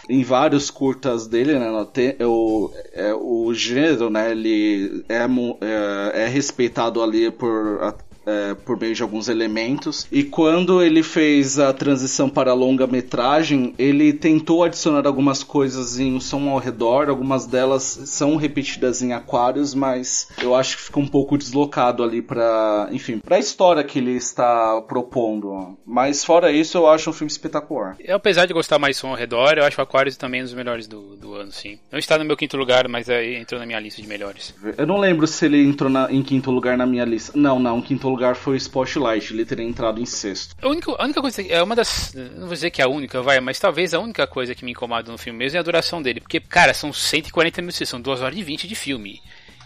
Em 0.08 0.22
vários 0.22 0.70
curtas 0.70 1.26
dele, 1.26 1.58
né, 1.58 1.68
no 1.70 1.84
te- 1.84 2.16
o, 2.22 2.70
é, 2.92 3.12
o 3.14 3.52
gênero, 3.52 4.08
né, 4.08 4.30
ele 4.30 5.04
é, 5.08 5.24
é, 5.60 6.22
é 6.24 6.26
respeitado 6.28 7.02
ali 7.02 7.30
por 7.30 7.82
é, 8.26 8.54
por 8.54 8.78
meio 8.78 8.94
de 8.94 9.02
alguns 9.02 9.28
elementos. 9.28 10.06
E 10.10 10.24
quando 10.24 10.82
ele 10.82 11.02
fez 11.02 11.58
a 11.58 11.72
transição 11.72 12.28
para 12.28 12.50
a 12.50 12.54
longa-metragem, 12.54 13.74
ele 13.78 14.12
tentou 14.12 14.64
adicionar 14.64 15.06
algumas 15.06 15.42
coisas 15.42 15.98
em 15.98 16.14
O 16.16 16.20
Som 16.20 16.48
ao 16.48 16.58
Redor, 16.58 17.08
algumas 17.08 17.46
delas 17.46 17.82
são 18.06 18.36
repetidas 18.36 19.02
em 19.02 19.12
Aquários, 19.12 19.74
mas 19.74 20.28
eu 20.42 20.54
acho 20.54 20.76
que 20.76 20.82
fica 20.84 20.98
um 21.00 21.06
pouco 21.06 21.38
deslocado 21.38 22.02
ali 22.02 22.20
para, 22.22 22.88
enfim, 22.90 23.18
para 23.18 23.36
a 23.36 23.38
história 23.38 23.84
que 23.84 23.98
ele 23.98 24.12
está 24.12 24.80
propondo. 24.82 25.76
Mas 25.86 26.24
fora 26.24 26.50
isso, 26.50 26.76
eu 26.78 26.88
acho 26.88 27.10
um 27.10 27.12
filme 27.12 27.30
espetacular. 27.30 27.96
Eu, 28.00 28.16
apesar 28.16 28.46
de 28.46 28.52
gostar 28.54 28.78
mais 28.78 28.96
som 28.96 29.08
ao 29.08 29.14
redor, 29.16 29.54
eu 29.58 29.64
acho 29.64 29.78
o 29.80 29.82
Aquarius 29.84 30.16
também 30.16 30.40
um 30.40 30.44
dos 30.44 30.54
melhores 30.54 30.86
do, 30.86 31.16
do 31.16 31.34
ano, 31.34 31.52
sim. 31.52 31.78
Não 31.92 31.98
está 31.98 32.18
no 32.18 32.24
meu 32.24 32.36
quinto 32.36 32.56
lugar, 32.56 32.88
mas 32.88 33.08
aí 33.08 33.36
entrou 33.36 33.60
na 33.60 33.66
minha 33.66 33.78
lista 33.78 34.00
de 34.02 34.08
melhores. 34.08 34.54
Eu 34.76 34.86
não 34.86 34.98
lembro 34.98 35.26
se 35.26 35.44
ele 35.44 35.62
entrou 35.64 35.90
na- 35.90 36.10
em 36.10 36.22
quinto 36.22 36.50
lugar 36.50 36.76
na 36.76 36.86
minha 36.86 37.04
lista. 37.04 37.32
Não, 37.34 37.58
não, 37.58 37.78
em 37.78 37.82
quinto 37.82 38.08
lugar 38.08 38.15
foi 38.34 38.54
o 38.54 38.56
Spotlight, 38.56 39.32
ele 39.32 39.44
teria 39.44 39.64
entrado 39.64 40.00
em 40.00 40.06
sexto. 40.06 40.54
A 40.60 40.68
única, 40.68 40.92
a 40.92 41.04
única 41.04 41.20
coisa, 41.20 41.42
é 41.42 41.62
uma 41.62 41.74
das. 41.74 42.14
Não 42.14 42.46
vou 42.46 42.54
dizer 42.54 42.70
que 42.70 42.80
é 42.80 42.84
a 42.84 42.88
única, 42.88 43.22
vai, 43.22 43.40
mas 43.40 43.58
talvez 43.58 43.94
a 43.94 44.00
única 44.00 44.26
coisa 44.26 44.54
que 44.54 44.64
me 44.64 44.72
incomoda 44.72 45.10
no 45.10 45.18
filme 45.18 45.38
mesmo 45.38 45.56
é 45.56 45.60
a 45.60 45.64
duração 45.64 46.02
dele. 46.02 46.20
Porque, 46.20 46.40
cara, 46.40 46.74
são 46.74 46.92
140 46.92 47.62
minutos, 47.62 47.88
são 47.88 48.00
2 48.00 48.22
horas 48.22 48.38
e 48.38 48.42
20 48.42 48.68
de 48.68 48.74
filme. 48.74 49.20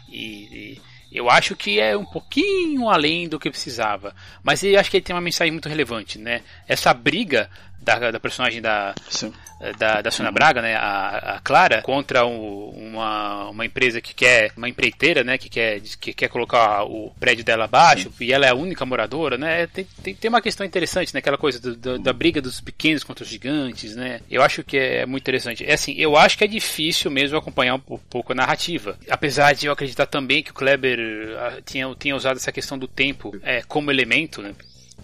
E, 0.09 0.79
e 1.11 1.17
eu 1.19 1.29
acho 1.29 1.57
que 1.57 1.81
é 1.81 1.97
um 1.97 2.05
pouquinho 2.05 2.89
além 2.89 3.29
do 3.29 3.39
que 3.39 3.51
precisava. 3.51 4.15
Mas 4.43 4.63
eu 4.63 4.79
acho 4.79 4.91
que 4.91 4.97
ele 4.97 5.05
tem 5.05 5.15
uma 5.15 5.21
mensagem 5.21 5.51
muito 5.51 5.69
relevante, 5.69 6.19
né? 6.19 6.43
Essa 6.69 6.95
briga 6.95 7.51
da, 7.81 8.11
da 8.11 8.21
personagem 8.21 8.61
da, 8.61 8.95
Sim. 9.09 9.33
da, 9.79 10.01
da 10.03 10.11
Sônia 10.11 10.31
Braga, 10.33 10.61
né, 10.63 10.75
a, 10.75 11.37
a 11.37 11.41
Clara, 11.41 11.83
contra 11.83 12.27
um- 12.27 12.69
uma, 12.91 13.49
uma 13.51 13.65
empresa 13.67 14.01
que 14.01 14.15
quer, 14.15 14.53
uma 14.57 14.69
empreiteira, 14.69 15.23
né, 15.25 15.39
que 15.39 15.49
quer, 15.49 15.81
que 16.01 16.13
quer 16.13 16.29
colocar 16.29 16.85
o 16.85 17.13
prédio 17.19 17.45
dela 17.45 17.65
abaixo, 17.65 18.13
e 18.21 18.33
ela 18.33 18.47
é 18.47 18.51
a 18.51 18.55
única 18.55 18.85
moradora, 18.85 19.39
né, 19.39 19.67
tem, 19.67 19.87
tem, 20.03 20.15
tem 20.15 20.29
uma 20.29 20.41
questão 20.43 20.65
interessante, 20.67 21.13
né, 21.15 21.19
aquela 21.19 21.39
coisa 21.39 21.59
do- 21.61 21.77
do- 21.77 21.99
da 21.99 22.13
briga 22.13 22.41
dos 22.41 22.61
pequenos 22.61 23.03
contra 23.05 23.25
os 23.25 23.31
gigantes, 23.31 23.97
né, 23.97 24.21
eu 24.31 24.43
acho 24.43 24.63
que 24.63 24.77
é 24.77 25.07
muito 25.07 25.23
interessante. 25.23 25.65
É 25.65 25.73
assim, 25.75 25.95
eu 25.97 26.17
acho 26.17 26.37
que 26.37 26.45
é 26.45 26.47
difícil 26.49 27.11
mesmo 27.11 27.37
acompanhar 27.39 27.75
um, 27.75 27.81
po- 27.81 28.01
pouco 28.11 28.33
a 28.33 28.35
narrativa, 28.35 28.99
apesar 29.09 29.55
de 29.55 29.67
eu 29.67 29.73
acreditar 29.73 30.07
também 30.07 30.43
que 30.43 30.51
o 30.51 30.55
Kleber 30.55 30.99
ah, 31.39 31.59
tinha, 31.65 31.95
tinha 31.99 32.15
usado 32.17 32.37
essa 32.37 32.53
questão 32.53 32.79
do 32.79 32.87
tempo 32.89 33.35
é, 33.43 33.63
como 33.63 33.91
elemento, 33.91 34.43
né, 34.43 34.55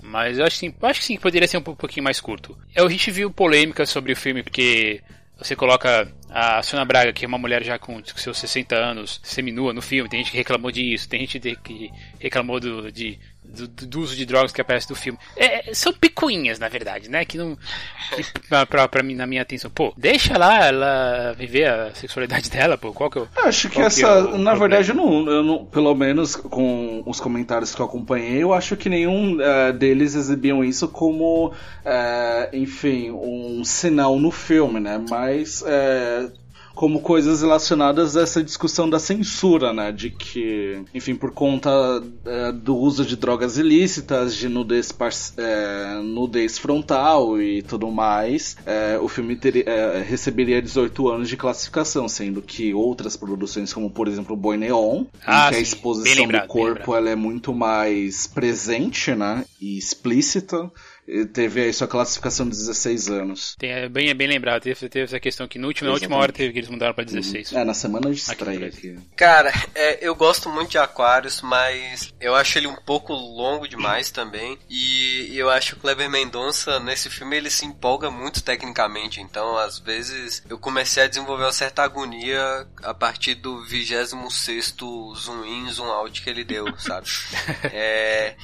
mas 0.07 0.39
eu 0.39 0.45
acho, 0.47 0.57
sim, 0.57 0.73
acho 0.83 1.01
que 1.01 1.07
sim, 1.07 1.17
poderia 1.19 1.47
ser 1.49 1.59
um 1.59 1.63
pou- 1.63 1.77
pouquinho 1.77 2.05
mais 2.05 2.21
curto. 2.21 2.57
A 2.77 2.89
gente 2.89 3.11
viu 3.11 3.31
polêmicas 3.31 3.91
sobre 3.91 4.13
o 4.13 4.17
filme, 4.17 4.43
porque 4.43 5.01
você 5.39 5.55
coloca 5.55 6.11
a 6.31 6.63
Sônia 6.63 6.85
Braga, 6.85 7.13
que 7.13 7.25
é 7.25 7.29
uma 7.29 7.37
mulher 7.39 7.63
já 7.63 7.79
com 7.79 8.03
seus 8.17 8.39
60 8.39 8.75
anos, 8.75 9.21
seminua 9.23 9.73
no 9.73 9.83
filme, 9.83 10.09
tem 10.09 10.21
gente 10.21 10.31
que 10.31 10.37
reclamou 10.39 10.71
disso, 10.71 11.09
tem 11.09 11.21
gente 11.27 11.39
que 11.63 11.91
reclamou 12.19 12.59
do, 12.59 12.91
de, 12.91 13.19
do, 13.49 13.67
do 13.69 14.01
uso 14.01 14.17
de 14.17 14.25
drogas 14.27 14.53
que 14.53 14.61
aparece 14.61 14.89
no 14.91 14.97
filme. 14.97 15.19
É, 15.37 15.71
é, 15.71 15.75
são 15.75 15.93
picuinhas, 15.93 16.59
na 16.59 16.69
verdade, 16.69 17.09
né? 17.11 17.25
Que 17.25 17.39
não. 17.39 17.57
Que 18.15 18.25
pra, 18.49 18.67
pra, 18.67 18.89
pra 18.89 19.03
mim, 19.03 19.15
na 19.15 19.27
minha 19.27 19.43
atenção, 19.43 19.71
pô, 19.71 19.93
deixa 19.97 20.37
lá 20.39 20.67
ela 20.67 21.33
viver 21.39 21.69
a 21.69 21.95
sexualidade 21.95 22.51
dela, 22.51 22.77
pô, 22.79 22.93
qual 22.93 23.11
que 23.11 23.19
é 23.19 23.23
o. 23.23 23.29
Acho 23.45 23.69
que 23.71 23.81
essa, 23.81 24.07
é 24.07 24.07
o 24.07 24.23
na 24.39 24.53
problema? 24.55 24.59
verdade, 24.59 24.89
eu 24.91 24.95
não, 24.95 25.27
eu 25.31 25.43
não- 25.43 25.65
pelo 25.65 25.95
menos 25.95 26.37
com 26.37 27.03
os 27.07 27.21
comentários 27.21 27.75
que 27.75 27.81
eu 27.81 27.87
acompanhei, 27.87 28.43
eu 28.43 28.53
acho 28.53 28.77
que 28.77 28.89
nenhum 28.89 29.41
eh, 29.41 29.73
deles 29.73 30.15
exibiam 30.15 30.63
isso 30.65 30.89
como, 30.89 31.53
eh, 31.85 32.51
enfim, 32.53 33.11
um 33.11 33.63
sinal 33.65 34.19
no 34.19 34.31
filme, 34.31 34.81
né? 34.81 35.03
Mas 35.09 35.63
eh, 35.67 36.31
como 36.77 37.01
coisas 37.01 37.41
relacionadas 37.41 38.19
a 38.19 38.23
essa 38.23 38.45
discussão 38.45 38.89
da 38.89 38.99
censura, 39.01 39.73
né? 39.73 39.91
De 39.91 40.11
que, 40.11 40.79
enfim, 40.95 41.15
por 41.17 41.33
conta 41.33 41.71
eh, 42.27 42.53
do 42.53 42.77
uso 42.77 43.03
de 43.05 43.17
drogas 43.17 43.57
ilícitas, 43.57 44.37
de 44.37 44.47
nudez, 44.47 44.95
eh, 45.39 46.01
nudez 46.05 46.59
frontal 46.59 47.41
e 47.41 47.63
tudo 47.63 47.91
mais, 47.91 48.59
eh, 48.67 48.99
o 49.01 49.09
filme 49.09 49.35
teria, 49.37 49.65
eh, 49.67 50.05
receberia 50.07 50.61
18 50.61 51.09
anos 51.09 51.31
de 51.31 51.37
classificação, 51.39 52.07
sendo 52.09 52.43
que 52.43 52.75
outras 52.75 53.17
produções, 53.17 53.73
como 53.73 53.89
por 53.91 54.07
exemplo 54.07 54.35
o 54.35 54.37
Boi 54.39 54.59
Neon, 54.59 55.01
em 55.01 55.07
Ah, 55.25 55.49
que 55.49 55.55
a 55.55 55.57
sim, 55.57 55.63
exposição 55.63 56.15
bem 56.15 56.27
lembrado, 56.27 56.43
do 56.43 56.49
corpo 56.49 56.95
ela 56.95 57.09
é 57.09 57.17
muito 57.17 57.55
mais 57.55 58.27
presente, 58.27 59.15
né? 59.15 59.47
E 59.59 59.79
explícita. 59.79 60.71
Teve 61.33 61.63
aí 61.63 61.73
sua 61.73 61.87
classificação 61.87 62.47
de 62.49 62.57
16 62.57 63.09
anos. 63.09 63.55
Tem, 63.59 63.71
é 63.71 63.89
bem, 63.89 64.09
é 64.09 64.15
bem 64.15 64.27
lembrado, 64.27 64.63
teve, 64.63 64.89
teve 64.89 65.05
essa 65.05 65.21
questão 65.21 65.47
que 65.47 65.59
no 65.59 65.69
último, 65.69 65.89
na 65.89 65.95
última 65.95 66.17
hora 66.17 66.33
teve 66.33 66.53
que 66.53 66.59
eles 66.59 66.69
mudaram 66.71 66.95
pra 66.95 67.05
16. 67.05 67.53
É, 67.53 67.65
na 67.65 67.75
semana 67.75 68.13
de 68.13 68.21
Aqui 68.21 68.33
estreia 68.33 68.59
Brasil. 68.59 68.99
aqui. 68.99 69.09
Cara, 69.17 69.53
é, 69.75 70.07
eu 70.07 70.15
gosto 70.15 70.49
muito 70.49 70.71
de 70.71 70.79
Aquários, 70.79 71.41
mas 71.43 72.13
eu 72.21 72.35
acho 72.35 72.59
ele 72.59 72.67
um 72.67 72.77
pouco 72.77 73.13
longo 73.13 73.69
demais 73.69 74.11
também. 74.11 74.59
E 74.69 75.37
eu 75.37 75.49
acho 75.49 75.73
que 75.73 75.79
o 75.79 75.81
Kleber 75.81 76.11
Mendonça, 76.11 76.81
nesse 76.81 77.09
filme, 77.09 77.37
ele 77.37 77.51
se 77.51 77.65
empolga 77.65 78.11
muito 78.11 78.43
tecnicamente. 78.43 79.21
Então, 79.21 79.57
às 79.57 79.79
vezes, 79.79 80.43
eu 80.49 80.59
comecei 80.59 81.05
a 81.05 81.09
desenvolver 81.09 81.45
uma 81.45 81.53
certa 81.53 81.83
agonia 81.83 82.67
a 82.83 82.93
partir 82.95 83.37
do 83.37 83.63
26 83.65 84.75
zoom 85.17 85.45
in, 85.45 85.71
zoom 85.71 85.87
out 85.87 86.21
que 86.21 86.29
ele 86.29 86.45
deu, 86.45 86.67
sabe? 86.79 87.07
É, 87.73 88.37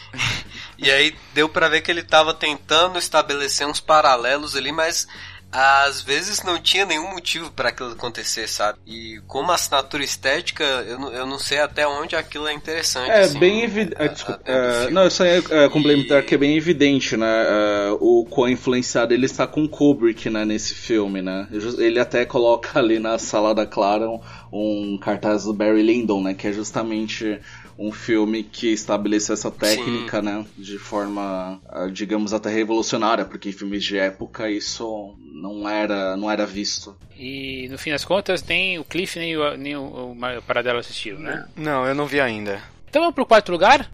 e 0.78 0.90
aí 0.90 1.14
deu 1.34 1.48
pra 1.48 1.68
ver 1.68 1.80
que 1.80 1.90
ele 1.90 2.02
tava 2.02 2.34
tentando 2.34 2.98
estabelecer 2.98 3.66
uns 3.66 3.80
paralelos 3.80 4.56
ali, 4.56 4.72
mas 4.72 5.06
às 5.52 6.00
vezes 6.00 6.42
não 6.42 6.58
tinha 6.58 6.86
nenhum 6.86 7.10
motivo 7.10 7.50
para 7.50 7.68
aquilo 7.68 7.92
acontecer, 7.92 8.48
sabe? 8.48 8.78
E 8.86 9.20
como 9.26 9.52
assinatura 9.52 10.02
estética, 10.02 10.64
eu 10.64 10.98
não, 10.98 11.12
eu 11.12 11.26
não 11.26 11.38
sei 11.38 11.60
até 11.60 11.86
onde 11.86 12.16
aquilo 12.16 12.48
é 12.48 12.54
interessante. 12.54 13.10
É, 13.10 13.20
assim, 13.20 13.38
bem 13.38 13.62
evidente. 13.62 14.24
até 14.26 14.50
no 14.50 14.58
é, 14.58 14.90
não, 14.90 15.04
eu 15.04 15.10
só 15.10 15.26
ia 15.26 15.42
é, 15.50 15.68
complementar 15.68 16.22
que 16.22 16.34
é 16.34 16.38
bem 16.38 16.56
evidente, 16.56 17.18
né? 17.18 17.26
é, 17.26 17.96
o 18.00 18.26
quão 18.30 18.48
influenciado 18.48 19.12
ele 19.12 19.26
está 19.26 19.46
com 19.46 19.68
Kubrick, 19.68 20.30
né, 20.30 20.46
nesse 20.46 20.74
filme, 20.74 21.20
né? 21.20 21.46
Ele 21.78 22.00
até 22.00 22.24
coloca 22.24 22.78
ali 22.78 22.98
na 22.98 23.18
sala 23.18 23.54
da 23.54 23.66
Clara 23.66 24.08
um, 24.08 24.20
um 24.50 24.98
cartaz 24.98 25.44
do 25.44 25.52
Barry 25.52 25.82
Lyndon, 25.82 26.22
né? 26.22 26.32
Que 26.32 26.48
é 26.48 26.52
justamente 26.52 27.38
um 27.78 27.92
filme 27.92 28.42
que 28.42 28.72
estabeleceu 28.72 29.34
essa 29.34 29.50
técnica, 29.50 30.20
né? 30.22 30.44
De 30.56 30.78
forma, 30.78 31.60
ah, 31.68 31.88
digamos, 31.90 32.32
até 32.32 32.50
revolucionária, 32.50 33.24
porque 33.24 33.48
em 33.48 33.52
filmes 33.52 33.84
de 33.84 33.98
época 33.98 34.50
isso 34.50 35.16
não 35.34 35.68
era, 35.68 36.16
não 36.16 36.30
era 36.30 36.46
visto. 36.46 36.96
E 37.16 37.68
no 37.70 37.78
fim 37.78 37.90
das 37.90 38.04
contas, 38.04 38.42
nem 38.44 38.78
o 38.78 38.84
Cliff 38.84 39.18
nem 39.18 39.36
o, 39.36 39.56
nem 39.56 39.76
o, 39.76 40.12
o 40.12 40.42
Paradelo 40.46 40.78
assistiram, 40.78 41.20
né? 41.20 41.46
Não, 41.56 41.86
eu 41.86 41.94
não 41.94 42.06
vi 42.06 42.20
ainda. 42.20 42.62
Então 42.88 43.00
vamos 43.00 43.14
pro 43.14 43.26
quarto 43.26 43.50
lugar. 43.50 43.90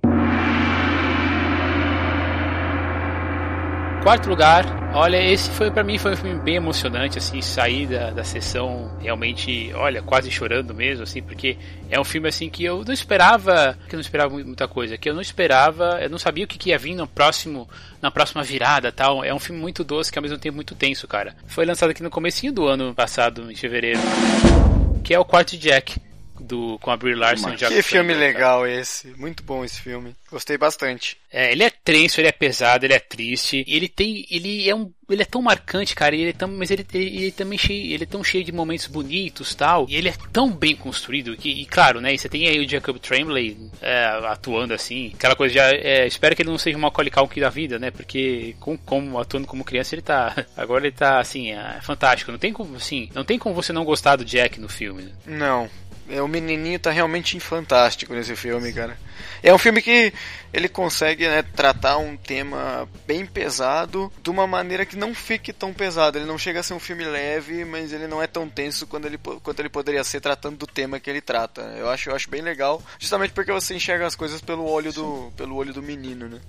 Quarto 4.03 4.29
lugar, 4.29 4.65
olha, 4.95 5.21
esse 5.21 5.51
foi 5.51 5.71
para 5.71 5.83
mim 5.83 5.99
foi 5.99 6.13
um 6.13 6.17
filme 6.17 6.41
bem 6.41 6.55
emocionante, 6.55 7.19
assim, 7.19 7.43
sair 7.43 7.87
da, 7.87 8.11
da 8.11 8.25
sessão 8.25 8.97
realmente, 9.01 9.71
olha, 9.75 10.01
quase 10.01 10.31
chorando 10.31 10.73
mesmo, 10.73 11.03
assim, 11.03 11.21
porque 11.21 11.59
é 11.91 12.01
um 12.01 12.05
filme 12.05 12.29
assim 12.29 12.49
que 12.49 12.65
eu 12.65 12.85
não 12.85 12.93
esperava, 12.93 13.77
que 13.89 13.95
eu 13.95 13.99
não 13.99 14.01
esperava 14.01 14.33
muita 14.33 14.69
coisa, 14.69 14.97
que 14.97 15.11
eu 15.11 15.15
não 15.15 15.21
esperava, 15.21 15.99
eu 16.01 16.09
não 16.09 16.17
sabia 16.17 16.45
o 16.45 16.47
que, 16.47 16.57
que 16.57 16.71
ia 16.71 16.79
vir 16.79 16.95
no 16.95 17.07
próximo, 17.07 17.69
na 18.01 18.11
próxima 18.11 18.43
virada, 18.43 18.91
tal. 18.93 19.23
É 19.25 19.35
um 19.35 19.39
filme 19.39 19.61
muito 19.61 19.83
doce 19.83 20.13
que 20.13 20.19
ao 20.19 20.23
mesmo 20.23 20.39
tempo 20.39 20.55
muito 20.55 20.75
tenso, 20.75 21.07
cara. 21.07 21.35
Foi 21.47 21.67
lançado 21.67 21.91
aqui 21.91 22.03
no 22.03 22.11
comecinho 22.11 22.53
do 22.53 22.67
ano 22.67 22.95
passado, 22.95 23.51
em 23.51 23.57
fevereiro, 23.57 24.01
que 25.03 25.13
é 25.13 25.19
o 25.19 25.25
Quarto 25.25 25.59
Jack 25.59 26.01
do, 26.49 26.79
com 26.81 26.91
a 26.91 26.97
Brie 26.97 27.15
Larson. 27.15 27.51
Mas 27.51 27.61
que 27.61 27.83
filme 27.83 28.15
legal 28.15 28.67
esse. 28.67 29.09
Muito 29.17 29.43
bom 29.43 29.65
esse 29.65 29.81
filme. 29.81 30.17
Gostei 30.31 30.59
bastante. 30.59 31.17
É, 31.31 31.53
ele 31.53 31.63
é 31.63 31.71
tenso, 31.71 32.21
ele 32.21 32.29
é 32.29 32.33
pesado, 32.33 32.85
ele 32.85 32.95
é 32.95 32.99
triste. 32.99 33.65
ele 33.69 33.89
tem. 33.89 34.27
Ele 34.31 34.69
é 34.69 34.75
um. 34.75 34.91
Ele 35.09 35.23
é 35.23 35.27
tão 35.27 35.41
marcante, 35.41 35.95
cara. 35.95 36.15
ele 36.15 36.31
é 36.31 36.33
tão, 36.35 36.49
mas 36.49 36.71
ele, 36.71 36.87
ele, 36.93 37.23
ele 37.23 37.33
também 37.33 37.59
cheio, 37.59 37.95
ele 37.95 38.03
é 38.03 38.07
tão 38.07 38.23
cheio 38.23 38.45
de 38.45 38.53
momentos 38.53 38.87
bonitos 38.87 39.55
tal. 39.55 39.87
E 39.89 39.97
ele 39.97 40.09
é 40.09 40.15
tão 40.33 40.51
bem 40.51 40.77
construído 40.77 41.35
que, 41.37 41.49
e 41.49 41.65
claro, 41.65 41.99
né? 42.01 42.15
Você 42.15 42.29
tem 42.29 42.47
aí 42.47 42.59
o 42.59 42.69
Jacob 42.69 42.99
Tremblay 42.99 43.57
é, 43.81 44.05
atuando 44.25 44.75
assim. 44.75 45.13
Aquela 45.15 45.37
coisa 45.37 45.55
já. 45.55 45.71
É, 45.71 46.07
espero 46.07 46.35
que 46.35 46.43
ele 46.43 46.51
não 46.51 46.59
seja 46.59 46.77
uma 46.77 46.89
Macaulay 46.89 47.11
Culkin 47.11 47.41
da 47.41 47.51
vida, 47.51 47.79
né? 47.79 47.91
Porque 47.91 48.55
com, 48.61 48.77
como 48.77 49.19
atuando 49.19 49.47
como 49.47 49.65
criança 49.65 49.95
ele 49.95 50.03
tá. 50.03 50.45
Agora 50.57 50.87
ele 50.87 50.95
tá 50.95 51.21
assim, 51.21 51.53
é, 51.53 51.81
fantástico. 51.83 52.33
Não 52.33 52.39
tem 52.39 52.53
como 52.53 52.77
assim. 52.77 53.11
Não 53.15 53.25
tem 53.25 53.39
como 53.39 53.55
você 53.55 53.73
não 53.73 53.85
gostar 53.85 54.17
do 54.17 54.25
Jack 54.25 54.61
no 54.61 54.69
filme. 54.69 55.05
Né? 55.05 55.13
Não. 55.27 55.71
É, 56.09 56.23
o 56.23 56.29
menininho 56.29 56.79
tá 56.79 56.91
realmente 56.91 57.39
fantástico 57.39 58.15
nesse 58.15 58.35
filme, 58.35 58.73
cara. 58.73 58.97
É 59.43 59.53
um 59.53 59.59
filme 59.59 59.83
que 59.83 60.13
ele 60.53 60.69
consegue 60.69 61.29
né, 61.29 61.43
tratar 61.43 61.99
um 61.99 62.17
tema 62.17 62.89
bem 63.07 63.27
pesado 63.27 64.11
de 64.23 64.31
uma 64.31 64.47
maneira 64.47 64.87
que 64.87 64.97
não 64.97 65.15
fique 65.15 65.53
tão 65.53 65.73
pesado. 65.73 66.19
Ele 66.19 66.25
não 66.25 66.39
chega 66.39 66.61
a 66.61 66.63
ser 66.63 66.75
um 66.75 66.81
filme 66.81 67.05
leve, 67.05 67.65
mas 67.65 67.93
ele 67.93 68.07
não 68.07 68.23
é 68.23 68.27
tão 68.27 68.49
tenso 68.49 68.87
quanto 68.87 69.07
ele, 69.07 69.19
quanto 69.19 69.61
ele 69.61 69.69
poderia 69.69 70.03
ser 70.03 70.21
tratando 70.21 70.57
do 70.57 70.67
tema 70.67 70.99
que 70.99 71.11
ele 71.11 71.21
trata. 71.21 71.61
Eu 71.77 71.91
acho, 71.91 72.11
eu 72.11 72.17
acho 72.17 72.31
bem 72.31 72.41
legal, 72.41 72.83
justamente 72.99 73.33
porque 73.33 73.53
você 73.53 73.75
enxerga 73.75 74.07
as 74.07 74.17
coisas 74.17 74.41
pelo 74.41 74.69
olho 74.69 74.93
do, 74.93 75.31
pelo 75.37 75.57
olho 75.57 75.73
do 75.73 75.83
menino, 75.83 76.29
né? 76.29 76.41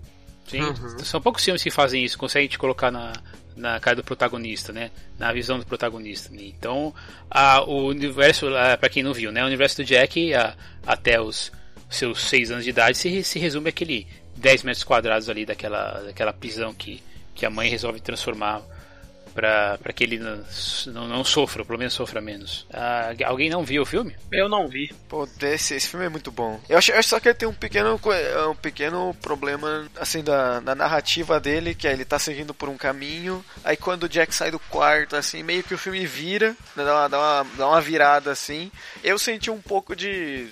Sim, 0.47 0.61
uhum. 0.61 0.99
são 1.03 1.21
poucos 1.21 1.43
filmes 1.43 1.61
que 1.61 1.69
fazem 1.69 2.03
isso, 2.03 2.17
conseguem 2.17 2.47
te 2.47 2.57
colocar 2.57 2.89
na, 2.89 3.13
na 3.59 3.79
cara 3.79 3.97
do 3.97 4.03
protagonista, 4.03 4.73
né? 4.73 4.89
Na 5.17 5.31
visão 5.33 5.59
do 5.59 5.65
protagonista. 5.65 6.29
Então, 6.33 6.93
a, 7.29 7.61
o 7.61 7.87
universo, 7.87 8.47
para 8.79 8.89
quem 8.89 9.03
não 9.03 9.13
viu, 9.13 9.31
né? 9.31 9.43
O 9.43 9.47
universo 9.47 9.77
do 9.77 9.85
Jack, 9.85 10.33
a, 10.33 10.55
até 10.85 11.19
os 11.21 11.51
seus 11.89 12.21
6 12.21 12.51
anos 12.51 12.63
de 12.63 12.69
idade, 12.69 12.97
se, 12.97 13.23
se 13.23 13.39
resume 13.39 13.69
aquele 13.69 14.07
10 14.37 14.63
metros 14.63 14.83
quadrados 14.83 15.29
ali 15.29 15.45
daquela, 15.45 16.01
daquela 16.01 16.31
prisão 16.31 16.73
que, 16.73 17.03
que 17.35 17.45
a 17.45 17.49
mãe 17.49 17.69
resolve 17.69 17.99
transformar 17.99 18.61
para 19.29 19.93
que 19.93 20.03
ele 20.03 20.19
não, 20.19 21.07
não, 21.07 21.23
sofra, 21.23 21.63
pelo 21.63 21.79
menos 21.79 21.93
sofra 21.93 22.21
menos. 22.21 22.65
Ah, 22.71 23.13
alguém 23.25 23.49
não 23.49 23.63
viu 23.63 23.83
o 23.83 23.85
filme? 23.85 24.15
Eu 24.31 24.49
não 24.49 24.67
vi. 24.67 24.93
Pô, 25.07 25.27
esse, 25.41 25.75
esse 25.75 25.87
filme 25.87 26.05
é 26.05 26.09
muito 26.09 26.31
bom. 26.31 26.59
Eu 26.67 26.77
acho, 26.77 26.91
eu 26.91 26.99
acho 26.99 27.09
só 27.09 27.19
que 27.19 27.29
ele 27.29 27.35
tem 27.35 27.47
um 27.47 27.53
pequeno, 27.53 27.99
um 28.49 28.55
pequeno 28.55 29.15
problema, 29.21 29.87
assim, 29.99 30.23
da, 30.23 30.59
da 30.59 30.75
narrativa 30.75 31.39
dele, 31.39 31.75
que 31.75 31.87
é 31.87 31.93
ele 31.93 32.05
tá 32.05 32.19
seguindo 32.19 32.53
por 32.53 32.69
um 32.69 32.77
caminho, 32.77 33.43
aí 33.63 33.75
quando 33.75 34.03
o 34.03 34.09
Jack 34.09 34.33
sai 34.33 34.51
do 34.51 34.59
quarto, 34.59 35.15
assim, 35.15 35.43
meio 35.43 35.63
que 35.63 35.73
o 35.73 35.77
filme 35.77 36.05
vira, 36.05 36.55
né, 36.75 36.83
dá 36.83 36.95
uma, 36.95 37.09
dá 37.09 37.17
uma, 37.19 37.47
dá 37.57 37.67
uma 37.67 37.81
virada, 37.81 38.31
assim. 38.31 38.71
Eu 39.03 39.19
senti 39.19 39.51
um 39.51 39.61
pouco 39.61 39.95
de... 39.95 40.47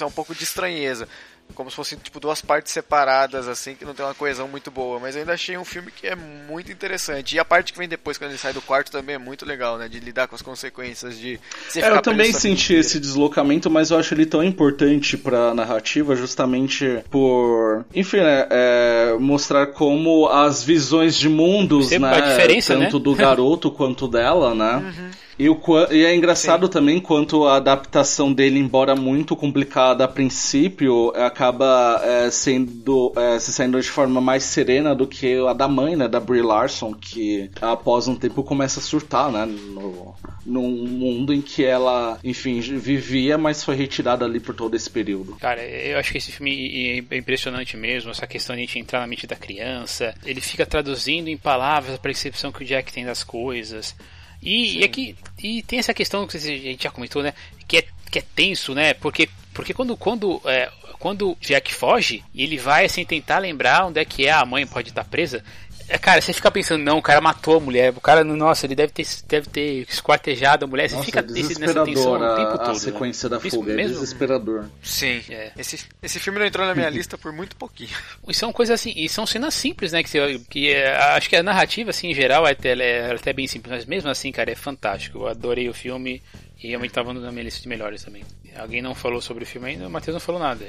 um 0.00 0.10
pouco 0.10 0.34
de 0.34 0.44
estranheza 0.44 1.08
como 1.54 1.70
se 1.70 1.76
fossem 1.76 1.98
tipo 1.98 2.20
duas 2.20 2.40
partes 2.40 2.72
separadas 2.72 3.48
assim 3.48 3.74
que 3.74 3.84
não 3.84 3.94
tem 3.94 4.04
uma 4.04 4.14
coesão 4.14 4.48
muito 4.48 4.70
boa, 4.70 4.98
mas 4.98 5.14
eu 5.14 5.20
ainda 5.20 5.32
achei 5.32 5.56
um 5.56 5.64
filme 5.64 5.90
que 5.90 6.06
é 6.06 6.14
muito 6.14 6.70
interessante. 6.70 7.36
E 7.36 7.38
a 7.38 7.44
parte 7.44 7.72
que 7.72 7.78
vem 7.78 7.88
depois 7.88 8.18
quando 8.18 8.30
ele 8.30 8.38
sai 8.38 8.52
do 8.52 8.62
quarto 8.62 8.90
também 8.90 9.14
é 9.14 9.18
muito 9.18 9.44
legal, 9.44 9.78
né, 9.78 9.88
de 9.88 10.00
lidar 10.00 10.28
com 10.28 10.34
as 10.34 10.42
consequências 10.42 11.18
de 11.18 11.38
é, 11.76 11.90
eu 11.90 12.02
também 12.02 12.32
senti 12.32 12.74
esse 12.74 12.98
deslocamento, 12.98 13.70
mas 13.70 13.90
eu 13.90 13.98
acho 13.98 14.14
ele 14.14 14.26
tão 14.26 14.42
importante 14.42 15.16
para 15.16 15.54
narrativa 15.54 16.14
justamente 16.14 17.02
por, 17.10 17.84
enfim, 17.94 18.18
né, 18.18 18.46
é, 18.50 19.16
mostrar 19.18 19.68
como 19.68 20.28
as 20.28 20.62
visões 20.62 21.16
de 21.16 21.28
mundos, 21.28 21.88
Sempre 21.88 22.20
né, 22.20 22.60
tanto 22.60 22.98
né? 22.98 23.04
do 23.04 23.14
garoto 23.16 23.70
quanto 23.70 24.08
dela, 24.08 24.54
né? 24.54 24.76
Uhum 24.76 25.27
e, 25.38 25.48
o, 25.48 25.60
e 25.90 26.04
é 26.04 26.14
engraçado 26.14 26.66
Sim. 26.66 26.72
também 26.72 27.00
quanto 27.00 27.46
a 27.46 27.56
adaptação 27.56 28.32
dele, 28.32 28.58
embora 28.58 28.96
muito 28.96 29.36
complicada 29.36 30.04
a 30.04 30.08
princípio, 30.08 31.12
acaba 31.14 32.00
é, 32.02 32.30
sendo 32.30 33.12
é, 33.16 33.38
se 33.38 33.52
saindo 33.52 33.80
de 33.80 33.88
forma 33.88 34.20
mais 34.20 34.42
serena 34.44 34.94
do 34.94 35.06
que 35.06 35.36
a 35.46 35.52
da 35.52 35.68
mãe, 35.68 35.96
né, 35.96 36.08
da 36.08 36.20
Brie 36.20 36.42
Larson, 36.42 36.92
que 36.94 37.50
após 37.60 38.08
um 38.08 38.16
tempo 38.16 38.42
começa 38.42 38.80
a 38.80 38.82
surtar, 38.82 39.30
né, 39.30 39.46
no, 39.46 40.14
num 40.44 40.68
mundo 40.68 41.32
em 41.32 41.40
que 41.40 41.64
ela, 41.64 42.18
enfim, 42.24 42.60
vivia, 42.60 43.38
mas 43.38 43.62
foi 43.62 43.76
retirada 43.76 44.24
ali 44.24 44.40
por 44.40 44.54
todo 44.54 44.74
esse 44.74 44.90
período. 44.90 45.36
Cara, 45.36 45.62
eu 45.64 45.98
acho 45.98 46.10
que 46.10 46.18
esse 46.18 46.32
filme 46.32 47.04
é 47.10 47.16
impressionante 47.16 47.76
mesmo, 47.76 48.10
essa 48.10 48.26
questão 48.26 48.56
de 48.56 48.62
a 48.62 48.64
gente 48.64 48.78
entrar 48.78 49.00
na 49.00 49.06
mente 49.06 49.26
da 49.26 49.36
criança, 49.36 50.14
ele 50.24 50.40
fica 50.40 50.66
traduzindo 50.66 51.28
em 51.28 51.36
palavras 51.36 51.94
a 51.94 51.98
percepção 51.98 52.50
que 52.50 52.62
o 52.62 52.66
Jack 52.66 52.92
tem 52.92 53.04
das 53.04 53.22
coisas. 53.22 53.94
E, 54.42 54.78
e, 54.78 54.84
aqui 54.84 55.16
e 55.42 55.62
tem 55.62 55.78
essa 55.78 55.94
questão 55.94 56.26
que 56.26 56.36
a 56.36 56.40
gente 56.40 56.84
já 56.84 56.90
comentou, 56.90 57.22
né? 57.22 57.34
Que 57.66 57.78
é, 57.78 57.84
que 58.10 58.18
é 58.18 58.22
tenso, 58.34 58.74
né? 58.74 58.94
Porque, 58.94 59.28
porque 59.52 59.74
quando, 59.74 59.96
quando, 59.96 60.40
é, 60.44 60.70
quando 60.98 61.36
Jack 61.40 61.74
foge 61.74 62.24
ele 62.34 62.56
vai 62.56 62.84
assim 62.84 63.04
tentar 63.04 63.38
lembrar 63.38 63.86
onde 63.86 64.00
é 64.00 64.04
que 64.04 64.26
é 64.26 64.32
a 64.32 64.44
mãe 64.44 64.66
pode 64.66 64.90
estar 64.90 65.04
presa, 65.04 65.44
é, 65.88 65.98
cara, 65.98 66.20
você 66.20 66.32
fica 66.32 66.50
pensando, 66.50 66.84
não, 66.84 66.98
o 66.98 67.02
cara 67.02 67.20
matou 67.20 67.56
a 67.56 67.60
mulher, 67.60 67.92
o 67.96 68.00
cara, 68.00 68.22
nossa, 68.22 68.66
ele 68.66 68.74
deve 68.74 68.92
ter, 68.92 69.06
deve 69.26 69.48
ter 69.48 69.86
esquartejado 69.88 70.64
a 70.64 70.68
mulher, 70.68 70.88
você 70.88 71.02
fica 71.02 71.22
nessa 71.22 71.54
tensão 71.58 71.82
o 71.82 72.36
tempo 72.36 72.58
todo. 72.58 72.62
A 72.62 72.68
né? 72.68 72.74
sequência 72.74 73.28
né? 73.28 73.36
da 73.36 73.40
fuga, 73.40 73.72
é 73.72 73.76
mesmo... 73.76 73.96
é 73.96 74.00
desesperador. 74.00 74.64
Sim, 74.82 75.22
é. 75.30 75.52
esse, 75.56 75.86
esse 76.02 76.18
filme 76.18 76.38
não 76.38 76.46
entrou 76.46 76.66
na 76.66 76.74
minha 76.74 76.90
lista 76.90 77.16
por 77.16 77.32
muito 77.32 77.56
pouquinho. 77.56 77.90
E 78.28 78.34
são 78.34 78.52
coisas 78.52 78.78
assim, 78.78 78.92
e 78.94 79.08
são 79.08 79.26
cenas 79.26 79.54
simples, 79.54 79.92
né, 79.92 80.02
que, 80.02 80.10
você, 80.10 80.40
que 80.50 80.70
é, 80.70 80.96
acho 81.16 81.28
que 81.28 81.36
a 81.36 81.42
narrativa, 81.42 81.90
assim, 81.90 82.10
em 82.10 82.14
geral, 82.14 82.46
é 82.46 82.52
até, 82.52 82.72
é 82.72 83.12
até 83.12 83.32
bem 83.32 83.46
simples, 83.46 83.74
mas 83.74 83.84
mesmo 83.86 84.10
assim, 84.10 84.30
cara, 84.30 84.50
é 84.50 84.54
fantástico, 84.54 85.18
eu 85.18 85.28
adorei 85.28 85.68
o 85.68 85.74
filme 85.74 86.22
e 86.62 86.68
realmente 86.68 86.90
estava 86.90 87.12
na 87.12 87.30
minha 87.30 87.44
lista 87.44 87.60
de 87.62 87.68
melhores 87.68 88.02
também. 88.02 88.24
Alguém 88.56 88.82
não 88.82 88.94
falou 88.94 89.20
sobre 89.20 89.44
o 89.44 89.46
filme 89.46 89.68
ainda, 89.68 89.86
o 89.86 89.90
Matheus 89.90 90.14
não 90.14 90.20
falou 90.20 90.40
nada. 90.40 90.68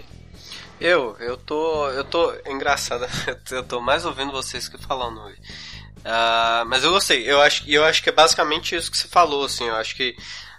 Eu, 0.79 1.17
eu 1.19 1.35
tô. 1.35 1.89
Eu 1.89 2.03
tô. 2.03 2.33
Engraçado, 2.45 3.05
eu 3.51 3.63
tô 3.63 3.81
mais 3.81 4.05
ouvindo 4.05 4.31
vocês 4.31 4.69
que 4.69 4.77
falando. 4.77 5.19
Uh, 5.19 6.65
mas 6.67 6.83
eu 6.83 6.91
gostei. 6.91 7.29
Eu 7.29 7.41
acho, 7.41 7.69
eu 7.69 7.83
acho 7.83 8.01
que 8.01 8.09
é 8.09 8.13
basicamente 8.13 8.75
isso 8.75 8.89
que 8.89 8.97
você 8.97 9.07
falou, 9.07 9.43
assim. 9.43 9.65
Eu 9.65 9.75
acho 9.75 9.95
que 9.95 10.15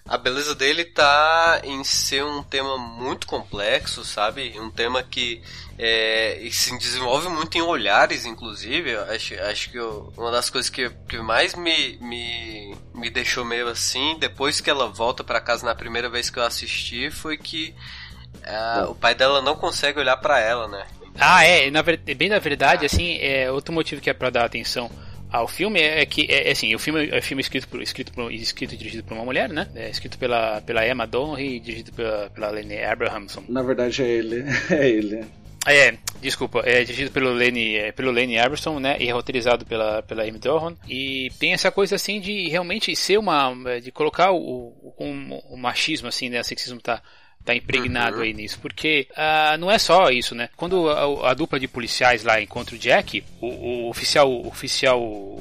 a 0.09 0.17
beleza 0.17 0.55
dele 0.55 0.85
tá 0.85 1.61
em 1.63 1.85
ser 1.85 2.25
um 2.25 2.43
tema 2.43 2.77
muito 2.79 3.27
complexo, 3.27 4.05
sabe? 4.05 4.59
Um 4.59 4.71
tema 4.71 5.03
que 5.03 5.43
é, 5.79 6.49
se 6.51 6.77
desenvolve 6.79 7.29
muito 7.29 7.57
em 7.57 7.63
olhares, 7.63 8.25
inclusive. 8.25 8.97
Acho, 8.97 9.35
acho 9.43 9.71
que 9.71 9.77
eu, 9.79 10.13
uma 10.17 10.31
das 10.31 10.51
coisas 10.51 10.71
que, 10.71 10.91
que 11.09 11.19
mais 11.19 11.55
me, 11.55 11.97
me, 11.99 12.77
me 12.95 13.11
deixou 13.11 13.45
meio 13.45 13.69
assim, 13.69 14.17
depois 14.19 14.61
que 14.61 14.71
ela 14.71 14.89
volta 14.89 15.23
para 15.23 15.41
casa 15.41 15.65
na 15.65 15.75
primeira 15.75 16.09
vez 16.09 16.29
que 16.31 16.39
eu 16.39 16.45
assisti, 16.45 17.11
foi 17.11 17.37
que 17.37 17.75
é, 18.43 18.85
o 18.85 18.95
pai 18.95 19.15
dela 19.15 19.41
não 19.43 19.55
consegue 19.55 20.01
olhar 20.01 20.17
para 20.17 20.41
ela, 20.41 20.67
né? 20.67 20.87
Ah, 21.19 21.45
é, 21.45 21.71
na, 21.71 21.83
bem 21.83 22.29
na 22.29 22.39
verdade, 22.39 22.87
assim, 22.87 23.19
é 23.19 23.51
outro 23.51 23.75
motivo 23.75 24.01
que 24.01 24.09
é 24.09 24.15
para 24.15 24.31
dar 24.31 24.45
atenção 24.45 24.91
ao 25.31 25.47
filme 25.49 25.81
é, 25.81 26.03
é 26.03 26.07
que 26.07 26.27
é, 26.29 26.49
é, 26.49 26.53
assim, 26.53 26.75
o 26.75 26.79
filme 26.79 27.09
é 27.11 27.21
filme 27.21 27.41
escrito 27.41 27.69
por, 27.69 27.83
escrito 27.83 28.13
por, 28.13 28.33
escrito 28.33 28.75
e 28.75 28.77
dirigido 28.77 29.05
por 29.05 29.15
uma 29.15 29.25
mulher, 29.25 29.49
né? 29.49 29.69
É 29.75 29.91
escrito 29.91 30.19
pela 30.19 30.61
pela 30.61 30.87
Emma 30.87 31.07
Donry 31.07 31.57
e 31.57 31.61
dirigido 31.61 31.93
pela 31.93 32.31
pela 32.31 32.51
Lene 32.51 32.83
Abrahamson. 32.83 33.45
Na 33.49 33.63
verdade 33.63 34.03
é 34.03 34.09
ele, 34.09 34.45
é 34.71 34.89
ele. 34.89 35.25
É, 35.67 35.95
desculpa, 36.23 36.61
é 36.65 36.83
dirigido 36.85 37.11
pelo 37.11 37.33
Lenny, 37.33 37.77
é, 37.77 37.93
pelo 37.93 38.11
Lenny 38.11 38.39
Aberson, 38.39 38.81
né, 38.81 38.97
e 38.99 39.09
é 39.09 39.13
roteirizado 39.13 39.67
pela, 39.67 40.03
pela 40.03 40.23
Amy 40.23 40.39
Doran, 40.39 40.75
e 40.89 41.31
tem 41.39 41.53
essa 41.53 41.71
coisa 41.71 41.97
assim 41.97 42.19
de 42.19 42.49
realmente 42.49 42.97
ser 42.97 43.19
uma, 43.19 43.53
de 43.79 43.93
colocar 43.93 44.33
o, 44.33 44.73
o, 44.83 44.95
o 45.51 45.57
machismo 45.59 46.09
assim, 46.09 46.31
né, 46.31 46.41
o 46.41 46.45
sexismo 46.45 46.81
tá 46.81 47.03
tá 47.45 47.55
impregnado 47.55 48.19
uhum. 48.19 48.23
aí 48.23 48.35
nisso, 48.35 48.59
porque 48.61 49.07
uh, 49.13 49.57
não 49.59 49.71
é 49.71 49.79
só 49.79 50.11
isso, 50.11 50.35
né? 50.35 50.49
Quando 50.57 50.89
a, 50.91 51.31
a, 51.31 51.35
dupla 51.35 51.59
de 51.59 51.67
policiais 51.67 52.23
lá 52.23 52.41
encontra 52.41 52.75
o 52.75 52.79
Jack, 52.79 53.25
o, 53.41 53.47
o 53.47 53.89
oficial, 53.89 54.31
o 54.31 54.49
oficial 54.49 55.01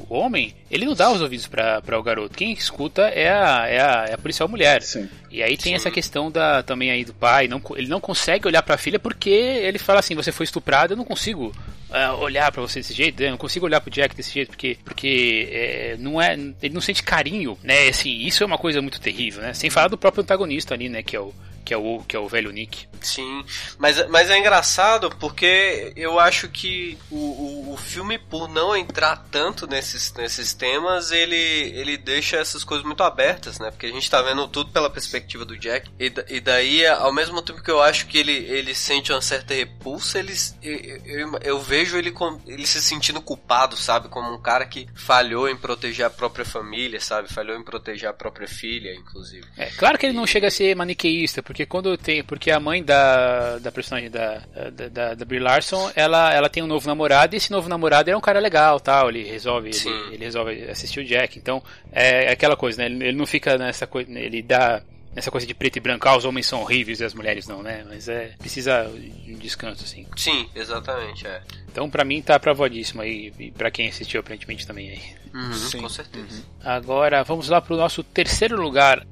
homem, 0.10 0.56
ele 0.72 0.86
não 0.86 0.94
dá 0.94 1.12
os 1.12 1.22
ouvidos 1.22 1.48
para 1.48 2.00
o 2.00 2.04
garoto. 2.04 2.38
Quem 2.38 2.54
escuta 2.54 3.04
é 3.04 3.30
a, 3.30 3.68
é 3.68 3.82
a, 3.82 4.06
é 4.10 4.14
a 4.14 4.18
policial 4.18 4.48
mulher. 4.48 4.82
Sim. 4.82 5.10
E 5.30 5.44
aí 5.44 5.58
tem 5.58 5.74
Sim. 5.74 5.76
essa 5.76 5.92
questão 5.92 6.32
da 6.32 6.64
também 6.64 6.90
aí 6.90 7.04
do 7.04 7.14
pai, 7.14 7.48
não, 7.48 7.62
ele 7.76 7.88
não 7.88 8.00
consegue 8.00 8.48
olhar 8.48 8.64
para 8.64 8.76
a 8.76 8.78
filha 8.78 8.98
porque 8.98 9.30
ele 9.30 9.78
fala 9.78 10.00
assim, 10.00 10.16
você 10.16 10.32
foi 10.32 10.46
estuprado, 10.46 10.94
eu 10.94 10.98
não 10.98 11.06
consigo 11.06 11.54
uh, 11.90 12.22
olhar 12.22 12.52
para 12.52 12.62
você 12.62 12.80
desse 12.80 12.94
jeito, 12.94 13.22
eu 13.22 13.32
não 13.32 13.38
consigo 13.38 13.66
olhar 13.66 13.82
pro 13.82 13.92
Jack 13.92 14.16
desse 14.16 14.34
jeito 14.34 14.50
porque 14.50 14.78
porque 14.84 15.50
é, 15.52 15.98
não 16.00 16.22
é, 16.22 16.34
ele 16.34 16.74
não 16.74 16.82
sente 16.82 17.04
carinho, 17.04 17.58
né? 17.62 17.90
Assim, 17.90 18.20
isso 18.22 18.42
é 18.42 18.46
uma 18.46 18.58
coisa 18.58 18.82
muito 18.82 19.02
terrível, 19.02 19.42
né? 19.42 19.54
Sem 19.54 19.70
falar 19.70 19.90
do 19.90 19.98
próprio 19.98 20.24
antagonista 20.24 20.74
ali, 20.74 20.90
né, 20.90 21.04
que 21.04 21.16
é 21.16 21.20
o 21.20 21.34
que 21.70 21.74
é 21.76 21.78
o, 21.78 22.00
que 22.00 22.16
é 22.16 22.20
o 22.20 22.28
velho 22.28 22.52
Nick. 22.52 22.88
Sim, 23.00 23.46
mas, 23.78 24.10
mas 24.10 24.28
é 24.32 24.40
engraçado 24.40 25.12
porque 25.20 25.94
eu 25.96 26.20
acho 26.20 26.50
que 26.50 26.98
o, 27.12 27.16
o, 27.16 27.74
o, 27.74 27.78
filme, 27.78 28.18
por 28.18 28.50
não 28.50 28.76
entrar 28.76 29.28
tanto 29.30 29.68
nesses, 29.68 30.12
nesses 30.16 30.52
temas, 30.52 31.12
ele, 31.12 31.36
ele 31.36 31.96
deixa 31.96 32.38
essas 32.38 32.64
coisas 32.64 32.84
muito 32.84 33.04
abertas, 33.04 33.60
né? 33.60 33.70
Porque 33.70 33.86
a 33.86 33.92
gente 33.92 34.10
tá 34.10 34.20
vendo 34.20 34.48
tudo 34.48 34.72
pela 34.72 34.90
perspectiva 34.90 35.46
do 35.46 35.56
Jack. 35.56 35.92
E, 36.00 36.12
e 36.28 36.40
daí, 36.40 36.88
ao 36.88 37.14
mesmo 37.14 37.40
tempo 37.40 37.62
que 37.62 37.70
eu 37.70 37.80
acho 37.80 38.08
que 38.08 38.18
ele, 38.18 38.34
ele 38.34 38.74
sente 38.74 39.12
uma 39.12 39.22
certa 39.22 39.54
repulsa, 39.54 40.18
ele, 40.18 40.34
eu, 40.64 40.80
eu, 41.06 41.40
eu 41.44 41.60
vejo 41.60 41.98
ele, 41.98 42.10
com, 42.10 42.42
ele 42.48 42.66
se 42.66 42.82
sentindo 42.82 43.22
culpado, 43.22 43.78
sabe? 43.78 44.10
Como 44.10 44.34
um 44.34 44.42
cara 44.42 44.66
que 44.66 44.88
falhou 44.96 45.48
em 45.48 45.56
proteger 45.56 46.08
a 46.08 46.10
própria 46.10 46.44
família, 46.44 47.00
sabe? 47.00 47.32
Falhou 47.32 47.56
em 47.56 47.64
proteger 47.64 48.10
a 48.10 48.14
própria 48.14 48.48
filha, 48.48 48.92
inclusive. 48.96 49.46
É, 49.56 49.68
claro 49.68 50.00
que 50.00 50.08
ele 50.08 50.18
não 50.18 50.26
chega 50.26 50.48
a 50.48 50.52
ser 50.52 50.76
maniqueísta, 50.76 51.44
porque 51.44 51.59
quando 51.66 51.98
tem. 51.98 52.24
Porque 52.24 52.52
a 52.52 52.60
mãe 52.60 52.84
da, 52.84 53.58
da 53.60 53.72
personagem 53.72 54.10
da, 54.10 54.42
da, 54.72 54.88
da, 54.88 55.14
da 55.16 55.26
Brie 55.26 55.40
Larson, 55.40 55.92
ela, 55.96 56.34
ela 56.34 56.50
tem 56.50 56.64
um 56.64 56.68
novo 56.68 56.88
namorado, 56.88 57.36
e 57.36 57.38
esse 57.38 57.52
novo 57.52 57.70
namorado 57.70 58.10
é 58.10 58.18
um 58.18 58.22
cara 58.22 58.40
legal, 58.40 58.80
tal, 58.80 59.10
ele 59.10 59.24
resolve, 59.24 59.70
ele, 59.70 60.14
ele, 60.14 60.26
resolve 60.26 60.64
assistir 60.70 61.00
o 61.00 61.06
Jack. 61.06 61.38
Então, 61.38 61.64
é 61.92 62.32
aquela 62.32 62.56
coisa, 62.56 62.80
né? 62.80 62.86
Ele, 62.86 63.08
ele 63.08 63.18
não 63.18 63.26
fica 63.26 63.58
nessa 63.58 63.88
coisa, 63.88 64.12
ele 64.18 64.42
dá 64.42 64.82
nessa 65.14 65.32
coisa 65.32 65.46
de 65.46 65.54
preto 65.54 65.78
e 65.78 65.80
branco, 65.80 66.08
ah, 66.08 66.18
os 66.18 66.26
homens 66.26 66.46
são 66.46 66.62
horríveis 66.62 67.00
e 67.00 67.06
as 67.06 67.14
mulheres 67.14 67.48
não, 67.48 67.64
né? 67.64 67.84
Mas 67.88 68.08
é 68.08 68.34
precisa 68.38 68.86
de 68.86 69.34
um 69.34 69.38
descanso 69.38 69.84
assim. 69.84 70.06
Sim, 70.16 70.48
exatamente, 70.56 71.26
é. 71.26 71.42
Então 71.72 71.90
para 71.90 72.06
mim 72.06 72.22
tá 72.22 72.36
aprovadíssimo 72.36 73.02
aí 73.02 73.34
e 73.40 73.52
para 73.52 73.72
quem 73.72 73.90
assistiu 73.90 74.20
aparentemente 74.20 74.66
também 74.66 74.90
aí. 74.90 75.02
Uhum, 75.34 75.54
Sim. 75.54 75.82
com 75.82 75.90
certeza. 75.90 76.38
Uhum. 76.38 76.44
Agora 76.64 77.24
vamos 77.24 77.50
lá 77.50 77.62
pro 77.62 77.76
nosso 77.76 78.04
terceiro 78.04 78.62
lugar. 78.62 79.06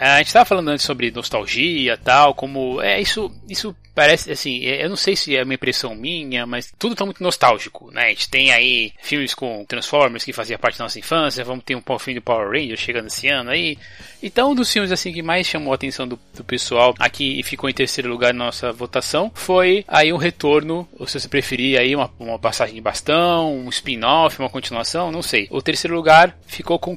É, 0.00 0.12
a 0.12 0.16
gente 0.16 0.28
estava 0.28 0.46
falando 0.46 0.68
antes 0.68 0.86
sobre 0.86 1.10
nostalgia 1.10 1.94
tal, 1.98 2.32
como 2.32 2.80
é 2.80 2.98
isso, 2.98 3.30
isso 3.46 3.76
parece 3.94 4.32
assim, 4.32 4.64
é, 4.64 4.82
eu 4.82 4.88
não 4.88 4.96
sei 4.96 5.14
se 5.14 5.36
é 5.36 5.42
uma 5.42 5.52
impressão 5.52 5.94
minha, 5.94 6.46
mas 6.46 6.72
tudo 6.78 6.94
tá 6.94 7.04
muito 7.04 7.22
nostálgico, 7.22 7.90
né? 7.92 8.06
A 8.06 8.08
gente 8.08 8.30
tem 8.30 8.50
aí 8.50 8.94
filmes 9.02 9.34
com 9.34 9.62
Transformers 9.66 10.24
que 10.24 10.32
fazia 10.32 10.58
parte 10.58 10.78
da 10.78 10.84
nossa 10.84 10.98
infância, 10.98 11.44
vamos 11.44 11.64
ter 11.64 11.76
um 11.76 11.82
filme 11.98 12.18
do 12.18 12.24
Power 12.24 12.48
Rangers 12.48 12.80
chegando 12.80 13.08
esse 13.08 13.28
ano 13.28 13.50
aí. 13.50 13.76
Então, 14.22 14.52
um 14.52 14.54
dos 14.54 14.72
filmes 14.72 14.90
assim 14.90 15.12
que 15.12 15.22
mais 15.22 15.46
chamou 15.46 15.70
a 15.70 15.74
atenção 15.74 16.08
do, 16.08 16.18
do 16.34 16.42
pessoal 16.42 16.94
aqui 16.98 17.38
e 17.38 17.42
ficou 17.42 17.68
em 17.68 17.74
terceiro 17.74 18.08
lugar 18.08 18.32
na 18.32 18.46
nossa 18.46 18.72
votação 18.72 19.30
foi 19.34 19.84
aí 19.86 20.14
um 20.14 20.16
retorno, 20.16 20.88
ou 20.98 21.06
se 21.06 21.20
você 21.20 21.28
preferir 21.28 21.78
aí 21.78 21.94
uma, 21.94 22.10
uma 22.18 22.38
passagem 22.38 22.74
de 22.74 22.80
bastão, 22.80 23.54
um 23.54 23.68
spin-off, 23.68 24.38
uma 24.38 24.48
continuação, 24.48 25.12
não 25.12 25.20
sei. 25.20 25.46
O 25.50 25.60
terceiro 25.60 25.94
lugar 25.94 26.34
ficou 26.46 26.78
com 26.78 26.96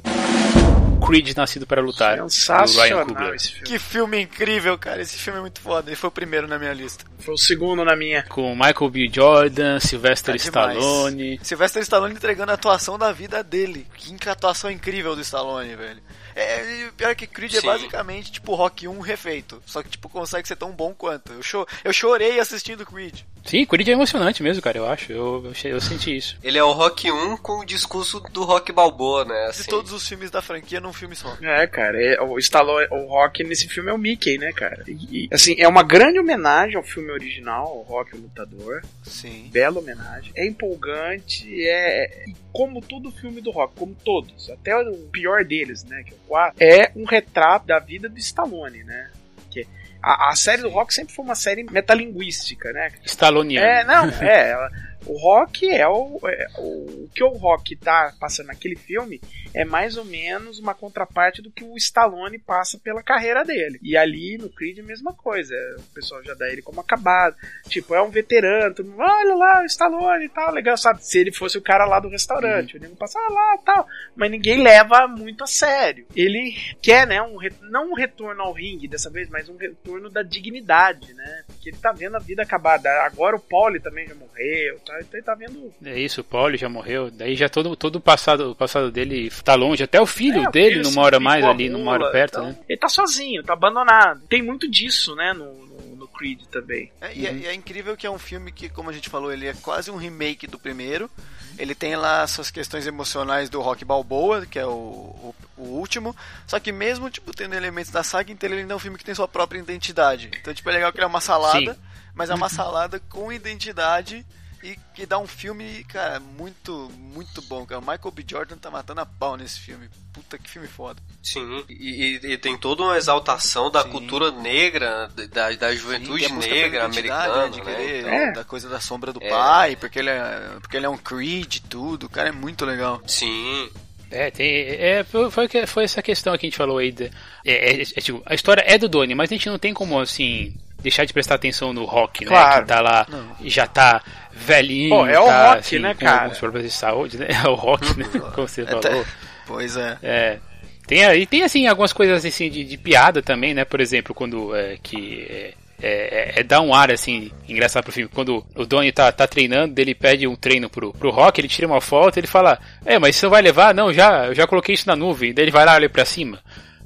Creed 1.06 1.36
Nascido 1.36 1.66
para 1.66 1.80
Lutar. 1.80 2.18
Sensacional 2.30 3.06
do 3.06 3.14
Ryan 3.14 3.34
esse 3.34 3.52
filme. 3.52 3.66
Que 3.66 3.78
filme 3.78 4.20
incrível, 4.20 4.78
cara. 4.78 5.02
Esse 5.02 5.16
filme 5.18 5.38
é 5.38 5.42
muito 5.42 5.60
foda. 5.60 5.88
Ele 5.88 5.96
foi 5.96 6.08
o 6.08 6.12
primeiro 6.12 6.46
na 6.46 6.58
minha 6.58 6.72
lista. 6.72 7.04
Foi 7.18 7.34
o 7.34 7.38
segundo 7.38 7.84
na 7.84 7.96
minha. 7.96 8.22
Com 8.24 8.54
Michael 8.54 8.90
B. 8.90 9.10
Jordan, 9.12 9.80
Sylvester 9.80 10.34
é 10.34 10.38
Stallone. 10.38 11.40
Sylvester 11.42 11.82
Stallone 11.82 12.14
entregando 12.14 12.52
a 12.52 12.54
atuação 12.54 12.98
da 12.98 13.12
vida 13.12 13.42
dele. 13.42 13.86
Que 13.94 14.14
atuação 14.28 14.70
incrível 14.70 15.14
do 15.14 15.22
Stallone, 15.22 15.74
velho. 15.74 16.00
É, 16.34 16.90
pior 16.96 17.14
que 17.14 17.26
Creed 17.26 17.54
é 17.54 17.60
Sim. 17.60 17.66
é 17.66 17.70
basicamente 17.70 18.32
tipo 18.32 18.54
Rock 18.54 18.88
1 18.88 19.00
refeito. 19.00 19.62
Só 19.66 19.82
que 19.82 19.90
tipo 19.90 20.08
consegue 20.08 20.48
ser 20.48 20.56
tão 20.56 20.72
bom 20.72 20.94
quanto. 20.94 21.32
Eu, 21.32 21.42
cho 21.42 21.66
eu 21.82 21.92
chorei 21.92 22.38
assistindo 22.40 22.86
Creed. 22.86 23.20
Sim, 23.44 23.66
Creed 23.66 23.88
é 23.88 23.92
emocionante 23.92 24.42
mesmo, 24.42 24.62
cara, 24.62 24.78
eu 24.78 24.86
acho. 24.86 25.12
Eu, 25.12 25.44
eu, 25.44 25.70
eu, 25.70 25.80
senti 25.80 26.16
isso. 26.16 26.38
Ele 26.42 26.56
é 26.56 26.64
o 26.64 26.72
Rock 26.72 27.10
1 27.10 27.36
com 27.36 27.60
o 27.60 27.64
discurso 27.64 28.20
do 28.32 28.42
Rock 28.42 28.72
Balboa, 28.72 29.24
né? 29.24 29.46
Assim. 29.48 29.62
De 29.64 29.68
todos 29.68 29.92
os 29.92 30.08
filmes 30.08 30.30
da 30.30 30.40
franquia 30.40 30.80
num 30.80 30.94
filme 30.94 31.14
só. 31.14 31.36
É, 31.42 31.66
cara, 31.66 32.02
é, 32.02 32.20
o 32.22 32.38
Stallone, 32.38 32.88
o 32.90 33.06
Rock 33.06 33.44
nesse 33.44 33.68
filme 33.68 33.90
é 33.90 33.92
o 33.92 33.98
Mickey, 33.98 34.38
né, 34.38 34.50
cara? 34.52 34.82
E, 34.88 35.28
assim, 35.30 35.54
é 35.58 35.68
uma 35.68 35.82
grande 35.82 36.18
homenagem 36.18 36.76
ao 36.76 36.82
filme 36.82 37.10
original, 37.12 37.76
o 37.76 37.82
Rock 37.82 38.16
o 38.16 38.20
Lutador. 38.20 38.82
Sim. 39.02 39.50
Bela 39.52 39.78
homenagem. 39.78 40.32
É 40.34 40.46
empolgante, 40.46 41.46
é 41.68 42.24
como 42.54 42.80
todo 42.80 43.10
filme 43.10 43.40
do 43.40 43.50
Rock, 43.50 43.74
como 43.74 43.96
todos, 44.04 44.48
até 44.48 44.76
o 44.76 44.96
pior 45.08 45.44
deles, 45.44 45.82
né, 45.82 46.04
que 46.04 46.12
é 46.12 46.16
o 46.16 46.23
4, 46.26 46.56
é 46.60 46.90
um 46.96 47.04
retrato 47.04 47.66
da 47.66 47.78
vida 47.78 48.08
do 48.08 48.18
Stallone, 48.18 48.82
né? 48.84 49.10
Que 49.50 49.66
a, 50.02 50.30
a 50.30 50.36
série 50.36 50.62
do 50.62 50.68
Rock 50.68 50.92
sempre 50.92 51.14
foi 51.14 51.24
uma 51.24 51.34
série 51.34 51.64
metalinguística, 51.64 52.72
né? 52.72 52.90
Stallone. 53.04 53.58
É, 53.58 53.84
não, 53.84 54.08
é, 54.20 54.50
ela, 54.50 54.70
o 55.06 55.18
Rock 55.18 55.68
é 55.70 55.86
o, 55.86 56.20
é 56.24 56.46
o, 56.58 57.04
o 57.04 57.10
que 57.14 57.22
o 57.22 57.28
Rock 57.28 57.76
tá 57.76 58.14
passando 58.18 58.46
naquele 58.46 58.76
filme 58.76 59.20
é 59.52 59.64
mais 59.64 59.96
ou 59.96 60.04
menos 60.04 60.58
uma 60.58 60.74
contraparte 60.74 61.40
do 61.40 61.50
que 61.50 61.62
o 61.62 61.76
Stallone 61.76 62.38
passa 62.38 62.78
pela 62.78 63.02
carreira 63.02 63.44
dele. 63.44 63.78
E 63.82 63.96
ali 63.96 64.36
no 64.36 64.48
Creed 64.48 64.80
a 64.80 64.82
mesma 64.82 65.12
coisa. 65.12 65.54
O 65.78 65.94
pessoal 65.94 66.22
já 66.24 66.34
dá 66.34 66.48
ele 66.48 66.62
como 66.62 66.80
acabado. 66.80 67.36
Tipo, 67.68 67.94
é 67.94 68.02
um 68.02 68.10
veterano, 68.10 68.74
todo 68.74 68.90
mundo, 68.90 69.00
olha 69.00 69.34
lá, 69.34 69.62
o 69.62 69.66
Stallone 69.66 70.24
e 70.24 70.28
tal, 70.28 70.52
legal, 70.52 70.76
sabe? 70.76 71.04
Se 71.06 71.18
ele 71.18 71.32
fosse 71.32 71.56
o 71.56 71.62
cara 71.62 71.84
lá 71.84 72.00
do 72.00 72.08
restaurante, 72.08 72.74
uhum. 72.74 72.80
o 72.80 72.82
nego 72.82 72.96
passa 72.96 73.18
ah, 73.18 73.32
lá 73.32 73.58
tal. 73.58 73.86
Mas 74.16 74.30
ninguém 74.30 74.62
leva 74.62 75.06
muito 75.06 75.44
a 75.44 75.46
sério. 75.46 76.06
Ele 76.16 76.54
quer, 76.82 77.06
né, 77.06 77.22
um, 77.22 77.36
não 77.70 77.90
um 77.90 77.94
retorno 77.94 78.42
ao 78.42 78.52
ringue 78.52 78.88
dessa 78.88 79.10
vez, 79.10 79.28
mas 79.28 79.48
um 79.48 79.56
retorno 79.56 80.10
da 80.10 80.22
dignidade, 80.22 81.14
né? 81.14 81.44
Porque 81.46 81.70
ele 81.70 81.78
tá 81.78 81.92
vendo 81.92 82.16
a 82.16 82.20
vida 82.20 82.42
acabada. 82.42 82.90
Agora 83.02 83.36
o 83.36 83.40
Pauli 83.40 83.78
também 83.78 84.06
já 84.06 84.14
morreu, 84.14 84.80
tá? 84.80 84.93
Então 85.00 85.18
ele 85.18 85.22
tá 85.22 85.34
vendo. 85.34 85.72
É 85.84 85.98
isso, 85.98 86.20
o 86.20 86.24
Pauli 86.24 86.56
já 86.56 86.68
morreu. 86.68 87.10
Daí 87.10 87.34
já 87.34 87.48
todo, 87.48 87.74
todo 87.74 87.96
o 87.96 88.00
passado, 88.00 88.50
o 88.50 88.54
passado 88.54 88.90
dele 88.90 89.30
tá 89.42 89.54
longe. 89.54 89.82
Até 89.82 90.00
o 90.00 90.06
filho 90.06 90.42
é, 90.42 90.50
dele 90.50 90.82
não 90.82 90.92
mora 90.92 91.18
mais 91.18 91.44
ali, 91.44 91.68
não 91.68 91.80
mora 91.80 92.10
perto, 92.10 92.38
então, 92.38 92.48
né? 92.48 92.58
Ele 92.68 92.78
tá 92.78 92.88
sozinho, 92.88 93.42
tá 93.42 93.52
abandonado. 93.52 94.20
Tem 94.28 94.42
muito 94.42 94.70
disso, 94.70 95.14
né, 95.14 95.32
no, 95.32 95.52
no, 95.66 95.96
no 95.96 96.08
Creed 96.08 96.42
também. 96.50 96.90
É, 97.00 97.14
e, 97.14 97.26
é, 97.26 97.30
uhum. 97.30 97.40
é, 97.44 97.46
é, 97.46 97.54
incrível 97.54 97.96
que 97.96 98.06
é 98.06 98.10
um 98.10 98.18
filme 98.18 98.52
que, 98.52 98.68
como 98.68 98.90
a 98.90 98.92
gente 98.92 99.08
falou, 99.08 99.32
ele 99.32 99.46
é 99.46 99.54
quase 99.54 99.90
um 99.90 99.96
remake 99.96 100.46
do 100.46 100.58
primeiro. 100.58 101.10
Ele 101.56 101.74
tem 101.74 101.94
lá 101.94 102.26
suas 102.26 102.50
questões 102.50 102.86
emocionais 102.86 103.48
do 103.48 103.60
Rock 103.60 103.84
Balboa, 103.84 104.44
que 104.44 104.58
é 104.58 104.66
o, 104.66 104.70
o, 104.70 105.34
o, 105.56 105.62
último. 105.62 106.14
Só 106.48 106.58
que 106.58 106.72
mesmo, 106.72 107.08
tipo, 107.08 107.32
tendo 107.32 107.54
elementos 107.54 107.92
da 107.92 108.02
saga 108.02 108.32
inteira, 108.32 108.54
ele 108.54 108.62
ainda 108.62 108.74
é 108.74 108.76
um 108.76 108.80
filme 108.80 108.98
que 108.98 109.04
tem 109.04 109.14
sua 109.14 109.28
própria 109.28 109.60
identidade. 109.60 110.30
Então, 110.40 110.52
tipo, 110.52 110.68
é 110.68 110.72
legal 110.72 110.90
que 110.90 110.98
ele 110.98 111.04
é 111.04 111.08
uma 111.08 111.20
salada, 111.20 111.74
Sim. 111.74 111.80
mas 112.12 112.28
é 112.28 112.34
uma 112.34 112.48
salada 112.48 112.98
com 113.08 113.32
identidade 113.32 114.26
e 114.64 114.78
que 114.94 115.04
dá 115.04 115.18
um 115.18 115.26
filme, 115.26 115.84
cara, 115.84 116.18
muito, 116.18 116.90
muito 116.98 117.42
bom, 117.42 117.66
cara. 117.66 117.78
O 117.78 117.82
Michael 117.82 118.10
B. 118.10 118.24
Jordan 118.26 118.56
tá 118.56 118.70
matando 118.70 119.02
a 119.02 119.06
pau 119.06 119.36
nesse 119.36 119.60
filme. 119.60 119.90
Puta 120.10 120.38
que 120.38 120.48
filme 120.48 120.66
foda. 120.66 121.02
Sim, 121.22 121.62
e, 121.68 122.18
e, 122.22 122.32
e 122.32 122.38
tem 122.38 122.56
toda 122.56 122.82
uma 122.82 122.96
exaltação 122.96 123.70
da 123.70 123.82
Sim. 123.82 123.90
cultura 123.90 124.30
negra, 124.30 125.10
da, 125.30 125.50
da 125.50 125.74
juventude 125.74 126.26
Sim, 126.26 126.36
negra 126.36 126.86
americana, 126.86 127.44
né? 127.44 127.48
De 127.50 127.58
né? 127.58 127.64
querer, 127.64 128.00
então, 128.00 128.12
é. 128.14 128.32
Da 128.32 128.44
coisa 128.44 128.66
da 128.70 128.80
sombra 128.80 129.12
do 129.12 129.22
é. 129.22 129.28
pai, 129.28 129.76
porque 129.76 129.98
ele, 129.98 130.08
é, 130.08 130.56
porque 130.62 130.78
ele 130.78 130.86
é 130.86 130.88
um 130.88 130.96
Creed 130.96 131.58
tudo. 131.68 132.06
O 132.06 132.08
cara 132.08 132.30
é 132.30 132.32
muito 132.32 132.64
legal. 132.64 133.02
Sim. 133.06 133.68
É, 134.10 134.30
tem, 134.30 134.46
é, 134.48 135.04
foi, 135.04 135.48
foi 135.66 135.84
essa 135.84 136.00
questão 136.00 136.32
que 136.38 136.46
a 136.46 136.48
gente 136.48 136.56
falou 136.56 136.78
aí. 136.78 136.90
De, 136.90 137.10
é, 137.44 137.82
é, 137.82 137.82
é, 137.82 137.84
tipo, 137.84 138.22
a 138.24 138.34
história 138.34 138.64
é 138.66 138.78
do 138.78 138.88
Doni, 138.88 139.14
mas 139.14 139.30
a 139.30 139.34
gente 139.34 139.50
não 139.50 139.58
tem 139.58 139.74
como, 139.74 140.00
assim, 140.00 140.54
deixar 140.84 141.06
de 141.06 141.12
prestar 141.12 141.36
atenção 141.36 141.72
no 141.72 141.84
rock, 141.84 142.26
claro. 142.26 142.56
né? 142.56 142.62
Que 142.62 142.68
tá 142.68 142.80
lá, 142.80 143.06
não. 143.08 143.36
já 143.44 143.66
tá 143.66 144.02
velhinho. 144.30 144.90
Pô, 144.90 145.06
é 145.06 145.18
o 145.18 145.24
tá, 145.24 145.48
rock, 145.48 145.58
assim, 145.60 145.78
né, 145.78 145.94
cara? 145.94 146.28
Com 146.28 146.36
problemas 146.36 146.70
de 146.70 146.76
saúde, 146.76 147.18
né? 147.18 147.26
É 147.44 147.48
o 147.48 147.54
rock, 147.54 147.98
né? 147.98 148.04
Como 148.34 148.46
você 148.46 148.64
falou. 148.64 149.04
Pois 149.46 149.76
é. 149.76 149.98
É. 150.02 150.38
Tem 150.86 151.04
aí, 151.04 151.24
tem 151.24 151.42
assim 151.42 151.66
algumas 151.66 151.92
coisas 151.94 152.24
assim 152.24 152.50
de, 152.50 152.62
de 152.62 152.76
piada 152.76 153.22
também, 153.22 153.54
né? 153.54 153.64
Por 153.64 153.80
exemplo, 153.80 154.14
quando 154.14 154.54
é, 154.54 154.76
que 154.82 155.54
é, 155.82 156.34
é, 156.36 156.40
é, 156.40 156.42
dá 156.42 156.60
um 156.60 156.74
ar 156.74 156.92
assim 156.92 157.30
engraçado 157.48 157.84
pro 157.84 157.92
filme. 157.92 158.10
Quando 158.12 158.44
o 158.54 158.66
Donnie 158.66 158.92
tá, 158.92 159.10
tá 159.10 159.26
treinando, 159.26 159.80
ele 159.80 159.94
pede 159.94 160.26
um 160.26 160.36
treino 160.36 160.68
pro, 160.68 160.92
pro 160.92 161.10
Rock, 161.10 161.40
ele 161.40 161.48
tira 161.48 161.66
uma 161.66 161.80
foto, 161.80 162.18
ele 162.18 162.26
fala: 162.26 162.58
É, 162.84 162.98
mas 162.98 163.16
você 163.16 163.24
não 163.24 163.30
vai 163.30 163.40
levar? 163.40 163.74
Não, 163.74 163.92
já, 163.92 164.26
eu 164.26 164.34
já 164.34 164.46
coloquei 164.46 164.74
isso 164.74 164.86
na 164.86 164.94
nuvem. 164.94 165.32
Daí 165.32 165.46
ele 165.46 165.50
vai 165.50 165.64
lá 165.64 165.74
olha 165.74 165.88
pra 165.88 166.04
cima. 166.04 166.38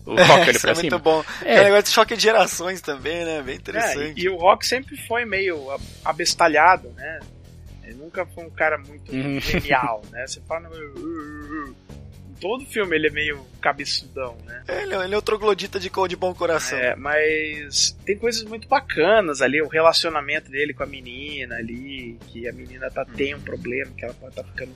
O 0.09 0.15
Rock 0.15 0.33
olha 0.33 0.45
pra 0.45 0.71
é 0.71 0.75
cima. 0.75 0.75
muito 0.75 0.99
bom. 0.99 1.23
É. 1.45 1.57
é 1.57 1.61
um 1.61 1.65
negócio 1.65 1.85
de 1.85 1.91
choque 1.91 2.17
de 2.17 2.23
gerações 2.23 2.81
também, 2.81 3.27
né? 3.27 3.43
Bem 3.43 3.57
interessante. 3.57 4.19
É, 4.19 4.23
e, 4.23 4.25
e, 4.25 4.29
o 4.31 4.37
Rock 4.37 4.67
sempre 4.67 4.97
foi 5.07 5.27
meio 5.27 5.69
abestalhado, 6.03 6.89
né? 6.97 7.21
Ele 7.85 7.97
nunca 7.97 8.25
foi 8.25 8.45
um 8.45 8.51
cara 8.51 8.79
muito 8.79 9.13
uhum. 9.13 9.39
genial, 9.39 10.03
né? 10.11 10.27
Você 10.27 10.41
fala. 10.49 10.71
Todo 12.41 12.65
filme 12.65 12.95
ele 12.95 13.09
é 13.09 13.11
meio 13.11 13.45
cabeçudão, 13.61 14.37
né? 14.47 14.63
É, 14.69 14.83
ele, 14.83 14.95
é, 14.95 15.05
ele 15.05 15.15
é 15.15 15.19
o 15.19 15.23
troglodita 15.23 15.79
de 15.79 15.91
cor 15.91 16.09
de 16.09 16.17
bom 16.17 16.33
coração. 16.33 16.79
É, 16.79 16.95
mas 16.95 17.97
tem 18.07 18.17
coisas 18.17 18.45
muito 18.45 18.69
bacanas 18.69 19.43
ali, 19.43 19.61
o 19.61 19.67
relacionamento 19.67 20.49
dele 20.49 20.73
com 20.73 20.85
a 20.85 20.87
menina 20.87 21.57
ali, 21.57 22.17
que 22.29 22.49
a 22.49 22.53
menina 22.53 22.89
tá, 22.91 23.05
tem 23.05 23.35
um 23.35 23.41
problema, 23.41 23.91
que 23.97 24.05
ela 24.05 24.15
pode 24.15 24.37
tá 24.37 24.45
ficando 24.45 24.73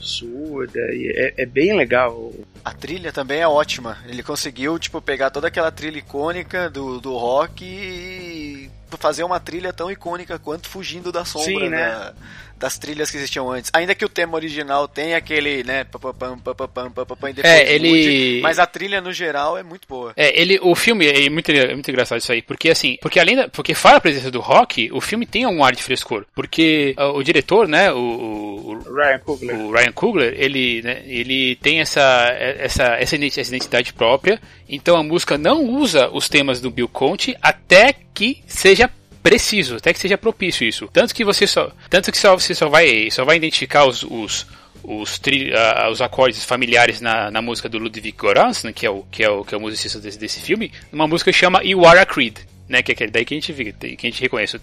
surda, 0.00 0.80
e 0.92 1.12
é, 1.14 1.42
é, 1.42 1.46
bem 1.46 1.76
legal. 1.76 2.32
A 2.64 2.72
trilha 2.72 3.12
também 3.12 3.40
é 3.40 3.46
ótima. 3.46 3.98
Ele 4.06 4.22
conseguiu, 4.22 4.78
tipo, 4.78 5.00
pegar 5.00 5.30
toda 5.30 5.48
aquela 5.48 5.70
trilha 5.70 5.98
icônica 5.98 6.70
do, 6.70 7.00
do 7.00 7.16
rock 7.16 7.64
e 7.64 8.70
fazer 8.98 9.22
uma 9.22 9.38
trilha 9.38 9.72
tão 9.72 9.90
icônica 9.90 10.38
quanto 10.38 10.68
Fugindo 10.68 11.12
da 11.12 11.24
Sombra 11.24 11.64
Sim, 11.64 11.68
né? 11.68 11.88
da, 11.88 12.14
das 12.60 12.78
trilhas 12.78 13.10
que 13.10 13.16
existiam 13.16 13.50
antes. 13.50 13.70
Ainda 13.74 13.94
que 13.94 14.04
o 14.04 14.08
tema 14.08 14.34
original 14.36 14.86
tenha 14.86 15.16
aquele, 15.16 15.64
né, 15.64 15.82
papapam, 15.84 16.38
papapam, 16.38 16.90
papapam, 16.92 17.30
e 17.30 17.32
depois 17.32 17.52
É, 17.54 17.72
ele- 17.74 17.88
mude, 17.88 18.40
mas 18.42 18.58
a 18.58 18.66
trilha 18.66 19.00
no 19.00 19.12
geral 19.12 19.56
é 19.56 19.62
muito 19.62 19.88
boa. 19.88 20.12
É, 20.14 20.38
ele, 20.40 20.58
o 20.62 20.74
filme 20.74 21.06
é 21.08 21.28
muito, 21.30 21.50
é 21.50 21.72
muito 21.72 21.90
engraçado 21.90 22.18
isso 22.20 22.30
aí, 22.30 22.42
porque 22.42 22.68
assim, 22.70 22.98
porque 23.00 23.18
além 23.18 23.34
da, 23.36 23.48
porque 23.48 23.72
fora 23.74 23.96
a 23.96 24.00
presença 24.00 24.30
do 24.30 24.40
rock, 24.40 24.90
o 24.92 25.00
filme 25.00 25.24
tem 25.26 25.46
um 25.46 25.64
ar 25.64 25.74
de 25.74 25.82
frescor, 25.82 26.26
porque 26.34 26.92
ah, 26.98 27.08
o 27.12 27.22
diretor, 27.22 27.66
né, 27.66 27.90
o, 27.90 27.96
o, 27.96 28.72
o- 28.72 28.94
Ryan 28.94 29.18
Coogler. 29.20 29.56
o 29.56 29.72
Ryan 29.72 29.92
Coogler, 29.92 30.34
ele, 30.36 30.82
né, 30.82 31.02
ele 31.06 31.56
tem 31.56 31.80
essa, 31.80 32.26
essa, 32.58 32.84
essa 32.98 33.16
identi- 33.16 33.40
essa 33.40 33.50
identidade 33.50 33.92
própria, 33.94 34.38
então 34.68 34.96
a 34.96 35.02
música 35.02 35.38
não 35.38 35.64
usa 35.64 36.10
os 36.12 36.28
temas 36.28 36.60
do 36.60 36.70
Bill 36.70 36.88
Conti 36.88 37.34
até 37.40 37.94
que 38.12 38.42
seja 38.46 38.90
preciso, 39.22 39.76
até 39.76 39.92
que 39.92 39.98
seja 39.98 40.18
propício 40.18 40.66
isso. 40.66 40.88
Tanto 40.92 41.14
que 41.14 41.24
você 41.24 41.46
só, 41.46 41.70
tanto 41.88 42.10
que 42.10 42.18
só, 42.18 42.36
você 42.36 42.54
só 42.54 42.68
vai, 42.68 43.10
só 43.10 43.24
vai 43.24 43.36
identificar 43.36 43.86
os, 43.86 44.02
os 44.02 44.46
os, 44.82 45.18
tri, 45.18 45.52
ah, 45.54 45.88
os 45.90 46.00
acordes 46.00 46.44
familiares 46.44 47.00
na, 47.00 47.30
na 47.30 47.42
música 47.42 47.68
do 47.68 47.78
Ludwig 47.78 48.14
Göransson, 48.18 48.72
que 48.72 48.86
é 48.86 48.90
o 48.90 49.02
que 49.10 49.22
é 49.22 49.30
o 49.30 49.44
que 49.44 49.54
é 49.54 49.58
o 49.58 49.60
musicista 49.60 49.98
desse, 49.98 50.18
desse 50.18 50.40
filme, 50.40 50.72
numa 50.90 51.06
música 51.06 51.30
que 51.30 51.38
chama 51.38 51.62
You 51.62 51.84
Are 51.84 51.98
a 51.98 52.06
Creed, 52.06 52.38
né, 52.68 52.82
que 52.82 52.92
é 52.92 53.06
daí 53.06 53.24
que 53.24 53.34
a 53.34 53.36
gente 53.36 53.52
vê, 53.52 53.72
que 53.72 54.06
a 54.06 54.10
gente 54.10 54.22
reconhece, 54.22 54.58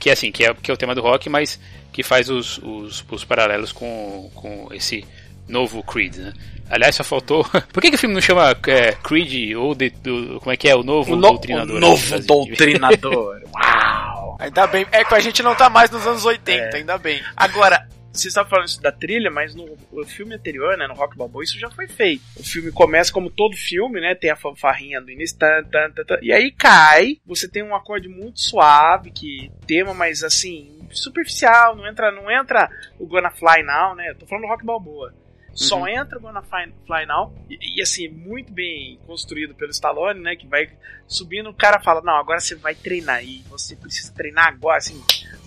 que 0.00 0.08
é 0.08 0.12
assim, 0.12 0.32
que 0.32 0.44
é, 0.44 0.54
que 0.54 0.70
é 0.70 0.74
o 0.74 0.76
tema 0.76 0.94
do 0.94 1.02
rock, 1.02 1.28
mas 1.28 1.60
que 1.92 2.02
faz 2.02 2.28
os, 2.28 2.58
os, 2.58 3.04
os 3.08 3.24
paralelos 3.24 3.72
com, 3.72 4.30
com 4.34 4.68
esse 4.72 5.04
novo 5.48 5.82
Creed, 5.82 6.16
né? 6.16 6.32
Aliás, 6.70 6.94
só 6.96 7.04
faltou. 7.04 7.44
Por 7.72 7.82
que, 7.82 7.90
que 7.90 7.96
o 7.96 7.98
filme 7.98 8.14
não 8.14 8.22
chama 8.22 8.50
é, 8.68 8.92
Creed 8.92 9.54
ou 9.56 9.74
de, 9.74 9.90
do, 9.90 10.38
como 10.40 10.52
é 10.52 10.56
que 10.56 10.68
é 10.68 10.74
o 10.74 10.82
novo 10.82 11.12
O, 11.12 11.16
no- 11.16 11.22
doutrinador? 11.22 11.76
o 11.76 11.80
novo 11.80 12.18
doutrinador. 12.20 13.42
Uau! 13.54 14.36
Ainda 14.40 14.66
bem. 14.66 14.86
É 14.90 15.04
que 15.04 15.14
a 15.14 15.20
gente 15.20 15.42
não 15.42 15.54
tá 15.54 15.68
mais 15.68 15.90
nos 15.90 16.06
anos 16.06 16.24
80, 16.24 16.76
É. 16.76 16.76
ainda 16.78 16.96
bem. 16.98 17.22
Agora, 17.36 17.86
você 18.12 18.28
estava 18.28 18.48
falando 18.48 18.68
isso 18.68 18.80
da 18.80 18.90
trilha, 18.92 19.30
mas 19.30 19.54
no, 19.54 19.76
no 19.92 20.04
filme 20.06 20.34
anterior, 20.34 20.76
né, 20.78 20.86
no 20.86 20.94
Rock 20.94 21.16
Balboa, 21.16 21.42
isso 21.44 21.58
já 21.58 21.68
foi 21.70 21.86
feito. 21.88 22.22
O 22.38 22.42
filme 22.44 22.70
começa 22.72 23.12
como 23.12 23.28
todo 23.30 23.56
filme, 23.56 24.00
né, 24.00 24.14
tem 24.14 24.30
a 24.30 24.36
fanfarrinha 24.36 25.00
do 25.00 25.10
início, 25.10 25.36
tan, 25.38 25.62
tan, 25.64 25.90
tan, 25.90 26.04
tan, 26.04 26.18
e 26.22 26.32
aí 26.32 26.50
cai, 26.52 27.16
você 27.26 27.48
tem 27.48 27.62
um 27.62 27.74
acorde 27.74 28.08
muito 28.08 28.40
suave, 28.40 29.10
que 29.10 29.50
tema, 29.66 29.92
mas 29.94 30.22
assim, 30.22 30.78
superficial, 30.90 31.74
não 31.76 31.86
entra, 31.88 32.10
não 32.12 32.30
entra 32.30 32.70
o 33.00 33.06
Gonna 33.06 33.30
Fly 33.30 33.62
Now, 33.64 33.94
né, 33.96 34.10
eu 34.10 34.14
tô 34.14 34.26
falando 34.26 34.44
do 34.44 34.48
Rock 34.50 34.64
Balboa. 34.64 35.12
Só 35.54 35.78
Uhum. 35.78 35.88
entra 35.88 36.18
o 36.18 36.20
Gonna 36.20 36.42
Fly, 36.42 37.06
Now, 37.06 37.32
e, 37.48 37.78
e, 37.78 37.82
assim, 37.82 38.08
muito 38.08 38.52
bem 38.52 38.98
construído 39.06 39.54
pelo 39.54 39.70
Stallone, 39.70 40.20
né, 40.20 40.34
que 40.36 40.46
vai 40.46 40.68
subindo, 41.06 41.48
o 41.50 41.54
cara 41.54 41.80
fala, 41.80 42.00
não, 42.02 42.16
agora 42.16 42.40
você 42.40 42.54
vai 42.54 42.74
treinar 42.74 43.16
aí, 43.16 43.42
você 43.48 43.76
precisa 43.76 44.12
treinar 44.12 44.48
agora, 44.48 44.78
assim, 44.78 45.00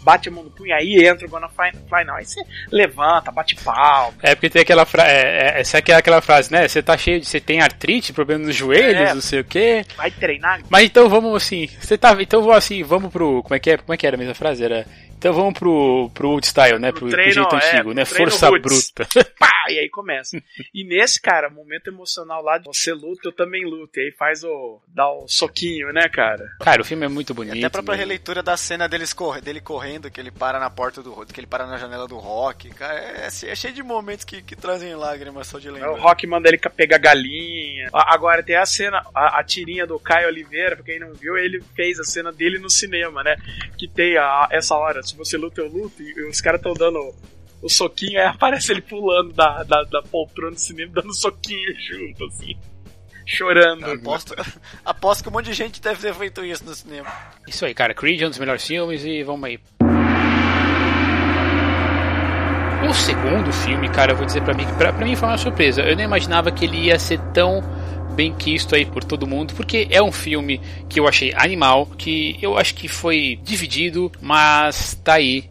bate 0.04 0.30
a 0.30 0.32
mão 0.32 0.44
no 0.44 0.50
punho, 0.52 0.74
aí 0.74 1.06
entra 1.06 1.26
o 1.26 1.30
Gonna 1.30 1.50
Fly, 1.50 2.04
Now, 2.06 2.16
aí 2.16 2.26
você 2.26 2.42
levanta, 2.72 3.32
bate 3.32 3.56
palma, 3.56 4.14
É 4.22 4.36
porque 4.36 4.50
tem 4.50 4.62
aquela 4.62 4.86
frase, 4.86 5.10
é, 5.12 5.56
é, 5.58 5.60
essa 5.62 5.80
aqui 5.80 5.92
é 5.92 5.96
aquela 5.96 6.22
frase, 6.22 6.52
né? 6.52 6.68
Você 6.68 6.82
tá 6.82 6.98
cheio 6.98 7.20
de, 7.20 7.26
você 7.26 7.40
tem 7.42 7.62
artrite, 7.62 8.14
problema 8.14 8.46
nos 8.46 8.56
joelhos, 8.56 9.10
É. 9.10 9.14
não 9.14 9.22
sei 9.22 9.40
o 9.42 9.44
quê. 9.44 9.84
vai 9.98 10.12
treinar, 10.12 10.62
Mas 10.70 10.84
então 10.86 11.10
vamos 11.10 11.36
assim, 11.36 11.68
você 11.80 11.98
tá, 11.98 12.16
então 12.22 12.42
vamos 12.42 12.56
assim, 12.58 12.84
vamos 12.84 13.12
pro, 13.12 13.42
como 13.44 13.56
é 13.56 13.60
que 13.60 13.72
é, 13.72 13.78
como 13.78 13.94
é 13.94 13.98
que 13.98 14.06
era 14.08 14.16
a 14.16 14.20
mesma 14.20 14.36
frase? 14.36 14.64
Era, 14.64 14.86
então 15.18 15.34
vamos 15.34 15.57
pro, 15.57 16.10
pro 16.14 16.30
old 16.30 16.45
style, 16.45 16.80
né? 16.80 16.91
Pro 16.91 17.07
Pro, 17.07 17.10
pro 17.10 17.15
treino, 17.18 17.34
jeito 17.34 17.56
é, 17.56 17.57
antigo, 17.57 17.84
pro 17.84 17.94
né? 17.94 18.06
Força 18.06 18.49
roots. 18.49 18.91
bruta. 18.95 19.07
pá, 19.39 19.52
e 19.69 19.80
aí 19.80 19.89
começa. 19.89 20.38
E 20.73 20.84
nesse, 20.84 21.22
cara, 21.22 21.49
momento 21.49 21.88
emocional 21.88 22.44
lá, 22.44 22.57
de 22.57 22.65
você 22.65 22.94
luta, 22.94 23.22
eu 23.30 23.31
também 23.31 23.65
luto, 23.65 23.99
e 23.99 24.03
aí 24.03 24.11
faz 24.11 24.44
o, 24.44 24.81
dá 24.88 25.10
o 25.10 25.27
soquinho, 25.27 25.91
né, 25.94 26.07
cara? 26.10 26.45
Cara, 26.60 26.81
o 26.81 26.85
filme 26.85 27.06
é 27.06 27.10
muito 27.10 27.31
E 27.31 27.35
bonito. 27.35 27.57
até 27.57 27.65
a 27.65 27.69
própria 27.69 27.95
né? 27.95 27.99
releitura 27.99 28.44
da 28.44 28.57
cena 28.57 28.88
deles 28.88 29.14
corre, 29.14 29.41
dele 29.41 29.61
correndo, 29.61 30.10
que 30.11 30.19
ele 30.19 30.31
para 30.31 30.60
na 30.60 30.69
porta 30.69 31.02
do 31.02 31.26
que 31.26 31.39
ele 31.39 31.48
para 31.48 31.65
na 31.65 31.77
janela 31.77 32.07
do 32.07 32.18
rock. 32.18 32.69
Cara, 32.72 32.99
é, 32.99 33.27
é 33.27 33.56
cheio 33.56 33.73
de 33.73 33.84
momentos 33.84 34.26
que, 34.26 34.41
que 34.41 34.56
trazem 34.56 34.95
lágrimas 34.95 35.48
só 35.48 35.60
de 35.60 35.69
O 35.69 35.73
lembrar. 35.73 35.99
Rock 35.99 36.27
manda 36.27 36.48
ele 36.49 36.57
pegar 36.57 36.98
galinha. 36.98 37.89
Agora 37.94 38.44
tem 38.44 38.56
a 38.56 38.65
cena, 38.65 39.03
a, 39.14 39.39
a 39.39 39.44
tirinha 39.44 39.85
do 39.85 39.99
Caio 39.99 40.27
Oliveira, 40.27 40.76
pra 40.76 40.85
quem 40.85 40.99
não 40.99 41.14
viu, 41.14 41.38
ele 41.38 41.61
fez 41.76 41.99
a 41.99 42.03
cena 42.03 42.31
dele 42.31 42.60
no 42.60 42.69
cinema, 42.69 43.23
né? 43.23 43.35
Que 43.77 43.88
tem 43.88 44.18
a, 44.18 44.48
essa 44.52 44.76
hora, 44.76 45.02
se 45.08 45.16
você 45.16 45.38
luta, 45.38 45.62
eu 45.62 45.68
luto, 45.68 46.02
e, 46.02 46.30
os 46.30 46.42
caras 46.42 46.60
estão 46.60 46.74
dando 46.74 47.14
o 47.62 47.70
soquinho, 47.70 48.20
aí 48.20 48.28
aparece 48.28 48.72
ele 48.72 48.82
pulando 48.82 49.34
da, 49.34 49.64
da, 49.64 49.84
da 49.84 50.02
poltrona 50.04 50.52
do 50.52 50.60
cinema, 50.60 50.92
dando 50.94 51.14
soquinho 51.14 51.74
junto, 51.80 52.26
assim. 52.26 52.56
Chorando. 53.26 53.86
Aposto, 53.86 54.36
aposto 54.86 55.24
que 55.24 55.30
um 55.30 55.34
monte 55.34 55.46
de 55.46 55.54
gente 55.54 55.82
deve 55.82 56.00
ter 56.00 56.14
feito 56.14 56.46
isso 56.46 56.64
no 56.64 56.74
cinema. 56.74 57.12
Isso 57.48 57.66
aí, 57.66 57.74
cara, 57.74 57.94
Creed 57.94 58.22
é 58.22 58.28
um 58.28 58.30
dos 58.30 58.40
melhores 58.40 58.66
filmes 58.66 59.04
e 59.04 59.24
vamos 59.24 59.44
aí. 59.44 59.60
O 62.88 62.94
segundo 62.94 63.52
filme, 63.52 63.90
cara, 63.90 64.14
eu 64.14 64.16
vou 64.16 64.26
dizer 64.26 64.42
pra 64.44 64.54
mim 64.54 64.66
que 64.66 64.74
pra, 64.74 64.94
pra 64.94 65.06
mim 65.06 65.16
foi 65.16 65.28
uma 65.28 65.38
surpresa. 65.38 65.82
Eu 65.82 65.96
não 65.96 66.04
imaginava 66.04 66.52
que 66.52 66.64
ele 66.64 66.86
ia 66.86 66.98
ser 66.98 67.20
tão 67.34 67.62
bem 68.18 68.34
quisto 68.34 68.73
aí 68.73 68.84
por 68.84 69.03
todo 69.03 69.27
mundo, 69.27 69.53
porque 69.53 69.88
é 69.91 70.02
um 70.02 70.11
filme 70.11 70.60
que 70.89 70.99
eu 70.99 71.07
achei 71.07 71.31
animal, 71.35 71.85
que 71.85 72.35
eu 72.41 72.57
acho 72.57 72.73
que 72.73 72.88
foi 72.88 73.39
dividido, 73.44 74.11
mas 74.19 74.99
tá 75.03 75.14
aí. 75.14 75.48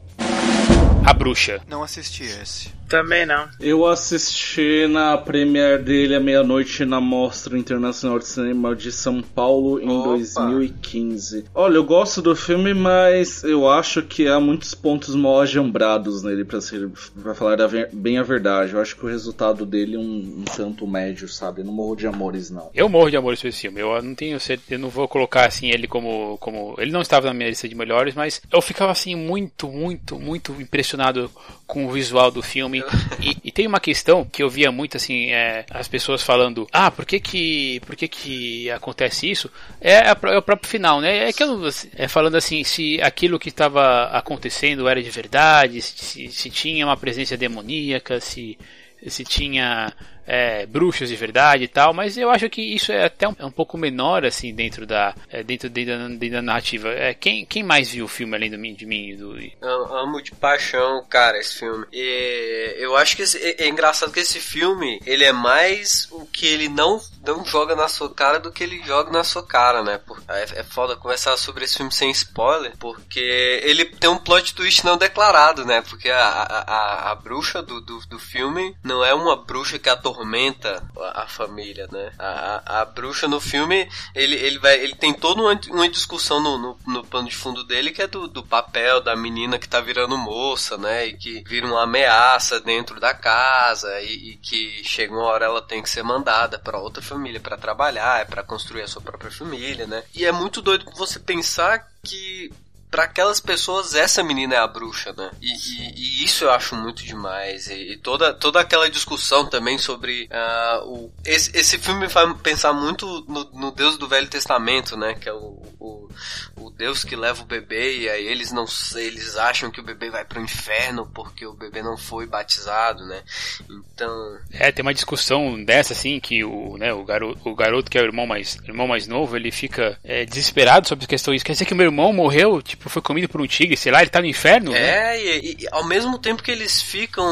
A 1.05 1.13
Bruxa. 1.13 1.61
Não 1.69 1.85
assisti 1.85 2.25
esse. 2.25 2.76
Também 2.89 3.27
não. 3.27 3.49
Eu 3.61 3.85
assisti 3.87 4.87
na 4.89 5.17
premiere 5.19 5.83
dele 5.83 6.15
à 6.15 6.21
meia-noite 6.21 6.85
na 6.85 7.01
Mostra 7.01 7.59
Internacional 7.59 8.19
de 8.19 8.27
Cinema 8.27 8.75
de 8.77 8.93
São 8.93 9.21
Paulo 9.23 9.81
em 9.81 9.89
Opa. 9.91 10.09
2015. 10.11 11.45
Olha, 11.55 11.77
eu 11.77 11.85
gosto 11.85 12.23
do 12.23 12.35
filme, 12.37 12.75
mas 12.75 13.43
eu 13.45 13.69
acho 13.69 14.03
que 14.03 14.29
há 14.29 14.39
muitos 14.39 14.75
pontos 14.75 15.15
mal 15.15 15.41
ajambrados 15.41 16.23
nele, 16.23 16.45
pra, 16.45 16.61
ser, 16.61 16.89
pra 17.23 17.35
falar 17.35 17.61
a 17.61 17.67
ver- 17.67 17.91
bem 17.93 18.19
a 18.19 18.23
verdade. 18.23 18.73
Eu 18.73 18.81
acho 18.81 18.97
que 18.97 19.05
o 19.05 19.09
resultado 19.09 19.67
dele 19.67 19.97
é 19.97 19.99
um, 19.99 20.37
um 20.39 20.45
tanto 20.45 20.87
médio, 20.87 21.29
sabe? 21.29 21.61
Eu 21.61 21.65
não 21.67 21.73
morro 21.73 21.97
de 21.97 22.07
amores, 22.07 22.51
não. 22.51 22.71
Eu 22.75 22.89
morro 22.89 23.11
de 23.11 23.17
amor 23.17 23.37
por 23.37 23.47
esse 23.49 23.61
filme. 23.61 23.81
Eu 23.81 24.01
não 24.03 24.15
tenho 24.15 24.39
certeza, 24.39 24.75
eu 24.75 24.79
não 24.79 24.89
vou 24.89 25.09
colocar 25.09 25.47
assim 25.47 25.71
ele 25.71 25.87
como 25.89 26.37
como 26.39 26.75
ele 26.79 26.93
não 26.93 27.01
estava 27.01 27.27
na 27.27 27.35
minha 27.35 27.49
lista 27.49 27.69
de 27.69 27.75
melhores, 27.75 28.15
mas 28.15 28.41
eu 28.53 28.61
ficava 28.63 28.93
assim 28.93 29.15
muito, 29.15 29.69
muito, 29.69 30.19
muito 30.19 30.53
impressionado 30.61 31.31
com 31.67 31.87
o 31.87 31.91
visual 31.91 32.31
do 32.31 32.43
filme. 32.43 32.76
E, 33.21 33.37
e 33.45 33.53
tem 33.53 33.67
uma 33.67 33.81
questão 33.81 34.25
que 34.25 34.43
eu 34.43 34.49
via 34.49 34.71
muito 34.71 34.97
assim, 34.97 35.31
é, 35.31 35.65
as 35.71 35.89
pessoas 35.89 36.23
falando: 36.23 36.67
"Ah, 36.73 36.91
por 36.91 37.05
que 37.05 37.21
que 37.21 37.81
por 37.87 37.97
que 37.97 38.09
que 38.09 38.71
acontece 38.71 39.31
isso?" 39.31 39.51
É, 39.81 40.09
é 40.09 40.39
o 40.39 40.43
próprio 40.43 40.69
final, 40.69 41.01
né? 41.01 41.27
É 41.27 41.29
aquilo 41.29 41.69
é 41.97 42.09
falando 42.09 42.37
assim, 42.37 42.65
se 42.65 43.01
aquilo 43.01 43.39
que 43.39 43.49
estava 43.49 44.05
acontecendo 44.07 44.89
era 44.89 45.03
de 45.03 45.11
verdade, 45.11 45.81
se, 45.83 46.29
se 46.29 46.51
tinha 46.51 46.87
uma 46.87 46.97
presença 46.97 47.37
demoníaca, 47.37 48.21
se 48.21 48.59
se 49.07 49.25
tinha 49.25 49.93
é, 50.27 50.67
bruxas 50.67 51.09
de 51.09 51.17
verdade 51.17 51.65
e 51.65 51.69
tal, 51.69 51.95
mas 51.95 52.17
eu 52.19 52.31
acho 52.31 52.49
que 52.51 52.61
isso 52.63 52.93
é 52.93 53.05
até 53.05 53.29
um, 53.29 53.37
é 53.39 53.45
um 53.47 53.51
pouco 53.51 53.79
menor 53.79 54.25
assim 54.25 54.55
dentro 54.55 54.87
da 54.87 55.15
é, 55.31 55.43
dentro, 55.43 55.69
dentro, 55.71 55.97
da, 55.99 56.09
dentro 56.09 56.31
da 56.37 56.43
narrativa. 56.43 56.89
É, 56.91 57.15
quem, 57.15 57.45
quem 57.47 57.63
mais 57.63 57.91
viu 57.91 58.05
o 58.05 58.09
filme 58.09 58.35
além 58.37 58.51
do, 58.51 58.57
de 58.57 58.87
mim 58.87 59.17
do 59.17 59.37
Eu 59.61 59.95
amo 59.97 60.21
de 60.23 60.33
paixão, 60.33 61.05
cara, 61.09 61.39
esse 61.39 61.59
filme. 61.59 61.87
E 61.93 62.75
eu 62.79 62.97
acho 62.97 63.17
que 63.17 63.23
esse- 63.23 63.39
é, 63.39 63.65
é 63.65 63.69
engraçado 63.69 64.13
que 64.13 64.21
esse 64.21 64.41
filme, 64.41 65.01
ele 65.07 65.25
é 65.25 65.33
mais 65.33 66.09
o 66.11 66.27
que 66.27 66.47
ele 66.47 66.69
não, 66.69 67.01
não 67.25 67.45
joga 67.45 67.77
na 67.77 67.89
sua 67.89 68.13
cara 68.13 68.39
do 68.39 68.51
que 68.53 68.65
ele 68.65 68.83
joga 68.85 69.11
na 69.11 69.23
sua 69.25 69.47
cara, 69.47 69.83
né? 69.83 69.99
Por- 69.99 70.23
É, 70.29 70.61
é 70.61 70.63
foda 70.63 70.97
conversar 70.97 71.37
sobre 71.37 71.65
esse 71.65 71.77
filme 71.77 71.93
sem 71.93 72.11
spoiler, 72.11 72.73
porque 72.79 73.21
ele 73.63 73.85
tem 73.85 74.11
um 74.11 74.19
plot 74.19 74.55
twist 74.55 74.85
não 74.85 74.97
declarado, 74.97 75.65
né? 75.65 75.83
Porque 75.89 76.09
a, 76.11 76.19
a, 76.19 76.61
a, 76.61 77.13
a 77.13 77.15
bruxa 77.15 77.63
do, 77.63 77.81
do, 77.81 77.99
do 78.09 78.19
filme 78.19 78.75
não 78.83 79.05
é 79.05 79.15
uma 79.15 79.37
bruxa 79.37 79.79
que 79.79 79.89
atormenta 80.17 80.83
a, 81.15 81.27
família, 81.27 81.87
né? 81.93 82.13
A, 82.19 82.63
a, 82.65 82.81
a 82.81 82.85
bruxa 82.85 83.29
no 83.29 83.41
filme, 83.41 83.89
ele, 84.15 84.35
ele, 84.35 84.59
vai, 84.59 84.81
ele 84.81 84.95
tem 84.95 85.13
toda 85.13 85.43
uma, 85.43 85.61
uma 85.69 85.89
discussão 85.89 86.41
no, 86.41 86.59
no, 86.59 86.79
no 86.87 87.05
pano 87.05 87.29
de 87.29 87.37
fundo 87.37 87.63
dele 87.65 87.91
que 87.91 88.03
é 88.03 88.07
do, 88.07 88.27
do 88.27 88.43
papel 88.43 89.01
da 89.01 89.15
menina 89.15 89.59
que 89.59 89.69
tá 89.69 89.81
virando 89.81 90.17
moça, 90.17 90.79
né? 90.79 91.07
E 91.07 91.17
que 91.17 91.45
vira 91.47 91.67
uma 91.67 91.83
ameaça 91.83 92.59
dentro 92.61 92.99
da 92.99 93.13
casa 93.13 94.01
e, 94.01 94.31
e 94.31 94.37
que 94.37 94.83
chega 94.85 95.13
uma 95.13 95.25
hora 95.25 95.45
ela 95.45 95.63
tem 95.63 95.83
que 95.83 95.91
ser 95.91 96.03
mandada 96.03 96.59
pra 96.59 96.79
outra 96.79 97.03
família 97.03 97.41
pra 97.41 97.57
trabalhar, 97.57 98.21
é 98.21 98.25
pra 98.25 98.43
construir 98.43 98.83
a 98.83 98.89
sua 98.89 99.03
própria 99.03 99.31
família, 99.31 99.87
né? 99.87 100.03
E 100.15 100.25
é 100.25 100.33
muito 100.33 100.63
doido 100.63 100.87
você 100.97 101.19
pensar 101.19 101.87
que 102.03 102.51
Pra 102.97 103.05
aquelas 103.05 103.41
pessoas, 103.41 103.95
essa 103.95 104.23
menina 104.23 104.55
é 104.55 104.59
a 104.59 104.67
bruxa, 104.67 105.13
né? 105.13 105.31
E, 105.43 105.53
e- 105.53 105.93
e 105.95 106.25
isso 106.25 106.45
eu 106.45 106.51
acho 106.51 106.75
muito 106.75 107.05
demais. 107.05 107.67
E, 107.67 107.93
e 107.93 107.99
toda, 107.99 108.33
toda 108.33 108.59
aquela 108.59 108.89
discussão 108.89 109.45
também 109.45 109.77
sobre 109.77 110.27
ah, 110.31 110.81
o. 110.83 111.13
Esse, 111.23 111.55
esse 111.55 111.77
filme 111.77 112.01
me 112.01 112.09
faz 112.09 112.35
pensar 112.41 112.73
muito 112.73 113.07
no, 113.29 113.45
no 113.53 113.71
Deus 113.71 113.99
do 113.99 114.09
Velho 114.09 114.29
Testamento, 114.29 114.97
né? 114.97 115.13
Que 115.13 115.29
é 115.29 115.33
o, 115.35 115.63
o 115.79 115.87
o, 115.87 116.09
o 116.57 116.71
Deus 116.71 117.05
que 117.05 117.17
leva 117.17 117.43
o 117.43 117.47
bebê 117.47 117.99
e 117.99 118.09
aí 118.09 118.27
eles 118.27 118.53
não 118.53 118.65
eles 118.97 119.37
acham 119.37 119.71
que 119.71 119.81
o 119.81 119.85
bebê 119.85 120.11
vai 120.11 120.25
pro 120.25 120.41
inferno 120.41 121.09
porque 121.15 121.47
o 121.47 121.55
bebê 121.55 121.83
não 121.83 121.97
foi 121.97 122.27
batizado, 122.27 123.05
né? 123.07 123.23
Então. 123.71 124.39
É, 124.53 124.73
tem 124.73 124.83
uma 124.83 124.95
discussão 124.95 125.63
dessa, 125.63 125.93
assim, 125.93 126.19
que 126.21 126.45
o, 126.45 126.77
né, 126.77 126.93
o, 126.93 127.05
garoto, 127.05 127.49
o 127.49 127.55
garoto 127.55 127.91
que 127.91 127.99
é 127.99 128.03
o 128.03 128.05
irmão 128.05 128.27
mais, 128.27 128.57
irmão 128.65 128.89
mais 128.89 129.07
novo, 129.07 129.37
ele 129.37 129.51
fica 129.51 129.99
é, 130.03 130.25
desesperado 130.25 130.89
sobre 130.89 131.05
a 131.05 131.09
questão 131.09 131.35
isso. 131.35 131.45
Quer 131.45 131.53
dizer 131.53 131.65
que 131.65 131.75
meu 131.75 131.87
irmão 131.87 132.13
morreu, 132.13 132.61
tipo, 132.63 132.86
foi 132.91 133.03
comido 133.03 133.29
por 133.29 133.41
um 133.41 133.47
tigre, 133.47 133.77
sei 133.77 133.93
lá, 133.93 134.01
ele 134.01 134.11
tá 134.11 134.21
no 134.21 134.27
inferno? 134.27 134.73
Né? 134.73 134.79
É, 134.79 135.03
né? 135.03 135.21
e, 135.21 135.57
e 135.61 135.69
ao 135.73 135.85
mesmo 135.85 136.19
tempo 136.19 136.43
que 136.43 136.51
eles 136.51 136.81
ficam 136.81 137.27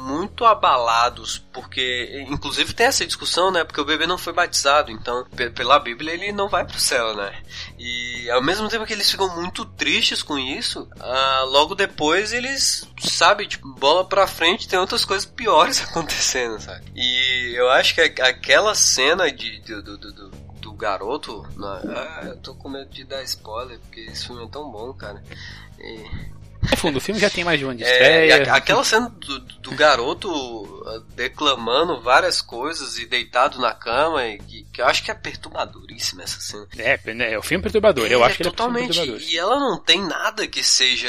muito 0.00 0.44
abalados, 0.44 1.38
porque 1.52 2.24
inclusive 2.28 2.72
tem 2.72 2.86
essa 2.86 3.06
discussão, 3.06 3.50
né? 3.50 3.62
Porque 3.64 3.80
o 3.80 3.84
bebê 3.84 4.06
não 4.06 4.18
foi 4.18 4.32
batizado, 4.32 4.90
então 4.90 5.24
pela 5.54 5.78
Bíblia 5.78 6.14
ele 6.14 6.32
não 6.32 6.48
vai 6.48 6.64
pro 6.64 6.80
céu, 6.80 7.14
né? 7.14 7.32
E 7.78 8.28
ao 8.30 8.42
mesmo 8.42 8.68
tempo 8.68 8.86
que 8.86 8.92
eles 8.92 9.10
ficam 9.10 9.34
muito 9.36 9.64
tristes 9.64 10.22
com 10.22 10.38
isso, 10.38 10.88
ah, 10.98 11.44
logo 11.46 11.74
depois 11.74 12.32
eles, 12.32 12.88
sabe, 12.98 13.46
tipo, 13.46 13.68
bola 13.74 14.04
pra 14.04 14.26
frente, 14.26 14.68
tem 14.68 14.78
outras 14.78 15.04
coisas 15.04 15.26
piores 15.26 15.82
acontecendo, 15.88 16.58
sabe? 16.60 16.84
E 16.96 17.54
eu 17.54 17.70
acho 17.70 17.94
que 17.94 18.00
aquela 18.00 18.74
cena 18.74 19.30
de, 19.30 19.60
do, 19.60 19.82
do, 19.82 20.12
do, 20.12 20.29
garoto, 20.80 21.46
ah, 21.62 22.22
eu 22.24 22.36
tô 22.38 22.54
com 22.54 22.70
medo 22.70 22.90
de 22.90 23.04
dar 23.04 23.22
spoiler, 23.22 23.78
porque 23.80 24.00
esse 24.00 24.26
filme 24.26 24.44
é 24.44 24.48
tão 24.48 24.70
bom, 24.70 24.92
cara. 24.94 25.22
E 25.78 26.29
no 26.62 26.76
fundo, 26.76 26.96
o 26.98 27.00
filme 27.00 27.20
já 27.20 27.30
tem 27.30 27.44
mais 27.44 27.58
de 27.58 27.64
uma 27.64 27.74
de 27.74 27.84
é, 27.84 27.90
estreia. 27.90 28.34
É, 28.34 28.50
aquela 28.50 28.84
cena 28.84 29.08
do, 29.08 29.38
do, 29.40 29.70
garoto 29.74 30.30
uh, 30.30 31.00
declamando 31.14 32.00
várias 32.00 32.42
coisas 32.42 32.98
e 32.98 33.06
deitado 33.06 33.58
na 33.58 33.72
cama, 33.72 34.26
e, 34.26 34.38
que, 34.38 34.64
que 34.64 34.82
eu 34.82 34.86
acho 34.86 35.02
que 35.02 35.10
é 35.10 35.14
perturbadoríssima 35.14 36.22
essa 36.22 36.40
cena. 36.40 36.66
É, 36.76 36.98
é 37.32 37.38
o 37.38 37.42
filme 37.42 37.62
perturbador, 37.62 38.06
é, 38.06 38.14
eu 38.14 38.22
acho 38.22 38.36
que 38.36 38.44
totalmente, 38.44 38.98
ele 38.98 39.00
é 39.00 39.04
totalmente. 39.06 39.34
E 39.34 39.38
ela 39.38 39.58
não 39.58 39.78
tem 39.78 40.02
nada 40.02 40.46
que 40.46 40.62
seja 40.62 41.08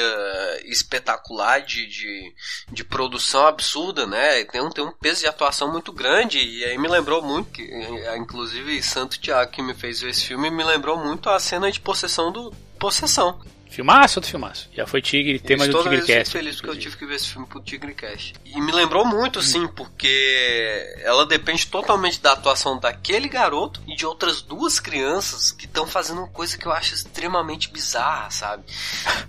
espetacular 0.65 1.59
de, 1.59 1.87
de, 1.87 2.33
de, 2.71 2.83
produção 2.83 3.45
absurda, 3.45 4.07
né? 4.07 4.43
Tem 4.45 4.61
um, 4.61 4.69
tem 4.69 4.83
um 4.83 4.91
peso 4.91 5.21
de 5.21 5.27
atuação 5.27 5.71
muito 5.71 5.91
grande, 5.91 6.39
e 6.39 6.63
aí 6.63 6.77
me 6.77 6.87
lembrou 6.87 7.21
muito, 7.21 7.51
que, 7.51 7.63
é, 7.63 8.17
inclusive 8.17 8.81
Santo 8.81 9.19
Tiago 9.19 9.51
que 9.51 9.61
me 9.61 9.73
fez 9.73 10.01
ver 10.01 10.11
esse 10.11 10.27
filme, 10.27 10.49
me 10.49 10.63
lembrou 10.63 10.97
muito 10.97 11.29
a 11.29 11.39
cena 11.39 11.71
de 11.71 11.79
possessão 11.79 12.31
do 12.31 12.53
Possessão. 12.81 13.39
Filmaço 13.71 14.19
outro 14.19 14.29
filmaço. 14.29 14.69
Já 14.73 14.85
foi 14.85 15.01
Tigre, 15.01 15.39
tema 15.39 15.65
do 15.65 15.81
Tigre 15.81 16.05
Cast. 16.05 16.35
Eu 16.35 16.41
feliz 16.41 16.57
porque 16.57 16.69
eu 16.71 16.77
tive 16.77 16.97
que 16.97 17.05
ver 17.05 17.15
esse 17.15 17.29
filme 17.29 17.47
pro 17.47 17.61
Tigre 17.61 17.95
Cast. 17.95 18.33
E 18.43 18.59
me 18.59 18.69
lembrou 18.69 19.05
muito, 19.05 19.41
sim, 19.41 19.65
porque 19.65 20.93
ela 21.03 21.25
depende 21.25 21.65
totalmente 21.67 22.19
da 22.19 22.33
atuação 22.33 22.77
daquele 22.77 23.29
garoto 23.29 23.81
e 23.87 23.95
de 23.95 24.05
outras 24.05 24.41
duas 24.41 24.77
crianças 24.77 25.53
que 25.53 25.65
estão 25.65 25.87
fazendo 25.87 26.17
uma 26.17 26.27
coisa 26.27 26.57
que 26.57 26.65
eu 26.65 26.71
acho 26.73 26.93
extremamente 26.93 27.69
bizarra, 27.69 28.29
sabe? 28.29 28.63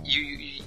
E, 0.03 0.61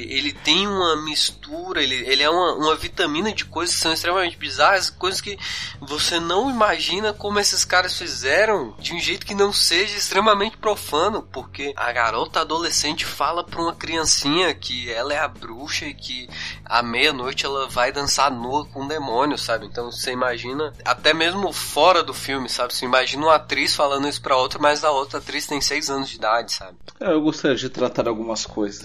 ele 0.00 0.32
tem 0.32 0.66
uma 0.66 0.96
mistura, 0.96 1.82
ele, 1.82 1.94
ele 1.94 2.22
é 2.22 2.30
uma, 2.30 2.54
uma 2.54 2.76
vitamina 2.76 3.32
de 3.32 3.44
coisas 3.44 3.74
que 3.74 3.80
são 3.80 3.92
extremamente 3.92 4.36
bizarras, 4.36 4.90
coisas 4.90 5.20
que 5.20 5.38
você 5.80 6.18
não 6.20 6.50
imagina 6.50 7.12
como 7.12 7.38
esses 7.38 7.64
caras 7.64 7.96
fizeram 7.96 8.74
de 8.78 8.94
um 8.94 9.00
jeito 9.00 9.26
que 9.26 9.34
não 9.34 9.52
seja 9.52 9.96
extremamente 9.96 10.56
profano, 10.56 11.22
porque 11.32 11.72
a 11.76 11.90
garota 11.92 12.40
adolescente 12.40 13.04
fala 13.04 13.44
pra 13.44 13.60
uma 13.60 13.74
criancinha 13.74 14.54
que 14.54 14.90
ela 14.90 15.12
é 15.12 15.18
a 15.18 15.28
bruxa 15.28 15.86
e 15.86 15.94
que 15.94 16.28
à 16.64 16.82
meia-noite 16.82 17.46
ela 17.46 17.68
vai 17.68 17.92
dançar 17.92 18.30
nua 18.30 18.66
com 18.66 18.82
um 18.82 18.88
demônio, 18.88 19.38
sabe? 19.38 19.66
Então 19.66 19.90
você 19.90 20.12
imagina, 20.12 20.72
até 20.84 21.12
mesmo 21.12 21.52
fora 21.52 22.02
do 22.02 22.14
filme, 22.14 22.48
sabe? 22.48 22.74
Você 22.74 22.84
imagina 22.84 23.24
uma 23.24 23.36
atriz 23.36 23.74
falando 23.74 24.08
isso 24.08 24.20
pra 24.20 24.36
outra, 24.36 24.58
mas 24.58 24.84
a 24.84 24.90
outra 24.90 25.18
atriz 25.18 25.46
tem 25.46 25.60
seis 25.60 25.90
anos 25.90 26.08
de 26.08 26.16
idade, 26.16 26.52
sabe? 26.52 26.76
É, 27.00 27.12
eu 27.12 27.20
gostaria 27.20 27.56
de 27.56 27.68
tratar 27.68 28.08
algumas 28.08 28.46
coisas. 28.46 28.84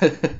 É. 0.00 0.39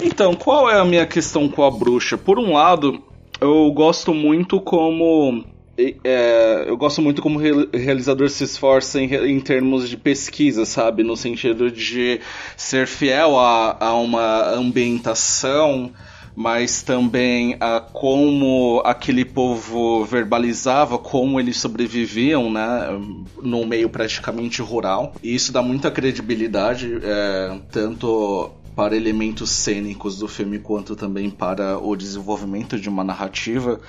Então, 0.00 0.34
qual 0.34 0.70
é 0.70 0.78
a 0.78 0.84
minha 0.84 1.06
questão 1.06 1.48
com 1.48 1.64
a 1.64 1.70
bruxa? 1.70 2.18
Por 2.18 2.38
um 2.38 2.52
lado, 2.52 3.02
eu 3.40 3.70
gosto 3.72 4.12
muito 4.12 4.60
como. 4.60 5.44
É, 5.78 6.64
eu 6.66 6.76
gosto 6.76 7.02
muito 7.02 7.20
como 7.20 7.38
o 7.38 7.68
realizador 7.76 8.30
se 8.30 8.44
esforça 8.44 8.98
em, 8.98 9.12
em, 9.14 9.38
termos 9.40 9.88
de 9.88 9.96
pesquisa, 9.96 10.64
sabe? 10.64 11.02
No 11.02 11.16
sentido 11.16 11.70
de 11.70 12.20
ser 12.56 12.86
fiel 12.86 13.38
a, 13.38 13.76
a 13.78 13.94
uma 13.94 14.54
ambientação, 14.54 15.92
mas 16.34 16.82
também 16.82 17.58
a 17.60 17.78
como 17.78 18.80
aquele 18.86 19.22
povo 19.22 20.02
verbalizava, 20.06 20.96
como 20.96 21.38
eles 21.38 21.58
sobreviviam, 21.58 22.50
né? 22.50 22.98
No 23.42 23.66
meio 23.66 23.90
praticamente 23.90 24.62
rural. 24.62 25.14
E 25.22 25.34
isso 25.34 25.52
dá 25.52 25.60
muita 25.60 25.90
credibilidade, 25.90 26.98
é, 27.02 27.58
tanto 27.70 28.50
para 28.76 28.94
elementos 28.94 29.50
cênicos 29.50 30.18
do 30.18 30.28
filme 30.28 30.58
quanto 30.58 30.94
também 30.94 31.30
para 31.30 31.78
o 31.78 31.96
desenvolvimento 31.96 32.78
de 32.78 32.90
uma 32.90 33.02
narrativa. 33.02 33.80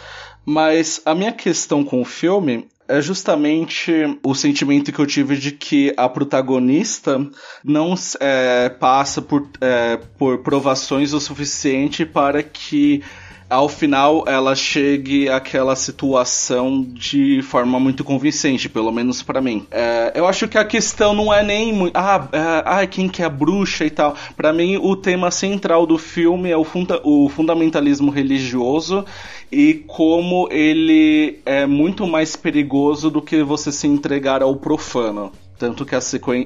Mas 0.45 1.01
a 1.05 1.14
minha 1.14 1.34
questão 1.34 1.84
com 1.84 2.01
o 2.01 2.05
filme 2.05 2.69
é 2.88 3.01
justamente 3.01 3.91
o 4.23 4.34
sentimento 4.34 4.93
que 4.93 4.99
eu 4.99 5.05
tive 5.05 5.35
de 5.35 5.51
que 5.51 5.93
a 5.97 6.07
protagonista 6.07 7.19
não 7.61 7.95
é, 8.22 8.69
passa 8.69 9.22
por, 9.22 9.49
é, 9.59 9.97
por 10.18 10.38
provações 10.38 11.11
o 11.11 11.19
suficiente 11.19 12.05
para 12.05 12.41
que 12.41 13.03
ao 13.49 13.69
final 13.69 14.25
ela 14.27 14.55
chegue 14.55 15.29
àquela 15.29 15.75
situação 15.75 16.85
de 16.85 17.41
forma 17.41 17.79
muito 17.79 18.03
convincente, 18.03 18.67
pelo 18.67 18.91
menos 18.91 19.21
para 19.21 19.41
mim. 19.41 19.65
É, 19.71 20.11
eu 20.15 20.27
acho 20.27 20.47
que 20.47 20.57
a 20.57 20.65
questão 20.65 21.13
não 21.13 21.33
é 21.33 21.41
nem 21.43 21.71
muito. 21.73 21.95
Ah, 21.95 22.27
é, 22.31 22.63
ah, 22.65 22.87
quem 22.87 23.07
que 23.07 23.21
é 23.21 23.25
a 23.25 23.29
bruxa 23.29 23.85
e 23.85 23.89
tal. 23.89 24.15
Para 24.35 24.51
mim, 24.51 24.77
o 24.77 24.95
tema 24.95 25.31
central 25.31 25.85
do 25.85 25.97
filme 25.97 26.49
é 26.49 26.57
o, 26.57 26.63
funda 26.63 26.99
o 27.03 27.29
fundamentalismo 27.29 28.11
religioso 28.11 29.05
e 29.51 29.75
como 29.87 30.49
ele 30.51 31.39
é 31.45 31.65
muito 31.65 32.05
mais 32.05 32.35
perigoso 32.35 33.09
do 33.09 33.21
que 33.21 33.43
você 33.43 33.71
se 33.71 33.87
entregar 33.87 34.41
ao 34.41 34.55
profano. 34.57 35.31
Tanto 35.57 35.85
que 35.85 35.95
a, 35.95 35.99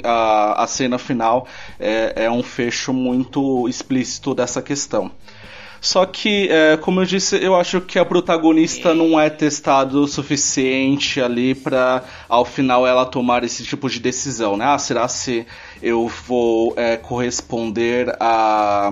a, 0.04 0.64
a 0.64 0.68
cena 0.68 0.98
final 0.98 1.46
é, 1.80 2.26
é 2.26 2.32
um 2.32 2.42
fecho 2.42 2.94
muito 2.94 3.68
explícito 3.68 4.34
dessa 4.34 4.62
questão. 4.62 5.12
Só 5.82 6.06
que, 6.06 6.48
é, 6.52 6.78
como 6.78 7.02
eu 7.02 7.06
disse, 7.06 7.44
eu 7.44 7.56
acho 7.56 7.82
que 7.82 7.98
a 7.98 8.06
protagonista 8.06 8.94
não 8.94 9.20
é 9.20 9.32
testada 9.32 9.98
o 9.98 10.08
suficiente 10.08 11.20
ali 11.20 11.56
para 11.56 12.04
ao 12.30 12.46
final 12.46 12.86
ela 12.86 13.04
tomar 13.04 13.44
esse 13.44 13.64
tipo 13.64 13.90
de 13.90 14.00
decisão, 14.00 14.56
né? 14.56 14.66
Ah, 14.66 14.78
será 14.78 15.08
se 15.08 15.44
eu 15.82 16.08
vou 16.08 16.76
é, 16.78 16.98
corresponder 16.98 18.16
a 18.20 18.92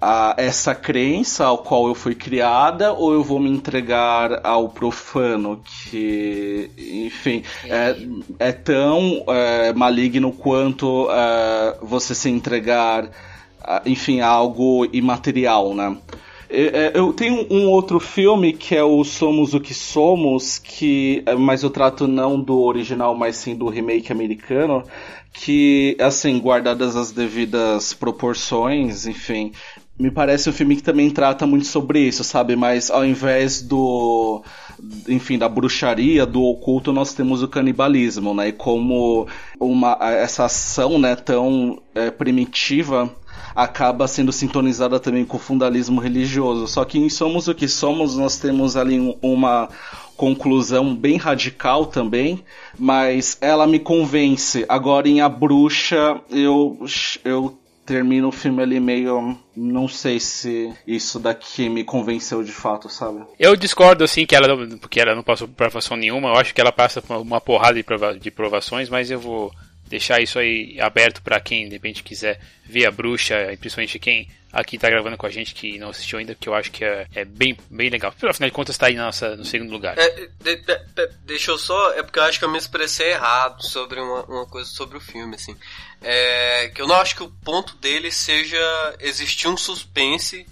a 0.00 0.34
essa 0.38 0.74
crença 0.76 1.44
ao 1.44 1.58
qual 1.58 1.88
eu 1.88 1.94
fui 1.94 2.14
criada 2.14 2.92
ou 2.92 3.12
eu 3.12 3.22
vou 3.22 3.40
me 3.40 3.50
entregar 3.50 4.46
ao 4.46 4.68
profano 4.68 5.60
que 5.64 6.70
enfim 6.78 7.42
é, 7.64 7.96
é 8.38 8.52
tão 8.52 9.24
é, 9.26 9.72
maligno 9.72 10.30
quanto 10.30 11.08
é, 11.10 11.78
você 11.82 12.14
se 12.14 12.30
entregar 12.30 13.10
enfim, 13.84 14.20
algo 14.20 14.86
imaterial, 14.92 15.74
né? 15.74 15.96
É, 16.50 16.92
eu 16.94 17.12
tenho 17.12 17.46
um 17.50 17.68
outro 17.68 18.00
filme 18.00 18.54
que 18.54 18.74
é 18.74 18.82
o 18.82 19.04
Somos 19.04 19.52
o 19.52 19.60
que 19.60 19.74
Somos, 19.74 20.58
que 20.58 21.22
é, 21.26 21.34
mas 21.34 21.62
eu 21.62 21.68
trato 21.68 22.06
não 22.06 22.40
do 22.40 22.58
original, 22.60 23.14
mas 23.14 23.36
sim 23.36 23.54
do 23.54 23.68
remake 23.68 24.10
americano, 24.10 24.82
que 25.32 25.94
assim, 26.00 26.38
guardadas 26.38 26.96
as 26.96 27.12
devidas 27.12 27.92
proporções, 27.92 29.06
enfim, 29.06 29.52
me 29.98 30.10
parece 30.10 30.48
um 30.48 30.52
filme 30.52 30.76
que 30.76 30.82
também 30.82 31.10
trata 31.10 31.46
muito 31.46 31.66
sobre 31.66 32.00
isso, 32.00 32.24
sabe? 32.24 32.56
Mas 32.56 32.90
ao 32.90 33.04
invés 33.04 33.60
do 33.60 34.42
enfim, 35.08 35.36
da 35.36 35.48
bruxaria, 35.48 36.24
do 36.24 36.42
oculto, 36.42 36.92
nós 36.92 37.12
temos 37.12 37.42
o 37.42 37.48
canibalismo, 37.48 38.32
né? 38.32 38.48
E 38.48 38.52
como 38.52 39.26
uma, 39.60 39.98
essa 40.00 40.44
ação, 40.44 40.98
né, 40.98 41.16
tão 41.16 41.82
é, 41.94 42.10
primitiva 42.10 43.12
acaba 43.58 44.06
sendo 44.06 44.30
sintonizada 44.30 45.00
também 45.00 45.24
com 45.24 45.36
o 45.36 45.40
fundalismo 45.40 46.00
religioso. 46.00 46.68
Só 46.68 46.84
que 46.84 46.96
em 46.96 47.10
Somos 47.10 47.48
o 47.48 47.54
que 47.54 47.66
Somos 47.66 48.16
nós 48.16 48.38
temos 48.38 48.76
ali 48.76 49.18
uma 49.20 49.68
conclusão 50.16 50.94
bem 50.94 51.16
radical 51.16 51.86
também, 51.86 52.44
mas 52.78 53.36
ela 53.40 53.66
me 53.66 53.80
convence. 53.80 54.64
Agora 54.68 55.08
em 55.08 55.20
A 55.20 55.28
Bruxa 55.28 56.20
eu 56.30 56.78
eu 57.24 57.58
termino 57.84 58.28
o 58.28 58.32
filme 58.32 58.62
ali 58.62 58.78
meio. 58.78 59.36
Não 59.56 59.88
sei 59.88 60.20
se 60.20 60.72
isso 60.86 61.18
daqui 61.18 61.68
me 61.68 61.82
convenceu 61.82 62.44
de 62.44 62.52
fato, 62.52 62.88
sabe? 62.88 63.24
Eu 63.40 63.56
discordo, 63.56 64.04
assim, 64.04 64.24
que 64.24 64.36
ela 64.36 64.46
porque 64.80 65.00
ela 65.00 65.16
não 65.16 65.24
passou 65.24 65.48
por 65.48 65.54
provação 65.56 65.96
nenhuma. 65.96 66.28
Eu 66.28 66.36
acho 66.36 66.54
que 66.54 66.60
ela 66.60 66.70
passa 66.70 67.02
por 67.02 67.16
uma 67.16 67.40
porrada 67.40 67.82
de 68.20 68.30
provações, 68.30 68.88
mas 68.88 69.10
eu 69.10 69.18
vou 69.18 69.50
deixar 69.88 70.20
isso 70.20 70.38
aí 70.38 70.80
aberto 70.80 71.22
para 71.22 71.40
quem 71.40 71.66
de 71.66 71.74
repente 71.74 72.02
quiser 72.02 72.40
ver 72.64 72.86
a 72.86 72.90
bruxa, 72.90 73.34
principalmente 73.58 73.98
quem 73.98 74.28
aqui 74.52 74.78
tá 74.78 74.88
gravando 74.88 75.16
com 75.16 75.26
a 75.26 75.30
gente 75.30 75.54
que 75.54 75.78
não 75.78 75.90
assistiu 75.90 76.18
ainda, 76.18 76.34
que 76.34 76.48
eu 76.48 76.54
acho 76.54 76.70
que 76.70 76.84
é, 76.84 77.06
é 77.14 77.24
bem, 77.24 77.56
bem 77.70 77.90
legal. 77.90 78.10
Afinal 78.10 78.48
de 78.48 78.54
contas, 78.54 78.78
tá 78.78 78.86
aí 78.86 78.94
nossa, 78.94 79.36
no 79.36 79.44
segundo 79.44 79.70
lugar. 79.70 79.98
É, 79.98 80.28
de, 80.40 80.56
de, 80.56 80.78
de, 80.94 81.06
deixa 81.24 81.50
eu 81.50 81.58
só. 81.58 81.92
É 81.92 82.02
porque 82.02 82.18
eu 82.18 82.22
acho 82.22 82.38
que 82.38 82.44
eu 82.44 82.50
me 82.50 82.58
expressei 82.58 83.12
errado 83.12 83.62
sobre 83.62 84.00
uma, 84.00 84.24
uma 84.24 84.46
coisa 84.46 84.68
sobre 84.68 84.96
o 84.96 85.00
filme, 85.00 85.34
assim. 85.34 85.56
É, 86.00 86.70
que 86.74 86.80
eu 86.80 86.86
não 86.86 86.96
acho 86.96 87.16
que 87.16 87.22
o 87.22 87.30
ponto 87.44 87.76
dele 87.76 88.10
seja 88.10 88.96
existir 89.00 89.48
um 89.48 89.56
suspense 89.56 90.46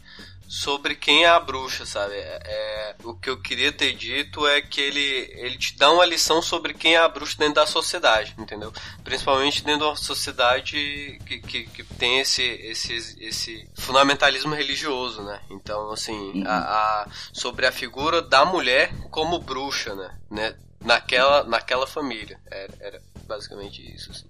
sobre 0.49 0.95
quem 0.95 1.25
é 1.25 1.29
a 1.29 1.41
bruxa, 1.41 1.85
sabe? 1.85 2.15
É, 2.15 2.41
é, 2.45 2.97
o 3.05 3.15
que 3.15 3.29
eu 3.29 3.41
queria 3.41 3.73
ter 3.73 3.93
dito 3.95 4.47
é 4.47 4.61
que 4.61 4.81
ele, 4.81 5.31
ele 5.35 5.59
te 5.59 5.77
dá 5.77 5.91
uma 5.91 6.05
lição 6.05 6.41
sobre 6.41 6.73
quem 6.73 6.95
é 6.95 6.99
a 6.99 7.09
bruxa 7.09 7.37
dentro 7.39 7.55
da 7.55 7.67
sociedade, 7.67 8.35
entendeu? 8.39 8.73
Principalmente 9.03 9.65
dentro 9.65 9.81
de 9.81 9.87
uma 9.87 9.97
sociedade 9.97 11.19
que, 11.27 11.41
que, 11.41 11.65
que 11.65 11.85
tem 11.97 12.21
esse, 12.21 12.43
esse, 12.43 12.95
esse 13.21 13.69
fundamentalismo 13.75 14.55
religioso, 14.55 15.23
né? 15.23 15.41
Então, 15.51 15.91
assim, 15.91 16.43
uhum. 16.43 16.45
a, 16.47 16.59
a, 16.59 17.09
sobre 17.33 17.67
a 17.67 17.73
figura 17.73 18.23
da 18.23 18.45
mulher 18.45 18.93
como 19.11 19.39
bruxa, 19.39 19.95
né? 19.95 20.19
né? 20.31 20.57
Naquela, 20.81 21.43
naquela 21.43 21.87
família. 21.87 22.39
Era, 22.49 22.73
era 22.81 23.03
basicamente 23.27 23.83
isso, 23.95 24.13
assim. 24.13 24.29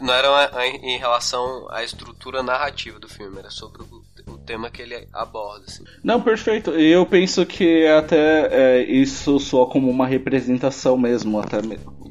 Não 0.00 0.12
era 0.12 0.28
uma, 0.28 0.66
em 0.66 0.98
relação 0.98 1.68
à 1.70 1.84
estrutura 1.84 2.42
narrativa 2.42 2.98
do 2.98 3.08
filme, 3.08 3.38
era 3.38 3.48
sobre 3.48 3.82
o 3.82 4.02
tema 4.48 4.70
que 4.70 4.80
ele 4.80 5.06
aborda. 5.12 5.66
Assim. 5.66 5.84
Não, 6.02 6.22
perfeito. 6.22 6.70
Eu 6.70 7.04
penso 7.04 7.44
que 7.44 7.86
até 7.86 8.48
é, 8.50 8.82
isso 8.82 9.38
soa 9.38 9.66
como 9.66 9.90
uma 9.90 10.06
representação 10.06 10.96
mesmo, 10.96 11.38
até 11.38 11.58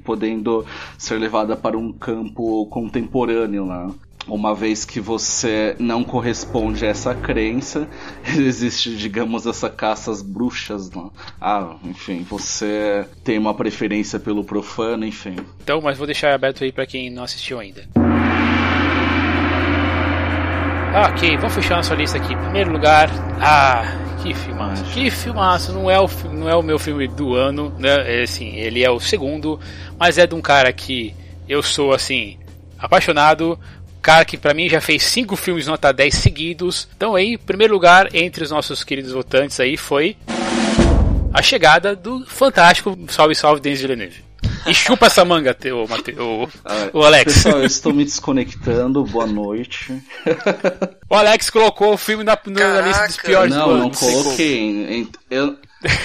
podendo 0.06 0.64
ser 0.98 1.18
levada 1.18 1.58
para 1.58 1.76
um 1.76 1.92
campo 1.92 2.68
contemporâneo 2.68 3.66
lá. 3.66 3.88
Né? 3.88 3.94
Uma 4.28 4.54
vez 4.54 4.84
que 4.84 5.00
você 5.00 5.76
não 5.80 6.04
corresponde 6.04 6.86
a 6.86 6.90
essa 6.90 7.16
crença, 7.16 7.88
existe, 8.38 8.96
digamos, 8.96 9.48
essa 9.48 9.70
caça 9.70 10.12
às 10.12 10.22
bruxas. 10.22 10.92
Né? 10.92 11.10
Ah, 11.42 11.76
enfim, 11.84 12.24
você 12.30 13.08
tem 13.24 13.40
uma 13.40 13.54
preferência 13.54 14.20
pelo 14.20 14.44
profano, 14.44 15.06
enfim. 15.06 15.38
Então, 15.64 15.82
mas 15.82 15.98
vou 15.98 16.06
deixar 16.06 16.36
aberto 16.36 16.64
aí 16.64 16.72
para 16.72 16.86
quem 16.86 17.10
não 17.10 17.24
assistiu 17.24 17.60
ainda. 17.60 17.88
Ok, 21.00 21.38
vamos 21.38 21.54
fechar 21.54 21.76
nossa 21.76 21.94
lista 21.94 22.18
aqui. 22.18 22.36
Primeiro 22.36 22.72
lugar, 22.72 23.08
ah, 23.40 23.84
que 24.24 24.34
filmaço, 24.34 24.84
que 24.86 25.12
filmaço. 25.12 25.72
Não 25.72 25.92
é 25.92 26.00
o, 26.00 26.10
não 26.34 26.50
é 26.50 26.56
o 26.56 26.64
meu 26.64 26.80
filme 26.80 27.08
do 27.08 27.36
ano, 27.36 27.72
né? 27.78 28.22
É, 28.22 28.24
assim, 28.24 28.56
ele 28.56 28.84
é 28.84 28.90
o 28.90 29.00
segundo, 29.00 29.60
mas 30.00 30.18
é 30.18 30.26
de 30.26 30.34
um 30.34 30.42
cara 30.42 30.74
que 30.74 31.14
eu 31.48 31.62
sou, 31.62 31.94
assim, 31.94 32.40
apaixonado. 32.80 33.60
Cara 34.02 34.26
que 34.26 34.38
para 34.38 34.56
mim 34.56 34.68
já 34.68 34.82
fez 34.82 35.04
cinco 35.04 35.36
filmes 35.36 35.68
nota 35.68 35.94
10 35.94 36.16
seguidos. 36.16 36.88
Então 36.98 37.14
aí, 37.14 37.38
primeiro 37.38 37.76
lugar 37.76 38.10
entre 38.16 38.44
os 38.44 38.50
nossos 38.50 38.84
queridos 38.84 39.12
votantes 39.12 39.60
aí 39.60 39.78
foi 39.78 40.18
a 41.32 41.44
chegada 41.44 41.96
do 41.96 42.26
fantástico 42.26 42.98
Salve 43.08 43.36
Salve 43.36 43.62
Denis 43.62 43.82
Villeneuve. 43.82 44.27
E 44.66 44.74
chupa 44.74 45.06
essa 45.06 45.24
manga, 45.24 45.56
o, 45.74 45.88
Mate... 45.88 46.12
o, 46.20 46.50
ah, 46.66 46.90
o 46.94 47.04
Alex. 47.04 47.34
Pessoal, 47.34 47.60
eu 47.60 47.66
estou 47.66 47.94
me 47.94 48.04
desconectando. 48.04 49.04
Boa 49.04 49.28
noite. 49.28 50.02
O 51.10 51.16
Alex 51.16 51.50
colocou 51.50 51.94
o 51.94 51.98
filme 51.98 52.24
na, 52.24 52.38
na 52.46 52.82
lista 52.82 53.08
dos 53.08 53.18
piores 53.18 53.56
Não, 53.56 53.78
não 53.78 53.92
coloquei. 53.92 55.08
Eu, 55.30 55.58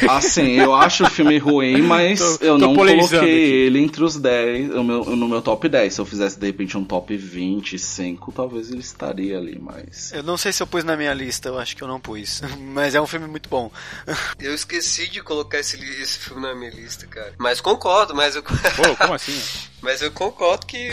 Assim, 0.08 0.60
eu 0.60 0.74
acho 0.74 1.04
o 1.04 1.10
filme 1.10 1.38
ruim, 1.38 1.80
mas 1.82 2.18
tô, 2.18 2.44
eu 2.44 2.58
tô 2.58 2.58
não 2.58 2.74
coloquei 2.74 3.18
aqui. 3.18 3.28
ele 3.28 3.78
entre 3.78 4.04
os 4.04 4.16
10, 4.16 4.68
no 4.68 4.84
meu, 4.84 5.04
no 5.04 5.28
meu 5.28 5.40
top 5.40 5.68
10. 5.68 5.94
Se 5.94 6.00
eu 6.00 6.04
fizesse 6.04 6.38
de 6.38 6.46
repente 6.46 6.76
um 6.76 6.84
top 6.84 7.16
25, 7.16 8.32
talvez 8.32 8.70
ele 8.70 8.80
estaria 8.80 9.38
ali, 9.38 9.58
mas. 9.58 10.12
Eu 10.12 10.22
não 10.22 10.36
sei 10.36 10.52
se 10.52 10.62
eu 10.62 10.66
pus 10.66 10.84
na 10.84 10.96
minha 10.96 11.14
lista, 11.14 11.48
eu 11.48 11.58
acho 11.58 11.74
que 11.76 11.82
eu 11.82 11.88
não 11.88 12.00
pus. 12.00 12.42
Mas 12.72 12.94
é 12.94 13.00
um 13.00 13.06
filme 13.06 13.26
muito 13.26 13.48
bom. 13.48 13.70
Eu 14.40 14.54
esqueci 14.54 15.08
de 15.08 15.22
colocar 15.22 15.58
esse, 15.58 15.76
esse 16.00 16.18
filme 16.18 16.42
na 16.42 16.54
minha 16.54 16.70
lista, 16.70 17.06
cara. 17.06 17.32
Mas 17.38 17.60
concordo, 17.60 18.14
mas 18.14 18.34
eu. 18.34 18.42
Pô, 18.42 18.96
como 18.98 19.14
assim? 19.14 19.40
mas 19.80 20.02
eu 20.02 20.10
concordo 20.10 20.66
que. 20.66 20.90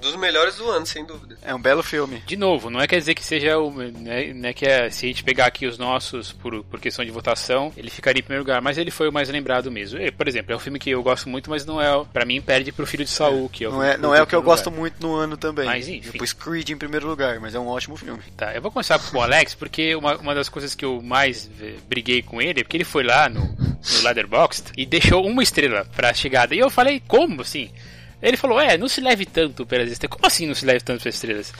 Dos 0.00 0.16
melhores 0.16 0.56
do 0.56 0.68
ano, 0.70 0.86
sem 0.86 1.04
dúvida. 1.04 1.36
É 1.42 1.54
um 1.54 1.60
belo 1.60 1.82
filme. 1.82 2.22
De 2.26 2.36
novo, 2.36 2.70
não 2.70 2.80
é 2.80 2.86
quer 2.86 2.98
dizer 2.98 3.14
que 3.14 3.24
seja 3.24 3.58
o. 3.58 3.70
Né, 3.70 4.32
né, 4.32 4.52
que 4.52 4.66
é, 4.66 4.90
se 4.90 5.06
a 5.06 5.08
gente 5.08 5.24
pegar 5.24 5.46
aqui 5.46 5.66
os 5.66 5.78
nossos 5.78 6.32
por, 6.32 6.64
por 6.64 6.80
questão 6.80 7.04
de 7.04 7.10
votação, 7.10 7.72
ele 7.76 7.90
ficaria 7.90 8.20
em 8.20 8.22
primeiro 8.22 8.42
lugar, 8.42 8.60
mas 8.60 8.78
ele 8.78 8.90
foi 8.90 9.08
o 9.08 9.12
mais 9.12 9.28
lembrado 9.28 9.70
mesmo. 9.70 9.98
E, 9.98 10.10
por 10.10 10.28
exemplo, 10.28 10.52
é 10.52 10.56
um 10.56 10.60
filme 10.60 10.78
que 10.78 10.90
eu 10.90 11.02
gosto 11.02 11.28
muito, 11.28 11.50
mas 11.50 11.64
não 11.64 11.80
é. 11.80 12.04
para 12.12 12.24
mim, 12.24 12.40
perde 12.40 12.72
pro 12.72 12.86
Filho 12.86 13.04
de 13.04 13.10
Saul, 13.10 13.48
que 13.48 13.64
é 13.64 13.68
o 13.68 13.72
Não 13.72 13.82
é, 13.82 13.96
não 13.96 14.14
é 14.14 14.22
o 14.22 14.26
que 14.26 14.34
eu 14.34 14.42
gosto 14.42 14.70
muito 14.70 15.00
no 15.00 15.14
ano 15.14 15.36
também. 15.36 15.66
Mas 15.66 15.88
enfim. 15.88 16.10
Eu 16.12 16.18
pus 16.18 16.32
Creed 16.32 16.70
em 16.70 16.76
primeiro 16.76 17.06
lugar, 17.06 17.40
mas 17.40 17.54
é 17.54 17.58
um 17.58 17.68
ótimo 17.68 17.96
filme. 17.96 18.22
Tá, 18.36 18.54
eu 18.54 18.62
vou 18.62 18.70
começar 18.70 18.98
com 18.98 19.18
o 19.18 19.22
Alex, 19.22 19.54
porque 19.54 19.94
uma, 19.94 20.16
uma 20.16 20.34
das 20.34 20.48
coisas 20.48 20.74
que 20.74 20.84
eu 20.84 21.00
mais 21.02 21.50
briguei 21.88 22.22
com 22.22 22.40
ele 22.40 22.60
é 22.60 22.62
porque 22.62 22.76
ele 22.76 22.84
foi 22.84 23.04
lá 23.04 23.28
no, 23.28 23.40
no 23.40 24.02
Leatherboxd 24.02 24.72
e 24.76 24.86
deixou 24.86 25.26
uma 25.26 25.42
estrela 25.42 25.84
pra 25.94 26.12
chegada. 26.12 26.54
E 26.54 26.58
eu 26.58 26.70
falei, 26.70 27.02
como 27.06 27.42
assim? 27.42 27.70
Ele 28.22 28.36
falou, 28.36 28.60
é, 28.60 28.78
não 28.78 28.88
se 28.88 29.00
leve 29.00 29.26
tanto 29.26 29.66
pelas 29.66 29.90
estrelas. 29.90 30.16
Como 30.16 30.26
assim 30.26 30.46
não 30.46 30.54
se 30.54 30.64
leve 30.64 30.80
tanto 30.80 31.02
pelas 31.02 31.14
estrelas? 31.14 31.52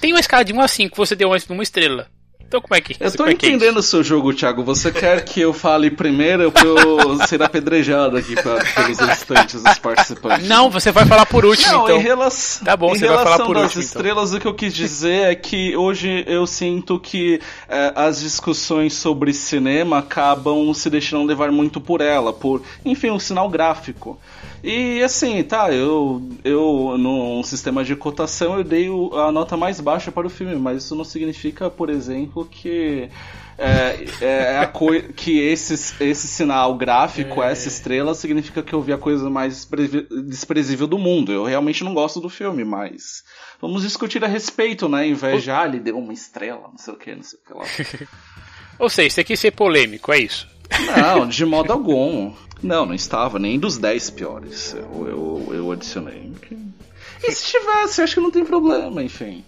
Tem 0.00 0.12
uma 0.12 0.20
escala 0.20 0.44
de 0.44 0.52
1 0.52 0.60
a 0.60 0.68
5 0.68 0.96
você 0.96 1.16
deu 1.16 1.28
uma 1.28 1.62
estrela. 1.62 2.08
Então 2.46 2.60
como 2.60 2.76
é 2.76 2.80
que 2.80 2.94
Eu 3.00 3.10
tô 3.10 3.26
é, 3.26 3.30
é 3.30 3.32
entendendo 3.32 3.78
o 3.78 3.82
seu 3.82 4.04
jogo, 4.04 4.32
Thiago. 4.32 4.62
Você 4.62 4.92
quer 4.92 5.24
que 5.24 5.40
eu 5.40 5.52
fale 5.52 5.90
primeiro 5.90 6.52
pra 6.52 6.62
eu 6.64 7.18
ser 7.26 7.42
apedrejado 7.42 8.16
aqui 8.16 8.34
pra, 8.34 8.62
pelos 8.64 8.98
restantes 8.98 9.60
dos 9.60 9.78
participantes? 9.78 10.46
Não, 10.46 10.70
você 10.70 10.92
vai 10.92 11.04
falar 11.04 11.26
por 11.26 11.44
último, 11.44 11.72
Não, 11.72 11.84
então. 11.84 11.96
Em 11.96 12.02
relação, 12.02 12.64
tá 12.64 12.76
bom, 12.76 12.94
em 12.94 12.98
você 12.98 13.06
relação 13.06 13.24
vai 13.24 13.32
falar 13.32 13.46
por 13.46 13.54
das 13.54 13.64
último, 13.64 13.82
estrelas, 13.82 14.28
então. 14.28 14.38
o 14.38 14.40
que 14.40 14.46
eu 14.46 14.54
quis 14.54 14.72
dizer 14.72 15.32
é 15.32 15.34
que 15.34 15.76
hoje 15.76 16.22
eu 16.28 16.46
sinto 16.46 17.00
que 17.00 17.40
é, 17.68 17.92
as 17.96 18.20
discussões 18.20 18.94
sobre 18.94 19.32
cinema 19.32 19.98
acabam 19.98 20.72
se 20.74 20.88
deixando 20.88 21.26
levar 21.26 21.50
muito 21.50 21.80
por 21.80 22.00
ela, 22.00 22.32
por, 22.32 22.62
enfim, 22.84 23.10
um 23.10 23.18
sinal 23.18 23.48
gráfico. 23.48 24.16
E 24.66 25.02
assim, 25.02 25.42
tá, 25.42 25.70
eu, 25.70 26.26
eu 26.42 26.96
num 26.96 27.42
sistema 27.42 27.84
de 27.84 27.94
cotação 27.94 28.56
eu 28.56 28.64
dei 28.64 28.88
a 29.12 29.30
nota 29.30 29.58
mais 29.58 29.78
baixa 29.78 30.10
para 30.10 30.26
o 30.26 30.30
filme, 30.30 30.56
mas 30.56 30.84
isso 30.84 30.94
não 30.94 31.04
significa, 31.04 31.68
por 31.68 31.90
exemplo, 31.90 32.46
que 32.46 33.10
é, 33.58 34.06
é 34.22 34.58
a 34.58 34.66
que 35.14 35.38
esse, 35.38 35.74
esse 36.02 36.26
sinal 36.26 36.74
gráfico, 36.78 37.42
é. 37.42 37.52
essa 37.52 37.68
estrela, 37.68 38.14
significa 38.14 38.62
que 38.62 38.72
eu 38.72 38.80
vi 38.80 38.94
a 38.94 38.96
coisa 38.96 39.28
mais 39.28 39.68
desprezível 40.26 40.86
do 40.86 40.96
mundo. 40.96 41.30
Eu 41.30 41.44
realmente 41.44 41.84
não 41.84 41.92
gosto 41.92 42.18
do 42.18 42.30
filme, 42.30 42.64
mas 42.64 43.22
vamos 43.60 43.82
discutir 43.82 44.24
a 44.24 44.28
respeito, 44.28 44.88
né? 44.88 45.06
Em 45.06 45.12
vez 45.12 45.42
de, 45.42 45.50
ah, 45.50 45.66
ele 45.66 45.78
deu 45.78 45.98
uma 45.98 46.14
estrela, 46.14 46.68
não 46.70 46.78
sei 46.78 46.94
o 46.94 46.96
que, 46.96 47.14
não 47.14 47.22
sei 47.22 47.38
o 47.38 47.46
que 47.46 47.52
lá. 47.52 48.08
Ou 48.80 48.88
seja, 48.88 49.10
você 49.10 49.24
quis 49.24 49.38
ser 49.38 49.50
polêmico, 49.50 50.10
é 50.10 50.20
isso? 50.20 50.53
Não, 50.96 51.26
de 51.26 51.44
modo 51.44 51.72
algum. 51.72 52.32
Não, 52.62 52.86
não 52.86 52.94
estava 52.94 53.38
nem 53.38 53.58
dos 53.58 53.76
10 53.76 54.10
piores. 54.10 54.74
Eu, 54.74 55.08
eu, 55.08 55.54
eu 55.54 55.72
adicionei. 55.72 56.32
E 57.22 57.32
se 57.32 57.52
tivesse, 57.52 58.02
acho 58.02 58.14
que 58.14 58.20
não 58.20 58.30
tem 58.30 58.44
problema, 58.44 59.02
enfim. 59.02 59.44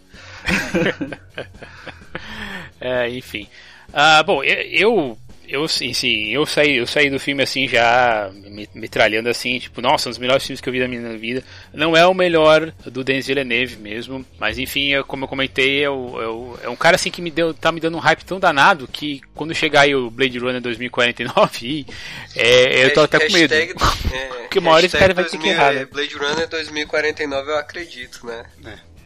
é, 2.81 3.09
enfim. 3.11 3.49
Ah, 3.93 4.23
bom, 4.23 4.43
eu 4.43 4.57
eu 4.71 5.19
sim, 5.68 5.93
sim, 5.93 6.28
eu 6.31 6.44
saí, 6.47 6.77
eu 6.77 6.86
saí 6.86 7.10
do 7.10 7.18
filme 7.18 7.43
assim 7.43 7.68
já 7.68 8.31
me, 8.32 8.68
metralhando 8.74 9.28
assim, 9.28 9.59
tipo, 9.59 9.81
nossa, 9.81 10.09
um 10.09 10.10
dos 10.10 10.18
melhores 10.18 10.44
filmes 10.44 10.60
que 10.60 10.68
eu 10.68 10.73
vi 10.73 10.81
da 10.81 10.89
minha 10.89 11.16
vida. 11.16 11.43
Não 11.73 11.97
é 11.97 12.06
o 12.06 12.14
melhor 12.14 12.73
do 12.86 13.05
Denis 13.05 13.27
Villeneuve 13.27 13.77
mesmo, 13.77 14.24
mas 14.39 14.59
enfim, 14.59 14.94
é, 14.94 15.02
como 15.02 15.24
eu 15.24 15.28
comentei, 15.28 15.85
é, 15.85 15.90
o, 15.90 16.56
é, 16.60 16.66
é, 16.66 16.68
um 16.68 16.77
cara 16.77 16.97
assim 16.97 17.10
que 17.10 17.23
me 17.23 17.31
deu, 17.31 17.55
tá 17.55 17.70
me 17.70 17.81
dando 17.81 17.97
um 17.97 18.01
hype 18.01 18.24
tão 18.24 18.40
danado 18.40 18.89
que 18.89 19.20
quando 19.35 19.55
chegar 19.55 19.82
aí 19.82 19.94
o 19.94 20.10
Blade 20.10 20.39
Runner 20.39 20.60
2049, 20.60 21.86
é, 22.35 22.85
eu 22.85 22.93
tô 22.93 23.02
até 23.02 23.27
com 23.27 23.32
medo. 23.32 23.55
Hashtag, 23.55 23.74
é, 24.12 24.27
Porque 24.43 24.59
uma 24.59 24.73
hora 24.73 24.86
esse 24.86 24.97
cara 24.97 25.14
vai 25.14 25.24
ter 25.24 25.39
que 25.39 25.48
errar. 25.48 25.73
Né? 25.73 25.85
Blade 25.85 26.14
Runner 26.14 26.48
2049 26.48 27.51
eu 27.51 27.56
acredito, 27.56 28.27
né? 28.27 28.44
É. 28.64 28.97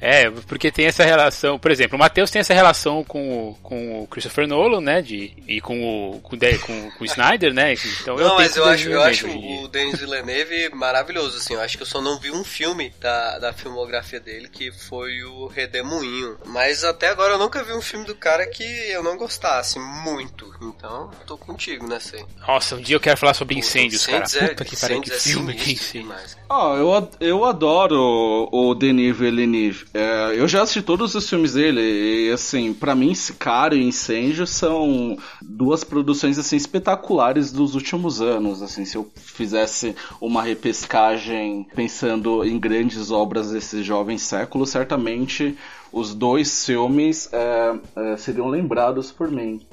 É, 0.00 0.30
porque 0.30 0.70
tem 0.70 0.86
essa 0.86 1.04
relação, 1.04 1.58
por 1.58 1.70
exemplo, 1.70 1.96
o 1.96 1.98
Matheus 1.98 2.30
tem 2.30 2.40
essa 2.40 2.54
relação 2.54 3.02
com 3.02 3.50
o, 3.50 3.54
com 3.62 4.02
o 4.02 4.06
Christopher 4.06 4.46
Nolan, 4.46 4.80
né, 4.80 5.02
de, 5.02 5.32
e 5.46 5.60
com 5.60 6.12
o, 6.12 6.20
com, 6.20 6.36
o, 6.36 6.38
com, 6.38 6.90
com 6.92 7.02
o 7.02 7.06
Snyder, 7.06 7.52
né, 7.52 7.74
então 8.00 8.16
Não, 8.16 8.24
eu 8.24 8.34
mas 8.36 8.56
eu 8.56 8.64
acho, 8.64 8.88
eu 8.88 9.02
acho 9.02 9.26
o 9.28 9.68
Denis 9.68 9.98
Villeneuve 9.98 10.70
maravilhoso, 10.72 11.38
assim, 11.38 11.54
eu 11.54 11.60
acho 11.60 11.76
que 11.76 11.82
eu 11.82 11.86
só 11.86 12.00
não 12.00 12.18
vi 12.18 12.30
um 12.30 12.44
filme 12.44 12.92
da, 13.00 13.38
da 13.38 13.52
filmografia 13.52 14.20
dele, 14.20 14.48
que 14.48 14.70
foi 14.70 15.22
o 15.24 15.46
Redemoinho, 15.48 16.38
mas 16.46 16.84
até 16.84 17.08
agora 17.08 17.34
eu 17.34 17.38
nunca 17.38 17.64
vi 17.64 17.72
um 17.72 17.82
filme 17.82 18.06
do 18.06 18.14
cara 18.14 18.46
que 18.46 18.62
eu 18.62 19.02
não 19.02 19.16
gostasse 19.16 19.78
muito, 19.78 20.54
então 20.62 21.10
tô 21.26 21.36
contigo 21.36 21.88
nessa 21.88 22.16
aí. 22.16 22.24
Nossa, 22.46 22.76
um 22.76 22.80
dia 22.80 22.96
eu 22.96 23.00
quero 23.00 23.16
falar 23.16 23.34
sobre 23.34 23.56
incêndios, 23.56 24.02
incêndios 24.02 24.34
cara, 24.34 24.44
é, 24.44 24.48
puta 24.48 24.64
que 24.64 24.76
pariu, 24.76 25.00
que 25.00 25.12
é 25.12 25.18
filme 25.18 25.54
que 25.54 25.72
incêndio. 25.72 26.14
Ah, 26.48 26.74
eu, 26.78 27.10
eu 27.20 27.44
adoro 27.44 28.48
o 28.52 28.74
Denis 28.74 29.16
Villeneuve, 29.16 29.87
É, 29.94 30.38
eu 30.38 30.46
já 30.46 30.62
assisti 30.62 30.82
todos 30.82 31.14
os 31.14 31.28
filmes 31.28 31.54
dele 31.54 31.80
e, 31.80 32.30
assim, 32.30 32.74
para 32.74 32.94
mim, 32.94 33.14
Sicário 33.14 33.78
e 33.78 33.84
Incêndio 33.84 34.46
são 34.46 35.16
duas 35.40 35.82
produções, 35.82 36.38
assim, 36.38 36.56
espetaculares 36.56 37.50
dos 37.50 37.74
últimos 37.74 38.20
anos, 38.20 38.62
assim, 38.62 38.84
se 38.84 38.96
eu 38.96 39.10
fizesse 39.16 39.96
uma 40.20 40.42
repescagem 40.42 41.66
pensando 41.74 42.44
em 42.44 42.58
grandes 42.58 43.10
obras 43.10 43.50
desse 43.50 43.82
jovem 43.82 44.18
século, 44.18 44.66
certamente 44.66 45.56
os 45.90 46.14
dois 46.14 46.66
filmes 46.66 47.30
é, 47.32 47.78
é, 47.96 48.16
seriam 48.18 48.48
lembrados 48.48 49.10
por 49.10 49.30
mim. 49.30 49.66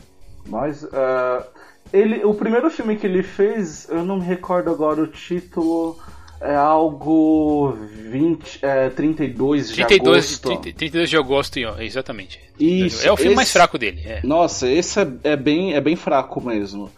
Mas 0.47 0.83
é, 0.83 1.47
ele, 1.91 2.23
o 2.23 2.33
primeiro 2.33 2.69
filme 2.69 2.95
que 2.95 3.05
ele 3.05 3.21
fez, 3.21 3.87
eu 3.89 4.05
não 4.05 4.17
me 4.17 4.25
recordo 4.25 4.69
agora 4.69 5.01
o 5.01 5.07
título 5.07 5.97
é 6.41 6.55
algo 6.55 7.77
20, 8.09 8.59
é, 8.61 8.89
32 8.89 9.69
de 9.69 9.85
32, 9.85 10.25
agosto. 10.25 10.61
30, 10.61 10.77
32 10.77 11.09
de 11.09 11.17
agosto, 11.17 11.59
exatamente. 11.79 12.39
Isso, 12.59 13.07
é 13.07 13.11
o 13.11 13.17
filme 13.17 13.31
esse, 13.31 13.35
mais 13.35 13.51
fraco 13.51 13.77
dele. 13.77 14.01
É. 14.05 14.21
Nossa, 14.23 14.69
esse 14.69 14.99
é, 14.99 15.07
é, 15.23 15.35
bem, 15.35 15.73
é 15.73 15.81
bem 15.81 15.95
fraco 15.95 16.41
mesmo. 16.41 16.91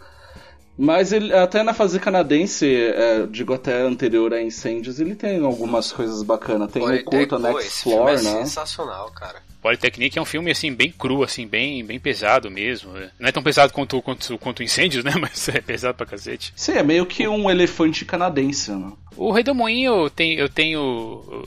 Mas 0.76 1.12
ele, 1.12 1.34
até 1.34 1.64
na 1.64 1.74
fase 1.74 1.98
canadense, 1.98 2.72
é, 2.72 3.26
digo 3.26 3.52
até 3.52 3.80
anterior 3.80 4.32
a 4.32 4.40
Incêndios, 4.40 5.00
ele 5.00 5.16
tem 5.16 5.44
algumas 5.44 5.90
coisas 5.90 6.22
bacanas. 6.22 6.70
Tem 6.70 6.82
o 6.82 7.04
curto 7.04 7.38
Next 7.38 7.82
Floor, 7.82 8.10
é 8.10 8.12
né? 8.12 8.18
sensacional, 8.18 9.10
cara. 9.10 9.42
Polytechnic 9.60 10.18
é 10.18 10.22
um 10.22 10.26
filme 10.26 10.50
assim 10.50 10.72
bem 10.72 10.92
cru, 10.92 11.22
assim 11.22 11.46
bem 11.46 11.84
bem 11.84 11.98
pesado 11.98 12.50
mesmo. 12.50 12.92
Não 13.18 13.28
é 13.28 13.32
tão 13.32 13.42
pesado 13.42 13.72
quanto 13.72 14.00
quanto, 14.00 14.38
quanto 14.38 14.62
Incêndios, 14.62 15.04
né? 15.04 15.12
Mas 15.20 15.48
é 15.48 15.60
pesado 15.60 15.96
pra 15.96 16.06
cacete. 16.06 16.52
Sim, 16.54 16.72
é 16.72 16.82
meio 16.82 17.06
que 17.06 17.26
um 17.26 17.50
elefante 17.50 18.04
canadense, 18.04 18.70
né? 18.70 18.92
O 19.16 19.32
Rei 19.32 19.42
do 19.42 19.54
Moinho 19.54 20.08
tem, 20.08 20.34
eu 20.34 20.48
tenho, 20.48 20.78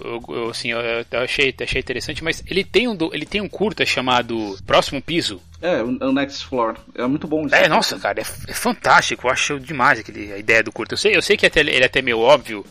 eu, 0.04 0.22
eu, 0.28 0.50
assim, 0.50 0.72
eu, 0.72 0.80
eu 0.80 1.20
achei, 1.20 1.56
achei 1.62 1.80
interessante, 1.80 2.22
mas 2.22 2.44
ele 2.46 2.66
tem 2.66 2.86
um 2.86 2.98
ele 3.14 3.26
tem 3.26 3.40
um 3.40 3.48
curta 3.48 3.86
chamado 3.86 4.58
Próximo 4.68 5.02
Piso. 5.02 5.42
É, 5.62 5.82
o 5.82 6.12
Next 6.12 6.46
Floor. 6.46 6.76
É 6.96 7.06
muito 7.06 7.28
bom. 7.28 7.46
Isso. 7.46 7.56
É, 7.56 7.70
nossa, 7.70 7.98
cara, 7.98 8.20
é, 8.20 8.26
é, 8.50 8.54
fantástico. 8.54 9.28
Eu 9.28 9.32
acho 9.32 9.60
demais 9.60 10.00
aquele, 10.00 10.34
a 10.34 10.38
ideia 10.38 10.62
do 10.62 10.72
curta. 10.72 10.96
Eu 10.96 10.98
sei, 10.98 11.16
eu 11.16 11.22
sei 11.22 11.38
que 11.38 11.46
até, 11.46 11.62
ele 11.62 11.78
é 11.78 11.86
até 11.86 12.02
meio 12.02 12.20
óbvio 12.20 12.66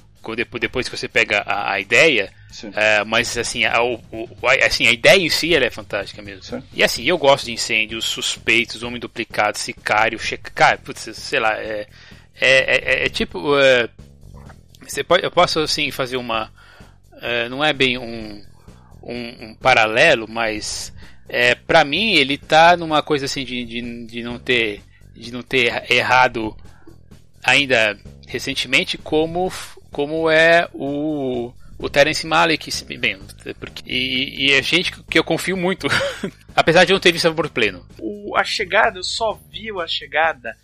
depois 0.60 0.88
que 0.88 0.96
você 0.96 1.08
pega 1.08 1.42
a, 1.46 1.72
a 1.72 1.80
ideia, 1.80 2.30
é, 2.74 3.04
mas 3.04 3.36
assim 3.36 3.64
a, 3.64 3.82
o, 3.82 4.00
a, 4.42 4.66
assim, 4.66 4.86
a 4.86 4.92
ideia 4.92 5.20
em 5.20 5.28
si 5.28 5.54
ela 5.54 5.66
é 5.66 5.70
fantástica 5.70 6.20
mesmo. 6.22 6.42
Sim. 6.42 6.62
E 6.72 6.82
assim, 6.82 7.04
eu 7.04 7.16
gosto 7.16 7.46
de 7.46 7.52
incêndios, 7.52 8.04
suspeitos, 8.04 8.82
homem 8.82 9.00
duplicado, 9.00 9.58
sicário, 9.58 10.18
checa, 10.18 10.50
cara, 10.50 10.78
putz, 10.78 11.08
sei 11.16 11.40
lá, 11.40 11.58
é, 11.58 11.86
é, 12.40 13.02
é, 13.02 13.06
é 13.06 13.08
tipo. 13.08 13.58
É, 13.58 13.88
você 14.82 15.04
pode, 15.04 15.24
eu 15.24 15.30
posso 15.30 15.60
assim 15.60 15.90
fazer 15.90 16.16
uma. 16.16 16.50
É, 17.20 17.48
não 17.48 17.62
é 17.62 17.72
bem 17.72 17.98
um, 17.98 18.42
um, 19.02 19.48
um 19.48 19.54
paralelo, 19.54 20.26
mas 20.28 20.92
é, 21.28 21.54
para 21.54 21.84
mim 21.84 22.14
ele 22.14 22.36
tá 22.36 22.76
numa 22.76 23.02
coisa 23.02 23.26
assim 23.26 23.44
de, 23.44 23.64
de, 23.64 24.06
de 24.06 24.22
não 24.22 24.38
ter 24.38 24.82
de 25.14 25.32
não 25.32 25.42
ter 25.42 25.90
errado 25.92 26.56
ainda 27.42 27.98
recentemente 28.26 28.96
como 28.96 29.52
como 29.90 30.30
é 30.30 30.68
o 30.72 31.52
o 31.80 31.88
Terence 31.88 32.26
Malick, 32.26 32.70
bem, 32.98 33.18
porque, 33.58 33.82
e, 33.86 34.46
e 34.46 34.52
é 34.52 34.62
gente 34.62 34.92
que 35.04 35.18
eu 35.18 35.24
confio 35.24 35.56
muito, 35.56 35.86
apesar 36.54 36.84
de 36.84 36.92
não 36.92 37.00
ter 37.00 37.10
visto 37.10 37.32
por 37.34 37.48
pleno. 37.48 37.86
O, 37.98 38.36
a 38.36 38.44
chegada, 38.44 38.98
eu 38.98 39.02
só 39.02 39.40
vi 39.50 39.70
a 39.70 39.86
chegada 39.86 40.56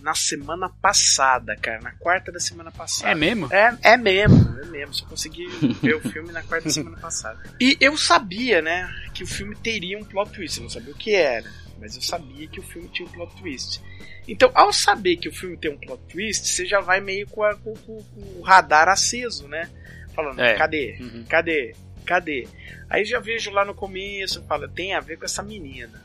na 0.00 0.14
semana 0.14 0.70
passada, 0.80 1.56
cara, 1.56 1.80
na 1.82 1.92
quarta 1.92 2.32
da 2.32 2.40
semana 2.40 2.70
passada. 2.70 3.10
É 3.10 3.14
mesmo? 3.14 3.52
É, 3.52 3.76
é 3.82 3.96
mesmo, 3.96 4.58
é 4.60 4.66
mesmo. 4.66 4.94
Só 4.94 5.04
consegui 5.06 5.46
ver 5.82 5.96
o 5.96 6.00
filme 6.00 6.32
na 6.32 6.42
quarta 6.42 6.68
da 6.68 6.74
semana 6.74 6.96
passada. 6.96 7.38
E 7.60 7.76
eu 7.80 7.96
sabia, 7.96 8.62
né, 8.62 8.88
que 9.12 9.24
o 9.24 9.26
filme 9.26 9.54
teria 9.56 9.98
um 9.98 10.04
plot 10.04 10.30
twist, 10.32 10.58
eu 10.58 10.62
não 10.62 10.70
sabia 10.70 10.92
o 10.92 10.96
que 10.96 11.14
era, 11.14 11.50
mas 11.78 11.96
eu 11.96 12.02
sabia 12.02 12.46
que 12.48 12.60
o 12.60 12.62
filme 12.62 12.88
tinha 12.88 13.06
um 13.06 13.12
plot 13.12 13.36
twist. 13.36 13.82
Então, 14.26 14.50
ao 14.54 14.72
saber 14.72 15.16
que 15.16 15.28
o 15.28 15.32
filme 15.32 15.56
tem 15.56 15.70
um 15.70 15.78
plot 15.78 16.02
twist, 16.08 16.46
você 16.46 16.64
já 16.64 16.80
vai 16.80 17.00
meio 17.00 17.26
com, 17.28 17.42
a, 17.42 17.54
com, 17.56 17.74
com, 17.74 18.02
com 18.02 18.20
o 18.38 18.42
radar 18.42 18.88
aceso, 18.88 19.46
né? 19.46 19.68
Falando, 20.16 20.40
é. 20.40 20.54
cadê? 20.54 20.96
Uhum. 20.98 21.24
Cadê? 21.28 21.76
Cadê? 22.06 22.48
Aí 22.88 23.04
já 23.04 23.20
vejo 23.20 23.50
lá 23.50 23.66
no 23.66 23.74
começo, 23.74 24.42
fala, 24.46 24.66
tem 24.66 24.94
a 24.94 25.00
ver 25.00 25.18
com 25.18 25.26
essa 25.26 25.42
menina. 25.42 26.02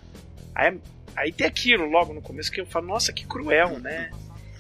Aí, 0.53 0.77
aí 1.15 1.31
tem 1.31 1.47
aquilo 1.47 1.85
logo 1.85 2.13
no 2.13 2.21
começo 2.21 2.51
que 2.51 2.59
eu 2.59 2.65
falo, 2.65 2.87
nossa, 2.87 3.13
que 3.13 3.25
cruel, 3.25 3.79
né? 3.79 4.11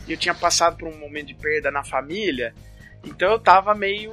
Eu 0.07 0.15
tinha 0.15 0.33
passado 0.33 0.77
por 0.77 0.87
um 0.87 0.97
momento 0.97 1.27
de 1.27 1.33
perda 1.33 1.69
na 1.69 1.83
família, 1.83 2.55
então 3.03 3.31
eu 3.31 3.39
tava 3.39 3.75
meio. 3.75 4.11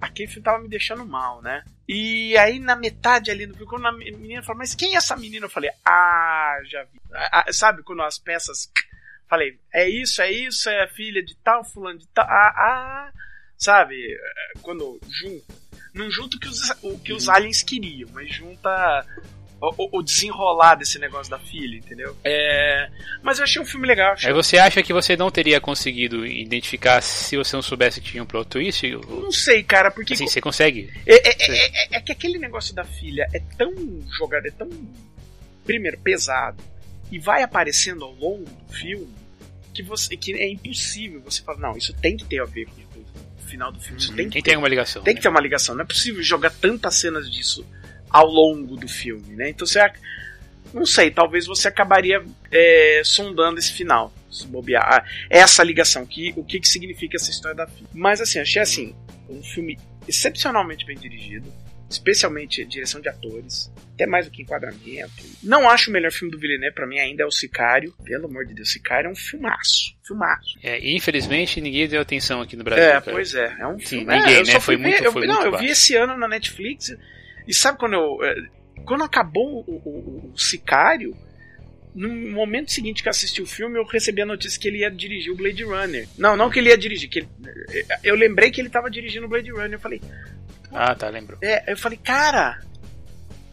Aquele 0.00 0.28
filme 0.28 0.44
tava 0.44 0.62
me 0.62 0.68
deixando 0.68 1.04
mal, 1.04 1.42
né? 1.42 1.64
E 1.88 2.36
aí 2.38 2.60
na 2.60 2.76
metade 2.76 3.30
ali 3.30 3.46
no 3.46 3.54
filme, 3.54 3.68
quando 3.68 3.86
a 3.86 3.92
menina 3.92 4.42
falou, 4.42 4.58
mas 4.58 4.74
quem 4.74 4.94
é 4.94 4.98
essa 4.98 5.16
menina? 5.16 5.46
Eu 5.46 5.50
falei, 5.50 5.70
ah, 5.84 6.56
já 6.64 6.84
vi. 6.84 7.00
Ah, 7.12 7.46
sabe 7.52 7.82
quando 7.82 8.02
as 8.02 8.18
peças. 8.18 8.70
Falei, 9.28 9.58
é 9.72 9.88
isso, 9.88 10.22
é 10.22 10.30
isso, 10.30 10.68
é 10.68 10.84
a 10.84 10.88
filha 10.88 11.22
de 11.24 11.34
tal, 11.36 11.64
fulano 11.64 11.98
de 11.98 12.06
tal. 12.08 12.26
Ah, 12.28 12.52
ah, 12.54 13.12
sabe? 13.62 14.18
Quando 14.60 15.00
junta. 15.08 15.62
Não 15.94 16.10
junta 16.10 16.36
o 16.36 16.40
que 16.40 16.48
os, 16.48 16.70
o 16.82 16.98
que 16.98 17.12
os 17.12 17.28
aliens 17.28 17.62
queriam, 17.62 18.08
mas 18.14 18.34
junta 18.34 19.06
o, 19.60 19.98
o, 19.98 20.02
desenrolar 20.02 20.74
desse 20.74 20.98
negócio 20.98 21.30
da 21.30 21.38
filha, 21.38 21.76
entendeu? 21.76 22.16
É, 22.24 22.88
mas 23.22 23.38
eu 23.38 23.44
achei 23.44 23.60
um 23.60 23.64
filme 23.64 23.86
legal. 23.86 24.14
Achei... 24.14 24.30
Aí 24.30 24.34
você 24.34 24.56
acha 24.56 24.82
que 24.82 24.92
você 24.92 25.16
não 25.16 25.30
teria 25.30 25.60
conseguido 25.60 26.26
identificar 26.26 27.02
se 27.02 27.36
você 27.36 27.54
não 27.54 27.62
soubesse 27.62 28.00
que 28.00 28.10
tinha 28.10 28.22
um 28.22 28.26
plot 28.26 28.48
twist? 28.48 28.90
Não 29.06 29.30
sei, 29.30 29.62
cara, 29.62 29.90
porque. 29.90 30.14
Assim, 30.14 30.26
você 30.26 30.40
consegue? 30.40 30.90
É, 31.06 31.28
é, 31.28 31.36
é, 31.38 31.66
é, 31.66 31.96
é 31.96 32.00
que 32.00 32.10
aquele 32.10 32.38
negócio 32.38 32.74
da 32.74 32.84
filha 32.84 33.28
é 33.34 33.38
tão 33.58 33.70
jogado, 34.18 34.46
é 34.46 34.50
tão. 34.50 34.68
Primeiro, 35.64 35.98
pesado. 35.98 36.62
E 37.12 37.18
vai 37.18 37.42
aparecendo 37.42 38.04
ao 38.04 38.14
longo 38.14 38.44
do 38.44 38.72
filme 38.72 39.12
que, 39.72 39.82
você, 39.82 40.16
que 40.16 40.32
é 40.34 40.50
impossível 40.50 41.20
você 41.20 41.42
falar, 41.42 41.58
não, 41.58 41.76
isso 41.76 41.94
tem 41.94 42.16
que 42.16 42.24
ter 42.24 42.40
a 42.40 42.44
ver 42.44 42.66
com 42.66 42.81
final 43.52 43.70
do 43.70 43.80
filme. 43.80 44.00
Uhum. 44.00 44.16
tem 44.16 44.26
que, 44.28 44.32
tem, 44.32 44.42
ter, 44.42 44.56
uma 44.56 44.68
ligação. 44.68 45.02
Tem 45.02 45.14
né? 45.14 45.16
que 45.18 45.22
ter 45.22 45.28
uma 45.28 45.40
ligação. 45.40 45.74
Não 45.74 45.82
é 45.82 45.86
possível 45.86 46.22
jogar 46.22 46.50
tantas 46.50 46.96
cenas 46.96 47.30
disso 47.30 47.66
ao 48.10 48.26
longo 48.26 48.76
do 48.76 48.88
filme, 48.88 49.36
né? 49.36 49.50
Então 49.50 49.66
você 49.66 49.78
não 50.72 50.86
sei, 50.86 51.10
talvez 51.10 51.46
você 51.46 51.68
acabaria 51.68 52.24
é, 52.50 53.02
sondando 53.04 53.58
esse 53.58 53.72
final, 53.72 54.12
se 54.30 54.46
bobear. 54.46 54.82
Ah, 54.82 55.04
essa 55.28 55.62
ligação, 55.62 56.06
que, 56.06 56.32
o 56.36 56.42
que, 56.42 56.58
que 56.60 56.68
significa 56.68 57.16
essa 57.16 57.30
história 57.30 57.56
da 57.56 57.66
filha. 57.66 57.88
Mas 57.92 58.20
assim, 58.20 58.38
achei 58.38 58.62
assim, 58.62 58.94
um 59.28 59.42
filme 59.42 59.78
excepcionalmente 60.08 60.86
bem 60.86 60.96
dirigido, 60.96 61.52
especialmente 61.92 62.64
direção 62.64 63.00
de 63.00 63.08
atores, 63.08 63.72
até 63.94 64.06
mais 64.06 64.26
do 64.26 64.32
que 64.32 64.42
enquadramento. 64.42 65.12
Não 65.42 65.68
acho 65.68 65.90
o 65.90 65.92
melhor 65.92 66.10
filme 66.10 66.30
do 66.30 66.38
Villeneuve, 66.38 66.74
para 66.74 66.86
mim 66.86 66.98
ainda 66.98 67.22
é 67.22 67.26
o 67.26 67.30
Sicário. 67.30 67.94
Pelo 68.04 68.26
amor 68.26 68.46
de 68.46 68.54
Deus, 68.54 68.72
Sicário 68.72 69.08
é 69.08 69.10
um 69.10 69.16
filmaço. 69.16 69.94
Filmaço. 70.06 70.58
É, 70.62 70.78
infelizmente 70.90 71.60
ninguém 71.60 71.88
deu 71.88 72.00
atenção 72.00 72.40
aqui 72.40 72.56
no 72.56 72.64
Brasil. 72.64 72.84
É, 72.84 72.90
cara. 72.92 73.12
pois 73.12 73.34
é. 73.34 73.56
É 73.58 73.66
um 73.66 73.78
filme. 73.78 74.06
Ninguém, 74.06 74.36
é, 74.36 74.44
né? 74.44 74.60
Foi 74.60 74.76
muito, 74.76 75.04
eu, 75.04 75.12
foi 75.12 75.26
Não, 75.26 75.42
muito 75.42 75.54
eu 75.54 75.58
vi 75.58 75.66
esse 75.66 75.94
ano 75.94 76.16
na 76.16 76.28
Netflix 76.28 76.96
e 77.46 77.54
sabe 77.54 77.78
quando 77.78 77.94
eu. 77.94 78.24
É, 78.24 78.34
quando 78.84 79.04
acabou 79.04 79.64
o, 79.66 79.74
o, 79.74 80.32
o 80.32 80.38
Sicário, 80.38 81.16
no 81.94 82.08
momento 82.08 82.72
seguinte 82.72 83.02
que 83.02 83.08
eu 83.08 83.10
assisti 83.10 83.42
o 83.42 83.46
filme, 83.46 83.78
eu 83.78 83.84
recebi 83.84 84.22
a 84.22 84.26
notícia 84.26 84.58
que 84.58 84.66
ele 84.66 84.78
ia 84.78 84.90
dirigir 84.90 85.32
o 85.32 85.36
Blade 85.36 85.62
Runner. 85.62 86.08
Não, 86.16 86.36
não 86.36 86.50
que 86.50 86.58
ele 86.58 86.70
ia 86.70 86.78
dirigir, 86.78 87.08
que 87.08 87.20
ele, 87.20 87.28
é, 87.70 88.00
eu 88.02 88.14
lembrei 88.14 88.50
que 88.50 88.60
ele 88.60 88.68
estava 88.68 88.90
dirigindo 88.90 89.26
o 89.26 89.28
Blade 89.28 89.50
Runner. 89.50 89.74
Eu 89.74 89.80
falei. 89.80 90.00
Ah, 90.72 90.94
tá, 90.94 91.08
lembro. 91.08 91.36
É, 91.42 91.70
eu 91.70 91.76
falei, 91.76 91.98
cara, 91.98 92.60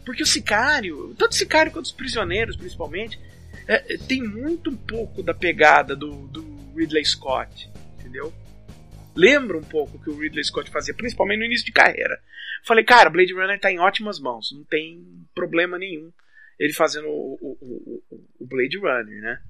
porque 0.04 0.22
o 0.22 0.26
Sicário, 0.26 1.14
tanto 1.18 1.32
o 1.32 1.36
Sicário 1.36 1.70
quanto 1.70 1.84
os 1.84 1.92
prisioneiros, 1.92 2.56
principalmente, 2.56 3.20
é, 3.68 3.98
tem 3.98 4.22
muito 4.22 4.70
um 4.70 4.76
pouco 4.76 5.22
da 5.22 5.34
pegada 5.34 5.94
do, 5.94 6.26
do 6.28 6.72
Ridley 6.74 7.04
Scott, 7.04 7.70
entendeu? 7.98 8.32
Lembra 9.14 9.58
um 9.58 9.62
pouco 9.62 9.98
o 9.98 10.00
que 10.00 10.08
o 10.08 10.18
Ridley 10.18 10.44
Scott 10.44 10.70
fazia, 10.70 10.94
principalmente 10.94 11.40
no 11.40 11.44
início 11.44 11.66
de 11.66 11.72
carreira. 11.72 12.18
Falei, 12.64 12.84
cara, 12.84 13.10
Blade 13.10 13.34
Runner 13.34 13.60
tá 13.60 13.70
em 13.70 13.78
ótimas 13.78 14.18
mãos, 14.18 14.50
não 14.52 14.64
tem 14.64 15.04
problema 15.34 15.78
nenhum 15.78 16.10
ele 16.60 16.74
fazendo 16.74 17.08
o, 17.08 17.38
o, 17.40 18.02
o, 18.10 18.20
o 18.38 18.46
Blade 18.46 18.76
Runner, 18.76 19.22
né? 19.22 19.40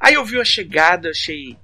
Aí 0.00 0.14
eu 0.14 0.24
vi 0.24 0.40
a 0.40 0.44
chegada, 0.44 1.10
achei 1.10 1.56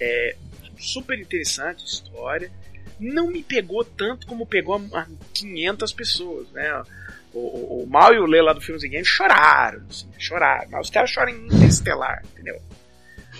é, 0.00 0.34
super 0.76 1.16
interessante 1.18 1.82
a 1.82 1.86
história. 1.86 2.50
Não 2.98 3.28
me 3.28 3.44
pegou 3.44 3.84
tanto 3.84 4.26
como 4.26 4.44
pegou 4.44 4.76
a 4.92 5.06
500 5.32 5.92
pessoas, 5.92 6.50
né? 6.50 6.82
O, 7.32 7.82
o, 7.82 7.86
Mal 7.86 8.12
e 8.14 8.18
o 8.18 8.26
Lê 8.26 8.40
lá 8.42 8.52
do 8.52 8.60
Filmes 8.60 8.82
Game 8.82 9.04
choraram, 9.04 9.82
assim, 9.88 10.08
choraram. 10.18 10.68
Mas 10.70 10.86
os 10.86 10.90
caras 10.90 11.10
choram 11.10 11.32
em 11.32 11.46
Interestelar, 11.46 12.22
entendeu? 12.32 12.60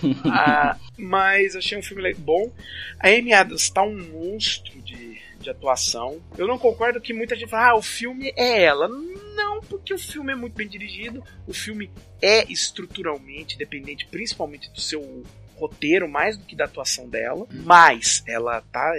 ah, 0.27 0.77
mas 0.97 1.57
achei 1.57 1.77
um 1.77 1.83
filme 1.83 2.15
bom. 2.15 2.53
A 3.01 3.09
Amy 3.09 3.33
Adams 3.33 3.71
tá 3.71 3.83
um 3.83 3.97
monstro 3.97 4.81
de, 4.83 5.21
de 5.41 5.51
atuação. 5.51 6.21
Eu 6.37 6.47
não 6.47 6.59
concordo 6.59 7.01
que 7.01 7.13
muita 7.13 7.35
gente 7.35 7.49
fala, 7.49 7.71
ah, 7.71 7.77
o 7.77 7.83
filme 7.83 8.33
é 8.37 8.63
ela. 8.63 8.89
Não, 8.89 9.15
porque 9.63 9.95
o 9.95 9.99
filme 9.99 10.33
é 10.33 10.37
muito 10.37 10.55
bem 10.55 10.69
dirigido, 10.69 11.23
o 11.47 11.53
filme 11.53 11.91
é 12.21 12.51
estruturalmente 12.51 13.59
dependente, 13.59 14.07
principalmente 14.07 14.71
do 14.71 14.81
seu 14.81 15.23
roteiro, 15.57 16.09
mais 16.09 16.37
do 16.37 16.45
que 16.45 16.57
da 16.57 16.65
atuação 16.65 17.09
dela. 17.09 17.47
Mas 17.51 18.23
ela 18.27 18.61
tá 18.61 18.93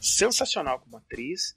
sensacional 0.00 0.78
como 0.80 0.96
atriz. 0.96 1.56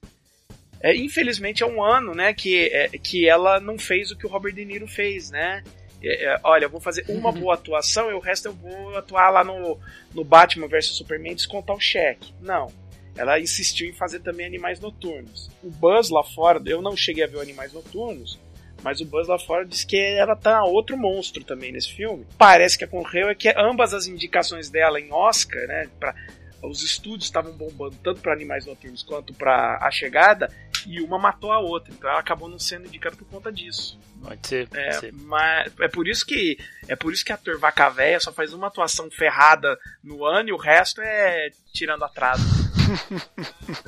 É, 0.80 0.96
infelizmente 0.96 1.64
é 1.64 1.66
um 1.66 1.82
ano, 1.82 2.14
né, 2.14 2.34
que, 2.34 2.68
é, 2.68 2.90
que 2.90 3.28
ela 3.28 3.60
não 3.60 3.80
fez 3.80 4.12
o 4.12 4.18
que 4.18 4.26
o 4.26 4.30
Robert 4.30 4.54
De 4.54 4.66
Niro 4.66 4.86
fez, 4.86 5.32
né? 5.32 5.64
É, 6.04 6.26
é, 6.26 6.40
olha, 6.44 6.66
eu 6.66 6.70
vou 6.70 6.82
fazer 6.82 7.06
uma 7.08 7.32
boa 7.32 7.54
atuação 7.54 8.12
e 8.12 8.14
o 8.14 8.20
resto 8.20 8.50
eu 8.50 8.54
vou 8.54 8.98
atuar 8.98 9.30
lá 9.30 9.44
no, 9.44 9.80
no 10.14 10.26
Batman 10.26 10.68
vs 10.68 10.88
Superman 10.88 11.32
e 11.32 11.36
descontar 11.36 11.76
o 11.76 11.80
cheque. 11.80 12.34
Não. 12.42 12.72
Ela 13.16 13.40
insistiu 13.40 13.88
em 13.88 13.94
fazer 13.94 14.20
também 14.20 14.46
Animais 14.46 14.80
Noturnos. 14.80 15.50
O 15.64 15.70
Buzz 15.70 16.10
lá 16.10 16.24
fora, 16.24 16.62
eu 16.66 16.82
não 16.82 16.96
cheguei 16.96 17.24
a 17.24 17.28
ver 17.28 17.40
Animais 17.40 17.74
Noturnos, 17.74 18.40
mas 18.82 19.02
o 19.02 19.06
Buzz 19.06 19.28
lá 19.28 19.38
fora 19.38 19.66
disse 19.66 19.86
que 19.86 19.98
ela 19.98 20.36
tá 20.36 20.64
outro 20.64 20.98
monstro 20.98 21.44
também 21.44 21.72
nesse 21.72 21.94
filme. 21.94 22.26
Parece 22.38 22.78
que 22.78 22.86
ocorreu 22.86 23.30
é 23.30 23.36
que 23.36 23.54
ambas 23.56 23.94
as 23.94 24.08
indicações 24.08 24.70
dela 24.70 25.00
em 25.00 25.12
Oscar, 25.12 25.66
né, 25.68 25.90
pra, 26.00 26.16
os 26.64 26.82
estúdios 26.82 27.26
estavam 27.26 27.52
bombando 27.54 27.96
tanto 28.04 28.22
para 28.22 28.34
Animais 28.34 28.66
Noturnos 28.66 29.04
quanto 29.04 29.34
para 29.34 29.78
A 29.82 29.92
Chegada, 29.92 30.50
e 30.86 31.02
uma 31.02 31.18
matou 31.18 31.52
a 31.52 31.60
outra. 31.60 31.94
Então 31.94 32.10
ela 32.10 32.20
acabou 32.20 32.50
não 32.50 32.60
sendo 32.60 32.88
indicada 32.88 33.16
por 33.16 33.28
conta 33.28 33.52
disso. 33.52 34.00
Pode 34.22 34.48
ser. 34.48 34.68
É, 34.74 34.86
pode 34.86 35.00
ser. 35.00 35.14
mas 35.14 35.74
é 35.80 35.88
por 35.88 36.08
isso 36.08 36.26
que 36.26 36.58
é 36.88 36.96
por 36.96 37.14
isso 37.14 37.26
que 37.26 37.32
ator 37.32 37.58
vaca 37.58 37.90
véia 37.90 38.20
só 38.20 38.32
faz 38.32 38.54
uma 38.54 38.68
atuação 38.68 39.10
ferrada 39.12 39.78
no 40.04 40.26
ano 40.26 40.50
e 40.50 40.54
o 40.54 40.58
resto 40.58 41.02
é 41.02 41.52
tirando 41.74 42.04
atraso. 42.04 42.63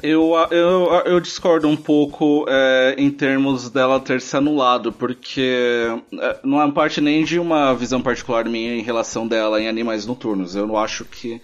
Eu, 0.02 0.34
eu, 0.52 0.94
eu 1.06 1.20
discordo 1.20 1.68
um 1.68 1.76
pouco 1.76 2.46
é, 2.48 2.96
em 2.98 3.10
termos 3.10 3.70
dela 3.70 4.00
ter 4.00 4.22
se 4.22 4.36
anulado, 4.36 4.92
porque 4.92 5.88
é, 6.20 6.40
não 6.44 6.62
é 6.62 6.72
parte 6.72 7.02
nem 7.02 7.24
de 7.24 7.40
uma 7.40 7.74
visão 7.74 8.02
particular 8.02 8.46
minha 8.46 8.76
em 8.76 8.82
relação 8.82 9.28
dela 9.28 9.62
em 9.62 9.68
Animais 9.68 10.06
Noturnos. 10.06 10.56
Eu 10.56 10.68
não 10.68 10.78
acho 10.78 11.06
que 11.06 11.42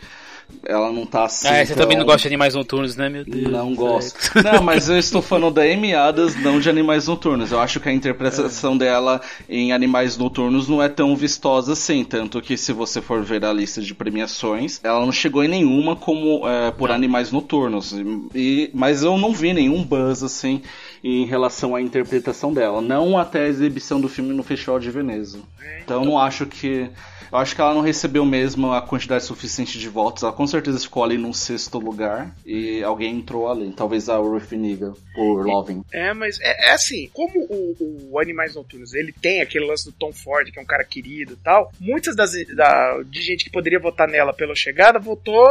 ela 0.65 0.91
não 0.91 1.05
tá 1.05 1.25
assim. 1.25 1.47
Ah, 1.47 1.65
você 1.65 1.73
tão- 1.73 1.83
também 1.83 1.97
não 1.97 2.05
gosta 2.05 2.21
de 2.21 2.27
animais 2.27 2.55
noturnos, 2.55 2.95
né, 2.95 3.09
meu 3.09 3.25
Deus? 3.25 3.51
Não 3.51 3.73
gosto. 3.75 4.17
céu. 4.21 4.43
Não, 4.43 4.63
mas 4.63 4.89
eu 4.89 4.97
estou 4.97 5.21
falando 5.21 5.55
da 5.55 5.61
Amy 5.63 5.93
Adams, 5.93 6.35
não 6.41 6.59
de 6.59 6.69
Animais 6.69 7.07
Noturnos. 7.07 7.51
Eu 7.51 7.59
acho 7.59 7.79
que 7.79 7.89
a 7.89 7.93
interpretação 7.93 8.77
dela 8.77 9.21
em 9.49 9.71
Animais 9.73 10.17
Noturnos 10.17 10.67
não 10.67 10.81
é 10.81 10.89
tão 10.89 11.15
vistosa 11.15 11.73
assim. 11.73 12.03
Tanto 12.03 12.41
que 12.41 12.57
se 12.57 12.71
você 12.73 13.01
for 13.01 13.21
ver 13.23 13.43
a 13.45 13.51
lista 13.53 13.81
de 13.81 13.93
premiações, 13.93 14.79
ela 14.83 14.99
não 15.05 15.11
chegou 15.11 15.43
em 15.43 15.47
nenhuma 15.47 15.95
como 15.95 16.47
é, 16.47 16.71
por 16.71 16.91
Animais 16.91 17.31
Noturnos. 17.31 17.93
E, 18.35 18.69
mas 18.73 19.03
eu 19.03 19.17
não 19.17 19.33
vi 19.33 19.53
nenhum 19.53 19.83
buzz 19.83 20.23
assim 20.23 20.61
em 21.03 21.25
relação 21.25 21.75
à 21.75 21.81
interpretação 21.81 22.53
dela. 22.53 22.81
Não 22.81 23.17
até 23.17 23.45
a 23.45 23.47
exibição 23.47 23.99
do 23.99 24.07
filme 24.07 24.33
no 24.33 24.43
Festival 24.43 24.79
de 24.79 24.91
Veneza. 24.91 25.39
Então 25.83 26.01
eu 26.03 26.05
não 26.05 26.17
acho 26.19 26.45
que. 26.45 26.89
Eu 27.31 27.37
acho 27.37 27.55
que 27.55 27.61
ela 27.61 27.73
não 27.73 27.81
recebeu 27.81 28.25
mesmo 28.25 28.71
a 28.73 28.81
quantidade 28.81 29.23
suficiente 29.23 29.79
de 29.79 29.87
votos. 29.87 30.23
Ela 30.23 30.33
com 30.33 30.45
certeza 30.45 30.79
ficou 30.79 31.03
ali 31.03 31.17
num 31.17 31.31
sexto 31.31 31.79
lugar. 31.79 32.35
E 32.45 32.83
alguém 32.83 33.15
entrou 33.15 33.49
ali. 33.49 33.71
Talvez 33.71 34.09
a 34.09 34.17
Ruth 34.17 34.51
Niga 34.51 34.93
por 35.15 35.45
Loving. 35.45 35.83
É, 35.93 36.13
mas 36.13 36.39
é, 36.41 36.69
é 36.69 36.73
assim, 36.73 37.09
como 37.13 37.39
o, 37.49 38.09
o 38.11 38.19
Animais 38.19 38.55
Noturnos 38.55 38.93
ele 38.93 39.13
tem 39.13 39.41
aquele 39.41 39.65
lance 39.65 39.85
do 39.85 39.91
Tom 39.93 40.11
Ford, 40.11 40.51
que 40.51 40.59
é 40.59 40.61
um 40.61 40.65
cara 40.65 40.83
querido 40.83 41.33
e 41.33 41.37
tal, 41.37 41.71
muitas 41.79 42.15
das 42.15 42.31
da, 42.55 43.01
de 43.03 43.21
gente 43.21 43.43
que 43.45 43.49
poderia 43.49 43.79
votar 43.79 44.07
nela 44.07 44.33
pela 44.33 44.53
chegada 44.55 44.99
votou, 44.99 45.47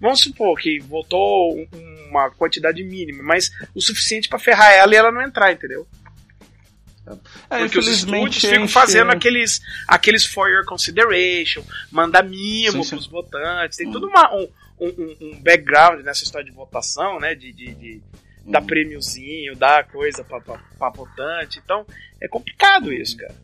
vamos 0.00 0.20
supor 0.20 0.58
que 0.58 0.78
votou 0.80 1.54
um- 1.56 1.68
uma 2.10 2.30
quantidade 2.30 2.82
mínima, 2.82 3.22
mas 3.22 3.50
o 3.74 3.80
suficiente 3.80 4.28
pra 4.28 4.38
ferrar 4.38 4.72
ela 4.72 4.92
e 4.92 4.96
ela 4.96 5.12
não 5.12 5.22
entrar, 5.22 5.52
entendeu? 5.52 5.86
É, 7.48 7.58
Porque 7.60 7.78
os 7.78 7.88
estúdios 7.88 8.36
ficam 8.36 8.64
enche- 8.64 8.72
fazendo 8.72 9.10
aqueles, 9.10 9.60
aqueles 9.88 10.24
for 10.24 10.48
your 10.48 10.64
consideration, 10.64 11.62
mandar 11.90 12.22
mimo 12.22 12.72
Sim, 12.72 12.82
sim. 12.82 12.90
pros 12.96 13.06
votantes, 13.06 13.76
tem 13.78 13.88
Hum. 13.88 13.92
todo 13.92 14.06
uma, 14.06 14.34
um, 14.34 14.48
um, 14.80 15.16
um 15.20 15.40
background 15.42 16.04
nessa 16.04 16.24
história 16.24 16.44
de 16.46 16.52
votação, 16.54 17.18
né? 17.20 17.34
De, 17.34 17.52
de, 17.52 17.74
de 17.74 18.00
dar 18.46 18.62
Hum. 18.62 18.66
prêmiozinho, 18.66 19.54
dar 19.56 19.86
coisa 19.86 20.24
pra, 20.24 20.40
pra, 20.40 20.58
pra 20.78 20.90
votante. 20.90 21.60
Então, 21.64 21.84
é 22.20 22.26
complicado 22.28 22.92
isso, 22.92 23.16
cara. 23.16 23.34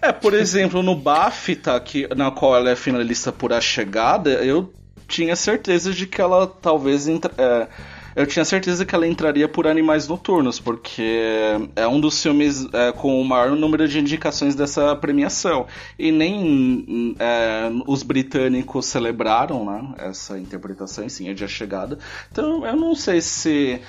É, 0.00 0.10
por 0.10 0.34
exemplo, 0.34 0.82
no 0.82 0.96
BAFTA, 0.96 1.78
que, 1.80 2.08
na 2.14 2.30
qual 2.32 2.56
ela 2.56 2.70
é 2.70 2.76
finalista 2.76 3.30
por 3.30 3.52
A 3.52 3.60
Chegada, 3.60 4.30
eu 4.44 4.72
tinha 5.06 5.36
certeza 5.36 5.92
de 5.92 6.06
que 6.06 6.20
ela 6.20 6.46
talvez. 6.46 7.06
Entra, 7.06 7.30
é, 7.38 7.68
eu 8.14 8.26
tinha 8.26 8.44
certeza 8.44 8.84
que 8.84 8.94
ela 8.94 9.06
entraria 9.06 9.48
por 9.48 9.66
Animais 9.66 10.06
Noturnos, 10.06 10.60
porque 10.60 11.58
é 11.74 11.86
um 11.86 12.00
dos 12.00 12.22
filmes 12.22 12.66
é, 12.72 12.92
com 12.92 13.20
o 13.20 13.24
maior 13.24 13.50
número 13.56 13.88
de 13.88 13.98
indicações 13.98 14.54
dessa 14.54 14.94
premiação. 14.96 15.66
E 15.98 16.12
nem 16.12 17.16
é, 17.18 17.70
os 17.86 18.02
britânicos 18.02 18.86
celebraram 18.86 19.64
né, 19.64 19.94
essa 19.98 20.38
interpretação, 20.38 21.08
sim, 21.08 21.28
é 21.28 21.34
de 21.34 21.44
A 21.44 21.48
Chegada. 21.48 21.98
Então 22.30 22.66
eu 22.66 22.76
não 22.76 22.94
sei 22.94 23.20
se, 23.20 23.80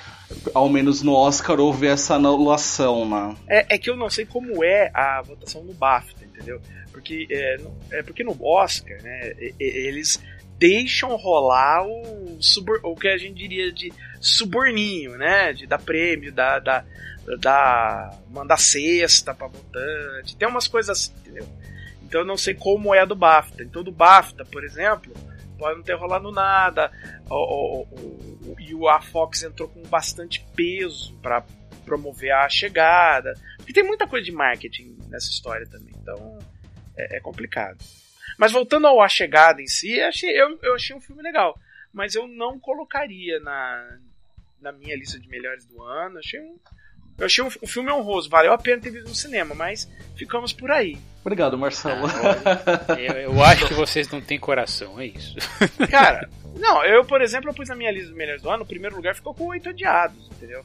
ao 0.54 0.68
menos 0.68 1.02
no 1.02 1.12
Oscar, 1.12 1.60
houve 1.60 1.86
essa 1.86 2.14
anulação, 2.14 3.08
né? 3.08 3.36
É, 3.48 3.74
é 3.74 3.78
que 3.78 3.90
eu 3.90 3.96
não 3.96 4.08
sei 4.08 4.24
como 4.24 4.64
é 4.64 4.90
a 4.94 5.22
votação 5.22 5.62
no 5.64 5.74
BAFTA, 5.74 6.24
entendeu? 6.24 6.60
Porque 6.92 7.26
é, 7.30 7.56
é 7.92 8.02
porque 8.02 8.24
no 8.24 8.36
Oscar, 8.40 9.02
né, 9.02 9.32
eles 9.58 10.20
deixam 10.58 11.16
rolar 11.16 11.86
o, 11.86 12.38
o 12.82 12.94
que 12.94 13.08
a 13.08 13.18
gente 13.18 13.34
diria 13.34 13.72
de 13.72 13.92
suborninho, 14.24 15.16
né? 15.16 15.52
De 15.52 15.66
dar 15.66 15.78
prêmio, 15.78 16.32
da, 16.32 16.58
da, 16.58 16.84
da 17.38 18.18
mandar 18.30 18.56
cesta 18.56 19.34
pra 19.34 19.46
votante. 19.46 20.36
Tem 20.36 20.48
umas 20.48 20.66
coisas 20.66 20.98
assim, 20.98 21.12
entendeu? 21.18 21.46
Então 22.02 22.20
eu 22.20 22.26
não 22.26 22.36
sei 22.36 22.54
como 22.54 22.94
é 22.94 23.00
a 23.00 23.04
do 23.04 23.14
BAFTA. 23.14 23.62
Então 23.62 23.82
do 23.82 23.92
BAFTA, 23.92 24.44
por 24.44 24.64
exemplo, 24.64 25.12
pode 25.58 25.76
não 25.76 25.84
ter 25.84 25.94
rolado 25.94 26.30
nada. 26.30 26.90
O, 27.28 27.82
o, 27.82 28.56
e 28.58 28.88
a 28.88 29.00
Fox 29.00 29.42
entrou 29.42 29.68
com 29.68 29.82
bastante 29.82 30.44
peso 30.54 31.16
pra 31.20 31.44
promover 31.84 32.32
a 32.32 32.48
chegada. 32.48 33.34
Porque 33.56 33.72
tem 33.72 33.84
muita 33.84 34.06
coisa 34.06 34.24
de 34.24 34.32
marketing 34.32 34.96
nessa 35.08 35.30
história 35.30 35.66
também. 35.66 35.94
Então 36.00 36.38
é, 36.96 37.16
é 37.16 37.20
complicado. 37.20 37.78
Mas 38.38 38.52
voltando 38.52 38.86
ao 38.86 39.00
A 39.00 39.08
Chegada 39.08 39.62
em 39.62 39.66
si, 39.66 40.00
achei, 40.00 40.30
eu, 40.30 40.58
eu 40.62 40.74
achei 40.74 40.94
um 40.94 41.00
filme 41.00 41.22
legal. 41.22 41.58
Mas 41.92 42.14
eu 42.14 42.26
não 42.26 42.58
colocaria 42.58 43.38
na, 43.40 43.98
na 44.64 44.72
minha 44.72 44.96
lista 44.96 45.20
de 45.20 45.28
melhores 45.28 45.64
do 45.66 45.82
ano. 45.82 46.18
Achei 46.18 46.40
um, 46.40 46.58
eu 47.18 47.26
achei 47.26 47.44
um, 47.44 47.48
um 47.62 47.66
filme 47.66 47.92
honroso. 47.92 48.28
Valeu 48.28 48.52
a 48.52 48.58
pena 48.58 48.82
ter 48.82 48.90
visto 48.90 49.08
no 49.08 49.14
cinema, 49.14 49.54
mas 49.54 49.88
ficamos 50.16 50.52
por 50.52 50.70
aí. 50.70 50.98
Obrigado, 51.20 51.56
Marcelo. 51.56 52.06
Eu, 52.98 53.14
eu 53.14 53.42
acho 53.42 53.66
que 53.66 53.74
vocês 53.74 54.08
não 54.10 54.20
têm 54.20 54.38
coração, 54.38 55.00
é 55.00 55.06
isso. 55.06 55.36
Cara, 55.90 56.28
não, 56.56 56.84
eu, 56.84 57.04
por 57.04 57.20
exemplo, 57.22 57.50
eu 57.50 57.54
pus 57.54 57.68
na 57.68 57.74
minha 57.74 57.90
lista 57.90 58.10
de 58.10 58.14
melhores 58.14 58.42
do 58.42 58.50
ano, 58.50 58.62
o 58.62 58.66
primeiro 58.66 58.94
lugar 58.94 59.14
ficou 59.14 59.34
com 59.34 59.46
oito 59.46 59.70
odiados, 59.70 60.28
entendeu? 60.30 60.64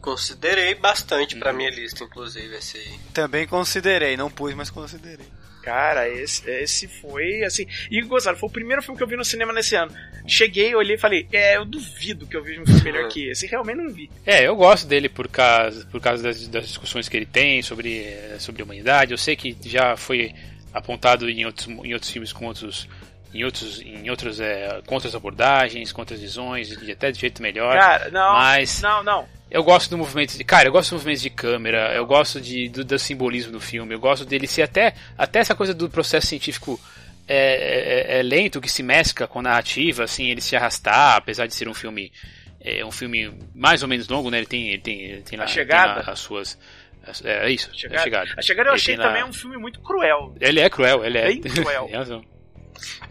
Considerei 0.00 0.74
bastante 0.74 1.36
pra 1.36 1.52
minha 1.52 1.70
lista, 1.70 2.04
inclusive, 2.04 2.54
esse 2.56 2.76
aí. 2.76 3.00
Também 3.12 3.46
considerei, 3.46 4.16
não 4.16 4.30
pus, 4.30 4.54
mas 4.54 4.70
considerei. 4.70 5.26
Cara, 5.64 6.08
esse, 6.08 6.48
esse 6.50 6.86
foi 6.86 7.42
assim. 7.42 7.66
E 7.90 8.00
gozado, 8.02 8.36
foi 8.38 8.48
o 8.48 8.52
primeiro 8.52 8.82
filme 8.82 8.96
que 8.98 9.02
eu 9.02 9.08
vi 9.08 9.16
no 9.16 9.24
cinema 9.24 9.52
nesse 9.52 9.74
ano. 9.74 9.92
Cheguei, 10.26 10.74
olhei 10.74 10.96
e 10.96 10.98
falei, 10.98 11.26
é, 11.32 11.56
eu 11.56 11.64
duvido 11.64 12.26
que 12.26 12.36
eu 12.36 12.42
veja 12.42 12.60
um 12.60 12.66
filme 12.66 12.82
melhor 12.82 13.08
que 13.08 13.28
esse. 13.30 13.46
Realmente 13.46 13.76
não 13.78 13.90
vi. 13.90 14.10
É, 14.26 14.46
eu 14.46 14.54
gosto 14.56 14.86
dele 14.86 15.08
por 15.08 15.26
causa, 15.28 15.86
por 15.86 16.00
causa 16.00 16.22
das, 16.22 16.46
das 16.48 16.66
discussões 16.68 17.08
que 17.08 17.16
ele 17.16 17.26
tem 17.26 17.62
sobre, 17.62 18.04
eh, 18.04 18.36
sobre 18.38 18.60
a 18.62 18.64
humanidade. 18.64 19.12
Eu 19.12 19.18
sei 19.18 19.34
que 19.36 19.56
já 19.64 19.96
foi 19.96 20.34
apontado 20.72 21.28
em 21.30 21.44
outros, 21.46 21.66
em 21.68 21.92
outros 21.94 22.10
filmes 22.10 22.32
com 22.32 22.46
outros. 22.46 22.88
Em 23.32 23.42
outros, 23.42 23.80
em 23.80 24.08
outros, 24.10 24.38
é, 24.38 24.80
com 24.86 24.94
outras 24.94 25.12
abordagens, 25.12 25.90
com 25.90 26.00
outras 26.02 26.20
visões, 26.20 26.70
e 26.70 26.92
até 26.92 27.10
de 27.10 27.18
jeito 27.18 27.42
melhor. 27.42 27.76
Cara, 27.76 28.08
não. 28.10 28.32
mas- 28.34 28.80
Não, 28.80 29.02
não. 29.02 29.28
Eu 29.50 29.62
gosto 29.62 29.90
do 29.90 29.98
movimento 29.98 30.36
de. 30.36 30.42
Cara, 30.44 30.68
eu 30.68 30.72
gosto 30.72 30.90
do 30.90 30.94
movimento 30.94 31.20
de 31.20 31.30
câmera, 31.30 31.94
eu 31.94 32.04
gosto 32.06 32.40
de, 32.40 32.68
do, 32.68 32.84
do 32.84 32.98
simbolismo 32.98 33.52
do 33.52 33.60
filme, 33.60 33.94
eu 33.94 34.00
gosto 34.00 34.24
dele 34.24 34.46
ser 34.46 34.62
até. 34.62 34.94
Até 35.16 35.38
essa 35.38 35.54
coisa 35.54 35.72
do 35.72 35.88
processo 35.88 36.26
científico 36.26 36.80
é, 37.28 38.16
é- 38.16 38.18
é 38.18 38.22
lento, 38.22 38.60
que 38.60 38.68
se 38.70 38.82
mescla 38.82 39.26
com 39.28 39.38
a 39.38 39.42
narrativa, 39.42 40.04
assim, 40.04 40.26
ele 40.30 40.40
se 40.40 40.56
arrastar, 40.56 41.16
apesar 41.16 41.46
de 41.46 41.54
ser 41.54 41.68
um 41.68 41.74
filme. 41.74 42.10
É 42.66 42.84
um 42.84 42.90
filme 42.90 43.30
mais 43.54 43.82
ou 43.82 43.88
menos 43.88 44.08
longo, 44.08 44.30
né? 44.30 44.38
Ele 44.38 44.46
tem, 44.46 44.68
ele 44.70 44.80
tem, 44.82 45.00
ele 45.02 45.22
tem 45.22 45.38
lá, 45.38 45.44
A 45.44 45.46
tem 45.46 45.54
Chegada? 45.54 46.02
lá 46.06 46.12
as 46.12 46.18
suas. 46.20 46.58
as- 47.06 47.22
É 47.24 47.50
isso, 47.50 47.68
A 47.68 47.72
a 47.72 47.76
Chegada, 47.76 48.02
chegada. 48.02 48.34
a 48.38 48.42
chegada 48.42 48.68
eu 48.70 48.72
Ele 48.72 48.80
achei 48.80 48.96
tem 48.96 49.04
lá- 49.04 49.10
também 49.12 49.24
um 49.24 49.32
filme 49.34 49.56
muito 49.58 49.80
cruel. 49.80 50.34
Ele 50.40 50.60
é 50.60 50.70
cruel, 50.70 51.04
ele 51.04 51.18
é. 51.18 51.26
Bem 51.26 51.40
cruel. 51.42 51.84
Tem 51.86 51.94
razão. 51.96 52.24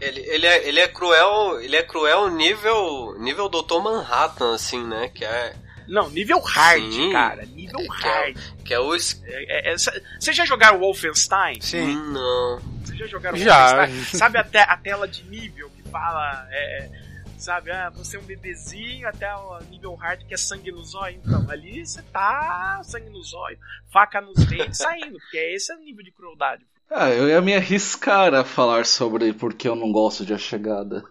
Ele, 0.00 0.20
ele, 0.20 0.46
é, 0.46 0.68
ele 0.68 0.80
é 0.80 0.88
cruel, 0.88 1.60
ele 1.62 1.74
é 1.76 1.82
cruel 1.84 2.28
nível, 2.30 3.16
nível 3.20 3.48
Dr. 3.48 3.80
Manhattan, 3.82 4.54
assim, 4.54 4.84
né? 4.86 5.08
Que 5.14 5.24
é, 5.24 5.54
Não, 5.88 6.08
nível 6.10 6.40
hard, 6.40 6.92
Sim. 6.92 7.12
cara. 7.12 7.44
Nível 7.46 7.80
É, 7.80 7.86
que 7.86 8.06
é- 8.06 8.10
hard. 8.10 8.36
que 8.64 8.74
é 8.74 8.78
o... 8.80 8.94
es- 8.94 9.22
É, 9.26 9.70
é, 9.70 9.72
é, 9.72 9.76
Vocês 9.76 10.36
já 10.36 10.44
jogaram 10.44 10.78
Wolfenstein? 10.78 11.60
Sim. 11.60 11.94
Não. 12.12 12.60
Vocês 12.84 12.98
já 12.98 13.06
jogaram 13.06 13.36
Já. 13.36 13.76
Wolfenstein? 13.86 14.18
Sabe 14.18 14.38
a, 14.38 14.44
te- 14.44 14.56
a 14.58 14.76
tela 14.76 15.06
de 15.08 15.22
nível 15.24 15.70
que 15.70 15.82
fala. 15.90 16.46
é, 16.50 16.90
sabe, 17.38 17.70
ah, 17.70 17.90
você 17.90 18.16
é 18.16 18.20
um 18.20 18.24
bebezinho 18.24 19.06
até 19.06 19.34
o 19.34 19.58
nível 19.70 19.94
hard 19.96 20.24
que 20.26 20.32
é 20.32 20.36
sangue 20.36 20.72
no 20.72 20.82
zóio. 20.82 21.20
Então, 21.22 21.44
ali 21.50 21.84
você 21.84 22.00
tá 22.12 22.80
sangue 22.84 23.10
no 23.10 23.22
zóio, 23.22 23.58
faca 23.92 24.20
nos 24.20 24.46
dentes 24.46 24.78
saindo, 24.78 25.18
porque 25.18 25.36
esse 25.36 25.70
é 25.72 25.76
o 25.76 25.80
nível 25.80 26.02
de 26.02 26.10
crueldade. 26.10 26.64
Ah, 26.90 27.10
eu 27.10 27.28
ia 27.28 27.40
me 27.42 27.54
arriscar 27.54 28.32
a 28.34 28.44
falar 28.44 28.86
sobre 28.86 29.32
porque 29.34 29.68
eu 29.68 29.74
não 29.74 29.90
gosto 29.92 30.24
de 30.24 30.32
A 30.32 30.38
Chegada. 30.38 31.02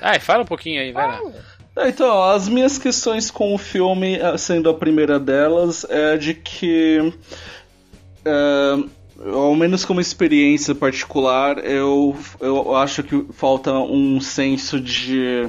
Ah, 0.00 0.18
fala 0.20 0.42
um 0.42 0.46
pouquinho 0.46 0.80
aí, 0.80 0.92
vai 0.92 1.06
lá. 1.08 1.20
É, 1.78 1.90
então, 1.90 2.24
as 2.24 2.48
minhas 2.48 2.76
questões 2.76 3.30
com 3.30 3.54
o 3.54 3.58
filme, 3.58 4.16
eh, 4.16 4.36
sendo 4.36 4.68
a 4.68 4.74
primeira 4.74 5.18
delas, 5.20 5.86
é 5.88 6.16
de 6.16 6.34
que. 6.34 7.12
É, 8.24 8.98
ao 9.32 9.54
menos 9.54 9.84
como 9.84 10.00
experiência 10.00 10.74
particular, 10.74 11.64
eu, 11.64 12.16
eu 12.40 12.74
acho 12.74 13.04
que 13.04 13.24
falta 13.32 13.72
um 13.72 14.20
senso 14.20 14.80
de 14.80 15.48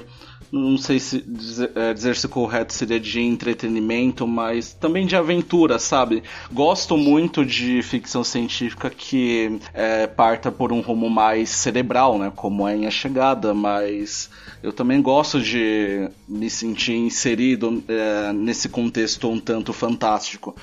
não 0.52 0.78
sei 0.78 1.00
se 1.00 1.22
dizer, 1.22 1.72
é, 1.76 1.94
dizer 1.94 2.16
se 2.16 2.28
correto 2.28 2.74
seria 2.74 3.00
de 3.00 3.22
entretenimento, 3.22 4.28
mas 4.28 4.74
também 4.74 5.06
de 5.06 5.16
aventura, 5.16 5.78
sabe? 5.78 6.24
Gosto 6.52 6.98
muito 6.98 7.46
de 7.46 7.82
ficção 7.82 8.24
científica 8.24 8.90
que 8.90 9.60
é, 9.74 10.08
parta 10.08 10.52
por 10.52 10.72
um 10.72 10.82
rumo 10.82 11.10
mais 11.10 11.50
cerebral, 11.50 12.18
né? 12.18 12.32
Como 12.36 12.68
é 12.68 12.76
em 12.76 12.88
A 12.88 12.92
Chegada, 12.92 13.54
mas 13.54 14.30
eu 14.64 14.74
também 14.74 15.02
gosto 15.02 15.40
de 15.42 16.10
me 16.28 16.50
sentir 16.50 16.96
inserido 16.96 17.84
é, 17.88 18.34
nesse 18.34 18.70
contexto 18.70 19.30
um 19.30 19.40
tanto 19.40 19.72
fantástico. 19.72 20.56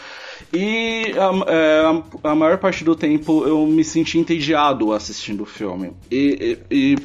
E 0.52 1.12
a, 1.16 1.50
é, 1.50 2.02
a, 2.24 2.34
maior 2.34 2.58
parte 2.58 2.84
do 2.84 2.94
tempo 2.94 3.44
eu 3.46 3.66
me 3.66 3.84
senti 3.84 4.18
entediado 4.18 4.92
assistindo 4.92 5.42
o 5.42 5.46
filme. 5.46 5.92
e, 6.10 6.58
e, 6.70 6.94
e 6.94 6.96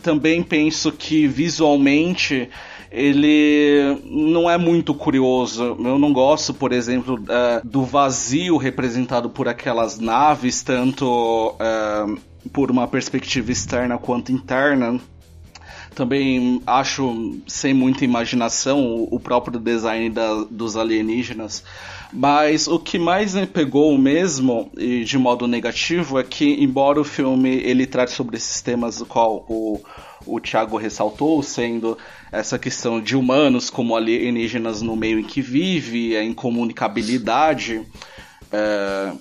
também 0.00 0.42
penso 0.42 0.90
que 0.92 1.26
visualmente 1.26 2.48
ele 2.90 4.00
não 4.04 4.50
é 4.50 4.58
muito 4.58 4.92
curioso. 4.92 5.76
Eu 5.78 5.98
não 5.98 6.12
gosto, 6.12 6.52
por 6.52 6.72
exemplo, 6.72 7.14
uh, 7.14 7.66
do 7.66 7.84
vazio 7.84 8.56
representado 8.56 9.30
por 9.30 9.46
aquelas 9.46 9.98
naves, 9.98 10.62
tanto 10.62 11.54
uh, 11.54 12.18
por 12.52 12.70
uma 12.70 12.88
perspectiva 12.88 13.52
externa 13.52 13.96
quanto 13.96 14.32
interna. 14.32 14.98
Também 16.00 16.62
acho 16.66 17.42
sem 17.46 17.74
muita 17.74 18.06
imaginação 18.06 19.06
o 19.10 19.20
próprio 19.20 19.60
design 19.60 20.08
da, 20.08 20.46
dos 20.50 20.74
alienígenas. 20.74 21.62
Mas 22.10 22.66
o 22.66 22.78
que 22.78 22.98
mais 22.98 23.34
me 23.34 23.46
pegou 23.46 23.98
mesmo, 23.98 24.72
e 24.78 25.04
de 25.04 25.18
modo 25.18 25.46
negativo, 25.46 26.18
é 26.18 26.24
que 26.24 26.64
embora 26.64 26.98
o 26.98 27.04
filme 27.04 27.50
ele 27.50 27.86
trate 27.86 28.12
sobre 28.12 28.38
esses 28.38 28.62
temas, 28.62 29.02
o 29.02 29.04
qual 29.04 29.44
o, 29.46 29.78
o 30.24 30.40
Thiago 30.40 30.78
ressaltou, 30.78 31.42
sendo 31.42 31.98
essa 32.32 32.58
questão 32.58 32.98
de 32.98 33.14
humanos 33.14 33.68
como 33.68 33.94
alienígenas 33.94 34.80
no 34.80 34.96
meio 34.96 35.18
em 35.18 35.24
que 35.24 35.42
vive, 35.42 36.16
a 36.16 36.24
incomunicabilidade. 36.24 37.82
É, 38.50 39.12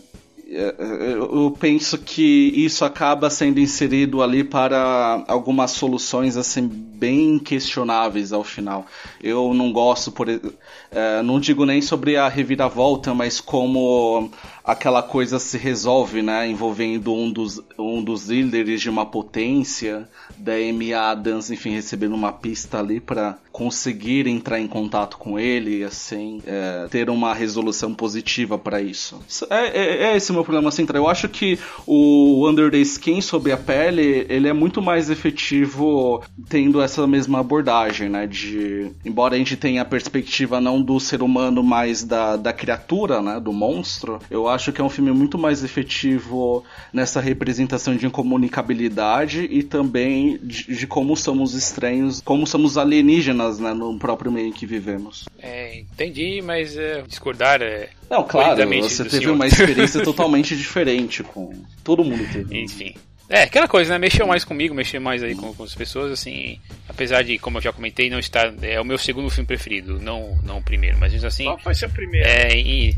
eu 0.51 1.55
penso 1.59 1.97
que 1.97 2.51
isso 2.55 2.83
acaba 2.83 3.29
sendo 3.29 3.59
inserido 3.59 4.23
ali 4.23 4.43
para 4.43 5.23
algumas 5.27 5.71
soluções 5.71 6.35
assim 6.37 6.67
bem 6.67 7.37
questionáveis 7.37 8.33
ao 8.33 8.43
final. 8.43 8.85
Eu 9.21 9.53
não 9.53 9.71
gosto, 9.71 10.11
por, 10.11 10.27
é, 10.29 11.21
não 11.21 11.39
digo 11.39 11.65
nem 11.65 11.81
sobre 11.81 12.17
a 12.17 12.27
reviravolta, 12.27 13.13
mas 13.13 13.39
como 13.39 14.31
aquela 14.69 15.01
coisa 15.01 15.39
se 15.39 15.57
resolve, 15.57 16.21
né, 16.21 16.47
envolvendo 16.47 17.11
um 17.11 17.31
dos, 17.31 17.59
um 17.77 18.03
dos 18.03 18.27
líderes 18.27 18.81
de 18.81 18.89
uma 18.89 19.05
potência, 19.05 20.07
da 20.37 20.53
Amy 20.53 20.93
Adams, 20.93 21.49
enfim, 21.49 21.71
recebendo 21.71 22.13
uma 22.13 22.31
pista 22.31 22.79
ali 22.79 22.99
para 22.99 23.37
conseguir 23.51 24.27
entrar 24.27 24.59
em 24.59 24.67
contato 24.67 25.17
com 25.17 25.39
ele, 25.39 25.83
assim, 25.83 26.41
é, 26.45 26.87
ter 26.89 27.09
uma 27.09 27.33
resolução 27.33 27.93
positiva 27.93 28.57
para 28.57 28.81
isso. 28.81 29.19
É, 29.49 29.67
é, 29.67 30.03
é, 30.11 30.17
esse 30.17 30.31
o 30.31 30.33
meu 30.33 30.43
problema 30.43 30.71
central. 30.71 31.03
Eu 31.03 31.09
acho 31.09 31.27
que 31.27 31.59
o 31.85 32.47
Under 32.47 32.71
the 32.71 32.77
Skin, 32.77 33.21
sobre 33.21 33.51
a 33.51 33.57
pele, 33.57 34.25
ele 34.29 34.47
é 34.47 34.53
muito 34.53 34.81
mais 34.81 35.09
efetivo 35.09 36.23
tendo 36.47 36.81
essa 36.81 37.05
mesma 37.05 37.39
abordagem, 37.39 38.07
né? 38.07 38.27
De, 38.27 38.91
embora 39.03 39.35
a 39.35 39.37
gente 39.37 39.57
tenha 39.57 39.81
a 39.81 39.85
perspectiva 39.85 40.61
não 40.61 40.81
do 40.81 40.99
ser 40.99 41.21
humano, 41.21 41.63
mas 41.63 42.03
da, 42.03 42.37
da 42.37 42.53
criatura, 42.53 43.21
né? 43.21 43.39
Do 43.39 43.51
monstro, 43.51 44.19
eu 44.31 44.47
acho 44.47 44.58
que 44.71 44.81
é 44.81 44.83
um 44.83 44.89
filme 44.89 45.11
muito 45.11 45.37
mais 45.37 45.63
efetivo 45.63 46.63
nessa 46.91 47.19
representação 47.19 47.95
de 47.95 48.05
incomunicabilidade 48.05 49.47
e 49.49 49.63
também 49.63 50.37
de, 50.41 50.75
de 50.75 50.87
como 50.87 51.15
somos 51.15 51.53
estranhos, 51.53 52.21
como 52.21 52.45
somos 52.45 52.77
alienígenas 52.77 53.59
né, 53.59 53.73
no 53.73 53.97
próprio 53.97 54.31
meio 54.31 54.47
em 54.47 54.51
que 54.51 54.65
vivemos. 54.65 55.25
É, 55.41 55.79
entendi, 55.79 56.41
mas 56.41 56.77
é, 56.77 57.01
discordar 57.03 57.61
é. 57.61 57.89
Não, 58.09 58.23
claro, 58.23 58.55
você 58.81 59.03
teve 59.03 59.19
senhor. 59.19 59.35
uma 59.35 59.47
experiência 59.47 60.01
totalmente 60.03 60.55
diferente 60.55 61.23
com. 61.23 61.53
Todo 61.83 62.03
mundo 62.03 62.23
teve. 62.31 62.59
Enfim. 62.59 62.95
É, 63.29 63.43
aquela 63.43 63.67
coisa, 63.67 63.91
né? 63.93 63.99
Mexeu 63.99 64.25
mais 64.25 64.43
comigo, 64.43 64.73
mexeu 64.73 64.99
mais 64.99 65.21
aí 65.21 65.35
com, 65.35 65.53
com, 65.53 65.63
as 65.63 65.75
pessoas, 65.75 66.11
assim. 66.11 66.59
Apesar 66.87 67.23
de, 67.23 67.37
como 67.37 67.59
eu 67.59 67.61
já 67.61 67.71
comentei, 67.71 68.09
não 68.09 68.17
estar. 68.17 68.51
É 68.63 68.81
o 68.81 68.83
meu 68.83 68.97
segundo 68.97 69.29
filme 69.29 69.45
preferido, 69.45 69.99
não, 69.99 70.35
não 70.43 70.57
o 70.57 70.63
primeiro, 70.63 70.97
mas 70.99 71.23
assim. 71.23 71.43
Qual 71.43 71.59
foi 71.59 71.75
seu 71.75 71.89
primeiro? 71.89 72.27
É, 72.27 72.53
em 72.53 72.97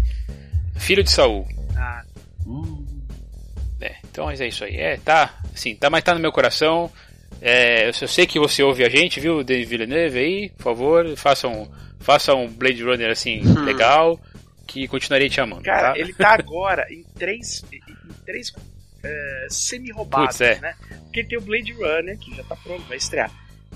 Filho 0.76 1.03
de 1.03 1.11
Saul. 1.11 1.48
Ah. 1.76 2.03
Hum. 2.45 2.85
É, 3.80 3.95
então 4.10 4.26
mas 4.26 4.39
é 4.41 4.48
isso 4.48 4.64
aí. 4.64 4.76
É, 4.76 4.98
tá, 4.98 5.34
assim, 5.53 5.76
tá, 5.76 5.89
mas 5.89 6.03
tá 6.03 6.14
no 6.14 6.19
meu 6.19 6.31
coração. 6.31 6.91
É, 7.41 7.88
eu 7.88 8.07
sei 8.07 8.27
que 8.27 8.39
você 8.39 8.61
ouve 8.61 8.84
a 8.84 8.89
gente, 8.89 9.19
viu, 9.19 9.43
Denis 9.43 9.68
Villeneuve 9.68 10.19
aí, 10.19 10.49
por 10.49 10.64
favor, 10.64 11.18
faça 11.18 11.48
um, 11.48 11.68
faça 11.99 12.35
um 12.35 12.48
Blade 12.48 12.84
Runner 12.84 13.10
assim, 13.10 13.41
hum. 13.43 13.64
legal, 13.64 14.19
que 14.68 14.88
continuarei 14.88 15.30
te 15.30 15.41
amando. 15.41 15.64
Cara, 15.64 15.93
tá? 15.93 15.99
ele 15.99 16.14
tá 16.14 16.34
agora 16.34 16.85
em 16.91 17.03
três, 17.18 17.64
em 17.72 18.14
três 18.26 18.53
é, 19.03 19.48
semi-roubadas, 19.49 20.39
é. 20.41 20.60
né? 20.60 20.76
Porque 21.03 21.23
tem 21.23 21.38
o 21.38 21.41
Blade 21.41 21.73
Runner, 21.73 22.18
que 22.18 22.35
já 22.35 22.43
tá 22.43 22.56
pronto, 22.56 22.84
vai 22.88 22.98
estrear 22.98 23.31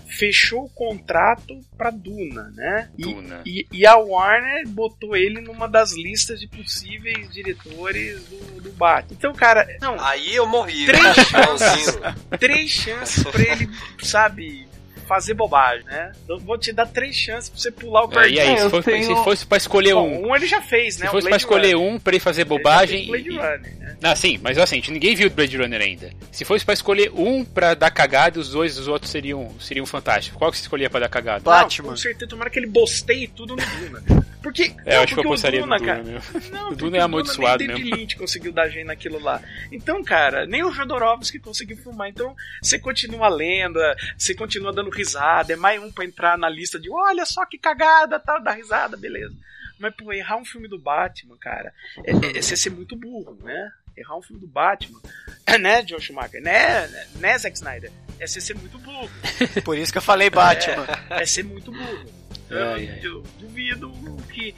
fechou 0.06 0.66
o 0.66 0.70
contrato 0.70 1.60
pra 1.78 1.90
Duna, 1.90 2.52
né? 2.56 2.90
Duna. 2.98 3.42
E, 3.46 3.68
e, 3.72 3.86
a 3.86 3.96
Warner 3.96 4.68
botou 4.68 5.16
ele 5.16 5.42
numa 5.42 5.68
das 5.68 5.94
listas 5.94 6.40
de 6.40 6.48
possíveis 6.48 7.32
diretores 7.32 8.24
do, 8.26 8.62
do 8.62 8.72
Batman. 8.72 9.16
Então, 9.18 9.34
cara. 9.34 9.68
Não, 9.82 10.00
Aí 10.00 10.36
eu 10.36 10.46
morri. 10.46 10.86
Três 10.86 11.16
chances. 11.28 11.98
três 12.40 12.72
chances 12.72 13.24
pra 13.24 13.42
ele, 13.42 13.70
sabe, 14.02 14.68
fazer 15.06 15.34
bobagem, 15.34 15.86
né? 15.86 16.12
Eu 16.28 16.40
vou 16.40 16.58
te 16.58 16.72
dar 16.72 16.86
três 16.88 17.16
chances 17.16 17.50
pra 17.50 17.60
você 17.60 17.72
pular 17.72 18.04
o 18.04 18.08
perdão. 18.08 18.30
É, 18.30 18.32
e 18.32 18.40
aí, 18.40 18.58
se, 18.58 18.70
for, 18.70 18.84
tenho... 18.84 19.04
se 19.04 19.24
fosse 19.24 19.46
pra 19.46 19.58
escolher 19.58 19.94
Bom, 19.94 20.08
um. 20.08 20.28
Um 20.30 20.36
ele 20.36 20.48
já 20.48 20.62
fez, 20.62 20.98
né? 20.98 21.06
Se 21.06 21.12
fosse 21.12 21.28
pra 21.28 21.38
escolher 21.38 21.76
Runner. 21.76 21.94
um 21.94 22.00
pra 22.00 22.14
ele 22.14 22.20
fazer 22.20 22.46
bobagem. 22.46 23.02
Ele 23.02 23.08
Blade 23.08 23.30
e... 23.30 23.38
Runner, 23.38 23.78
né? 23.80 23.98
Ah, 24.04 24.16
sim, 24.16 24.40
mas 24.42 24.58
assim, 24.58 24.82
ninguém 24.90 25.16
viu 25.16 25.28
o 25.28 25.32
Blade 25.32 25.58
Runner 25.58 25.82
ainda. 25.82 26.12
Se 26.32 26.44
fosse 26.44 26.66
pra 26.66 26.74
escolher 26.74 27.12
um 27.14 27.44
pra 27.44 27.74
dar 27.74 27.92
cagada, 27.92 28.40
os 28.40 28.52
dois 28.52 28.78
os 28.78 28.88
outros 28.88 29.12
seriam, 29.12 29.52
seriam 29.60 29.86
fantásticos. 29.86 30.38
Qual 30.38 30.52
que 30.52 30.58
você 30.58 30.64
escolhia 30.64 30.90
pra 30.90 31.00
dar 31.00 31.10
cagada? 31.10 31.42
Batman. 31.42 31.88
Não, 31.88 31.92
com 31.92 31.98
certeza, 31.98 32.28
tomara 32.28 32.50
que 32.50 32.60
ele 32.60 32.68
bosteie 32.68 33.28
tudo 33.28 33.56
no 33.56 33.64
Duna. 33.64 34.26
Porque, 34.42 34.74
é, 34.86 34.96
não, 34.96 35.04
acho 35.04 35.14
que 35.14 35.20
eu 35.20 35.24
apostaria 35.24 35.62
no 35.62 35.68
Duna, 35.68 35.80
cara. 35.80 36.04
Não, 36.52 36.72
o 36.72 36.76
Duna 36.76 36.98
é 36.98 37.02
amaldiçoado 37.02 37.64
mesmo. 37.64 37.84
Nem 37.84 37.94
Lynch 37.94 38.16
conseguiu 38.16 38.52
dar 38.52 38.70
gente 38.70 38.86
naquilo 38.86 39.20
lá. 39.20 39.42
Então, 39.72 40.04
cara, 40.04 40.46
nem 40.46 40.64
o 40.64 40.72
Jodorowsky 40.72 41.40
conseguiu 41.40 41.78
filmar. 41.78 42.10
Então, 42.10 42.36
você 42.62 42.78
continua 42.78 43.28
lendo, 43.28 43.80
você 44.18 44.36
continua 44.36 44.72
dando 44.72 44.92
risada, 44.96 45.54
é 45.54 45.56
mais 45.56 45.82
um 45.82 45.92
pra 45.92 46.06
entrar 46.06 46.38
na 46.38 46.50
lista 46.50 46.80
de 46.80 46.90
olha 46.90 47.26
só 47.26 47.46
que 47.46 47.58
cagada, 47.58 48.20
tal, 48.20 48.42
dá 48.42 48.52
risada, 48.52 48.98
beleza. 48.98 49.36
Mas, 49.78 49.94
pô, 49.96 50.14
errar 50.14 50.38
um 50.38 50.46
filme 50.46 50.68
do 50.68 50.80
Batman, 50.80 51.38
cara, 51.38 51.74
é, 52.04 52.12
é, 52.12 52.38
é 52.38 52.42
você 52.42 52.56
ser 52.56 52.70
muito 52.70 52.96
burro, 52.96 53.38
né? 53.44 53.72
Errar 53.96 54.18
um 54.18 54.22
filme 54.22 54.42
do 54.42 54.48
Batman, 54.48 55.00
né, 55.60 55.82
John 55.84 56.00
Schumacher? 56.00 56.42
Né, 56.42 56.88
né, 57.16 57.38
Zack 57.38 57.56
Snyder? 57.56 57.92
É 58.20 58.26
você 58.26 58.40
ser 58.40 58.56
muito 58.56 58.78
burro. 58.80 59.10
Por 59.64 59.78
isso 59.78 59.92
que 59.92 59.98
eu 59.98 60.02
falei 60.02 60.30
Batman. 60.30 60.86
É, 61.10 61.24
é 61.24 61.26
ser 61.26 61.44
muito 61.44 61.72
burro. 61.72 62.06
Eu, 62.50 62.78
eu 62.78 63.22
duvido 63.40 63.92
que 64.32 64.56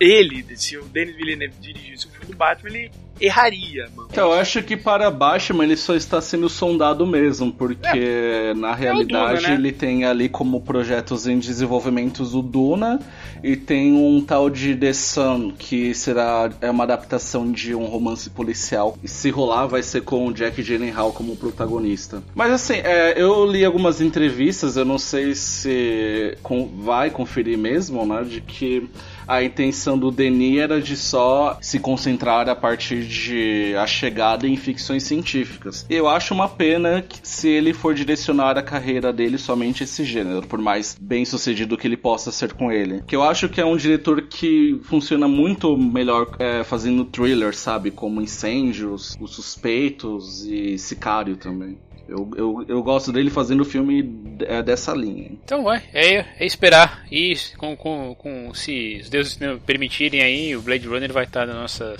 ele, 0.00 0.44
se 0.56 0.76
o 0.76 0.84
Denis 0.84 1.16
Villeneuve 1.16 1.54
dirigisse 1.60 2.06
o 2.06 2.10
filme 2.10 2.26
do 2.26 2.36
Batman, 2.36 2.70
ele 2.70 2.90
erraria, 3.20 3.88
mano. 3.94 4.08
Então, 4.10 4.32
eu 4.32 4.38
acho 4.38 4.62
que 4.62 4.76
para 4.76 5.10
Batman 5.10 5.64
ele 5.64 5.76
só 5.76 5.94
está 5.94 6.20
sendo 6.20 6.48
sondado 6.48 7.06
mesmo, 7.06 7.52
porque 7.52 7.86
é, 7.94 8.54
na 8.54 8.74
realidade 8.74 9.34
é 9.34 9.36
Duna, 9.36 9.48
né? 9.48 9.54
ele 9.54 9.72
tem 9.72 10.04
ali 10.04 10.28
como 10.28 10.60
projetos 10.60 11.26
em 11.26 11.38
desenvolvimento 11.38 12.24
o 12.24 12.42
Duna 12.42 12.98
e 13.42 13.56
tem 13.56 13.92
um 13.92 14.20
tal 14.20 14.50
de 14.50 14.74
The 14.74 14.92
Sun, 14.92 15.52
que 15.56 15.94
será 15.94 16.50
é 16.60 16.70
uma 16.70 16.84
adaptação 16.84 17.50
de 17.50 17.74
um 17.74 17.84
romance 17.84 18.28
policial. 18.30 18.98
E 19.02 19.08
se 19.08 19.30
rolar, 19.30 19.66
vai 19.66 19.82
ser 19.82 20.02
com 20.02 20.26
o 20.26 20.32
Jack 20.32 20.62
Gyllenhaal 20.62 21.12
como 21.12 21.36
protagonista. 21.36 22.22
Mas 22.34 22.52
assim, 22.52 22.74
é, 22.74 23.14
eu 23.20 23.46
li 23.46 23.64
algumas 23.64 24.00
entrevistas, 24.00 24.76
eu 24.76 24.84
não 24.84 24.98
sei 24.98 25.34
se 25.34 26.36
com, 26.42 26.66
vai 26.66 27.10
conferir 27.10 27.56
mesmo, 27.56 28.04
né, 28.04 28.24
de 28.24 28.40
que 28.40 28.88
a 29.26 29.42
intenção 29.42 29.98
do 29.98 30.10
Denis 30.10 30.58
era 30.58 30.80
de 30.80 30.96
só 30.96 31.58
se 31.60 31.78
concentrar 31.78 32.48
a 32.48 32.54
partir 32.54 33.04
de 33.04 33.74
a 33.76 33.86
chegada 33.86 34.46
em 34.46 34.56
ficções 34.56 35.02
científicas. 35.04 35.86
Eu 35.88 36.08
acho 36.08 36.34
uma 36.34 36.48
pena 36.48 37.04
se 37.22 37.48
ele 37.48 37.72
for 37.72 37.94
direcionar 37.94 38.56
a 38.58 38.62
carreira 38.62 39.12
dele 39.12 39.38
somente 39.38 39.84
esse 39.84 40.04
gênero, 40.04 40.46
por 40.46 40.58
mais 40.58 40.96
bem 41.00 41.24
sucedido 41.24 41.76
que 41.76 41.86
ele 41.86 41.96
possa 41.96 42.30
ser 42.30 42.52
com 42.52 42.70
ele. 42.70 43.02
Que 43.06 43.16
eu 43.16 43.22
acho 43.22 43.48
que 43.48 43.60
é 43.60 43.64
um 43.64 43.76
diretor 43.76 44.22
que 44.22 44.80
funciona 44.84 45.28
muito 45.28 45.76
melhor 45.76 46.36
é, 46.38 46.64
fazendo 46.64 47.04
thriller, 47.04 47.54
sabe? 47.54 47.90
Como 47.90 48.20
Incêndios, 48.20 49.16
Os 49.20 49.34
Suspeitos 49.34 50.44
e 50.46 50.78
Sicário 50.78 51.36
também. 51.36 51.78
Eu, 52.08 52.30
eu, 52.36 52.64
eu 52.68 52.82
gosto 52.82 53.10
dele 53.10 53.30
fazendo 53.30 53.64
filme 53.64 54.36
é, 54.40 54.62
dessa 54.62 54.92
linha. 54.92 55.30
Então 55.44 55.72
é, 55.72 55.82
é, 55.92 56.26
é 56.38 56.46
esperar. 56.46 57.04
E 57.10 57.34
com, 57.56 57.76
com, 57.76 58.14
com, 58.14 58.54
se 58.54 59.00
os 59.02 59.08
deuses 59.08 59.38
permitirem 59.64 60.22
aí, 60.22 60.54
o 60.54 60.62
Blade 60.62 60.86
Runner 60.86 61.12
vai 61.12 61.24
estar 61.24 61.46
na 61.46 61.54
nossa 61.54 61.96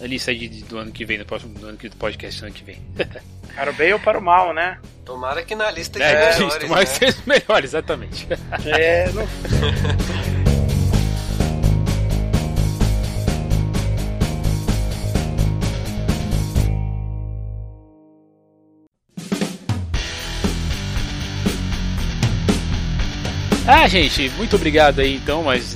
lista 0.00 0.34
de, 0.34 0.48
do 0.64 0.78
ano 0.78 0.92
que 0.92 1.04
vem, 1.04 1.18
no 1.18 1.24
próximo 1.24 1.54
do 1.58 1.66
ano 1.66 1.78
que, 1.78 1.88
do 1.88 1.96
podcast 1.96 2.40
do 2.40 2.46
ano 2.46 2.54
que 2.54 2.64
vem. 2.64 2.78
para 3.54 3.70
o 3.70 3.74
bem 3.74 3.92
ou 3.92 4.00
para 4.00 4.18
o 4.18 4.22
mal, 4.22 4.54
né? 4.54 4.78
Tomara 5.04 5.42
que 5.42 5.54
na 5.54 5.70
lista 5.70 5.98
de 5.98 6.04
é, 6.04 6.30
melhores. 6.38 6.58
Tomara 6.58 6.80
né? 6.80 6.86
que 6.86 6.98
seja 6.98 7.18
melhor, 7.26 7.64
exatamente. 7.64 8.28
É, 8.66 9.10
não... 9.12 9.26
Ah, 23.80 23.88
gente, 23.88 24.28
muito 24.36 24.56
obrigado 24.56 25.00
aí 25.00 25.14
então, 25.16 25.42
mas 25.42 25.74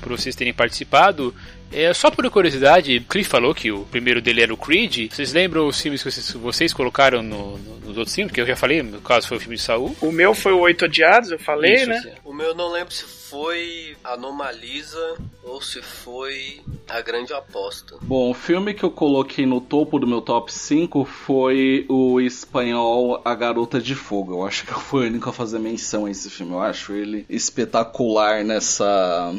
por 0.00 0.12
vocês 0.12 0.36
terem 0.36 0.54
participado. 0.54 1.34
É, 1.72 1.92
só 1.92 2.08
por 2.08 2.30
curiosidade, 2.30 2.98
o 2.98 3.04
Cliff 3.04 3.28
falou 3.28 3.52
que 3.52 3.72
o 3.72 3.80
primeiro 3.86 4.22
dele 4.22 4.42
era 4.42 4.54
o 4.54 4.56
Creed. 4.56 5.10
Vocês 5.10 5.32
lembram 5.32 5.66
os 5.66 5.80
filmes 5.80 6.04
que 6.04 6.08
vocês, 6.08 6.30
vocês 6.30 6.72
colocaram 6.72 7.20
no, 7.20 7.58
no, 7.58 7.80
nos 7.80 7.98
outros 7.98 8.14
filmes? 8.14 8.32
Que 8.32 8.40
eu 8.40 8.46
já 8.46 8.54
falei, 8.54 8.80
no 8.80 9.00
caso 9.00 9.26
foi 9.26 9.38
o 9.38 9.40
filme 9.40 9.56
de 9.56 9.62
Saul. 9.62 9.96
O 10.00 10.12
meu 10.12 10.34
foi 10.34 10.52
o 10.52 10.60
Oito 10.60 10.84
Odiados, 10.84 11.32
eu 11.32 11.38
falei, 11.40 11.74
Isso, 11.74 11.88
né? 11.88 12.14
O 12.32 12.34
meu 12.34 12.46
eu 12.46 12.54
não 12.54 12.72
lembro 12.72 12.94
se 12.94 13.04
foi 13.04 13.94
Anomalisa 14.02 15.18
ou 15.44 15.60
se 15.60 15.82
foi 15.82 16.62
A 16.88 17.02
Grande 17.02 17.34
Aposta. 17.34 17.98
Bom, 18.00 18.30
o 18.30 18.34
filme 18.34 18.72
que 18.72 18.82
eu 18.82 18.90
coloquei 18.90 19.44
no 19.44 19.60
topo 19.60 19.98
do 19.98 20.06
meu 20.06 20.22
top 20.22 20.50
5 20.50 21.04
foi 21.04 21.84
o 21.90 22.18
espanhol 22.22 23.20
A 23.22 23.34
Garota 23.34 23.78
de 23.78 23.94
Fogo. 23.94 24.32
Eu 24.32 24.46
acho 24.46 24.64
que 24.64 24.72
eu 24.72 24.80
fui 24.80 25.04
o 25.04 25.08
único 25.08 25.28
a 25.28 25.32
fazer 25.32 25.58
menção 25.58 26.06
a 26.06 26.10
esse 26.10 26.30
filme. 26.30 26.52
Eu 26.52 26.62
acho 26.62 26.94
ele 26.94 27.26
espetacular 27.28 28.42
nessa 28.42 29.34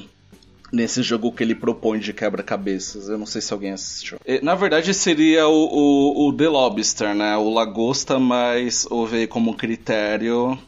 nesse 0.72 1.02
jogo 1.02 1.32
que 1.32 1.42
ele 1.42 1.56
propõe 1.56 1.98
de 1.98 2.14
quebra-cabeças. 2.14 3.10
Eu 3.10 3.18
não 3.18 3.26
sei 3.26 3.42
se 3.42 3.52
alguém 3.52 3.72
assistiu. 3.72 4.20
Na 4.44 4.54
verdade, 4.54 4.94
seria 4.94 5.48
o, 5.48 5.52
o, 5.52 6.28
o 6.28 6.34
The 6.38 6.48
Lobster, 6.48 7.16
né? 7.16 7.36
O 7.38 7.50
Lagosta, 7.50 8.20
mas 8.20 8.86
houve 8.88 9.26
como 9.26 9.56
critério. 9.56 10.60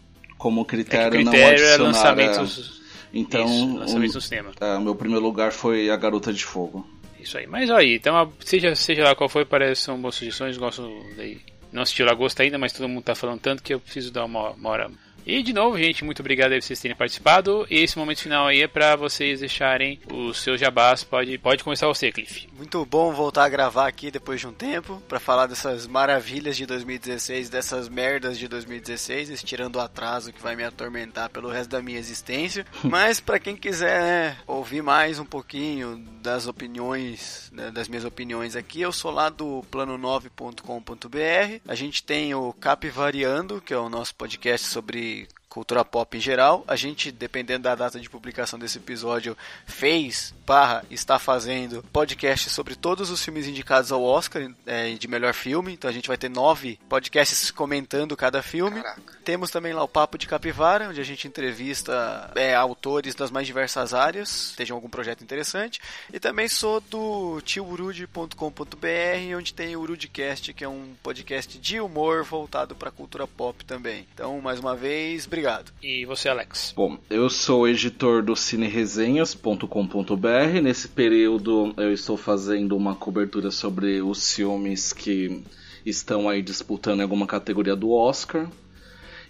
Como 0.45 0.61
É 0.61 0.63
que 0.63 0.69
critério, 0.69 1.22
o 1.22 1.23
não 1.23 1.31
critério 1.31 1.63
é 1.63 1.67
adicionar. 1.73 1.91
lançamentos. 1.91 2.81
Então, 3.11 3.45
Isso, 3.45 3.77
lançamentos 3.80 4.15
um- 4.15 4.17
no 4.19 4.22
cinema. 4.22 4.51
é, 4.61 4.76
o 4.77 4.81
meu 4.81 4.93
primeiro 4.93 5.26
lugar 5.26 5.51
foi 5.51 5.89
A 5.89 5.97
Garota 5.97 6.31
de 6.31 6.45
Fogo. 6.45 6.88
Isso 7.19 7.35
aí. 7.35 7.47
Mas 7.47 7.72
aí, 7.72 7.95
então, 7.95 8.31
seja, 8.41 8.76
seja 8.76 9.03
lá 9.05 9.15
qual 9.15 9.27
foi, 9.27 9.43
parece 9.43 9.81
são 9.81 9.99
boas 9.99 10.13
sugestões. 10.13 10.55
Gosto 10.55 10.88
daí. 11.17 11.39
Não 11.72 11.81
assisti 11.81 12.03
o 12.03 12.05
Lagosta 12.05 12.43
ainda, 12.43 12.59
mas 12.59 12.73
todo 12.73 12.88
mundo 12.88 13.03
tá 13.03 13.15
falando 13.15 13.39
tanto 13.39 13.63
que 13.63 13.73
eu 13.73 13.80
preciso 13.80 14.11
dar 14.13 14.23
uma, 14.26 14.51
uma 14.51 14.69
hora. 14.69 14.91
E 15.26 15.41
de 15.41 15.53
novo, 15.53 15.76
gente, 15.76 16.06
muito 16.06 16.19
obrigado 16.19 16.52
aí 16.52 16.60
por 16.60 16.65
vocês 16.65 16.80
terem 16.80 16.95
participado. 16.95 17.65
E 17.68 17.80
esse 17.80 17.97
momento 17.97 18.22
final 18.22 18.45
aí 18.45 18.61
é 18.61 18.68
pra 18.68 18.95
vocês 18.95 19.39
deixarem 19.39 19.99
os 20.11 20.39
seus 20.39 20.60
jabás. 20.60 21.03
Pode, 21.03 21.35
pode 21.39 21.64
começar 21.64 21.88
você, 21.88 22.11
Cliff. 22.11 22.47
Muito 22.56 22.85
bom 22.85 23.11
voltar 23.11 23.45
a 23.45 23.49
gravar 23.49 23.88
aqui 23.88 24.11
depois 24.11 24.39
de 24.39 24.45
um 24.45 24.53
tempo 24.53 25.02
pra 25.07 25.19
falar 25.19 25.47
dessas 25.47 25.88
maravilhas 25.88 26.56
de 26.56 26.68
2016, 26.68 27.49
dessas 27.49 27.89
merdas 27.89 28.38
de 28.38 28.47
2016, 28.47 29.31
estirando 29.31 29.77
o 29.77 29.81
atraso 29.81 30.31
que 30.31 30.41
vai 30.41 30.56
me 30.56 30.64
atormentar 30.64 31.31
pelo 31.31 31.49
resto 31.49 31.72
da 31.72 31.81
minha 31.81 31.97
existência. 31.97 32.64
Mas 32.84 33.19
pra 33.19 33.39
quem 33.39 33.56
quiser 33.56 34.02
né, 34.03 34.38
ouvir 34.45 34.84
mais 34.84 35.18
um 35.18 35.26
pouquinho 35.26 35.97
das 36.22 36.45
opiniões, 36.45 37.49
né, 37.52 37.72
das 37.72 37.88
minhas 37.88 38.06
opiniões 38.06 38.56
aqui, 38.56 38.81
eu 38.81 38.91
sou 38.91 39.10
lá 39.10 39.30
do 39.30 39.64
plano9.com.br. 39.72 41.61
A 41.68 41.73
gente 41.73 42.03
tem 42.03 42.35
o 42.35 42.53
Capivariando, 42.53 43.60
que 43.60 43.73
é 43.73 43.77
o 43.77 43.89
nosso 43.89 44.14
podcast 44.14 44.68
sobre 44.68 45.14
cultura 45.56 45.86
pop 45.86 46.18
em 46.18 46.19
geral. 46.19 46.65
A 46.68 46.76
gente, 46.76 47.14
dependendo 47.14 47.64
da 47.64 47.76
data 47.76 47.98
de 47.98 48.10
publicação 48.10 48.60
desse 48.60 48.77
episódio, 48.77 49.38
fez, 49.65 50.34
barra, 50.45 50.84
está 50.91 51.18
fazendo 51.18 51.82
podcast 51.94 52.49
sobre 52.49 52.76
todos 52.76 53.10
os 53.10 53.23
filmes 53.23 53.48
indicados 53.48 53.90
ao 53.90 54.03
Oscar 54.03 54.52
é, 54.65 54.91
de 54.95 55.07
melhor 55.07 55.34
filme. 55.34 55.72
Então 55.72 55.90
a 55.90 55.94
gente 55.94 56.10
vai 56.10 56.18
ter 56.18 56.27
nove 56.27 56.77
podcasts 56.90 57.52
comentando 57.52 58.18
cada 58.18 58.44
filme. 58.44 58.84
Temos 59.23 59.49
também 59.49 59.72
lá 59.72 59.82
o 59.82 59.88
Papo 59.88 60.18
de 60.18 60.27
Capivara, 60.27 60.90
onde 60.90 60.99
a 60.99 61.06
gente 61.06 61.26
entrevista 61.26 62.30
é, 62.36 62.53
autores 62.53 63.15
das 63.15 63.32
mais 63.32 63.48
diversas 63.48 63.94
áreas, 63.94 64.49
estejam 64.49 64.76
algum 64.76 64.90
projeto 64.90 65.23
interessante. 65.23 65.80
E 66.11 66.19
também 66.19 66.49
sou 66.49 66.82
do 66.82 67.40
tiourude.com.br, 67.45 69.38
onde 69.38 69.53
tem 69.53 69.73
o 69.77 69.80
Urudcast, 69.80 70.53
que 70.53 70.65
é 70.65 70.68
um 70.68 70.95
podcast 71.02 71.57
de 71.57 71.80
humor 71.80 72.26
voltado 72.26 72.76
para 72.76 72.91
cultura 72.91 73.26
pop 73.26 73.64
também. 73.64 74.06
Então, 74.14 74.41
mais 74.41 74.60
uma 74.60 74.76
vez, 74.76 75.26
obrigado. 75.26 75.44
E 75.81 76.05
você, 76.05 76.30
Alex. 76.30 76.73
Bom, 76.76 76.97
eu 77.09 77.30
sou 77.30 77.67
editor 77.67 78.23
do 78.23 78.35
cineresenhas.com.br. 78.35 80.61
Nesse 80.63 80.88
período 80.88 81.73
eu 81.77 81.93
estou 81.93 82.17
fazendo 82.17 82.76
uma 82.76 82.95
cobertura 82.95 83.51
sobre 83.51 84.01
os 84.01 84.34
filmes 84.34 84.91
que 84.91 85.43
estão 85.85 86.27
aí 86.27 86.41
disputando 86.41 87.01
alguma 87.01 87.27
categoria 87.27 87.76
do 87.76 87.91
Oscar. 87.91 88.49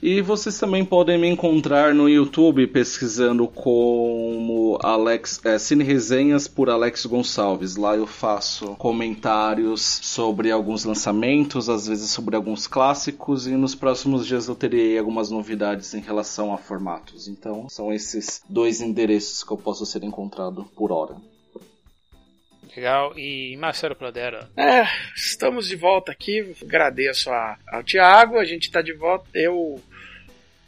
E 0.08 0.22
vocês 0.22 0.60
também 0.60 0.86
podem 0.86 1.18
me 1.18 1.28
encontrar 1.28 1.92
no 1.92 2.08
YouTube 2.08 2.68
pesquisando 2.68 3.48
como 3.48 4.78
Alex, 4.84 5.44
é, 5.44 5.58
Cine 5.58 5.84
Resenhas 5.84 6.48
por 6.48 6.70
Alex 6.70 7.08
Gonçalves. 7.08 7.76
Lá 7.76 7.96
eu 7.96 8.06
faço 8.06 8.76
comentários 8.76 9.82
sobre 9.82 10.52
alguns 10.52 10.86
lançamentos, 10.86 11.70
às 11.70 11.88
vezes 11.88 12.12
sobre 12.12 12.36
alguns 12.36 12.68
clássicos, 12.68 13.48
e 13.48 13.56
nos 13.56 13.74
próximos 13.74 14.28
dias 14.28 14.48
eu 14.48 14.54
terei 14.54 14.96
algumas 15.00 15.32
novidades 15.32 15.96
em 15.96 16.02
relação 16.02 16.54
a 16.54 16.58
formatos. 16.60 17.28
Então 17.28 17.68
são 17.68 17.92
esses 17.92 18.44
dois 18.48 18.82
endereços 18.82 19.44
que 19.44 19.52
eu 19.52 19.58
posso 19.58 19.88
ser 19.88 20.04
encontrado 20.04 20.66
por 20.76 20.92
hora. 20.92 21.16
Legal. 22.78 23.18
E 23.18 23.58
Marcelo 23.58 23.96
Pradera. 23.96 24.52
É, 24.56 24.84
estamos 25.16 25.68
de 25.68 25.76
volta 25.76 26.12
aqui. 26.12 26.54
Agradeço 26.62 27.32
a- 27.32 27.58
ao 27.72 27.84
Thiago. 27.84 28.38
A 28.38 28.46
gente 28.46 28.64
está 28.68 28.84
de 28.84 28.94
volta. 28.94 29.26
Eu 29.34 29.82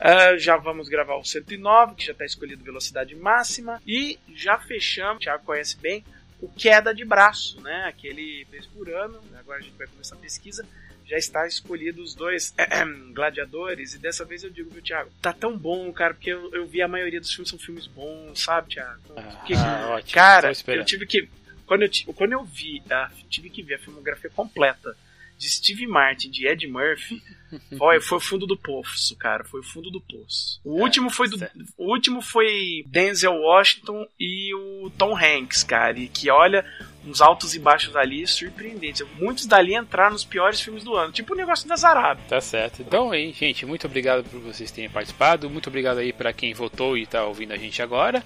Ah, 0.00 0.36
já 0.36 0.56
vamos 0.56 0.88
gravar 0.88 1.14
o 1.14 1.24
109, 1.24 1.94
que 1.94 2.04
já 2.06 2.10
está 2.10 2.24
escolhido 2.24 2.64
velocidade 2.64 3.14
máxima. 3.14 3.80
E 3.86 4.18
já 4.34 4.58
fechamos, 4.58 5.18
o 5.18 5.20
Thiago 5.20 5.44
conhece 5.44 5.76
bem, 5.78 6.04
o 6.42 6.48
queda 6.48 6.92
de 6.94 7.04
braço, 7.04 7.60
né? 7.62 7.84
Aquele 7.86 8.44
vez 8.50 8.66
por 8.66 8.88
ano. 8.90 9.18
Agora 9.38 9.58
a 9.58 9.62
gente 9.62 9.76
vai 9.78 9.86
começar 9.86 10.16
a 10.16 10.18
pesquisa. 10.18 10.66
Já 11.06 11.16
está 11.16 11.46
escolhido 11.46 12.02
os 12.02 12.14
dois 12.14 12.54
gladiadores. 13.14 13.94
E 13.94 13.98
dessa 13.98 14.24
vez 14.24 14.42
eu 14.44 14.50
digo, 14.50 14.70
viu, 14.70 14.82
Thiago? 14.82 15.10
Tá 15.22 15.32
tão 15.32 15.56
bom, 15.56 15.90
cara, 15.92 16.14
porque 16.14 16.30
eu, 16.30 16.52
eu 16.54 16.66
vi 16.66 16.82
a 16.82 16.88
maioria 16.88 17.20
dos 17.20 17.32
filmes 17.32 17.48
são 17.50 17.58
filmes 17.58 17.86
bons, 17.86 18.42
sabe, 18.42 18.74
Thiago? 18.74 19.00
Porque, 19.14 19.54
Ah, 19.54 19.90
ótimo. 19.94 20.12
cara, 20.14 20.52
eu 20.68 20.84
tive 20.84 21.06
que. 21.06 21.28
Quando 21.66 21.82
eu, 21.82 21.90
quando 22.14 22.32
eu 22.32 22.44
vi, 22.44 22.82
tive 23.30 23.48
que 23.48 23.62
ver 23.62 23.74
a 23.74 23.78
filmografia 23.78 24.28
completa 24.30 24.96
de 25.42 25.50
Steve 25.50 25.88
Martin, 25.88 26.30
de 26.30 26.46
Ed 26.46 26.64
Murphy, 26.68 27.20
foi, 27.76 28.00
foi 28.00 28.18
o 28.18 28.20
fundo 28.20 28.46
do 28.46 28.56
poço, 28.56 29.16
cara. 29.16 29.42
Foi 29.42 29.58
o 29.58 29.64
fundo 29.64 29.90
do 29.90 30.00
poço. 30.00 30.60
O 30.64 30.80
último 30.80 31.10
foi 31.10 31.28
do, 31.28 31.36
certo. 31.36 31.58
o 31.76 31.90
último 31.90 32.22
foi 32.22 32.84
Denzel 32.86 33.34
Washington 33.34 34.06
e 34.20 34.54
o 34.54 34.90
Tom 34.96 35.16
Hanks, 35.16 35.64
cara. 35.64 35.98
E 35.98 36.06
que 36.06 36.30
olha, 36.30 36.64
uns 37.04 37.20
altos 37.20 37.56
e 37.56 37.58
baixos 37.58 37.96
ali 37.96 38.24
surpreendentes. 38.24 39.04
Muitos 39.18 39.44
dali 39.44 39.74
entraram 39.74 40.12
nos 40.12 40.24
piores 40.24 40.60
filmes 40.60 40.84
do 40.84 40.94
ano, 40.94 41.12
tipo 41.12 41.34
o 41.34 41.36
negócio 41.36 41.68
da 41.68 41.74
Zarab. 41.74 42.20
Tá 42.28 42.40
certo. 42.40 42.80
Então 42.80 43.10
aí, 43.10 43.32
gente, 43.32 43.66
muito 43.66 43.84
obrigado 43.88 44.22
por 44.22 44.38
vocês 44.38 44.70
terem 44.70 44.88
participado. 44.88 45.50
Muito 45.50 45.68
obrigado 45.68 45.98
aí 45.98 46.12
para 46.12 46.32
quem 46.32 46.54
votou 46.54 46.96
e 46.96 47.04
tá 47.04 47.24
ouvindo 47.24 47.52
a 47.52 47.58
gente 47.58 47.82
agora. 47.82 48.22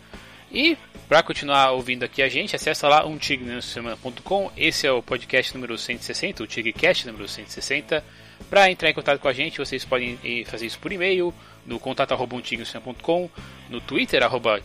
E 0.51 0.77
para 1.09 1.23
continuar 1.23 1.70
ouvindo 1.70 2.05
aqui 2.05 2.23
a 2.23 2.28
gente, 2.28 2.56
acessa 2.56 2.89
lá 2.89 3.06
umtignesemana.com. 3.06 4.51
Esse 4.56 4.86
é 4.86 4.93
o 4.93 5.02
podcast 5.02 5.55
número 5.55 5.78
160, 5.78 6.43
o 6.43 6.47
Tigcast 6.47 7.06
número 7.06 7.28
160. 7.28 8.02
Para 8.51 8.70
entrar 8.70 8.90
em 8.90 8.94
contato 8.94 9.20
com 9.20 9.28
a 9.28 9.32
gente, 9.32 9.59
vocês 9.59 9.85
podem 9.85 10.18
eh, 10.24 10.44
fazer 10.44 10.66
isso 10.66 10.78
por 10.78 10.93
e-mail, 10.93 11.32
no 11.64 11.78
contato 11.78 12.12
arroba 12.12 12.36
umtignecinema.com, 12.36 13.31
no 13.70 13.81
Twitter 13.81 14.23
arroba 14.23 14.60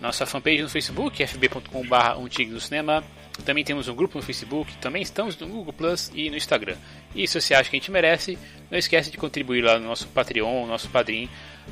nossa 0.00 0.24
fanpage 0.24 0.62
no 0.62 0.68
Facebook, 0.68 1.26
fb.com.br 1.26 2.18
um 2.18 2.28
tigre 2.28 2.54
do 2.54 2.60
cinema. 2.60 3.02
Também 3.44 3.64
temos 3.64 3.86
um 3.88 3.94
grupo 3.94 4.18
no 4.18 4.24
Facebook, 4.24 4.76
também 4.78 5.02
estamos 5.02 5.36
no 5.38 5.46
Google 5.46 5.72
Plus 5.72 6.10
e 6.14 6.28
no 6.30 6.36
Instagram. 6.36 6.76
E 7.14 7.26
se 7.26 7.40
você 7.40 7.54
acha 7.54 7.70
que 7.70 7.76
a 7.76 7.78
gente 7.78 7.90
merece, 7.90 8.38
não 8.70 8.78
esquece 8.78 9.10
de 9.10 9.16
contribuir 9.16 9.62
lá 9.62 9.78
no 9.78 9.86
nosso 9.86 10.08
Patreon, 10.08 10.62
no 10.62 10.66
nosso 10.66 10.88
Padrim, 10.88 11.28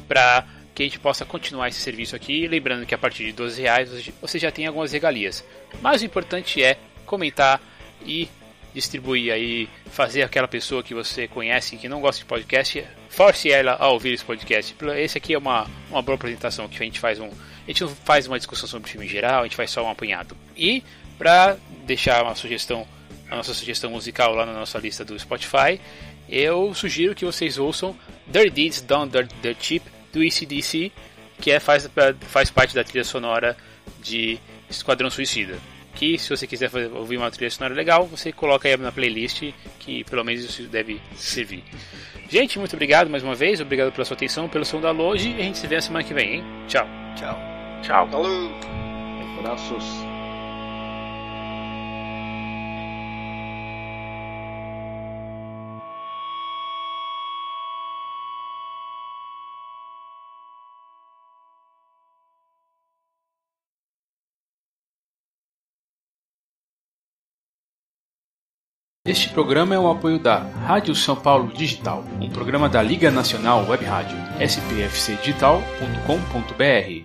para 0.06 0.44
que 0.76 0.82
a 0.82 0.86
gente 0.86 1.00
possa 1.00 1.24
continuar 1.24 1.68
esse 1.68 1.80
serviço 1.80 2.14
aqui. 2.14 2.46
Lembrando 2.46 2.84
que 2.84 2.94
a 2.94 2.98
partir 2.98 3.24
de 3.24 3.32
12 3.32 3.62
reais 3.62 4.12
você 4.20 4.38
já 4.38 4.52
tem 4.52 4.66
algumas 4.66 4.92
regalias. 4.92 5.42
Mas 5.80 6.02
o 6.02 6.04
importante 6.04 6.62
é 6.62 6.76
comentar 7.06 7.62
e 8.04 8.28
distribuir 8.74 9.32
aí, 9.32 9.70
fazer 9.86 10.22
aquela 10.22 10.46
pessoa 10.46 10.82
que 10.82 10.92
você 10.92 11.26
conhece 11.26 11.78
que 11.78 11.88
não 11.88 12.02
gosta 12.02 12.18
de 12.18 12.26
podcast, 12.26 12.84
force 13.08 13.50
ela 13.50 13.74
a 13.80 13.88
ouvir 13.88 14.12
esse 14.12 14.24
podcast. 14.24 14.76
Esse 14.98 15.16
aqui 15.16 15.32
é 15.32 15.38
uma, 15.38 15.66
uma 15.90 16.02
boa 16.02 16.14
apresentação 16.14 16.68
que 16.68 16.76
a 16.76 16.84
gente 16.84 17.00
faz 17.00 17.18
um. 17.18 17.28
A 17.28 17.68
gente 17.68 17.82
não 17.82 17.88
faz 17.88 18.26
uma 18.26 18.36
discussão 18.36 18.68
sobre 18.68 18.86
o 18.86 18.92
filme 18.92 19.06
em 19.06 19.08
geral, 19.08 19.40
a 19.40 19.42
gente 19.44 19.56
faz 19.56 19.70
só 19.70 19.82
um 19.82 19.88
apanhado. 19.88 20.36
E 20.54 20.84
para 21.16 21.56
deixar 21.86 22.22
uma 22.22 22.34
sugestão, 22.34 22.86
a 23.30 23.36
nossa 23.36 23.54
sugestão 23.54 23.90
musical 23.90 24.34
lá 24.34 24.44
na 24.44 24.52
nossa 24.52 24.78
lista 24.78 25.06
do 25.06 25.18
Spotify, 25.18 25.80
eu 26.28 26.74
sugiro 26.74 27.14
que 27.14 27.24
vocês 27.24 27.56
ouçam 27.56 27.96
Dirty 28.26 28.50
Deeds 28.50 28.82
Down 28.82 29.08
the, 29.08 29.22
the 29.40 29.56
Cheap 29.58 29.95
do 30.16 30.24
ECDC, 30.24 30.90
que 31.40 31.50
é, 31.50 31.60
faz, 31.60 31.88
faz 32.22 32.50
parte 32.50 32.74
da 32.74 32.82
trilha 32.82 33.04
sonora 33.04 33.56
de 34.00 34.38
Esquadrão 34.70 35.10
Suicida. 35.10 35.58
Que 35.94 36.18
se 36.18 36.28
você 36.28 36.46
quiser 36.46 36.68
fazer, 36.70 36.90
ouvir 36.92 37.16
uma 37.16 37.30
trilha 37.30 37.50
sonora 37.50 37.74
legal, 37.74 38.06
você 38.06 38.32
coloca 38.32 38.68
aí 38.68 38.76
na 38.76 38.90
playlist, 38.92 39.42
que 39.78 40.04
pelo 40.04 40.24
menos 40.24 40.44
isso 40.44 40.62
deve 40.64 41.00
servir. 41.14 41.62
Gente, 42.28 42.58
muito 42.58 42.74
obrigado 42.74 43.08
mais 43.08 43.22
uma 43.22 43.34
vez, 43.34 43.60
obrigado 43.60 43.92
pela 43.92 44.04
sua 44.04 44.16
atenção, 44.16 44.48
pelo 44.48 44.64
som 44.64 44.80
da 44.80 44.90
Loge, 44.90 45.30
e 45.30 45.40
a 45.40 45.44
gente 45.44 45.58
se 45.58 45.66
vê 45.66 45.76
na 45.76 45.82
semana 45.82 46.04
que 46.04 46.12
vem, 46.12 46.36
hein? 46.36 46.44
Tchau. 46.66 46.86
Tchau. 47.14 47.38
Tchau. 47.82 48.10
Falou! 48.10 48.50
Abraços. 49.38 50.15
Este 69.06 69.28
programa 69.28 69.72
é 69.72 69.78
o 69.78 69.88
apoio 69.88 70.18
da 70.18 70.38
Rádio 70.38 70.92
São 70.92 71.14
Paulo 71.14 71.52
Digital, 71.54 72.04
um 72.20 72.28
programa 72.28 72.68
da 72.68 72.82
Liga 72.82 73.08
Nacional 73.08 73.64
Web 73.68 73.84
Rádio, 73.84 74.18
spfcdigital.com.br. 74.40 77.04